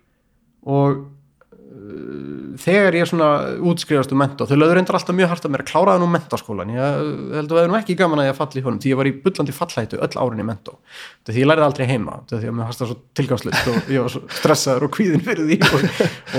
[0.69, 3.29] og uh, þegar ég svona
[3.71, 6.73] útskrifast um mentó, þau lögður reyndar alltaf mjög hart að mér að kláraða nú mentáskólan
[6.75, 6.99] ég
[7.39, 9.11] held að það er nú ekki gaman að ég falli í honum því ég var
[9.11, 10.77] í bullandi fallætu öll árin í mentó
[11.29, 14.15] því ég lærið aldrei heima því að mér fannst það svo tilgangslust og ég var
[14.15, 15.87] svo stressaður og kvíðin fyrir því og,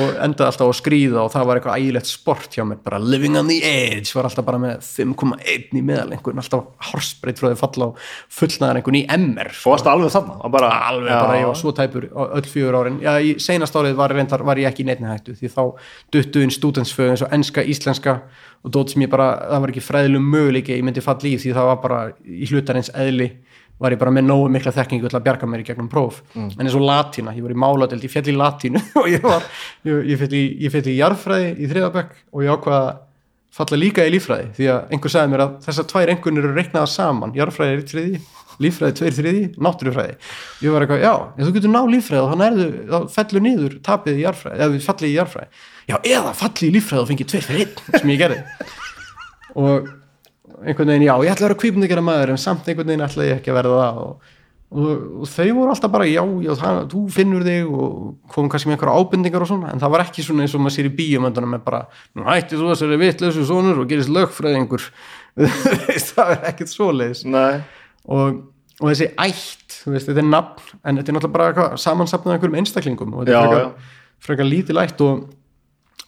[0.01, 3.01] og endaði alltaf á að skríða og það var eitthvað ægilegt sport hjá mér, bara
[3.03, 7.59] living on the edge var alltaf bara með 5,1 í meðalengun alltaf horsbreyt frá því
[7.59, 10.37] falla og fullnaðarengun í MR Þú varst alveg þarna?
[10.45, 12.99] Og bara, alveg bara, ég var svo tæpur öll fjögur árin.
[13.03, 14.13] Já, í seinast árið var,
[14.47, 15.61] var ég ekki í neittni hættu því þá
[16.13, 18.19] duttu inn stúdensföð eins og enska, íslenska
[18.63, 21.53] og dót sem ég bara, það var ekki fræðilegum möguleiki ég myndi falla í því
[21.57, 23.29] það var bara í hlutarins eðli
[23.79, 26.17] var ég bara með nógu mikla þekkingu til að bjarga mér í gegnum próf.
[26.35, 29.45] En eins og latína, ég var í máladeld ég fjall í latínu og ég var
[29.87, 32.97] ég, ég fjall í, ég fjall í þriðabökk og ég ákvaða að
[33.55, 36.91] falla líka í líffræði því að einhver sagði mér að þessar tvær engunir eru reiknaða
[36.91, 38.19] saman jarðfræði er í þriði,
[38.61, 40.15] líffræði tveir þriði náttúrufræði,
[40.65, 43.77] ég var eitthvað, já ef þú getur ná líffræði og þá nærðu þá fellur niður
[43.87, 47.31] tapið í jarðfræði, eða við fallið í jarðfræði já, eða fallið í líffræði og fengið
[47.31, 48.41] tveir fyrir einn sem ég gerði.
[49.59, 49.87] Og
[50.63, 53.39] einhvern veginn, já, ég ætla að vera kvípundikera maður en samt einhvern veginn ætla ég
[53.39, 54.35] ekki að verða það og,
[54.69, 54.89] og,
[55.23, 57.95] og þau voru alltaf bara já, já, það, þú finnur þig og
[58.35, 60.75] komum kannski með einhverja ábendingar og svona en það var ekki svona eins og maður
[60.75, 61.81] sér í bíumöndunum með bara,
[62.17, 64.87] nú hætti þú þessari vitlausu sonur og gerist lögfræðingur.
[66.09, 67.23] Það er ekkert svoleiðis.
[67.29, 67.61] Nei,
[68.11, 68.41] og,
[68.81, 73.15] og þessi ætt, veist, þetta er nafn en þetta er náttúrulega bara samansapnað einhverjum einstaklingum
[73.15, 75.29] og þetta Já, er frekar, ætt og,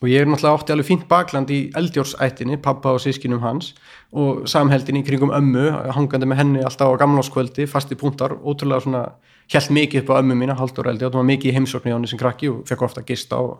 [0.01, 3.75] og ég er náttúrulega átti alveg fínt bakland í eldjórsættinni, pappa og sískinum hans
[4.11, 9.03] og samheldin í kringum ömmu hangandi með henni alltaf á gamláskvöldi fasti púntar, ótrúlega svona
[9.51, 11.93] held mikið upp á ömmu mína, haldur eldi og það var mikið í heimsókn í
[11.93, 13.59] hann sem krakki og fekk ofta gista og,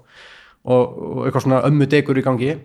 [0.66, 2.56] og, og eitthvað svona ömmu degur í gangi.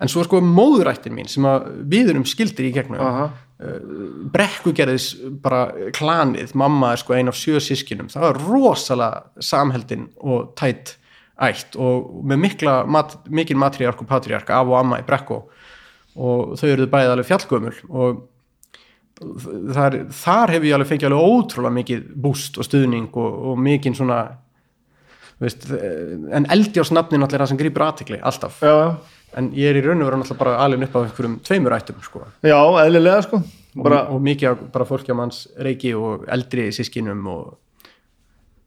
[0.00, 3.00] En svo sko móðurættin mín sem að við erum skildir í gegnum.
[3.02, 3.26] Aha.
[4.36, 5.08] Brekkugerðis
[5.42, 10.98] bara klanið, mamma er sko ein af sjö sískinum, það var rosalega samheldin og tætt
[11.42, 15.42] ætt og með mikla mat, mikil matriark og patriark af og amma í brekku.
[16.16, 18.24] Og þau eruðu bæðið alveg fjallgömul og
[19.76, 23.96] þar, þar hef ég alveg fengið alveg ótrúlega mikið búst og stuðning og, og mikinn
[23.96, 24.22] svona
[25.42, 28.62] veist, en eldjársnafnin allir það sem grýpur aðtikli, alltaf.
[28.64, 31.38] Já, já, en ég er í raun og vera náttúrulega bara alveg upp á einhverjum
[31.44, 32.24] tveimur ættum sko.
[32.44, 33.42] Já, eðlilega sko.
[33.76, 37.56] Bara, og, og mikið af bara fólki á manns reiki og eldri sískinum og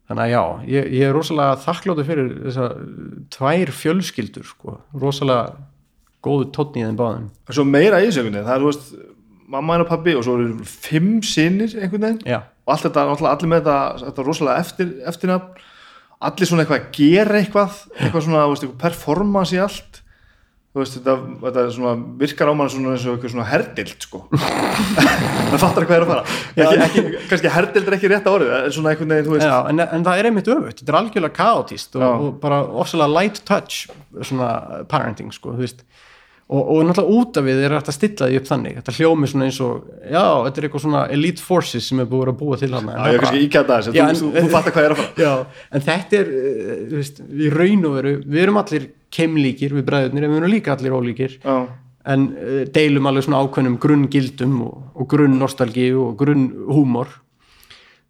[0.09, 2.75] þannig að já, ég, ég er rosalega þakkláttur fyrir þessar
[3.35, 5.59] tvær fjölskyldur sko, rosalega
[6.25, 7.29] góðu tónn í þeim báðum.
[7.53, 8.91] Svo meira í sögunni, það er, þú veist
[9.49, 12.21] mamma og pabbi og svo eru fimm sinir einhvern veginn.
[12.27, 15.65] Já, og allt þetta, allir með þetta, þetta rosalega eftir, eftirnafn.
[16.19, 19.88] Allir svona eitthvað að gera eitthvað eitthvað svona, þú veist, eitthvað performance í allt
[20.69, 24.21] þú veist, þetta, þetta svona virkar á mann svona eins og eitthvað svona herdild sko.
[25.49, 26.35] Það fattar hvað er að fara.
[26.53, 30.05] Ekki, ekki, kannski herdild er ekki rétt árið en svona einhvern veginn, já en, en
[30.05, 32.11] það er einmitt öfugt, þetta er algjörlega kaotíst og, Já.
[32.11, 33.89] og bara ofsalega light touch
[34.21, 34.51] svona
[34.91, 35.55] parenting sko,
[36.49, 38.77] og, og náttúrulega út af við er hægt að stilla því upp þannig.
[38.79, 42.31] Þetta hljómi svona eins og já, þetta er eitthvað svona elite forces sem er búið
[42.31, 44.87] að búa til hann Já, ég kannski íkjæta þess, Já, þú, þú, þú fattar hvað
[44.87, 45.25] er að fara.
[45.25, 49.73] Já, en þetta er, uh, þú veist, við raun og veru, við erum allir keimlíkir
[49.77, 51.37] við bræðurnir, en við erum líka allir ólíkir.
[51.43, 51.57] Já,
[52.09, 57.11] en uh, deilum alveg svona ákveðnum grunngildum og, og grunn nostalgíu og grunn húmor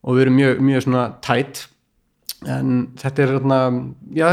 [0.05, 1.65] og við erum mjög, mjög svona tætt
[2.47, 3.57] en þetta er þarna,
[4.15, 4.27] já,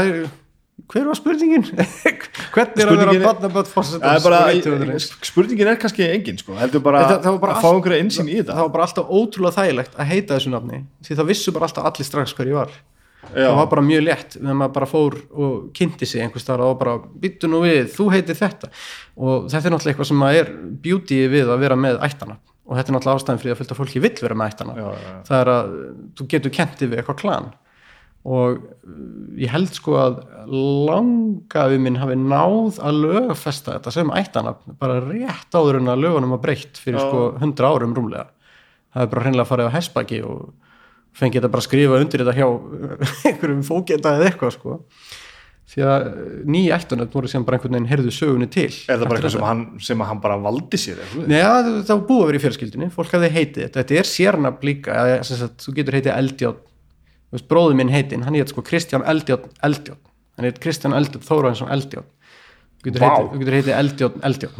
[0.87, 1.65] hver var spurningin?
[2.53, 3.23] Hvernig er að vera er-
[3.73, 5.07] það er og rithöfundarins?
[5.27, 8.37] spurningin er kannski engin sko, heldur bara það var bara að fá einhverja insýn í
[8.37, 11.67] það þetta var bara alltaf ótrúlega þægilegt að heita þessu nafni því það vissu bara
[11.67, 12.77] alltaf allir strax hver ég var
[13.27, 13.49] Já.
[13.49, 16.77] það var bara mjög létt þegar maður bara fór og kynnti sig einhvers staðar og
[16.79, 18.69] bara byttu nú við, þú heitir þetta.
[19.17, 20.51] Og þetta er náttúrulega eitthvað sem að er
[20.85, 22.37] beauty við að vera með ættana
[22.67, 25.13] og þetta er náttúrulega ástæðan fyrir að fylgta fólki vill vera með ættana Já, já,
[25.29, 25.71] það er að
[26.17, 27.49] þú getur kentið við eitthvað klan.
[28.27, 28.95] Og uh,
[29.39, 30.17] ég held sko að
[30.51, 36.35] langafi minn hafi náð að lögfesta þetta sem ættana bara rétt áður en að lögunum
[36.35, 38.27] var breytt fyrir sko 100 árum rúmlega.
[38.91, 40.49] Það er bara hreinlega hessbaki og
[41.17, 42.47] fengið þetta bara að skrifa undir þetta hjá
[43.31, 44.77] einhverjum fókenda eða eitthvað sko.
[45.67, 46.05] Því að
[46.47, 48.69] ný ættunöfn voru sem bara einhvern veginn heyrðu sögunni til.
[48.87, 51.01] Er það bara eitthvað sem hann, sem hann bara valdi sér?
[51.27, 54.67] Nei, það var búið að vera í fjölskyldinni fólk hafði heitið þetta, þetta er sérnafn
[54.69, 55.07] líka
[55.65, 56.63] þú getur heitið Eldjátt
[57.51, 59.99] bróður minn heitin, hann heit sko Kristján Eldjátt Eldjátt,
[60.39, 62.07] hann heit Kristján Eldjátt Þóraðinsson Eldjátt
[62.85, 64.55] getur heitið, þú getur heitið Eldjátt Eldjátt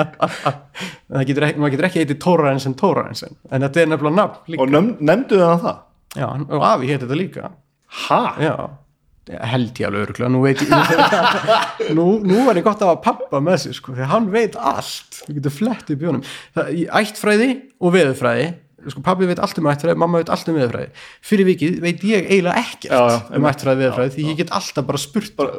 [1.10, 4.62] það getur ekki, maður getur ekki heitið Tóraðinsson Tóraðinsson, en þetta er nefnilega nafn líka,
[4.64, 5.80] Og nefn, nefndu það það?
[6.20, 7.50] já, og afi heitið þetta líka.
[8.00, 8.20] Ha?
[8.42, 8.54] já,
[9.50, 10.70] held ég alveg öruglega, nú veit ég
[11.98, 15.22] nú, nú var ég gott að hafa pappa með sér sko, því hann veit allt.
[15.28, 15.98] Við getum flett í
[16.80, 18.50] í ættfræði og veðurfræði
[18.88, 20.90] sko, pappi veit allt um ættfræði, mamma veit allt um veðurfræði.
[21.26, 24.86] Fyrir vikið veit ég eiginlega ekkert Já, já, um ættfræði veðurfræði því ég get alltaf
[24.88, 25.32] bara spurt.
[25.38, 25.50] Bara,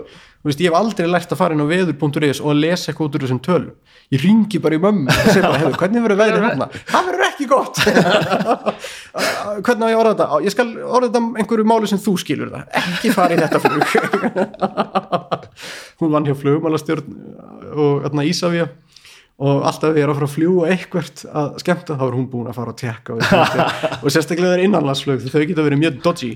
[0.48, 3.16] veist, ég hef aldrei lært að fara inn á veður.is og að lesa eitthvað út
[3.18, 3.76] úr þessum tölum.
[4.12, 6.68] Ég ringi bara í mömmu og segja bara, hvernig verður veðrið hérna?
[6.90, 7.76] Það verður ekki gott.
[9.66, 10.40] Hvernig á ég orða þetta?
[10.44, 12.64] Ég skal orða þetta um einhverju máli sem þú skilur það.
[12.82, 13.86] Ekki fara í þetta flug.
[16.02, 17.08] Hún vann hjá flugmálastjórn
[19.42, 22.50] og alltaf ég er að fara að fljúa eitthvert að skemmta þá er hún búin
[22.52, 23.22] að fara að tekka og,
[24.04, 26.30] og sérstaklega er innanlandsflug þau geta verið mjög dodgy.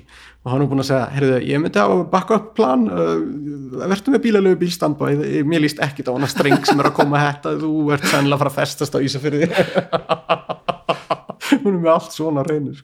[0.46, 3.14] Og hann er búin að segja, heyrðu, ég myndi að bakka upp plan uh,
[3.84, 5.12] verður með bílalögu bílstamba
[5.46, 8.40] mér líst ekkit á hana streng sem er að koma að hætta þú ert sennilega
[8.40, 9.50] að fara að festast á Ísafjörði
[11.62, 12.82] hún er með allt svona reynir.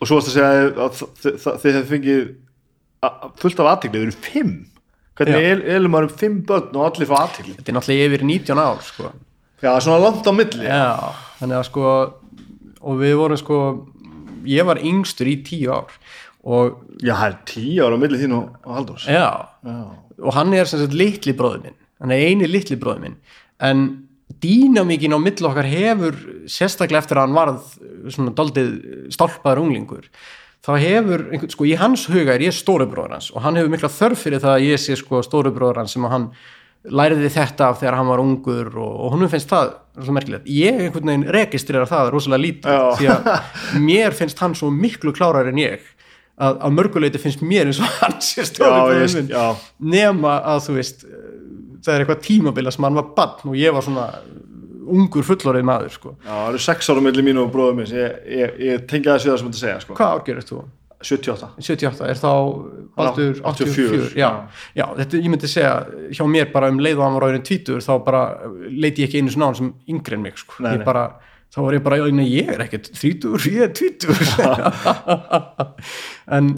[0.00, 0.50] Og svo varst að segja
[0.82, 2.28] að þið hefði fengið
[3.40, 4.54] fullt af aðtikli, þið eru fimm
[5.20, 8.62] hvernig elum maður um fimm börn og allir fá aðtikli þetta er náttúrulega yfir 19
[8.64, 9.12] ár sko.
[9.60, 10.66] já, svona langt á milli.
[10.66, 11.86] Já, þannig að sko
[12.80, 13.60] og við vorum sko
[14.48, 15.96] ég var yngstur í 10 ár
[16.40, 19.08] og já, það er tíu ára á milli þín og, Halldórs.
[19.08, 19.28] Já,
[19.66, 19.80] já.
[20.20, 21.76] og hann er sem sagt litli bróður minn.
[22.00, 23.18] Hann er eini litli bróður minn.
[23.60, 23.84] En
[24.40, 26.16] dýnamíkin á milli okkar hefur
[26.48, 27.66] sérstaklega eftir að hann varð
[28.14, 28.70] svona doldið
[29.12, 30.08] stálpaður unglingur
[30.66, 31.22] þá hefur,
[31.54, 34.42] sko í hans huga er ég stóri bróður hans og hann hefur mikla þörf fyrir
[34.42, 36.26] það að ég sé sko stóri bróður hans sem að hann
[36.96, 40.78] læriði þetta af þegar hann var ungur og, og honum finnst það svo merkilegt, ég
[40.86, 45.60] einhvern veginn registrerar það rosalega lítið því að mér finnst hann svo miklu klárar en
[45.60, 45.82] ég
[46.40, 49.92] að, að mörguleiti finnst mér eins og hann sé stóri Já, bróður ég- minn.
[49.92, 51.26] nema að þú veist eh,
[51.84, 54.06] það er eitthvað tímabila sem hann var bann og ég var svona
[54.96, 56.12] ungur fullorðið maður sko.
[56.24, 59.16] Já, það eru sex ára á milli mín og bróðum minns ég, ég, ég tengja
[59.16, 59.96] þessu það sem þetta segja sko.
[59.98, 60.60] hvað árgerist þú?
[61.00, 62.30] 78 78, er þá
[62.98, 64.28] Baldur 84, 84, já,
[64.76, 65.72] já, þetta ég myndi segja
[66.12, 68.20] hjá mér bara um leið og hann var áriðin 20 þá bara
[68.68, 70.84] leiti ég ekki einu svona á hann sem yngri en mig sko, Nei, nei.
[70.84, 71.06] bara
[71.50, 74.20] þá var ég bara, já, nei, ég er ekkert 30, ég er 20
[76.36, 76.52] en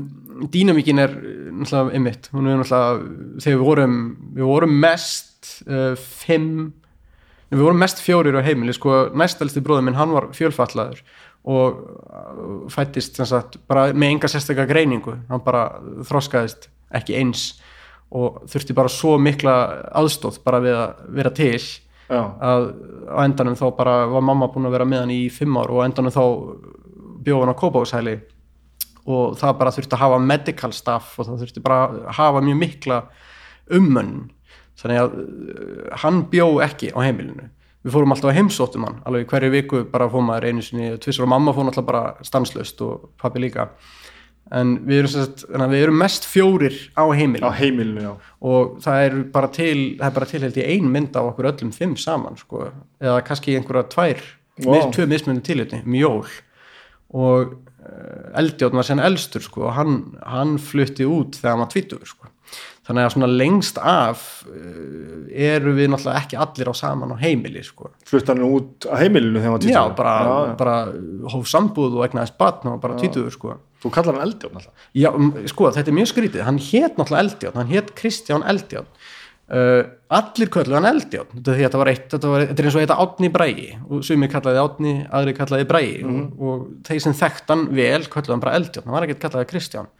[0.52, 3.96] dýnamíkin er eh, náttúrulega einmitt, hún er náttúrulega þegar við vorum,
[4.40, 6.72] við vorum mest uh, fimm
[7.52, 11.02] Nei, við vorum mest fjórir á heimili sko, næstalsti bróður minn, hann var fjölfallaður
[11.52, 15.18] og uh, fættist sagt, bara með enga sérstakka greiningu.
[15.28, 15.66] Hann bara
[16.08, 17.50] þroskaðist ekki eins
[18.12, 19.54] og þurfti bara svo mikla
[20.00, 21.60] aðstóð bara við að vera til
[22.12, 22.66] Já, að
[23.08, 25.80] á endanum þá bara var mamma búin að vera með hann í fimm ár og
[25.80, 26.24] á endanum þá
[27.24, 28.16] bjóð hann á kópáshæli
[29.12, 32.60] og það bara þurfti að hafa medical staff og það þurfti bara að hafa mjög
[32.60, 32.98] mikla
[33.78, 34.12] ummönn
[34.82, 37.48] þannig að uh, hann bjó ekki á heimilinu.
[37.82, 41.26] Við fórum alltaf að heimsóttum hann alveg hverju viku bara fórum maður einu sinni tvissar
[41.26, 43.72] og mamma fórum alltaf bara stanslöst og pappi líka.
[44.52, 47.48] En við erum, sagt, við erum mest fjórir á heimilinu.
[47.48, 51.16] Á heimilinu, og það er bara til það er bara til held ég ein mynd
[51.16, 52.66] á okkur öllum fimm saman sko,
[53.00, 54.20] eða kannski einhverja tvær
[54.66, 54.90] wow.
[54.92, 56.26] tvö mismunni tilhjötni, mjól.
[57.16, 59.96] Og uh, Eldjárn var sen elstur sko, og hann,
[60.26, 62.21] hann flutti út þegar hann var tvítur sko.
[62.86, 67.62] Þannig að svona lengst af uh, eru við náttúrulega ekki allir á saman á heimili
[67.66, 67.92] sko.
[68.08, 69.96] Flutt hann út á heimilinu þegar hann var já, tvítugur?
[70.00, 70.54] bara, já, já.
[70.62, 70.76] bara
[71.34, 73.56] hóf sambúð og egnaðist batn og bara tvítur sko.
[73.82, 74.86] Þú kallar hann Eldjárn alltaf?
[74.94, 75.10] Já,
[75.50, 78.90] sko, þetta er mjög skrítið, hann hét náttúrulega Eldjárn, hann hét Kristján Eldjárn.
[79.52, 79.82] Uh,
[80.14, 81.32] allir kölluðu hann Eldjárn.
[81.34, 81.56] Þetta,
[81.90, 85.34] eitt, þetta, var, þetta er eins og þetta Átni Bræi og sumir kallaði Átni, aðri
[85.36, 89.08] kallaði Bræi og, og þeir sem þekkt hann vel kölluðu hann bara Eldjárn, hann var
[89.08, 89.90] ekkert kallaði Kristján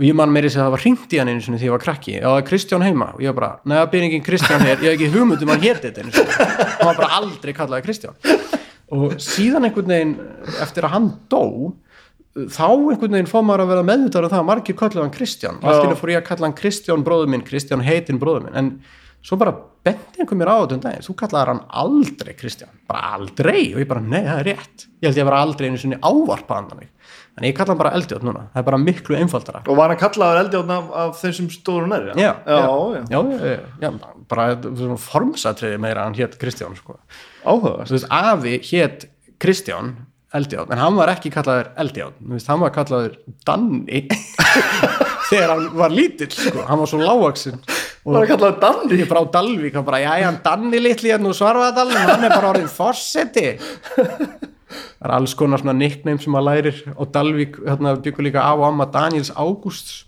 [0.00, 1.82] og ég man meiri sem það var hringt í hann einu sinni því ég var
[1.82, 3.10] krakki, já, er Kristján heima.
[3.12, 5.66] Og ég var bara, neða, byrjingin Kristján hér ég hef ekki hugmynd um að hann
[5.66, 6.36] héti þetta einu sinni.
[6.70, 8.16] Hann var bara aldrei kallaði Kristján.
[8.96, 10.14] Og síðan einhvern veginn
[10.64, 11.42] eftir að hann dó
[12.48, 15.60] þá einhvern veginn fór maður að vera meðvitaður um það að margir kalluðu hann Kristján.
[15.60, 18.46] Og allt í hennu fór ég að kalla hann Kristján bróður minn Kristján heitinn bróður
[18.46, 18.56] minn.
[18.56, 18.72] En
[19.20, 19.52] svo bara
[19.84, 21.04] bendi einhver mér á þetta um daginn.
[21.04, 22.72] Þú kallaði hann aldrei Kristján.
[22.88, 23.74] Bara aldrei.
[23.74, 24.86] Og ég bara nei það er rétt.
[25.00, 26.90] Ég held ég að vera aldrei einu sinni ávarpa hann þannig
[27.40, 28.42] en ég kalla hann bara eldjótt núna.
[28.52, 29.62] Það er bara miklu einfaldara.
[29.66, 32.10] Og var hann kallaður Eldjárn af, af þeim sem stóður hann er?
[32.20, 33.00] já, já, já.
[33.08, 33.90] já, já, já, já.
[34.30, 34.46] Bara
[35.00, 36.98] formsatriði meira hann hétt Kristján sko.
[37.88, 39.08] Veist, afi hétt
[39.40, 39.94] Kristján
[40.36, 41.72] Eldjárn, en hann var ekki kallaður
[42.30, 43.16] veist, hann var kallaður
[43.48, 44.04] Danni
[45.30, 47.58] þegar hann var lítill, sko, hann var svo lágvaxinn.
[48.04, 49.00] Og Var hann kallaður Danni?
[49.00, 52.36] ég bara á Dalvík, hann bara, já, hann Danni litli hérna úr Svarfaðadalinn, hann er
[52.36, 53.48] bara orðin fórseti
[55.00, 58.52] það er alls konar svona nickname sem maður lærir og Dalvík, hérna byggur líka á
[58.52, 60.04] og amma Daniels Ágústs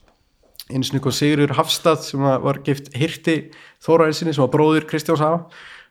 [0.72, 3.36] einu sinni kom Sigurður Hafstað sem var gift hirti
[3.82, 5.46] Þóraðinsinni sem var bróðir Kristjáns Afa.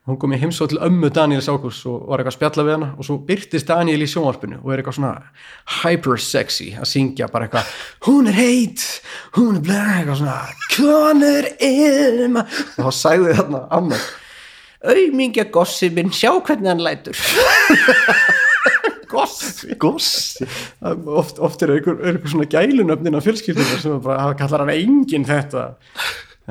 [0.09, 2.87] Hún kom í heimsóð til ömmu Daniels Ágúst og var eitthvað að spjalla við hana
[2.95, 5.11] og svo byrtist Daniel í sjónvarpinu og er eitthvað svona
[5.83, 7.75] hyper sexy að syngja bara eitthvað
[8.07, 8.87] hún er heit,
[9.37, 10.39] hún er blæð eitthvað svona,
[10.73, 14.01] konur ilma og þá sagði þarna amma
[14.81, 17.21] auðmingja gossi minn, sjá hvernig hann lætur
[19.21, 19.77] gossi.
[19.81, 20.49] Gossi.
[21.21, 24.75] Oft, oft er einhver, er einhver svona gælunöfnin af fjölskyldunum sem bara, það kallar hann
[24.75, 25.65] enginn þetta.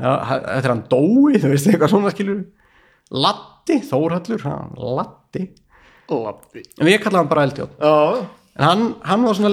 [0.01, 2.43] Já, þetta er hann dói, þú veist eitthvað svona skilur
[3.11, 5.49] Latti, Þórhallur hann, Latti
[6.11, 7.91] Lappi en við kallaðum hann bara Eldjón Já,
[8.61, 9.51] en hann, hann var svona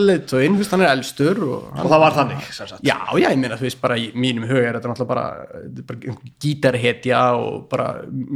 [0.58, 2.84] veist, hann er elstur og, hann, og það var þannig sem sagt.
[2.84, 5.26] já, já, ég meina, þú veist, bara í mínum huga er þetta náttúrulega bara,
[5.88, 7.88] bara gítarhetja og bara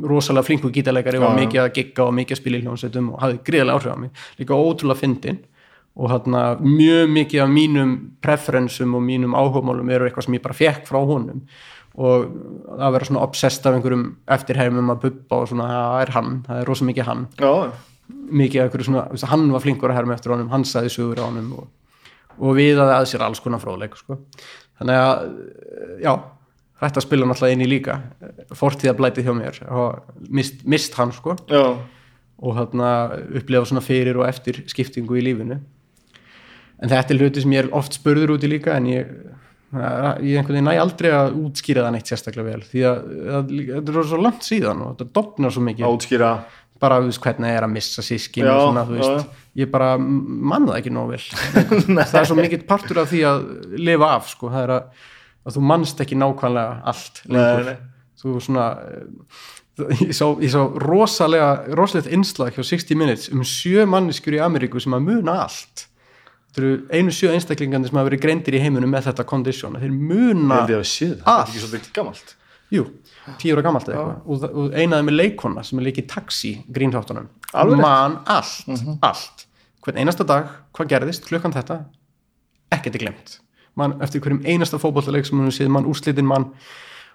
[0.09, 3.43] rosalega flinku gítarleikari og mikið að gigga og mikið að spila í hljómsveitum og hafði
[3.51, 5.43] gríðarlega áhrif á mig, líka ótrúlega fyndin
[5.93, 7.93] og hérna mjög mikið af mínum
[8.25, 11.45] preferensum og mínum áhugamálum eru eitthvað sem ég bara fekk frá honum.
[12.01, 12.31] Og
[12.79, 16.61] að vera svona obsessed af einhverjum eftirheimum að bubba og svona, það er hann, það
[16.63, 17.27] er rosa mikið hann.
[17.37, 17.53] Já,
[18.11, 21.23] mikið af einhverju svona, veist, hann var flinkur að herma eftir honum, hann sagði sögur
[21.23, 21.67] á honum og,
[22.39, 24.19] og viðaði að sér alls konar fróðleik sko.
[24.81, 25.27] þannig að
[26.03, 26.13] já,
[26.83, 27.99] þetta spila náttúrulega inn í líka
[28.59, 31.37] fortíðablætið hjá mér og mist, mist hann sko.
[31.53, 31.77] Já,
[32.43, 32.89] og hérna
[33.39, 35.61] upplifa svona fyrir og eftir skiptingu í lífinu.
[36.83, 39.13] En þetta er hluti sem ég er oft spurður út í líka en ég
[39.73, 43.07] ég einhvern veginn næ aldrei að útskýra það neitt sérstaklega vel því að-
[43.71, 45.87] þetta er svo langt síðan og þetta dopnar svo mikið.
[45.87, 46.33] Að útskýra
[46.83, 49.41] bara þú veist hvernig er að missa sískin Já, og svona þú já, veist.
[49.63, 51.23] Ég bara mann það ekki nóg vel.
[52.11, 53.43] Það er svo mikill partur af því að
[53.79, 55.09] lifa af sko, það er að,
[55.45, 57.69] að þú mannst ekki nákvæmlega allt lengur.
[57.69, 58.15] Nei, nei.
[58.23, 59.43] þú svona eh,
[60.09, 64.83] ég sá, ég sá rosalega rosalegt innslag hjá 60 minutes um sjö manniskur í Ameríku
[64.83, 65.87] sem að muna allt.
[66.53, 69.79] Þetta eru einu sjö einstaklingandi sem hafa verið greindir í heiminum með þetta condition.
[69.81, 71.47] Þeir muna er allt.
[71.47, 72.35] ekki svolítið gamalt.
[72.73, 72.87] Jú,
[73.39, 74.27] tíu ára gamalt eða eitthvað.
[74.27, 77.85] Og, og einaði með leikona sem er leikið taxi grínþáttunum, Alveg rétt.
[77.87, 79.47] man allt allt,
[79.85, 81.81] hvern einasta dag hvað gerðist, klukkan þetta?
[82.73, 83.37] Ekkert er glemt,
[83.79, 86.51] man eftir hverjum einasta fótbollaleik sem hún séð, mann úrslitin mann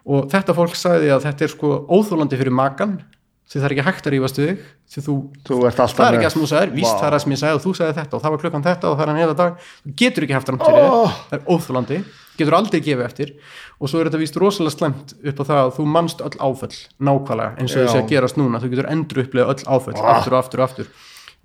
[0.07, 2.99] og þetta fólk sagði að þetta er sko óþólandi fyrir makan
[3.47, 4.63] því það er ekki hægt að rífast við þig
[4.93, 5.13] því þú,
[5.47, 6.97] Þú ert alltaf það er ekki það sem þú sagðir, víst Vá.
[6.99, 8.87] það er það sem ég sagði og þú sagði þetta og það var klukkan þetta
[8.89, 9.61] og það er hann eða dag.
[9.87, 10.67] Þú getur ekki haft hann Oh.
[10.67, 11.99] þig, það er óþólandi
[12.39, 13.33] getur aldrei gefið eftir.
[13.77, 16.77] Og svo er þetta víst rosalega slemt upp á það að þú manst öll áföll
[17.09, 18.61] nákvæmlega eins og þessi að gerast núna.
[18.63, 20.91] Þú getur endur upplega öll áföll aftur og aftur og aftur.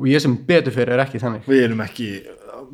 [0.01, 1.49] Og ég sem betur fyrir er ekki þannig.
[1.49, 2.09] Við erum ekki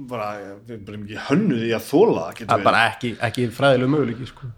[0.08, 0.32] bara,
[0.68, 4.52] við erum ekki hönnuð í að þóla það er bara ekki, ekki fræðilegu möguleiki sko.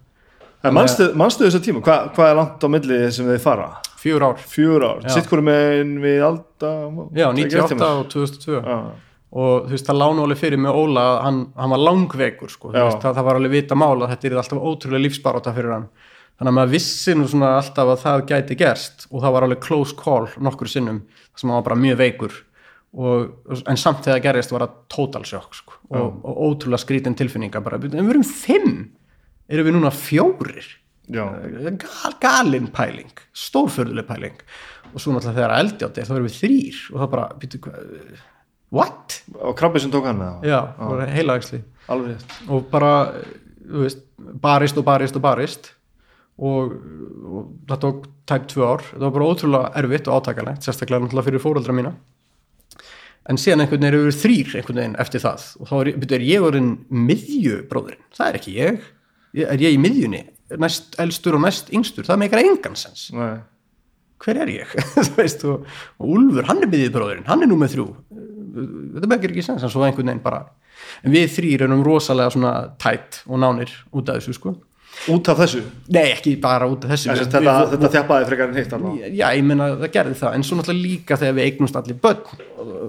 [0.61, 3.71] En manstu, manstu þessa tíma, Hva, hvað er langt á milli sem þið fara?
[4.01, 6.73] fjör ár, ár, sitt hverju megin við alda
[7.17, 8.77] já 98 og 2002 Já,
[9.31, 12.73] og þú veist það lána alveg fyrir með Óla að hann, hann var langveikur sko,
[12.75, 15.89] veist, það, það var alveg vita mála að þetta er alltaf ótrúlega lífsbaróta fyrir hann.
[16.41, 19.61] Þannig að maður vissi nú svona alltaf að það gæti gerst og það var alveg
[19.67, 22.39] close call nokkur sinnum þar sem hann var bara mjög veikur.
[22.91, 23.29] Og,
[23.71, 27.63] en samt þegar það gerist var það total shock sko, og, og ótrúlega skrítin tilfinninga
[27.63, 28.81] bara, en við erum fimm.
[29.51, 30.67] Erum við núna fjórir?
[31.11, 31.23] Já,
[31.83, 33.13] gal, galin pæling.
[33.35, 34.43] Stórförðuleg pæling.
[34.91, 37.63] Og svo náttúrulega þegar að eldjátt er þá erum við þrýr og það bara, býtu
[37.63, 37.95] hvað
[38.75, 39.21] what?
[39.39, 42.39] og krabbi sem tók hann með það Já, það var heilagsli Alveg rétt.
[42.51, 42.93] Og bara,
[43.67, 44.07] þú veist
[44.43, 45.73] barist og barist og barist.
[46.41, 46.73] Og,
[47.27, 51.29] og það tók tæp tvö ár, það var bara ótrúlega erfitt og átakalegt, sérstaklega náttúrulega
[51.29, 51.93] fyrir fóreldra mína.
[53.29, 55.45] En síðan einhvern veginn eru þrýr einhvern veginn eftir það.
[55.61, 58.89] Og þá er, er ég orðin miðjubróðurinn, það er ekki ég.
[59.45, 60.23] Er ég í miðjunni,
[60.63, 63.11] næst elstur og næst yngstur, það meikar engan sens.
[63.15, 63.43] Nei.
[64.21, 64.73] hver er ég?
[64.97, 65.69] Þú veist, og,
[66.01, 67.87] og Úlfur, hann er miðjubróðurinn hann er nú með þrjú
[68.95, 70.45] þetta meikar ekki sens, en svo einhvern veginn bara.
[71.05, 74.57] En við þrýr erum rosalega svona tætt og nánir út af þessu sko.
[75.09, 75.61] Út af þessu?
[75.95, 77.11] Nei, ekki bara út af þessu.
[77.13, 80.35] Við- Þetta, við- þetta þjappaði frekar en hitt alveg já, ég meina það gerði það.
[80.35, 82.25] En svo náttúrulega líka þegar við eignumst allir börn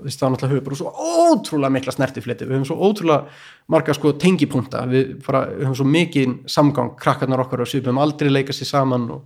[0.09, 3.25] það náttúrulega höfum bara svo ótrúlega mikla snertifleti, við höfum svo ótrúlega
[3.69, 8.31] marga sko tengipunkta, við, bara, við höfum svo mikið samgang, krakkarnar okkar og svipum aldrei
[8.31, 9.21] leika sér saman og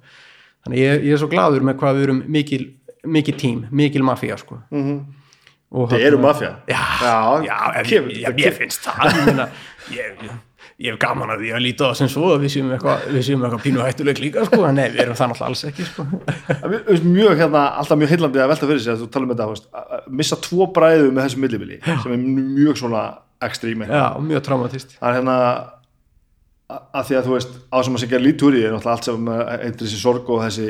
[0.66, 2.66] þannig ég, ég er svo gladur með hvað við erum mikil,
[3.06, 4.60] mikil tím, mikil mafía sko.
[4.72, 5.00] Mm -hmm.
[5.92, 6.52] Þið eru mafía.
[6.72, 9.48] Já, Já, já, kemur- já, ég finnst það ég, meina,
[9.92, 10.36] ég, ég,
[10.86, 13.84] ég hef gaman að því að líta það sem svo við séum eitthvað, eitthvað pínu
[13.86, 16.06] hættuleik líka sko, en nei, við erum það náttúrulega alls ekki sko.
[16.72, 19.48] Mjög- mjög hérna, alltaf mjög heillandi að velta fyrir sig að þú tala um þetta,
[19.84, 23.04] að- missa tvo bræðu með þessum millibili sem er mjög svona
[23.46, 24.96] ekstrími já, mjög traumatist.
[25.00, 25.38] Það er hérna
[26.76, 29.08] að að því að þú veist, á sem að segja lítur í er náttúrulega allt
[29.08, 30.68] sem eitthvað þessi sorg og þessi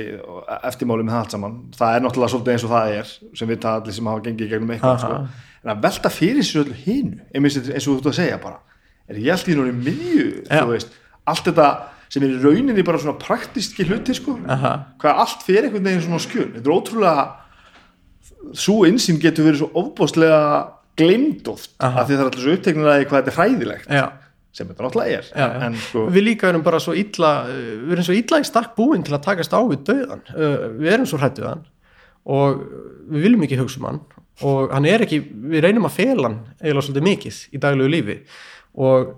[0.70, 1.58] eftirmáli með það allt saman.
[1.80, 3.12] Það er náttúrulega svolítið eins og það er
[3.42, 5.20] sem við það allir sem hafa gengið gegnum eitthvað sko.
[5.66, 8.62] en að velta fyrir sér öllu hinu eins og þú ert að segja bara
[9.10, 10.28] er ég allt í í miðju
[10.70, 10.94] veist,
[11.26, 11.70] allt þetta
[12.10, 14.76] sem er í rauninni bara svona praktíski hluti sko, Aha.
[15.02, 17.26] hvað allt fyrir einhvern veginn svona skjön, þetta er ótrúlega
[18.56, 20.42] svo insýn getur verið svo ofbóðslega
[21.00, 22.04] gleymd oft Aha.
[22.04, 23.90] af því það er alltaf svo uppteknir að hvað þetta er hræðilegt.
[23.90, 24.06] Já,
[24.56, 25.30] sem þetta náttúrulega er.
[25.30, 25.62] Já, já.
[25.68, 28.76] en sko, við líka erum bara svo illa uh, við erum svo illa í stakk
[28.78, 31.66] búin til að takast á við döðan uh, við erum svo hrættuð hann
[32.26, 32.62] og
[33.12, 34.00] við viljum ekki hugsa um hann
[34.44, 38.16] og hann er ekki, við reynum að fela hann eiginlega svolítið mikið í daglegu lífi.
[38.84, 39.14] Og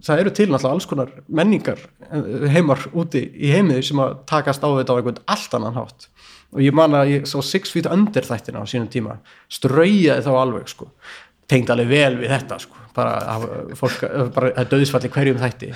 [0.00, 4.64] það eru til náttúrulega alls konar menningar eh, heimar úti í heimiði sem að takast
[4.64, 6.08] á þetta á einhvern allt annan hátt.
[6.52, 9.18] Og ég man að ég sá Six Feet Under þættina á sínum tíma
[9.52, 10.88] straujaði þá alveg sko.
[11.48, 13.38] Tengd alveg vel við þetta sko bara,
[13.78, 14.02] fólk,
[14.34, 15.70] bara að döðsfalli hverjum þætti.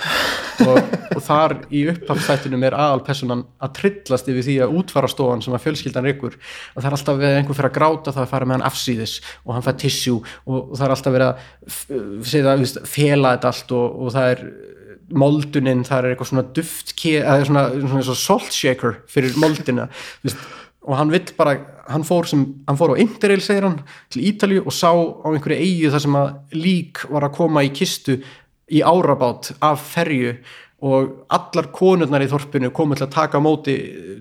[0.66, 0.78] Og,
[1.16, 5.64] og þar í upphafstættinum er aðalpersonan að trillast yfir því að útfara stofan sem að
[5.66, 8.58] fjölskyldan ykkur og það er alltaf verið einhver fyrir að gráta það að fara með
[8.58, 12.56] hann afsýðis og hann fær tissue og, og það er alltaf verið að f- segja,
[12.62, 14.44] víst, fela þetta allt og, og það er
[15.22, 19.84] molduninn, það er eitthvað svona duft eða svona, svona, svona salt shaker fyrir moldina.
[20.24, 20.40] Víst,
[20.86, 21.56] og hann vill bara,
[21.90, 23.80] hann fór sem hann fór á Interrail segir hann
[24.12, 27.72] til Ítalíu og sá á einhverju eigu þar sem að lík var að koma í
[27.74, 28.20] kistu
[28.70, 30.36] í árabát af ferju.
[30.86, 33.74] Og allar konurnar í þorpinu komu til að taka á móti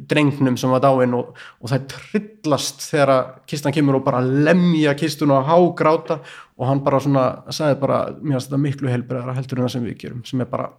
[0.08, 5.42] drengnum sem var dáinn og, og það trillast þegar kistan kemur og bara lemja kistuna
[5.42, 6.22] og hágráta.
[6.56, 9.90] Og hann bara svona sagði bara, mér finnst þetta miklu helbriðara heldur en það sem
[9.90, 10.72] við gerum sem er bara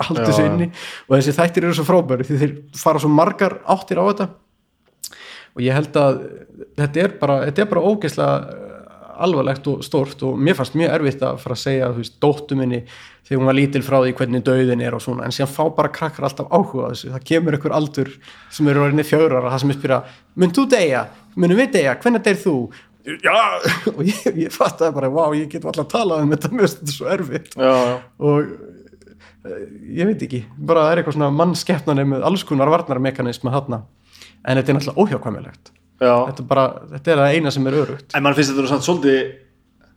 [0.00, 0.70] haldið sér inni.
[1.06, 4.30] Og þessi þættir eru svo frábæri því þeir fara svo margar áttir á þetta
[5.54, 6.20] og ég held að
[6.78, 8.70] þetta er bara, þetta er bara ógeðslega eh,
[9.24, 12.58] alvarlegt og stórt og mér fannst mjög erfitt að fara að segja þú veist, dóttu
[12.58, 12.80] minni
[13.24, 15.92] þegar hún var lítil frá því hvernig dauðin er og svona, en síðan fá bara
[15.92, 18.10] krakkar alltaf áhuga þessu, það kemur einhver aldur
[18.52, 20.00] sem eru orðinni fjögrar það sem er spyrja,
[20.42, 21.06] mun þú deyja,
[21.38, 21.94] munum við deyja?
[22.02, 22.56] Hvernig deyr þú?
[23.04, 23.60] Já,
[23.94, 26.66] og ég, ég fatt að bara, vá, ég get alltaf að tala um þetta, mér
[26.66, 27.50] finnst þetta svo erfitt.
[27.56, 27.96] Já, já.
[28.28, 28.54] og
[29.44, 29.66] eh,
[30.00, 33.82] ég veit ekki, bara það er eitthvað svona mannskeppnani með alls konar varnarmekanisma þarna,
[34.44, 35.72] en þetta er náttúrulega óhjákvæmilegt.
[36.02, 36.14] Já.
[36.28, 38.86] þetta er bara, þetta er það eina sem er örugt en mann finnst þetta samt
[38.86, 39.20] svolítið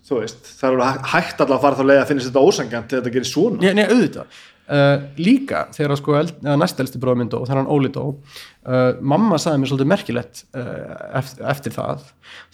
[0.07, 2.91] þú veist, það er hæ- hægt allavega að fara þá leið að finnst þetta ósangjant
[2.91, 3.57] þegar þetta gerir svona.
[3.63, 4.37] Nei, nei auðvitað.
[4.67, 6.21] Uh, líka þegar sko
[6.59, 10.41] næst elsti bróður minn dó þegar hann Óli dó uh, mamma sagði mér svolítið merkilegt
[10.59, 12.03] uh, eftir, það.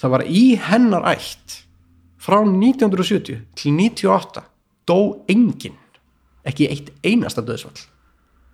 [0.01, 1.55] Það var í hennar ætt
[2.21, 4.45] frá 1970 til 98
[4.89, 4.99] dó
[5.29, 5.77] enginn.
[6.45, 7.81] Ekki eitt einasta döðsvall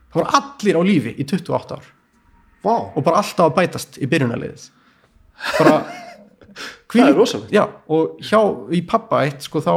[0.10, 1.90] það voru allir á lífi í 28 ár
[2.66, 4.68] Vá, og bara alltaf að bætast í byrjunarliðið.
[5.58, 5.80] Bara
[6.92, 7.56] það er rosalegt.
[7.56, 8.40] Já, og hjá
[8.76, 9.74] í pappa eitt sko þá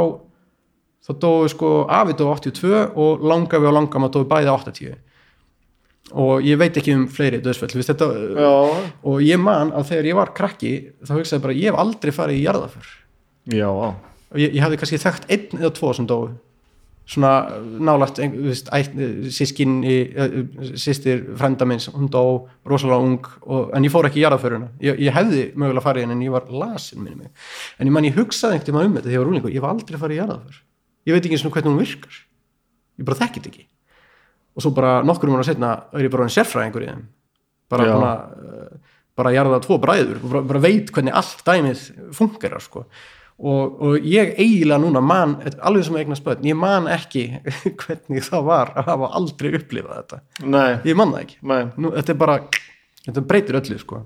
[1.02, 5.00] þá dói sko afi dói 82 og langafi og langama dói bæði 80
[6.12, 7.72] og ég veit ekki um fleiri döðsfell
[9.02, 12.38] og ég man að þegar ég var krakki þá hugsaði bara ég hef aldrei farið
[12.38, 12.88] í jarðaför
[13.50, 13.90] já, já.
[14.32, 16.34] og ég, ég hafði kannski þekkt einn eða tvo sem dói
[17.12, 17.32] svona
[17.84, 18.94] nálægt ein- þú veist, ætt,
[19.36, 19.78] sískin
[20.80, 22.22] sýstir frenda minns, hún dó
[22.68, 26.14] rosalega ung, og, en ég fór ekki í jarðaföruna ég, ég hefði mögulega farið inn
[26.16, 27.32] en ég var lasin minni mig,
[27.78, 29.74] en ég man ég hugsaði einhvern tímann um þetta þegar ég var rúlingur, ég var
[29.74, 30.60] aldrei farið í jarðaför
[31.06, 32.18] ég veit ekki eins og hvernig hún virkar.
[33.00, 33.64] Ég bara þekkit ekki.
[34.54, 37.00] Og svo bara nokkur um hana setna er ég bara hann sérfræðingur í þeim.
[37.72, 37.94] Bara, Já.
[37.96, 41.82] bara, uh, bara jarða tvo bræður bara, bara veit hvernig allt dæmið
[42.14, 42.84] fungerar sko
[43.42, 47.24] og, og ég eiginlega núna man, alveg sem að eigna spöðn ég man ekki
[47.82, 50.20] hvernig það var að hafa aldrei upplifað þetta.
[50.46, 51.40] Nei, ég man það ekki.
[51.52, 51.60] Nei.
[51.76, 52.38] Nú, þetta er bara,
[53.08, 54.02] þetta breytir öllu sko.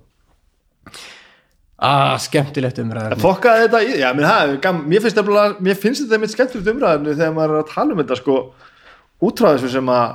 [1.77, 6.33] Ah, skemmtilegt umræður Fokkaði þetta já, menn, það, mér finnst þetta mér finnst þetta mitt
[6.33, 8.37] skemmtilegt umræðinu þegar maður er að tala um þetta sko
[9.29, 10.15] út frá þessu sem að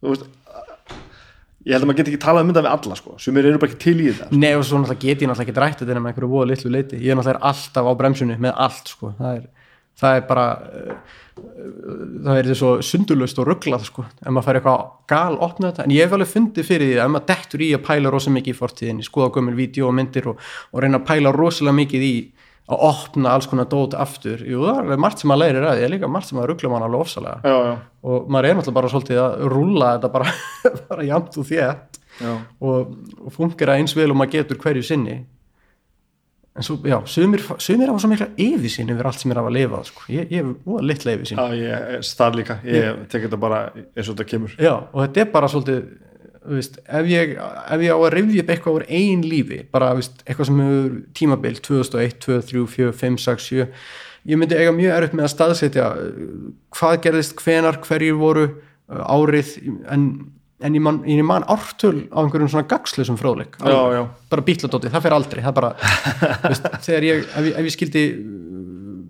[0.00, 0.30] þú veist,
[1.62, 3.70] ég held að maður get ekki talað um þetta við alla sko, sem eru bara
[3.70, 6.10] ekki til í þetta Nei og svo náttúrulega get ég náttúrulega ekki drætt þetta nema
[6.10, 9.44] einhverju voða litlu leiti, ég er náttúrulega alltaf á bremsunni með allt sko, það er,
[10.02, 11.20] það er bara uh,
[12.26, 15.94] það er svo sundulust og rugglað sko, ef maður fær eitthvað gal opna þetta, en
[15.94, 18.54] ég hef alveg fundið fyrir því að ef maður dettur í að pæla rosa mikið
[18.54, 20.42] í fortíðinni, skoða gömul vídeo og myndir og,
[20.72, 22.14] og reyna að pæla rosalega mikið í
[22.72, 25.92] að opna alls konar dót aftur, jú það er margt sem að, því, það er
[25.92, 27.40] líka margt sem maður ruggla mann alveg ofsalega.
[27.44, 27.74] Já, já,
[28.08, 30.34] og maður er náttúrulega bara svolítið að rúlla þetta bara,
[30.90, 32.00] bara jæmt og þétt.
[32.62, 35.22] Og, og fungera eins vel og maður getur hverju sinni.
[36.52, 39.54] En svo, já, sumir, sumir hafa svo mikla yfirsýn yfir allt sem er af að
[39.56, 40.02] lifa sko.
[40.12, 41.38] ég, ég hef litla yfirsýn.
[41.40, 44.56] Já, ég er starf líka, ég tek þetta bara eins og þetta kemur.
[44.60, 45.86] Já, og þetta er bara svolítið
[46.48, 50.22] veist, ef, ég, ef ég á að rifja upp eitthvað úr ein lífi, bara veist,
[50.26, 53.66] eitthvað sem hefur tímabil 2001, 2, 3, 4, 5, 6, 7
[54.32, 56.44] ég myndi eiga mjög erfitt með að staðsetja uh,
[56.78, 59.56] hvað gerðist, hvenar, hverjir voru uh, árið,
[59.90, 60.06] en
[60.62, 64.02] en ég man, ég man ártöl á einhverjum svona gagslusum fróðleik Já, já.
[64.30, 65.70] bara bítladóti, það fer aldrei það bara,
[66.44, 68.62] veist, ég ef, ég ef ég skildi uh,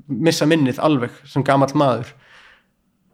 [0.09, 2.15] missa minnið alveg sem gamall maður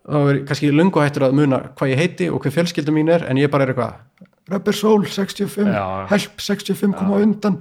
[0.09, 3.27] þá er kannski lungu hættur að muna hvað ég heiti og hver fjölskylda mín er
[3.29, 3.99] en ég bara er eitthvað
[4.49, 6.07] Rubber Soul 65, Já.
[6.09, 7.59] Help 65 koma undan.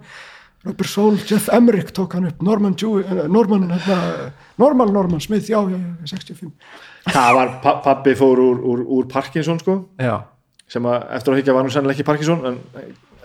[0.64, 5.50] Rubber Soul, Jeff Emmerich tók hann upp Norman, Jew, eh, Norman hérna, Norman Norman Smith,
[5.50, 6.52] já, já, já 65
[7.12, 9.78] það var pa pabbi fór úr, úr, úr Parkinson sko.
[10.00, 10.24] Já,
[10.68, 12.58] sem að eftir að higgja var nú sennilega ekki Parkinson en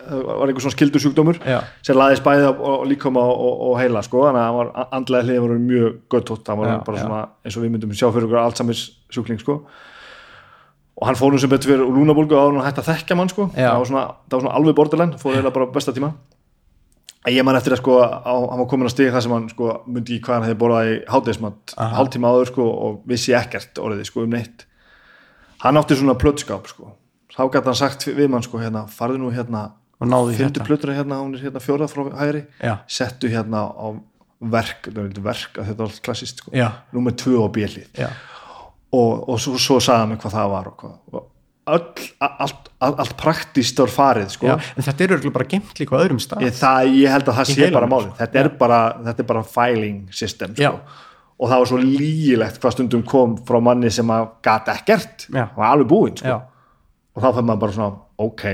[0.09, 1.59] var einhver svona skildur sjúkdómur Já.
[1.85, 4.91] sem laðist bæði á, á líkama og, og, og heila sko, þannig að hann var
[4.99, 7.03] andlega hliðin var mjög gött tótt, það var Já, bara já.
[7.05, 8.83] svona eins og við myndum sjá fyrir okkur Alzheimer's
[9.13, 9.57] sjúkling sko.
[10.93, 13.49] Og hann fór nú sem betur fyrir lúnabólgu á hann hætti að þekkja mann sko,
[13.55, 16.13] það var, svona, það var svona alveg borderline, fór eiginlega bara besta tíma.
[17.31, 19.69] Ég man eftir að sko á, hann var komin að stiga það sem hann sko
[19.87, 24.09] myndi í hvað hann hefði borðað í hátdeismat hálftíma áður sko og vissi ekkert orðið
[24.09, 24.65] sko um neitt.
[25.63, 26.91] Hann átti svona plötskáp sko.
[27.31, 30.67] Þá gæti hann sagt við mann sko hérna farðu nú hérna og náðu fyndu þetta.
[30.67, 32.45] plötur hérna, hún er hérna fjórað frá hægri.
[32.59, 32.77] Já.
[32.87, 33.87] settu hérna á
[34.43, 36.51] verk, er verk þetta var allt klassist sko.
[36.93, 38.01] Númer tvö á bjellið
[38.93, 41.29] og, og svo, svo hann mig hvað það var og og
[41.63, 44.51] öll, allt, allt, allt praktist var farið sko.
[44.51, 46.43] en þetta er örgulega bara geimt líka á öðrum stað.
[46.43, 48.09] Ég, það, ég held að það sé bara málið.
[48.09, 48.19] sko.
[48.19, 50.73] þetta er bara, þetta er bara filing system sko.
[51.39, 55.55] og það var svo lígilegt hvað stundum kom frá manni sem að gata ekkert, það
[55.57, 56.39] var alveg búinn sko.
[57.13, 58.45] og þá fyrir maður bara svona, ok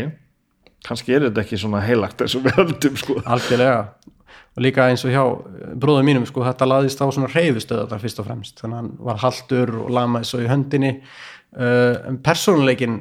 [0.87, 3.17] kannski er þetta ekki svona heilagt eins og við höldum sko.
[3.25, 3.81] algjörlega.
[4.57, 5.23] Og líka eins og hjá
[5.79, 9.21] bróðum mínum sko, þetta laðist á svona reyfustöðar fyrst og fremst, þannig að hann var
[9.23, 10.93] haldur og lamaði svo í höndinni.
[11.49, 12.99] Uh, en persónuleikin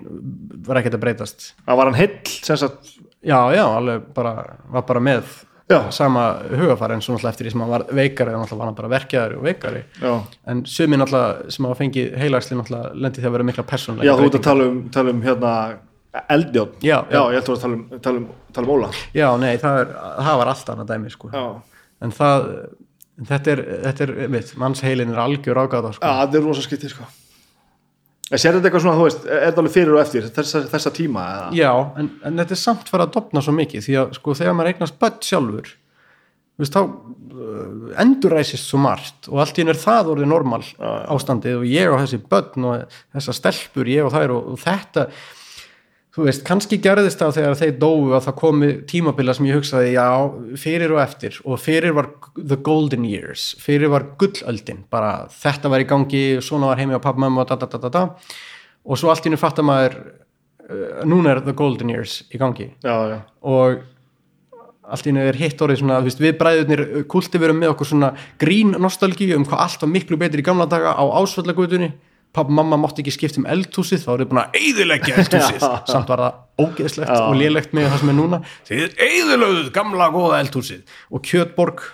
[0.65, 1.50] var ekkert að breytast.
[1.66, 4.34] Það var hann heill sem sagt, já, já, alveg bara
[4.73, 5.36] var bara með
[5.68, 5.90] Já.
[5.92, 8.78] sama hugafar en svo náttúrulega eftir því sem hann var veikari þá náttúrulega var hann
[8.78, 9.82] bara verkjaður og veikari.
[10.00, 10.15] Já,
[10.48, 14.15] en sumi náttúrulega sem hafa fengið heilagsli náttúrulega lendi því að vera mikla persónuleika já
[14.16, 15.52] þú ert að tala um, tala um hérna
[16.33, 17.20] eldjón Já, já.
[17.35, 20.39] ég ætla að tala um, tala um, tala um Óla já, nei, það, er, það
[20.41, 21.31] var allt annað dæmi sko.
[22.01, 22.47] en það
[23.28, 26.05] þetta er, þetta er, veit, manns heilin er algjör ágáða sko.
[26.07, 27.09] já þetta er rosa skyttið sko
[28.28, 30.95] en sér þetta eitthvað svona, þú veist, er þetta alveg fyrir og eftir þessa, þessa
[30.97, 31.51] tíma eða?
[31.57, 31.70] Já,
[32.01, 34.73] en, en þetta er samt fyrir að dopna svo mikið því að sko þegar maður
[34.75, 39.81] eignast börn sjálfur þú veist, þá uh, enduræsist svo margt og allt í einu er
[39.81, 40.61] það orðið normal
[41.15, 45.07] ástandið og ég og þessi börn og þessa stelpur, ég og þær og, og þetta
[46.18, 49.92] þú veist, kannski gerðist það þegar þeir dóu að það komi tímabila sem ég hugsaði
[49.94, 50.06] já,
[50.58, 51.36] fyrir og eftir.
[51.47, 53.52] Og fyrir var the golden years.
[53.62, 57.52] Fyrir var gullöldin, bara þetta var í gangi, svona var heimi á pappa, mamma og
[57.52, 58.02] da da da da da.
[58.88, 59.94] Og svo allt í einu fattar maður
[60.66, 62.72] uh, núna er the golden years í gangi.
[62.82, 63.86] Já, já, og
[64.88, 68.10] allt í einu er hitt orðið svona, þú veist, við bræðurnir kultiverum með okkur svona
[68.42, 71.92] grín nostalgíu um hvað allt var miklu betur í gamla daga á ásvallagutunni
[72.34, 75.66] pappa og mamma mátti ekki skipta um eldhúsið þá eru búin að eyðileggja eldhúsið.
[75.92, 77.20] Samt var það ógeðslegt Já.
[77.24, 78.40] og lélegt með það sem er núna.
[78.68, 80.98] Þið eyðilögðuð gamla góða eldhúsið.
[81.15, 81.86] Og Kjötborg,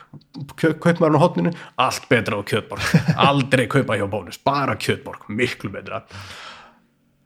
[0.62, 1.54] kaupmarinn á hotninu
[1.86, 2.88] allt betra á Kjötborg.
[3.28, 6.02] Aldrei kaupa hjá bónus, bara Kjötborg miklu betra.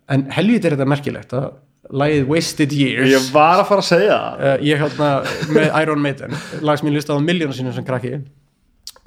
[0.08, 1.50] En helvít er þetta merkilegt að
[1.88, 5.10] lagið Wasted Years ég var að fara að segja uh, ég hérna
[5.54, 8.18] með Iron Maiden lag sem ég hlustaði á miljónu sinni sem krakki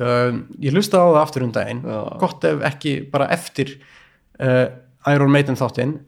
[0.01, 1.81] uh, ég hlustaði á það aftur um daginn.
[1.85, 2.01] Já.
[2.21, 3.77] gott ef ekki bara eftir
[4.41, 4.67] uh,
[5.09, 5.99] Iron Maiden þáttinn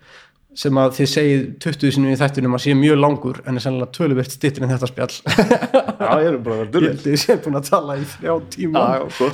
[0.57, 3.93] sem að þið segið 20 sinni í þættunum að sé mjög langur en er sennilega
[3.95, 5.15] töluvert stittur en þetta spjall.
[5.23, 8.83] Já, ég er bara að vera ég sé búin að tala í þrjá tíma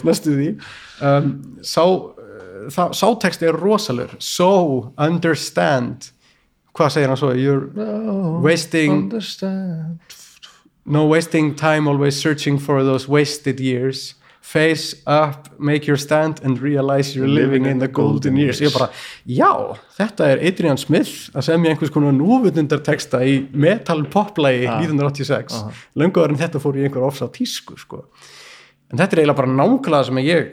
[0.07, 0.47] næstu því.
[1.03, 1.33] Um,
[1.65, 4.49] sá, uh, það, sáteksti er rosalur so
[4.95, 6.13] understand.
[6.77, 7.33] Hvað segir hann svo?
[7.35, 7.67] You're
[8.45, 9.99] wasting understand.
[10.89, 16.59] No wasting time always searching for those wasted years face up, make your stand and
[16.61, 18.61] realize you're living in the golden years.
[18.61, 18.87] Ég bara,
[19.27, 19.49] já,
[19.97, 25.59] þetta er Adrian Smith að semja einhvers konar núvutundar texta í metal poplægi 1986,
[25.99, 28.05] lönguðar en þetta fór í einhver ofsa tísku sko.
[28.89, 30.47] en þetta er eiginlega bara nákvæmlega sem ég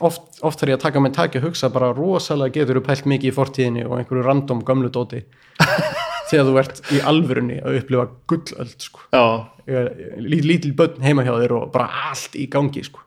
[0.00, 3.08] oft, oft þarf ég að taka með taki að hugsa bara rosalega getur þú pælt
[3.12, 5.20] mikið í fortíðinni og einhverju random gömlu dóti
[6.30, 9.04] þegar þú ert í alvörunni að upplifa gullöld sko.
[9.68, 13.04] Lítil, lítil börn heima hjá þér og bara allt í gangi sko.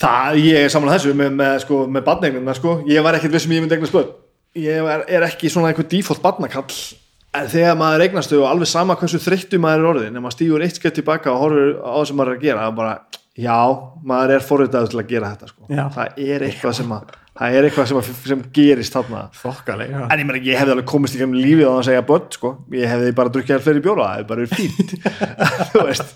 [0.00, 2.80] Það, ég er samanlega þessu með, með, sko, með badneignum sko.
[2.88, 4.10] ég var ekkert vissum ég myndi eignast börn
[4.58, 6.74] ég er, er ekki svona einhver default badnakall
[7.36, 10.36] en þegar maður eignast þau og alveg sama hversu þreyttu maður er orðin en maður
[10.38, 12.78] stígur eitt skett tilbaka og horfur á það sem maður er að gera það er
[12.80, 12.94] bara,
[13.44, 13.58] já,
[14.12, 15.68] maður er forritaður til að gera þetta sko.
[15.70, 19.22] Það er eitthvað sem að það er eitthvað sem, sem gerist þarna.
[19.40, 22.52] Þokkalega en ég, meni, ég hefði alveg komist í lífið á að segja börn sko.
[22.76, 24.94] ég hefði bara drukkið fleiri bjóra það hefði bara fínt.
[25.72, 26.12] Þú veist.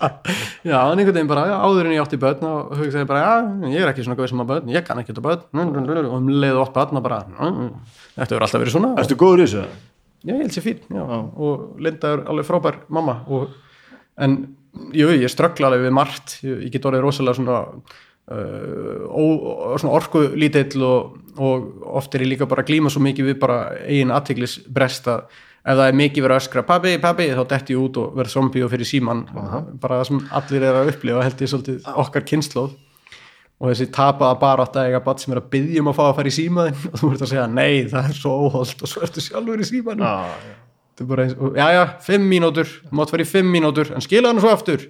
[0.68, 3.72] Já, en einhvern veginn bara, já, áður en ég átti börn og hugsaði bara, já,
[3.72, 5.48] ég er ekki svona góð sem að börn ég kann ekki þetta börn.
[5.64, 7.74] Og um leið og átt börn og bara, "Mm,
[8.14, 8.94] þetta hefur alltaf verið svona.
[9.00, 9.66] Erstu góður í þessu?
[10.24, 13.52] já, ég held sér fín, já, og Linda er alveg frábær mamma og,
[14.16, 14.38] en,
[14.96, 17.58] jú, ég ströggla alveg við margt, ég, ég get orðið rosalega svona
[18.32, 23.42] uh, orku lítill og, og oft er ég líka bara að glíma svo mikið við
[23.42, 25.26] bara eigin aðtiklisbrest að
[25.64, 28.32] ef það er mikið verið að öskra pabbi, pabbi, þá detti ég út og verð
[28.34, 29.22] zombie og fyrir síman
[29.80, 32.74] bara það sem allir er að upplifa held ég svolítið okkar kynnslóð
[33.54, 36.02] og þessi tapaða bara átt að eiga bat sem er að byggja um að fá
[36.04, 38.92] að fara í símaðin og þú ert að segja nei, það er svo óholt og
[38.92, 39.68] svo ertu sjálfur í
[41.04, 44.04] er bara eins og, já já, fimm mínútur þú mátt fara í fimm mínútur, en
[44.04, 44.84] skila hann svo aftur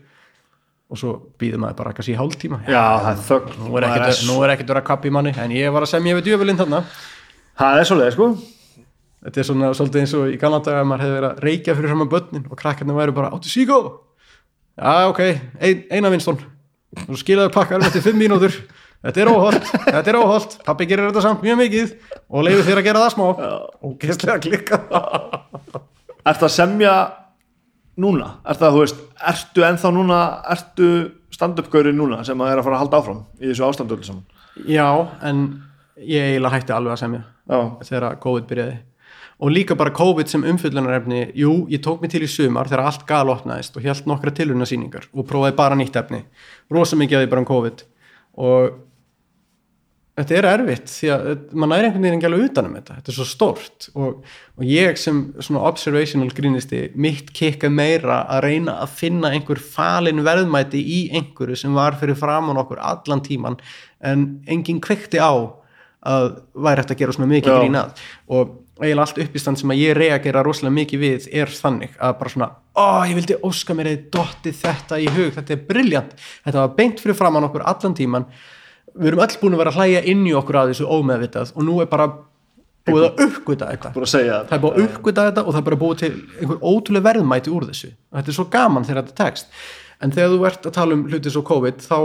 [0.93, 2.61] og svo býður maður bara kannski í hálftíma.
[2.69, 3.55] Já, það er þögn.
[3.65, 6.29] Nú er ekkert er verið að kappa í manni en ég var að semja við
[6.29, 6.83] djöfulinn þarna.
[7.59, 8.29] Það er svolítið, sko.
[9.25, 11.77] Þetta er svona svolítið eins og í gamla daga að maður hefði verið að reykja
[11.79, 13.79] fyrir saman börnin og krakkarnir væri bara áttu síkó
[14.75, 15.21] já ok,
[15.63, 16.41] ein, eina vinstón
[17.07, 18.53] og skilaðu pakkar eftir fimm mínútur.
[19.05, 20.55] Þetta er óholt, þetta er óholt.
[20.65, 21.91] Pappi gerir þetta samt mjög mikið
[22.29, 23.25] og leiður þér að gera það smá.
[23.85, 24.79] Og gæstlega klikka
[26.25, 26.95] Ertu að semja
[28.01, 28.31] núna?
[28.51, 30.23] Ertu að, þú veist, ertu ennþá núna
[30.55, 30.89] ertu
[31.35, 34.27] stand-up-gauri núna sem að er að fara að halda áfram í þessu ástandu öllu saman?
[34.71, 34.89] Já,
[35.27, 35.45] en
[35.99, 38.77] ég eiginlega hætti alveg að semja Já, þegar COVID byrjaði.
[39.45, 43.03] Og líka bara COVID sem umfyllunarefni jú, ég tók mig til í sumar þegar allt
[43.09, 46.23] galopnaðist og held nokkra tilhörna og prófaði bara nýtt efni.
[46.71, 47.83] Rosa mikið að því bara um COVID.
[48.41, 48.79] Og
[50.15, 51.25] þetta er erfitt því að
[51.59, 52.99] mann er einhvern veginn ekki alveg utanum þetta.
[52.99, 54.21] Þetta er svo stórt og,
[54.55, 60.23] og ég sem svona observational grínisti mitt kikka meira að reyna að finna einhver falin
[60.27, 63.59] verðmæti í einhverju sem var fyrir framann okkur allan tíman
[64.05, 65.35] en enginn kveikti á
[66.05, 69.97] að væri hægt að gera svona mikið grínað og eiginlega allt uppistand sem að ég
[69.97, 74.11] reagera rosalega mikið við er þannig að bara svona, ó ég vildi óska mér eða
[74.17, 78.27] dotti þetta í hug, þetta er briljant þetta var beint fyrir framann okkur allan tíman
[78.95, 81.67] við erum öll búin að vera að hlæja inn í okkur að þessu ómeðvitað og
[81.67, 82.09] nú er bara
[82.85, 83.93] búið að uppgöta þetta.
[84.51, 87.55] Það er búið að uppgöta þetta og það er bara búið til einhver ótrúlega verðmæti
[87.55, 87.91] úr þessu.
[87.95, 89.59] Og þetta er svo gaman þegar þetta tekst.
[90.05, 91.99] En þegar þú ert að tala um hluti svo COVID þá,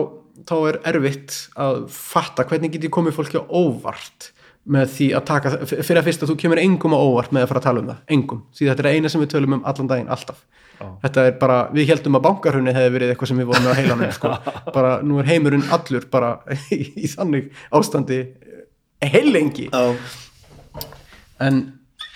[0.50, 4.32] þá er erfitt að fatta hvernig get ég komið fólki á óvart
[4.70, 7.52] með því að taka, fyrir að fyrst að þú kemur engum á óvart með að
[7.52, 8.42] fara að tala um það, engum.
[8.56, 10.44] Því þetta er eina sem við tölum um allan daginn, alltaf
[10.80, 13.80] þetta er bara, við heldum að bankarhunni hefði verið eitthvað sem við vorum með á
[13.80, 14.36] heilanum sko.
[14.78, 16.36] bara, nú er heimurinn allur bara
[16.76, 18.22] í, í þannig ástandi
[19.04, 19.84] heilengi Já,
[21.46, 21.62] en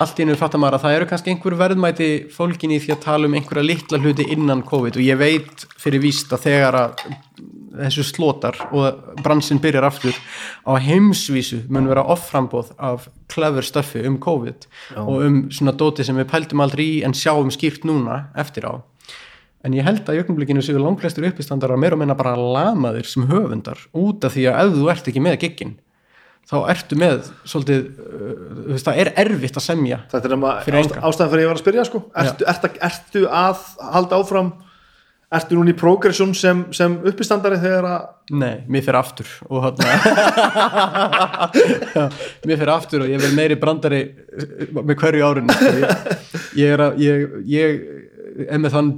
[0.01, 3.03] allt í einu fattar maður að það eru kannski einhver verðmæti fólkin í því að
[3.05, 7.05] tala um einhverja litla hluti innan COVID og ég veit fyrir víst að þegar að
[7.73, 10.17] þessu slotar og bransin byrjar aftur
[10.67, 14.67] á heimsvísu mun vera offrambóð af clever stöffi um COVID
[15.03, 18.73] og um svona dóti sem við pældum aldrei í en sjáum skýrt núna eftir á
[19.63, 23.07] en ég held að í augnablikinu séu langflestur uppistandar að meira og minna bara lamaðir
[23.07, 25.77] sem höfundar út af því að ef þú ert ekki með giggin
[26.49, 28.31] þá ertu með svolítið, uh,
[28.65, 31.03] þú veist, það er erfitt að semja þetta er ást, enga.
[31.07, 32.01] ástæðan fyrir að ég var að spyrja sko.
[32.23, 33.63] ertu, ertu, ertu að
[33.95, 34.51] halda áfram
[35.37, 39.65] ertu núna í progression sem, sem uppistandari þegar að Nei, mér fyrir aftur og
[41.97, 42.05] Já,
[42.47, 43.99] mér fyrir aftur og ég vil meiri brandari
[44.77, 45.51] með hverju sko.
[45.59, 45.83] ég,
[46.61, 47.83] ég er að ég, ég
[48.47, 48.89] er með þann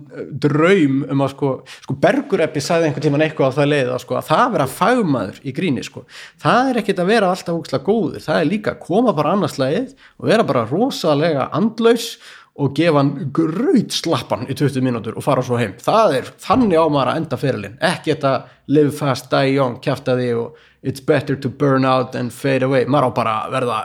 [0.46, 1.52] draum um að sko,
[1.84, 4.70] sko Bergureppi sagði einhvern tímann eitthvað á það leið að, sko, að það að vera
[4.76, 6.06] fagmaður í gríni sko.
[6.46, 9.58] það er ekkit að vera alltaf úkslega góður það er líka að koma bara annars
[9.62, 12.08] leið og vera bara rosalega andlaus
[12.56, 15.74] og gefa hann gröyt slappan í 20 mínútur og fara svo heim.
[15.82, 18.34] Það er þannig á maður að enda fyrirlin ekki þetta
[18.72, 22.86] live fast, die young kjafta því og it's better to burn out and fade away,
[22.88, 23.82] maður á bara að verða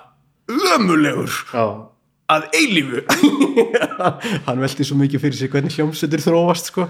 [0.76, 1.65] ömulegur já,
[2.31, 3.02] að eilífu.
[4.47, 6.86] Hann velti svo mikið fyrir sig hvernig hljómsveitir þróast sko.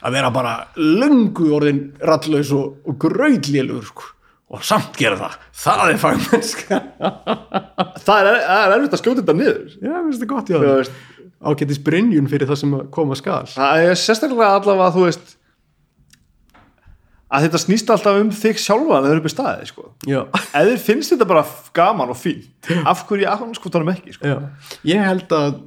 [0.00, 4.06] Að vera bara löngu orðin ralllaus og, og gröytlélugur sko.
[4.50, 5.36] Og samt gera það.
[5.62, 6.80] Það er fagmennska.
[8.06, 9.74] Það er, er erfitt að skjóta þetta niður.
[9.76, 11.02] Já, mér finnst það gott já veist,
[11.40, 13.44] ágætis brynjun fyrir það sem að koma skal.
[13.52, 15.36] Það er sérstaklega allavega þú veist
[17.30, 19.84] að þetta snýst alltaf um þig sjálfa að það er upp í staði sko.
[20.08, 21.44] já, ef þér finnst þetta bara
[21.76, 24.32] gaman og fínt af hverju ég afhanskotanum ekki sko.
[24.32, 24.38] já.
[24.90, 25.60] ég held að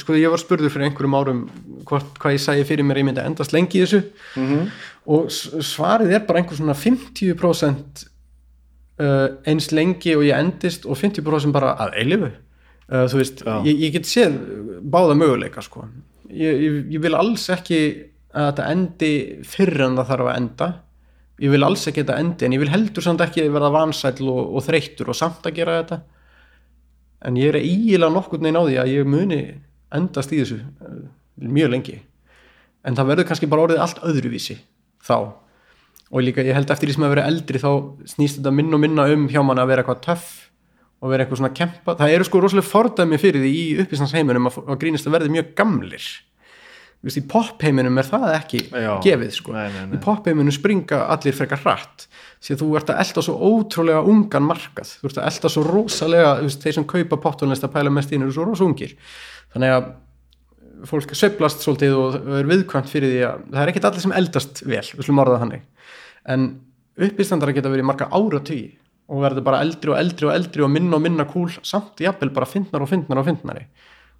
[0.00, 1.42] sko ég var spurður fyrir einhverjum árum
[1.88, 4.02] hvort, hvað ég sæði fyrir mér ég myndi að endast lengi í þessu.
[4.34, 4.68] -hmm.
[5.14, 8.04] og svarið er bara einhver svona 50%
[9.02, 13.74] uh, eins lengi og ég endist og 50% bara að eilifu uh, þú veist, ég,
[13.86, 14.36] ég get séð
[14.82, 15.86] báða möguleika sko.
[16.28, 17.80] Ég, ég, ég vil alls ekki
[18.36, 19.12] að þetta endi
[19.48, 20.68] fyrr en það þarf að enda.
[21.38, 24.40] Ég vil alls ekki þetta endi en ég vil heldur samt ekki verða vansæll og,
[24.58, 26.00] og þreyttur og samt að gera þetta.
[27.28, 29.40] En ég er ígilega nokkurn veginn á því að ég muni
[29.94, 30.98] endast í þessu eh,
[31.40, 31.98] mjög lengi.
[32.86, 34.58] En það verður kannski bara orðið allt öðruvísi
[35.04, 35.16] þá.
[36.08, 37.70] Og líka ég held eftir því sem að vera eldri þá
[38.08, 40.28] snýst þetta minn og minna um hjá manni að vera eitthvað töff
[40.98, 41.94] og vera eitthvað svona kempa.
[41.98, 45.52] Það eru sko rosalega fordæmi fyrir því í uppistansheimunum að, að grínist að verði mjög
[45.58, 46.08] gamlir.
[47.06, 48.90] Vist, í popheiminum er það ekki Já.
[49.04, 49.52] gefið sko.
[49.54, 49.92] Nei, nei, nei.
[49.94, 52.08] í popheiminum springa allir frekar hratt.
[52.42, 55.62] Því að þú ert að elda svo ótrúlega ungan markað, þú ert að elda svo
[55.68, 58.96] rosalega þeir sem kaupa pottónlist að pæla mest inn eru svo rosa ungir.
[59.54, 59.86] Þannig að
[60.86, 64.62] fólk sveiflast svolítið og er viðkvæmt fyrir því að það er ekkit allir sem eldast
[64.64, 65.64] vel, við slum orða það þannig.
[66.28, 66.48] En
[67.08, 68.66] uppistandara geta verið marga áratugi
[69.08, 72.32] og verður bara eldri og eldri og eldri og minna og minna kúl samt jafnvel
[72.34, 73.64] bara fyndnar og fyndnar og fyndnari.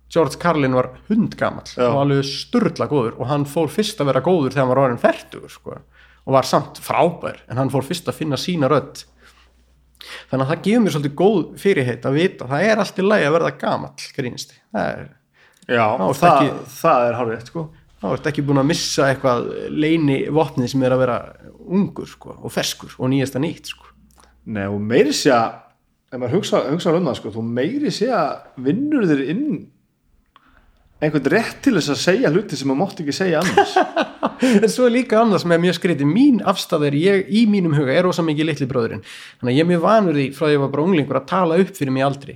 [0.09, 1.85] George Carlin var hundgamall Já.
[1.91, 5.03] og alveg sturla góður og hann fór fyrst að vera góður þegar hann var orðin
[5.03, 5.77] færtugur sko,
[6.25, 9.05] og var samt frábær en hann fór fyrst að finna sína rödd.
[10.31, 13.05] Þannig að það gefur mér svolítið góð fyrirheit að vita að það er allt í
[13.05, 15.07] lagi að verða gamall grínisti, það er
[15.69, 15.85] Já,
[16.17, 17.65] það, ekki- það er hárið sko.
[18.01, 21.17] þá ertu ekki búin að missa eitthvað leini vopnið sem er að vera
[21.69, 23.85] ungur sko, og ferskur og nýjasta nýtt sko.
[24.49, 25.59] Nei, og meiri sé að
[26.13, 29.51] ef maður hugsa, hugsa um það sko, þú meiri sé að vinnur þér inn
[30.99, 33.75] einhvern rétt til þess að segja hluti sem maður mátt ekki segja annars
[34.65, 37.77] en svo er líka annað sem er mjög skrítið mín afstæð er ég í mínum
[37.79, 40.49] huga er rosa mikið litli bróðurinn þannig að ég er mjög vanur því frá því
[40.49, 42.35] að ég var bara unglingur að tala upp fyrir mig aldrei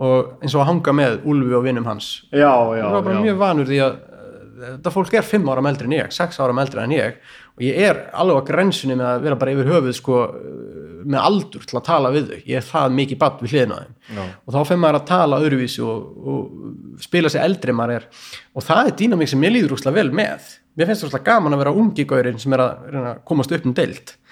[0.00, 2.08] og eins og að hanga með Úlfi og vinnum hans.
[2.32, 3.24] Já, já, ég var bara já.
[3.26, 4.30] mjög vanur því að uh,
[4.62, 7.18] þetta fólk er fimm ára eldri en ég, sex ára eldri en ég
[7.50, 11.20] og ég er alveg á grensunni með að vera bara yfir höfuð sko, uh, með
[11.20, 13.98] aldur til að tala við þau, ég er það mikið badd við hliðina á þeim.
[14.30, 18.08] Og þá fyrir maður að tala öðruvísi og, og spila sig eldri maður er.
[18.56, 20.48] Og það er dýnamík sem ég líður úrslega vel með.
[20.76, 23.52] Mér finnst það úrslega gaman að vera ungi gaurinn sem er að, reyna að komast
[23.56, 24.12] upp um deild.
[24.12, 24.29] og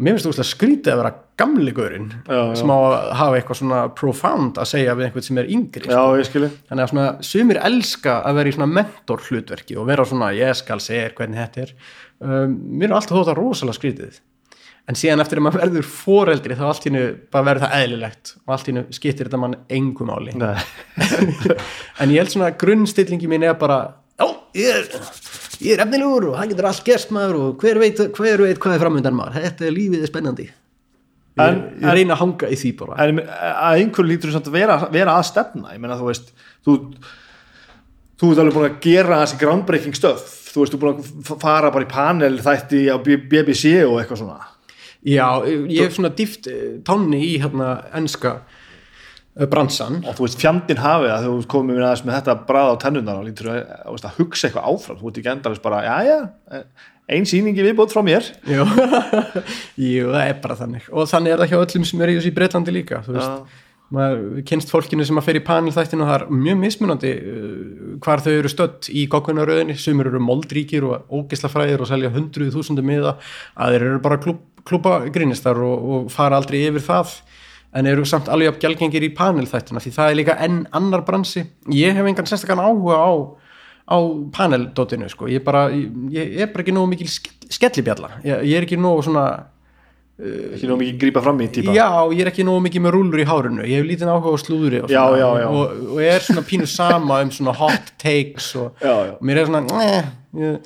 [0.00, 1.12] mér finnst það skrítið að vera
[1.42, 2.08] gamli gaurinn
[2.56, 6.02] sem á að hafa eitthvað svona profound að segja við einhvern sem er yngri Já,
[6.28, 10.32] skilji þannig að svona, sumir elska að vera í svona mentor hlutverki og vera svona
[10.36, 11.74] ég skal segja hvernig þetta er.
[12.22, 14.20] Um, mér er alltaf þótt að rosalega skrítið
[14.90, 18.32] en síðan eftir að maður verður foreldri þá allt í hennu bara verður það eðlilegt
[18.40, 20.56] og allt í hennu skiptir þetta mann engum Nei,
[22.02, 23.78] en ég held svona að grunnstillingi mín er bara
[24.58, 24.88] ég er,
[25.62, 28.76] ég er efnilegur og það getur allt gerst maður og hver veit, hver veit hvað
[28.76, 29.40] er framöndan maður.
[29.46, 30.48] Þetta er lífið er spennandi.
[31.32, 32.98] Ég, En- ég reyna að hanga í því bara.
[33.06, 35.72] En að einhverju lítur samt að vera, vera að stefna.
[35.72, 36.32] Ég meina þú veist
[36.66, 36.76] þú,
[38.20, 40.98] þú ert alveg búin að gera þessi groundbreaking stöð þú veist, þú ert búin
[41.32, 44.40] að fara bara í panel þætti á BBC og eitthvað svona.
[45.02, 46.46] Já, ég hef svona dýft
[46.86, 48.60] tánni í hérna enska eh,
[49.52, 52.82] bransan og þú veist, fjandinn hafið að þú komið með aðeins með þetta bræða á
[52.82, 54.98] tennundar og lítur að, að, veist, að hugsa eitthvað áfram.
[55.00, 56.18] Þú ert ekki endalist bara, já já
[57.12, 58.28] ein sýningi viðbót frá mér.
[58.46, 58.64] Jú,
[59.88, 60.86] Jú, það er bara þannig.
[60.92, 63.32] Og þannig er það hjá öllum sem er í þessu í Breitlandi líka þú veist,
[63.32, 63.66] Já.
[63.96, 67.12] maður kynst fólkinu sem að fer í panel þættinu og það er mjög mismunandi
[68.04, 72.88] hvar þau eru stödd í kokkunaröðinni, sumir eru moldríkir og ógislafræðir og selja hundruð þúsundum
[72.88, 73.16] miða,
[73.56, 77.16] að þeir eru bara klúpa grínistar og, og fara aldrei yfir það
[77.74, 81.04] en eru samt alveg jafn gjaldgengir í panel þættina því það er líka enn annar
[81.08, 83.10] bransi ég hef engan sérstakann áhuga á
[83.92, 83.96] á
[84.32, 85.26] paneldótinu sko.
[85.28, 88.78] ég, bara, ég, ég er bara ekki nógu mikil ske- skellibjalla, ég, ég er ekki
[88.78, 89.24] nógu svona
[90.22, 93.22] ekki nú mikið grípa fram í típa já, ég er ekki nógu mikið með rúlur
[93.22, 95.46] í hárinu ég hef lítið áhuga á slúðri og, Já, svona, já, já.
[95.50, 99.12] Og, og er svona pínu sama um svona hot takes og, Já, já.
[99.16, 100.56] og mér er svona, eh,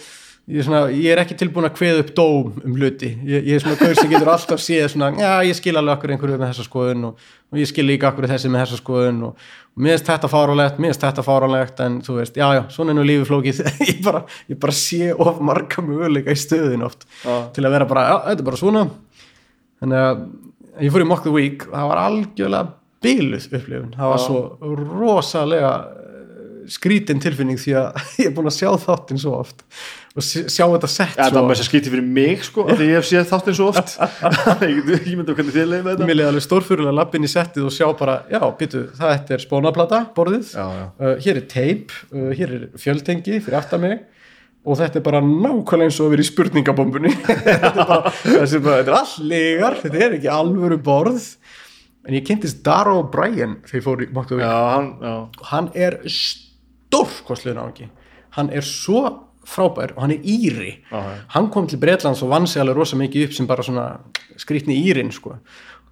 [0.47, 3.13] ég, er svona ég er ekki tilbúin að kveða upp dóm um hluti.
[3.27, 6.13] Ég, ég er svona gaur sem getur alltaf séð svona, já, ég skil alveg okkur
[6.15, 9.49] einhverju með þessa skoðun og, og ég skil líka okkur þessi með þessa skoðun og,
[9.75, 12.95] og mér finnst þetta fáránlegt, mér finnst þetta fáránlegt en þú veist, já, já, svona
[12.95, 13.61] er nú lífi flókið.
[13.91, 17.35] Ég, bara, ég bara sé of marga möguleika í stöðin oft Já.
[17.55, 18.87] til að vera bara, já, þetta er bara svona.
[19.83, 20.25] Þannig að
[20.87, 22.75] ég fór í Mock the Week og það var algjörlega
[23.07, 24.25] byluð upplifun, það var Já.
[24.25, 29.67] svo rosalega eh, skrítin tilfinning því að ég er búin að sjá þáttinn svo oft
[30.25, 33.27] sjá þetta sett Já, það þess að skýti fyrir mig sko, því ég hef séð
[33.29, 33.95] þáttinn svo oft.
[34.65, 36.07] Ég ekki myndið hvernig þið leiðum þetta.
[36.09, 39.99] Mér leiði alveg stórfyrirlega lappin í settið og sjá bara, já, býtu, þetta er spónaplata
[40.17, 40.87] borðið, Já, já.
[41.01, 44.01] Uh, hér er teip uh, hér er fjöltengi fyrir aftan mig.
[44.67, 48.01] Og þetta er bara nákvæmlega eins og að vera í spurningabombunni þetta
[48.33, 51.29] er er all legar þetta er ekki alvöru borð.
[52.07, 54.91] En ég kynntist Dara O'Brien þegar ég fór í Já, hann,
[55.53, 57.91] hann er stórkostlega náðungi
[58.37, 59.03] hann er svo
[59.47, 61.03] frábær og hann er íri já.
[61.35, 63.87] hann kom til Bretlands og vann sig alveg rosa mikið upp sem bara svona
[64.37, 65.37] skrýtni írin sko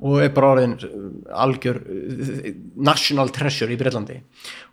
[0.05, 1.11] og er bara orðin uh,
[1.45, 4.19] algjör uh, national treasure í Bretlandi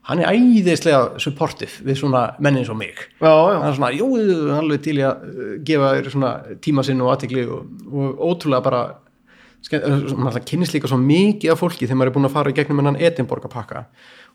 [0.10, 3.60] hann er æðislega supportive við svona menni eins og mig já, já.
[3.60, 6.34] hann er svona, jú, hann er alveg til að uh, gefa þér svona
[6.66, 8.84] tíma sinn og aðtekli og, og ótrúlega bara
[9.61, 12.98] kynnist líka svo mikið af fólki þegar maður er búin að fara í gegnum hennan
[12.98, 13.85] Edinborga pakka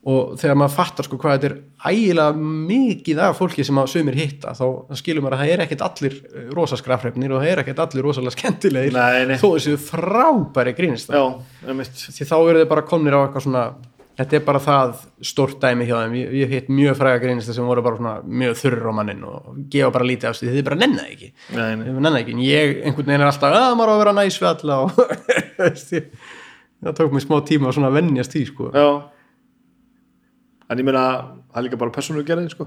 [0.06, 1.56] og þegar maður fattar sko hvað þetta er
[1.90, 4.66] ægilega mikið af fólki sem að sömur hitta þá,
[5.00, 8.06] skilur maður að það er ekkert allir eh, rosa skrafrefnir og það er ekkert allir
[8.06, 9.00] rosalega skemmtilegir.
[9.42, 11.24] Þó þessu frábæri grínist já,
[11.66, 13.64] því þá eru þið bara komnir á eitthvað svona
[14.16, 14.94] þetta er bara það
[15.32, 16.14] stórt dæmi hjá þeim.
[16.20, 19.58] Ég, ég hitt mjög fræga greinista sem voru bara svona mjög þurr á mannin og
[19.72, 21.32] gefa bara lítið af sig þið bara nennaði ekki.
[21.50, 21.84] Nei, nei.
[21.88, 24.48] Þið nennaði ekki, ég einhvern veginn er alltaf að maður á að vera næs við
[24.52, 24.90] alla og
[26.86, 28.72] það tók mér smá tíma að vennjast því sko
[30.66, 31.04] En ég meina,
[31.52, 32.66] það er líka bara persónulega gerðin sko.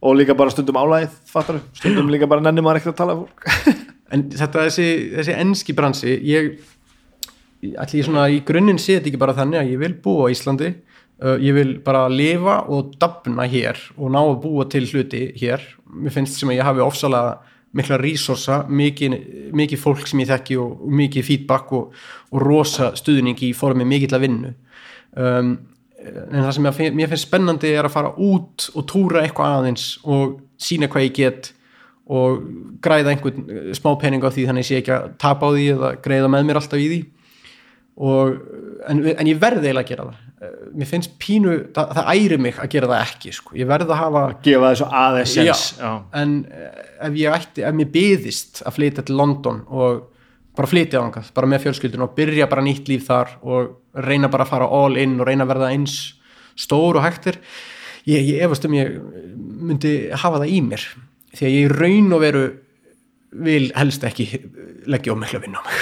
[0.00, 3.48] Og líka bara stundum álæðið fattar stundum líka bara nennir maður ekkert að tala fólk.
[4.08, 4.84] En þetta þessi,
[5.18, 6.46] þessi enski bransi ég
[7.60, 10.70] ég svona í grunninn sé þetta ekki bara þannig að ég vil búa á Íslandi.
[11.18, 15.64] Uh, ég vil bara lifa og dafna hér og ná að búa til hluti hér.
[15.90, 17.36] Mér finnst sem að ég hafi ofsalega
[17.76, 19.16] mikla resursa, mikið,
[19.52, 21.98] mikið fólk sem ég þekki og, og mikið feedback og,
[22.32, 24.54] og rosa stuðning í formi mikill að vinnu.
[25.18, 25.52] Um,
[26.08, 29.86] en það sem finn, mér finnst spennandi er að fara út og túra eitthvað aðeins
[30.04, 31.52] og sína hvað ég get
[32.08, 32.40] og
[32.84, 35.50] græða einhvern eh, smá pening á því þannig að ég sé ekki að tapa á
[35.52, 37.00] því eða greiða með mér alltaf í því.
[37.98, 38.36] Og,
[38.88, 40.24] en, en ég verði eiginlega að gera það.
[40.38, 43.56] Eh, mér finnst pínu, það, það æri mig að gera það ekki sko.
[43.58, 45.64] ég verði að hafa gefa þessu aðeins
[46.14, 50.04] en eh, ef ég ætti, ef mér byðist að flytja til London og
[50.58, 54.46] bara flytja þangað, bara með fjölskyldun og byrja bara nýtt líf þar og reyna bara
[54.46, 55.98] að fara all in og reyna að verða eins
[56.58, 57.40] stór og hægtir
[58.08, 58.96] ég, ég efast um ég
[59.58, 60.86] myndi hafa það í mér
[61.36, 62.46] því að ég raun og veru
[63.28, 64.24] vil helst ekki
[64.88, 65.78] leggja á mikla vinna á mig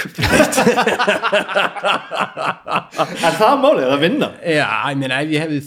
[3.27, 4.27] Er það málið að vinna?
[4.43, 5.59] Já, ég meina ef ég hefði,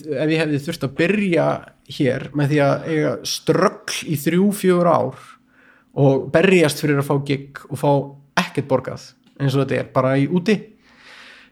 [0.42, 1.46] hefði þurft að byrja
[1.90, 5.24] hér með því að eiga ströggl í þrjú, fjögur ár
[6.00, 7.90] og berjast fyrir að fá gig og fá
[8.44, 9.08] ekkert borgað
[9.40, 10.58] eins og þetta er bara í úti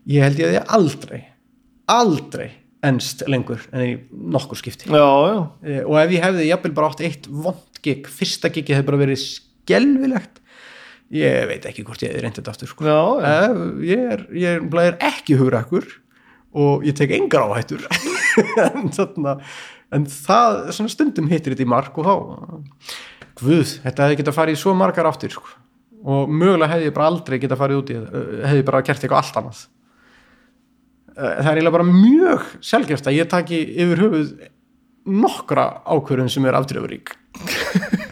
[0.08, 1.20] ég held ég að ég aldrei
[1.88, 2.48] aldrei
[2.86, 6.90] ennst lengur en í nokkur skipti Já, já Eh, og ef ég hefði jafnvel bara
[6.92, 10.42] átt eitt vond gig, fyrsta gig hefði bara verið skelvilegt
[11.14, 12.84] ég veit ekki hvort ég hefði reyndið þetta aftur sko.
[12.84, 13.00] Já.
[13.24, 15.86] Eh, ég er, ég er, ekki hugrakkur
[16.58, 17.84] og ég tek engar áhættur
[18.68, 19.38] en, þarna,
[19.94, 22.14] en það stundum hittir þetta í mark og þá
[23.38, 25.50] guð, þetta hefði getað farið í svo margar áttir sko.
[26.08, 29.04] og mögulega hefði ég bara aldrei getað farið út í þetta hefði ég bara gert
[29.04, 29.77] eitthvað allt annað Eh,
[31.18, 34.28] það er eiginlega bara mjög sjálfgeft að ég taki yfir höfuð
[35.08, 37.14] nokkra ákvörðun sem er afdröfurík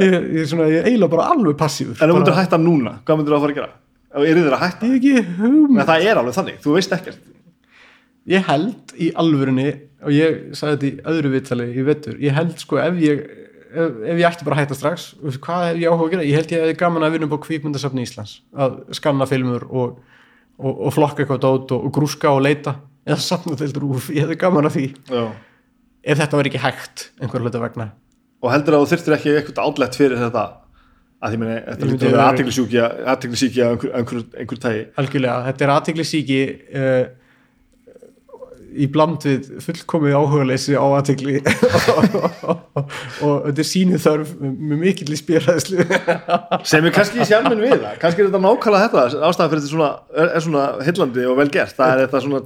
[0.00, 1.96] ég, ég er svona, ég er eiginlega bara alveg passífur.
[1.98, 3.72] En þú myndir bara, hætta núna, hvað myndir þú að fara að gera?
[4.22, 4.88] Eru þér að hætta?
[4.88, 5.84] ég ekki hugmynd.
[5.88, 7.30] Það er alveg þannig, þú veist ekkert.
[8.32, 9.68] Ég held í alvörunni
[10.02, 13.22] og ég sagði þetta í öðru viðtali í vettur, ég held sko ef ég
[13.72, 15.08] ef, ef ég ætti bara að hætta strax
[15.42, 18.06] hvað hef ég áhuga að gera, ég held ég hefði gaman að vinna á kvíkmyndasafni
[18.06, 20.00] Íslands, að skanna filmur og,
[20.62, 22.76] og, og flokka eitthvað dót og, og grúska og leita.
[23.06, 24.86] Eða safna til rúf, ég hefði gaman að því.
[25.10, 25.22] Já.
[26.02, 27.92] Ef þetta var ekki hægt einhver hluta vegna.
[28.42, 30.44] Og heldur að þú þyrftir ekki eitthvað átlegt fyrir þetta?
[31.22, 35.34] Að því meni, þetta lítur að vera aðteglisíkja aðteglisíkja af einhver, einhver, einhver tægi algjörlega,
[35.48, 37.02] þetta er aðtegli síki uh,
[38.72, 41.40] í bland við fullkomið áhugaleysi á aðtegli
[43.26, 45.86] og þetta er sínu þörf með mikill í spjörðæðslu
[46.72, 47.98] sem er kannski í sjálfinn við það.
[48.02, 51.48] Kannski er þetta nákvæmlega þetta ástæðan fyrir þetta svona, er, er svona hillandi og vel
[51.56, 51.76] gert.
[51.78, 52.42] Það er þetta svona,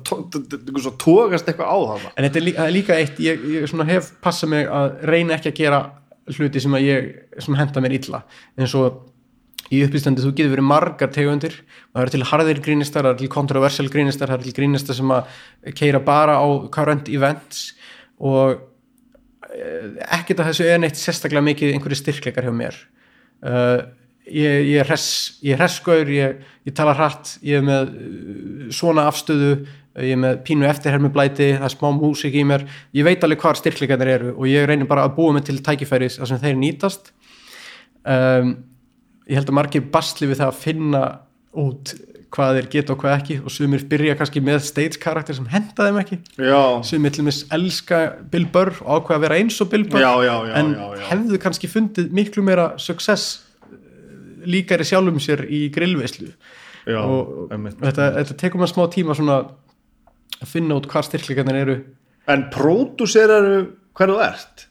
[0.76, 4.54] svona tókast eitthvað á það en þetta er líka, líka eitt ég, ég hef passað
[4.54, 5.82] mig að reyna ekki að gera
[6.36, 8.24] hluti sem að ég svona henda mér illa.
[8.58, 9.04] Eins og
[9.72, 11.58] í uppýstandi þú getur verið margar tegundir.
[11.92, 15.14] Það eru til harðir grínistar, það eru til kontroversial grínistar það eru til grínistar sem
[15.16, 15.30] að
[15.78, 17.70] keira bara á current events
[18.22, 18.60] og
[19.50, 22.78] eh, ekkert að þessu er neitt sérstaklega mikið einhverju styrkleikar hjá mér.
[23.44, 23.82] Uh,
[24.24, 29.66] ég, ég er hress ég ég, ég tala hratt ég er með uh, svona afstöðu
[30.00, 32.66] ég er með pínu eftirhermublæti það er smá músík í mér.
[32.96, 36.18] Ég veit alveg hvar styrkleikarnir eru og ég reynir bara að búa mig til tækifæris
[36.20, 37.12] þar sem þeir nýtast.
[38.06, 38.56] Um,
[39.26, 41.02] ég held að margir basli við það að finna
[41.56, 41.94] út
[42.36, 45.86] hvað þeir geta og hvað ekki og sumir byrja kannski með stage karakter sem henda
[45.86, 46.18] þeim ekki.
[46.42, 48.00] Já, sumir til mis elska
[48.32, 50.74] Bill Burr og ákveða að vera eins og Bill Burr Já, já, en
[51.08, 53.40] hefðu kannski fundið miklu meira success
[53.70, 53.78] eh,
[54.46, 56.32] líkari sjálfum sér í grillveislu.
[56.86, 57.80] Og einmitt.
[57.82, 59.40] þetta, þetta tekur maður smá tíma svona
[60.36, 61.76] að finna út hvað styrkleikarnir eru.
[62.30, 63.58] En pródúseraru
[63.96, 64.66] hverðu ert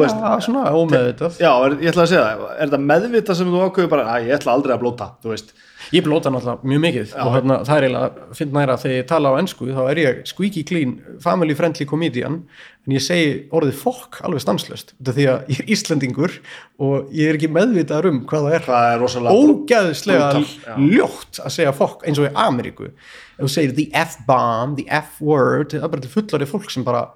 [0.00, 1.38] veist, já, svona ómeðvitað.
[1.42, 4.26] Já, er, ég ætla að segja það er þetta meðvita sem þú ákveður bara að
[4.28, 5.54] ég ætla aldrei að blóta, þú veist?
[5.92, 9.30] Ég blóta náttúrulega mjög mikið og hérna, það er eiginlega, finn næra þegar ég tala
[9.30, 12.38] á ennsku þá er ég squeaky clean, family friendly comedian
[12.84, 16.36] en ég segi orðið fokk alveg stanslöst, þetta er því að ég er Íslendingur
[16.84, 18.66] og ég er ekki meðvitaður um hvað það er.
[18.68, 20.74] Það er rosalega ógæðislega brutal, já.
[20.96, 22.90] ljótt að segja fokk eins og í Ameríku.
[23.34, 27.06] Ef þú segir the F-bomb, the F-word það er bara til fullari fólk sem bara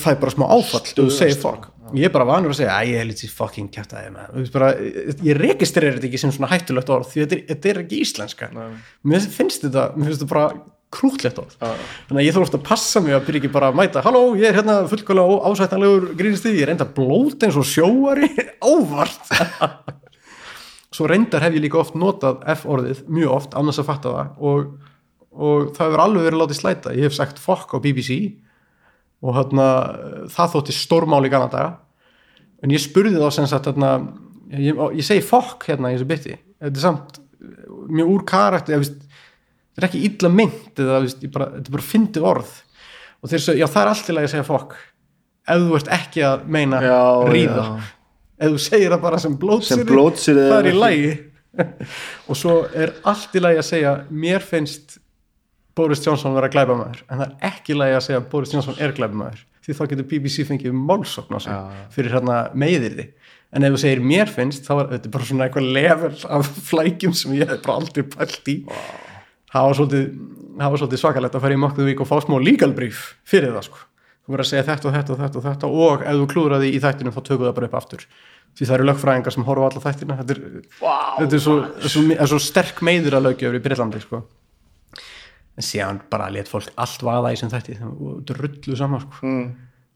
[0.00, 3.00] fæ bara smá áfall þú segir fuck ég er bara vanur að segja að ég
[3.00, 4.82] er lítið fucking kæft að
[5.26, 8.50] ég registrerir þetta ekki sem svona hættulegt orð því þetta er, þetta er ekki íslenska.
[9.10, 11.56] Mér finnst þetta, mér finnst þetta bara krútlegt orð.
[11.60, 14.50] Þannig að ég þurft að passa mig að byrja ekki bara að mæta halló, ég
[14.50, 18.30] er hérna fullkvæmlega ásættanlegur grínstið, ég er enda blót eins og sjóari.
[18.70, 19.34] Ávart
[20.94, 24.70] svo reyndar hef ég líka oft notað F-orðið, mjög oft, annars að fatta það og,
[25.30, 28.16] og það hefur alveg verið látið slæta, ég hef sagt fuck á BBC
[29.20, 29.66] og hérna
[30.32, 31.74] það þótti stórmál í gana daga.
[32.64, 33.92] En ég spurði þá sem sagt hérna,
[34.52, 37.20] ég, ég segi fuck hérna í þessu bytti, þetta er samt
[37.90, 41.76] mjög úr karakter, ég veist þetta er ekki illa mynd eða veist, bara, þetta er
[41.78, 42.54] bara fyndið orð.
[43.20, 44.78] Og þeir segja, já það er allt til að ég segja fokk
[45.50, 47.00] ef þú ert ekki að meina Já,
[47.30, 47.64] ríða.
[47.64, 47.90] já.
[48.40, 51.12] ef þú segir það bara sem blótsýri það er í eða lægi
[52.30, 54.98] og svo er allt lægi að segja mér finnst
[55.76, 59.44] Boris Johnson vera glæbamaður en það er ekki lægi að segja Boris Johnson er glæbamaður
[59.60, 61.60] því þá getur BBC fengið málsókn á sig Já.
[61.94, 63.10] fyrir hérna meiðirði
[63.50, 67.14] en ef þú segir mér finnst þá er þetta bara svona eitthvað level af flækjum
[67.18, 68.56] sem ég hef bara aldrei pælt í.
[69.50, 70.04] Það var svolítið,
[70.60, 73.86] svolítið svakalegt að fara í Week og fá smá legal brief fyrir það sko.
[74.20, 76.70] Þú verður að segja þetta og þetta og þetta og þetta og ef þú klúðraði
[76.70, 78.04] í þættinu þá tökum það bara upp aftur.
[78.54, 80.18] Því það eru lögfræðingar sem horfa alla þættina.
[80.20, 80.40] Þetta er,
[80.82, 84.22] wow, þetta er svo, svo, svo, sterk meður að lögjöfur í Breitlandi sko.
[85.60, 89.20] En síðan bara let fólk allt vaða í sem þætti og drullu saman sko.
[89.26, 89.46] mm.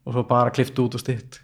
[0.05, 1.41] og svo bara kliftu út og stitt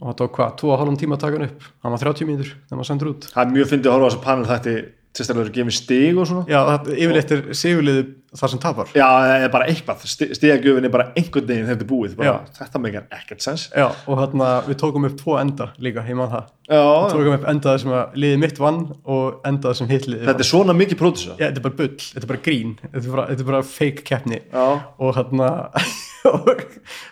[0.00, 2.80] og þetta var hvað, 2,5 tíma að taka hann upp hann var 30 mínútur þegar
[2.80, 4.74] maður sendur út það er mjög fyndið að horfa á þessu panel þætti
[5.16, 6.44] sérstaklega gefið stig og svona.
[6.50, 6.60] Já,
[6.94, 8.90] yfirleitt er sigurliði það sem tapar.
[8.94, 12.34] Já, það er bara eitthvað, stigagjöfin er bara einhvern veginn þegar þetta er búið, bara,
[12.60, 13.64] þetta meikar ekkert sens.
[13.74, 16.52] Já, og þarna við tókum upp tvo enda líka, ég man það.
[16.70, 18.78] Já, tókum upp endaði sem að liði mitt vann
[19.16, 21.34] og endaði sem hitt liði þetta er svona mikið pródúsa.
[21.34, 23.64] Já, þetta er bara bull, þetta er bara grín þetta er bara, þetta er bara
[23.72, 24.40] fake keppni.
[24.54, 24.68] Já.
[24.94, 25.50] og þarna
[26.30, 26.64] og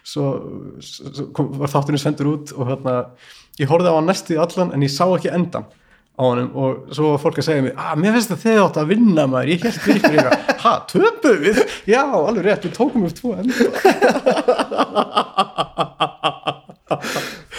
[0.07, 0.29] svo,
[0.85, 2.97] svo kom, var þáttunni sendur út og þarna
[3.59, 5.67] ég horfði á hann næstu í allan en ég sá ekki endan
[6.19, 8.79] á honum og svo var fólk að segja mér að mér finnst að þið átt
[8.83, 11.61] að vinna maður ég held við ykkur eitthvað, ha, töpu við?
[11.87, 13.35] Já, alveg rétt, við tókum upp tvo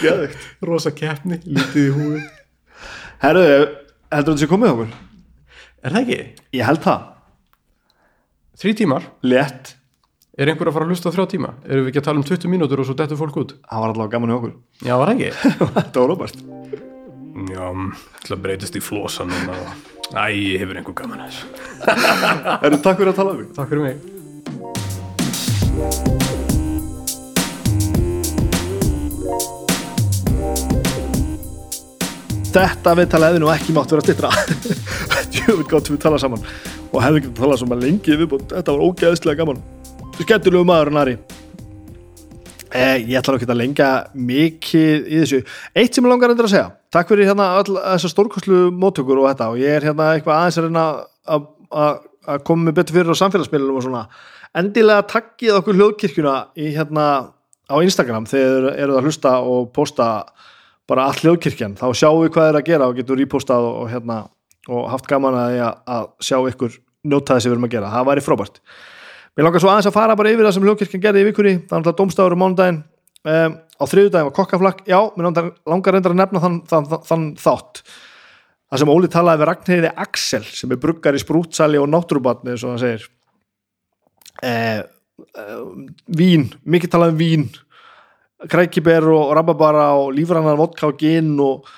[0.00, 0.44] Geðveikt.
[0.68, 2.20] rosa keppni, lítið í húi
[3.24, 3.44] Herru,
[4.12, 4.92] heldur þetta sé komið okkur?
[5.80, 6.20] er það ekki?
[6.60, 7.04] Ég held það,
[8.60, 9.74] þrý tímar, létt.
[10.40, 11.50] Er einhver að fara að hlusta þrjá tíma?
[11.68, 13.56] Erum við ekki að tala um 20 mínútur og svo dettur fólk út?
[13.64, 14.54] Það var allavega gaman í okkur.
[14.86, 16.80] Já, var það ekki?
[17.30, 17.66] Já,
[18.24, 19.88] til að breytist í flosa núna og...
[20.10, 21.46] Æ, hefur einhver gaman að þessu.
[22.64, 23.52] Herru, takk fyrir að tala um mig.
[23.54, 23.96] Takk fyrir mig.
[32.50, 34.30] Þetta viðtala hefði nú ekki mátt vera stittra
[35.36, 36.42] Jöfnveld gott við tala saman.
[36.90, 39.62] Og hefði ekki talað saman lengi viðbútt Þetta var ógeðslega gaman.
[40.18, 41.14] Skemmtilegu maður Nari.
[41.14, 41.39] eh,
[42.74, 45.40] Ég ætla ekki að lengja mikið í þessu.
[45.74, 49.50] Eitt sem ég langar endur að segja Takk fyrir hérna þessar stórkostlu móttökur og þetta
[49.52, 50.84] og ég er hérna eitthvað aðeins að reyna
[51.30, 54.06] að- koma með betur fyrir á samfélagsmiðlunum og svona.
[54.54, 57.06] Endilega takkið okkur hljóðkirkjuna í hérna
[57.70, 60.08] á Instagram þegar eruð að hlusta og posta
[60.90, 64.16] bara all hljóðkirkjan, þá sjáum við hvað er að gera og getum repostað og, hérna
[64.68, 66.74] og haft gaman að, að, sjá ykkur
[67.06, 68.58] njóta þess að við erum að gera, það væri frábært
[69.36, 71.74] Mér langar svo aðeins að fara bara yfir það sem hljóðkirkjan gerði í vikunni, það
[71.76, 72.80] er alltaf domstafur um mánudaginn.
[73.20, 74.82] Um, á þriðudaginn var kokkaflakk.
[74.88, 77.82] Já, mér langar, reyndar að nefna þann, þann, þann, þátt.
[78.70, 82.64] Það sem Óli talaði við Ragnheiði Axel sem er bruggar í sprútsali og náttúrubatni eins
[82.64, 83.06] og hann segir.
[84.46, 85.58] Eh, eh,
[86.16, 87.46] vín, mikið talað um vín.
[88.50, 91.68] Krækiber og rababara og lífrannar vodka og gin og,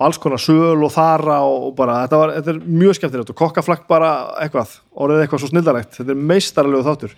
[0.00, 3.36] og alls konar söl og þara og, bara, þetta, var, þetta er mjög skemmtilegt og
[3.36, 7.12] kokkaflakk bara eitthvað, orðið eitthvað svo snildarægt þetta er meistaralegu þáttur.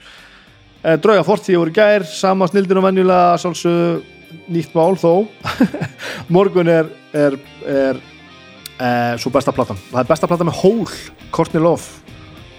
[0.83, 5.29] Eh, drauga fortíð voru gær, sama snildin og venjulega sjálfsög nýtt mál þó.
[6.35, 9.79] Morgun er, er, er eh, svo besta platan.
[9.93, 10.99] Það er besta platan með hól,
[11.31, 11.87] Courtney Love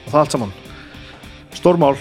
[0.05, 0.57] og það allt saman.
[1.59, 1.93] Stórmál,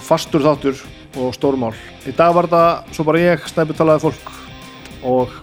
[0.00, 0.80] fastur þáttur
[1.20, 1.74] og stórmál.
[2.08, 4.36] Í dag var þetta svo bara ég, snæpi talaði fólk
[5.04, 5.40] og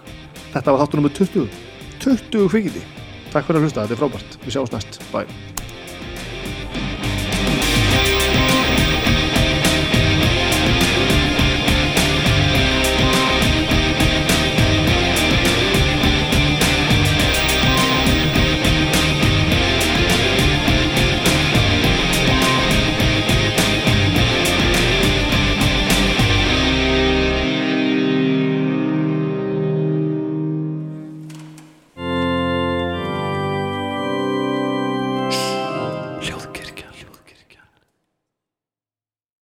[0.50, 1.69] þetta var þáttur nummer 20
[2.00, 2.82] 20 kvikindi.
[3.30, 4.42] Takk fyrir að hlusta, þetta er frábært.
[4.46, 5.02] Við sjáumst næst.
[5.12, 5.49] Bye.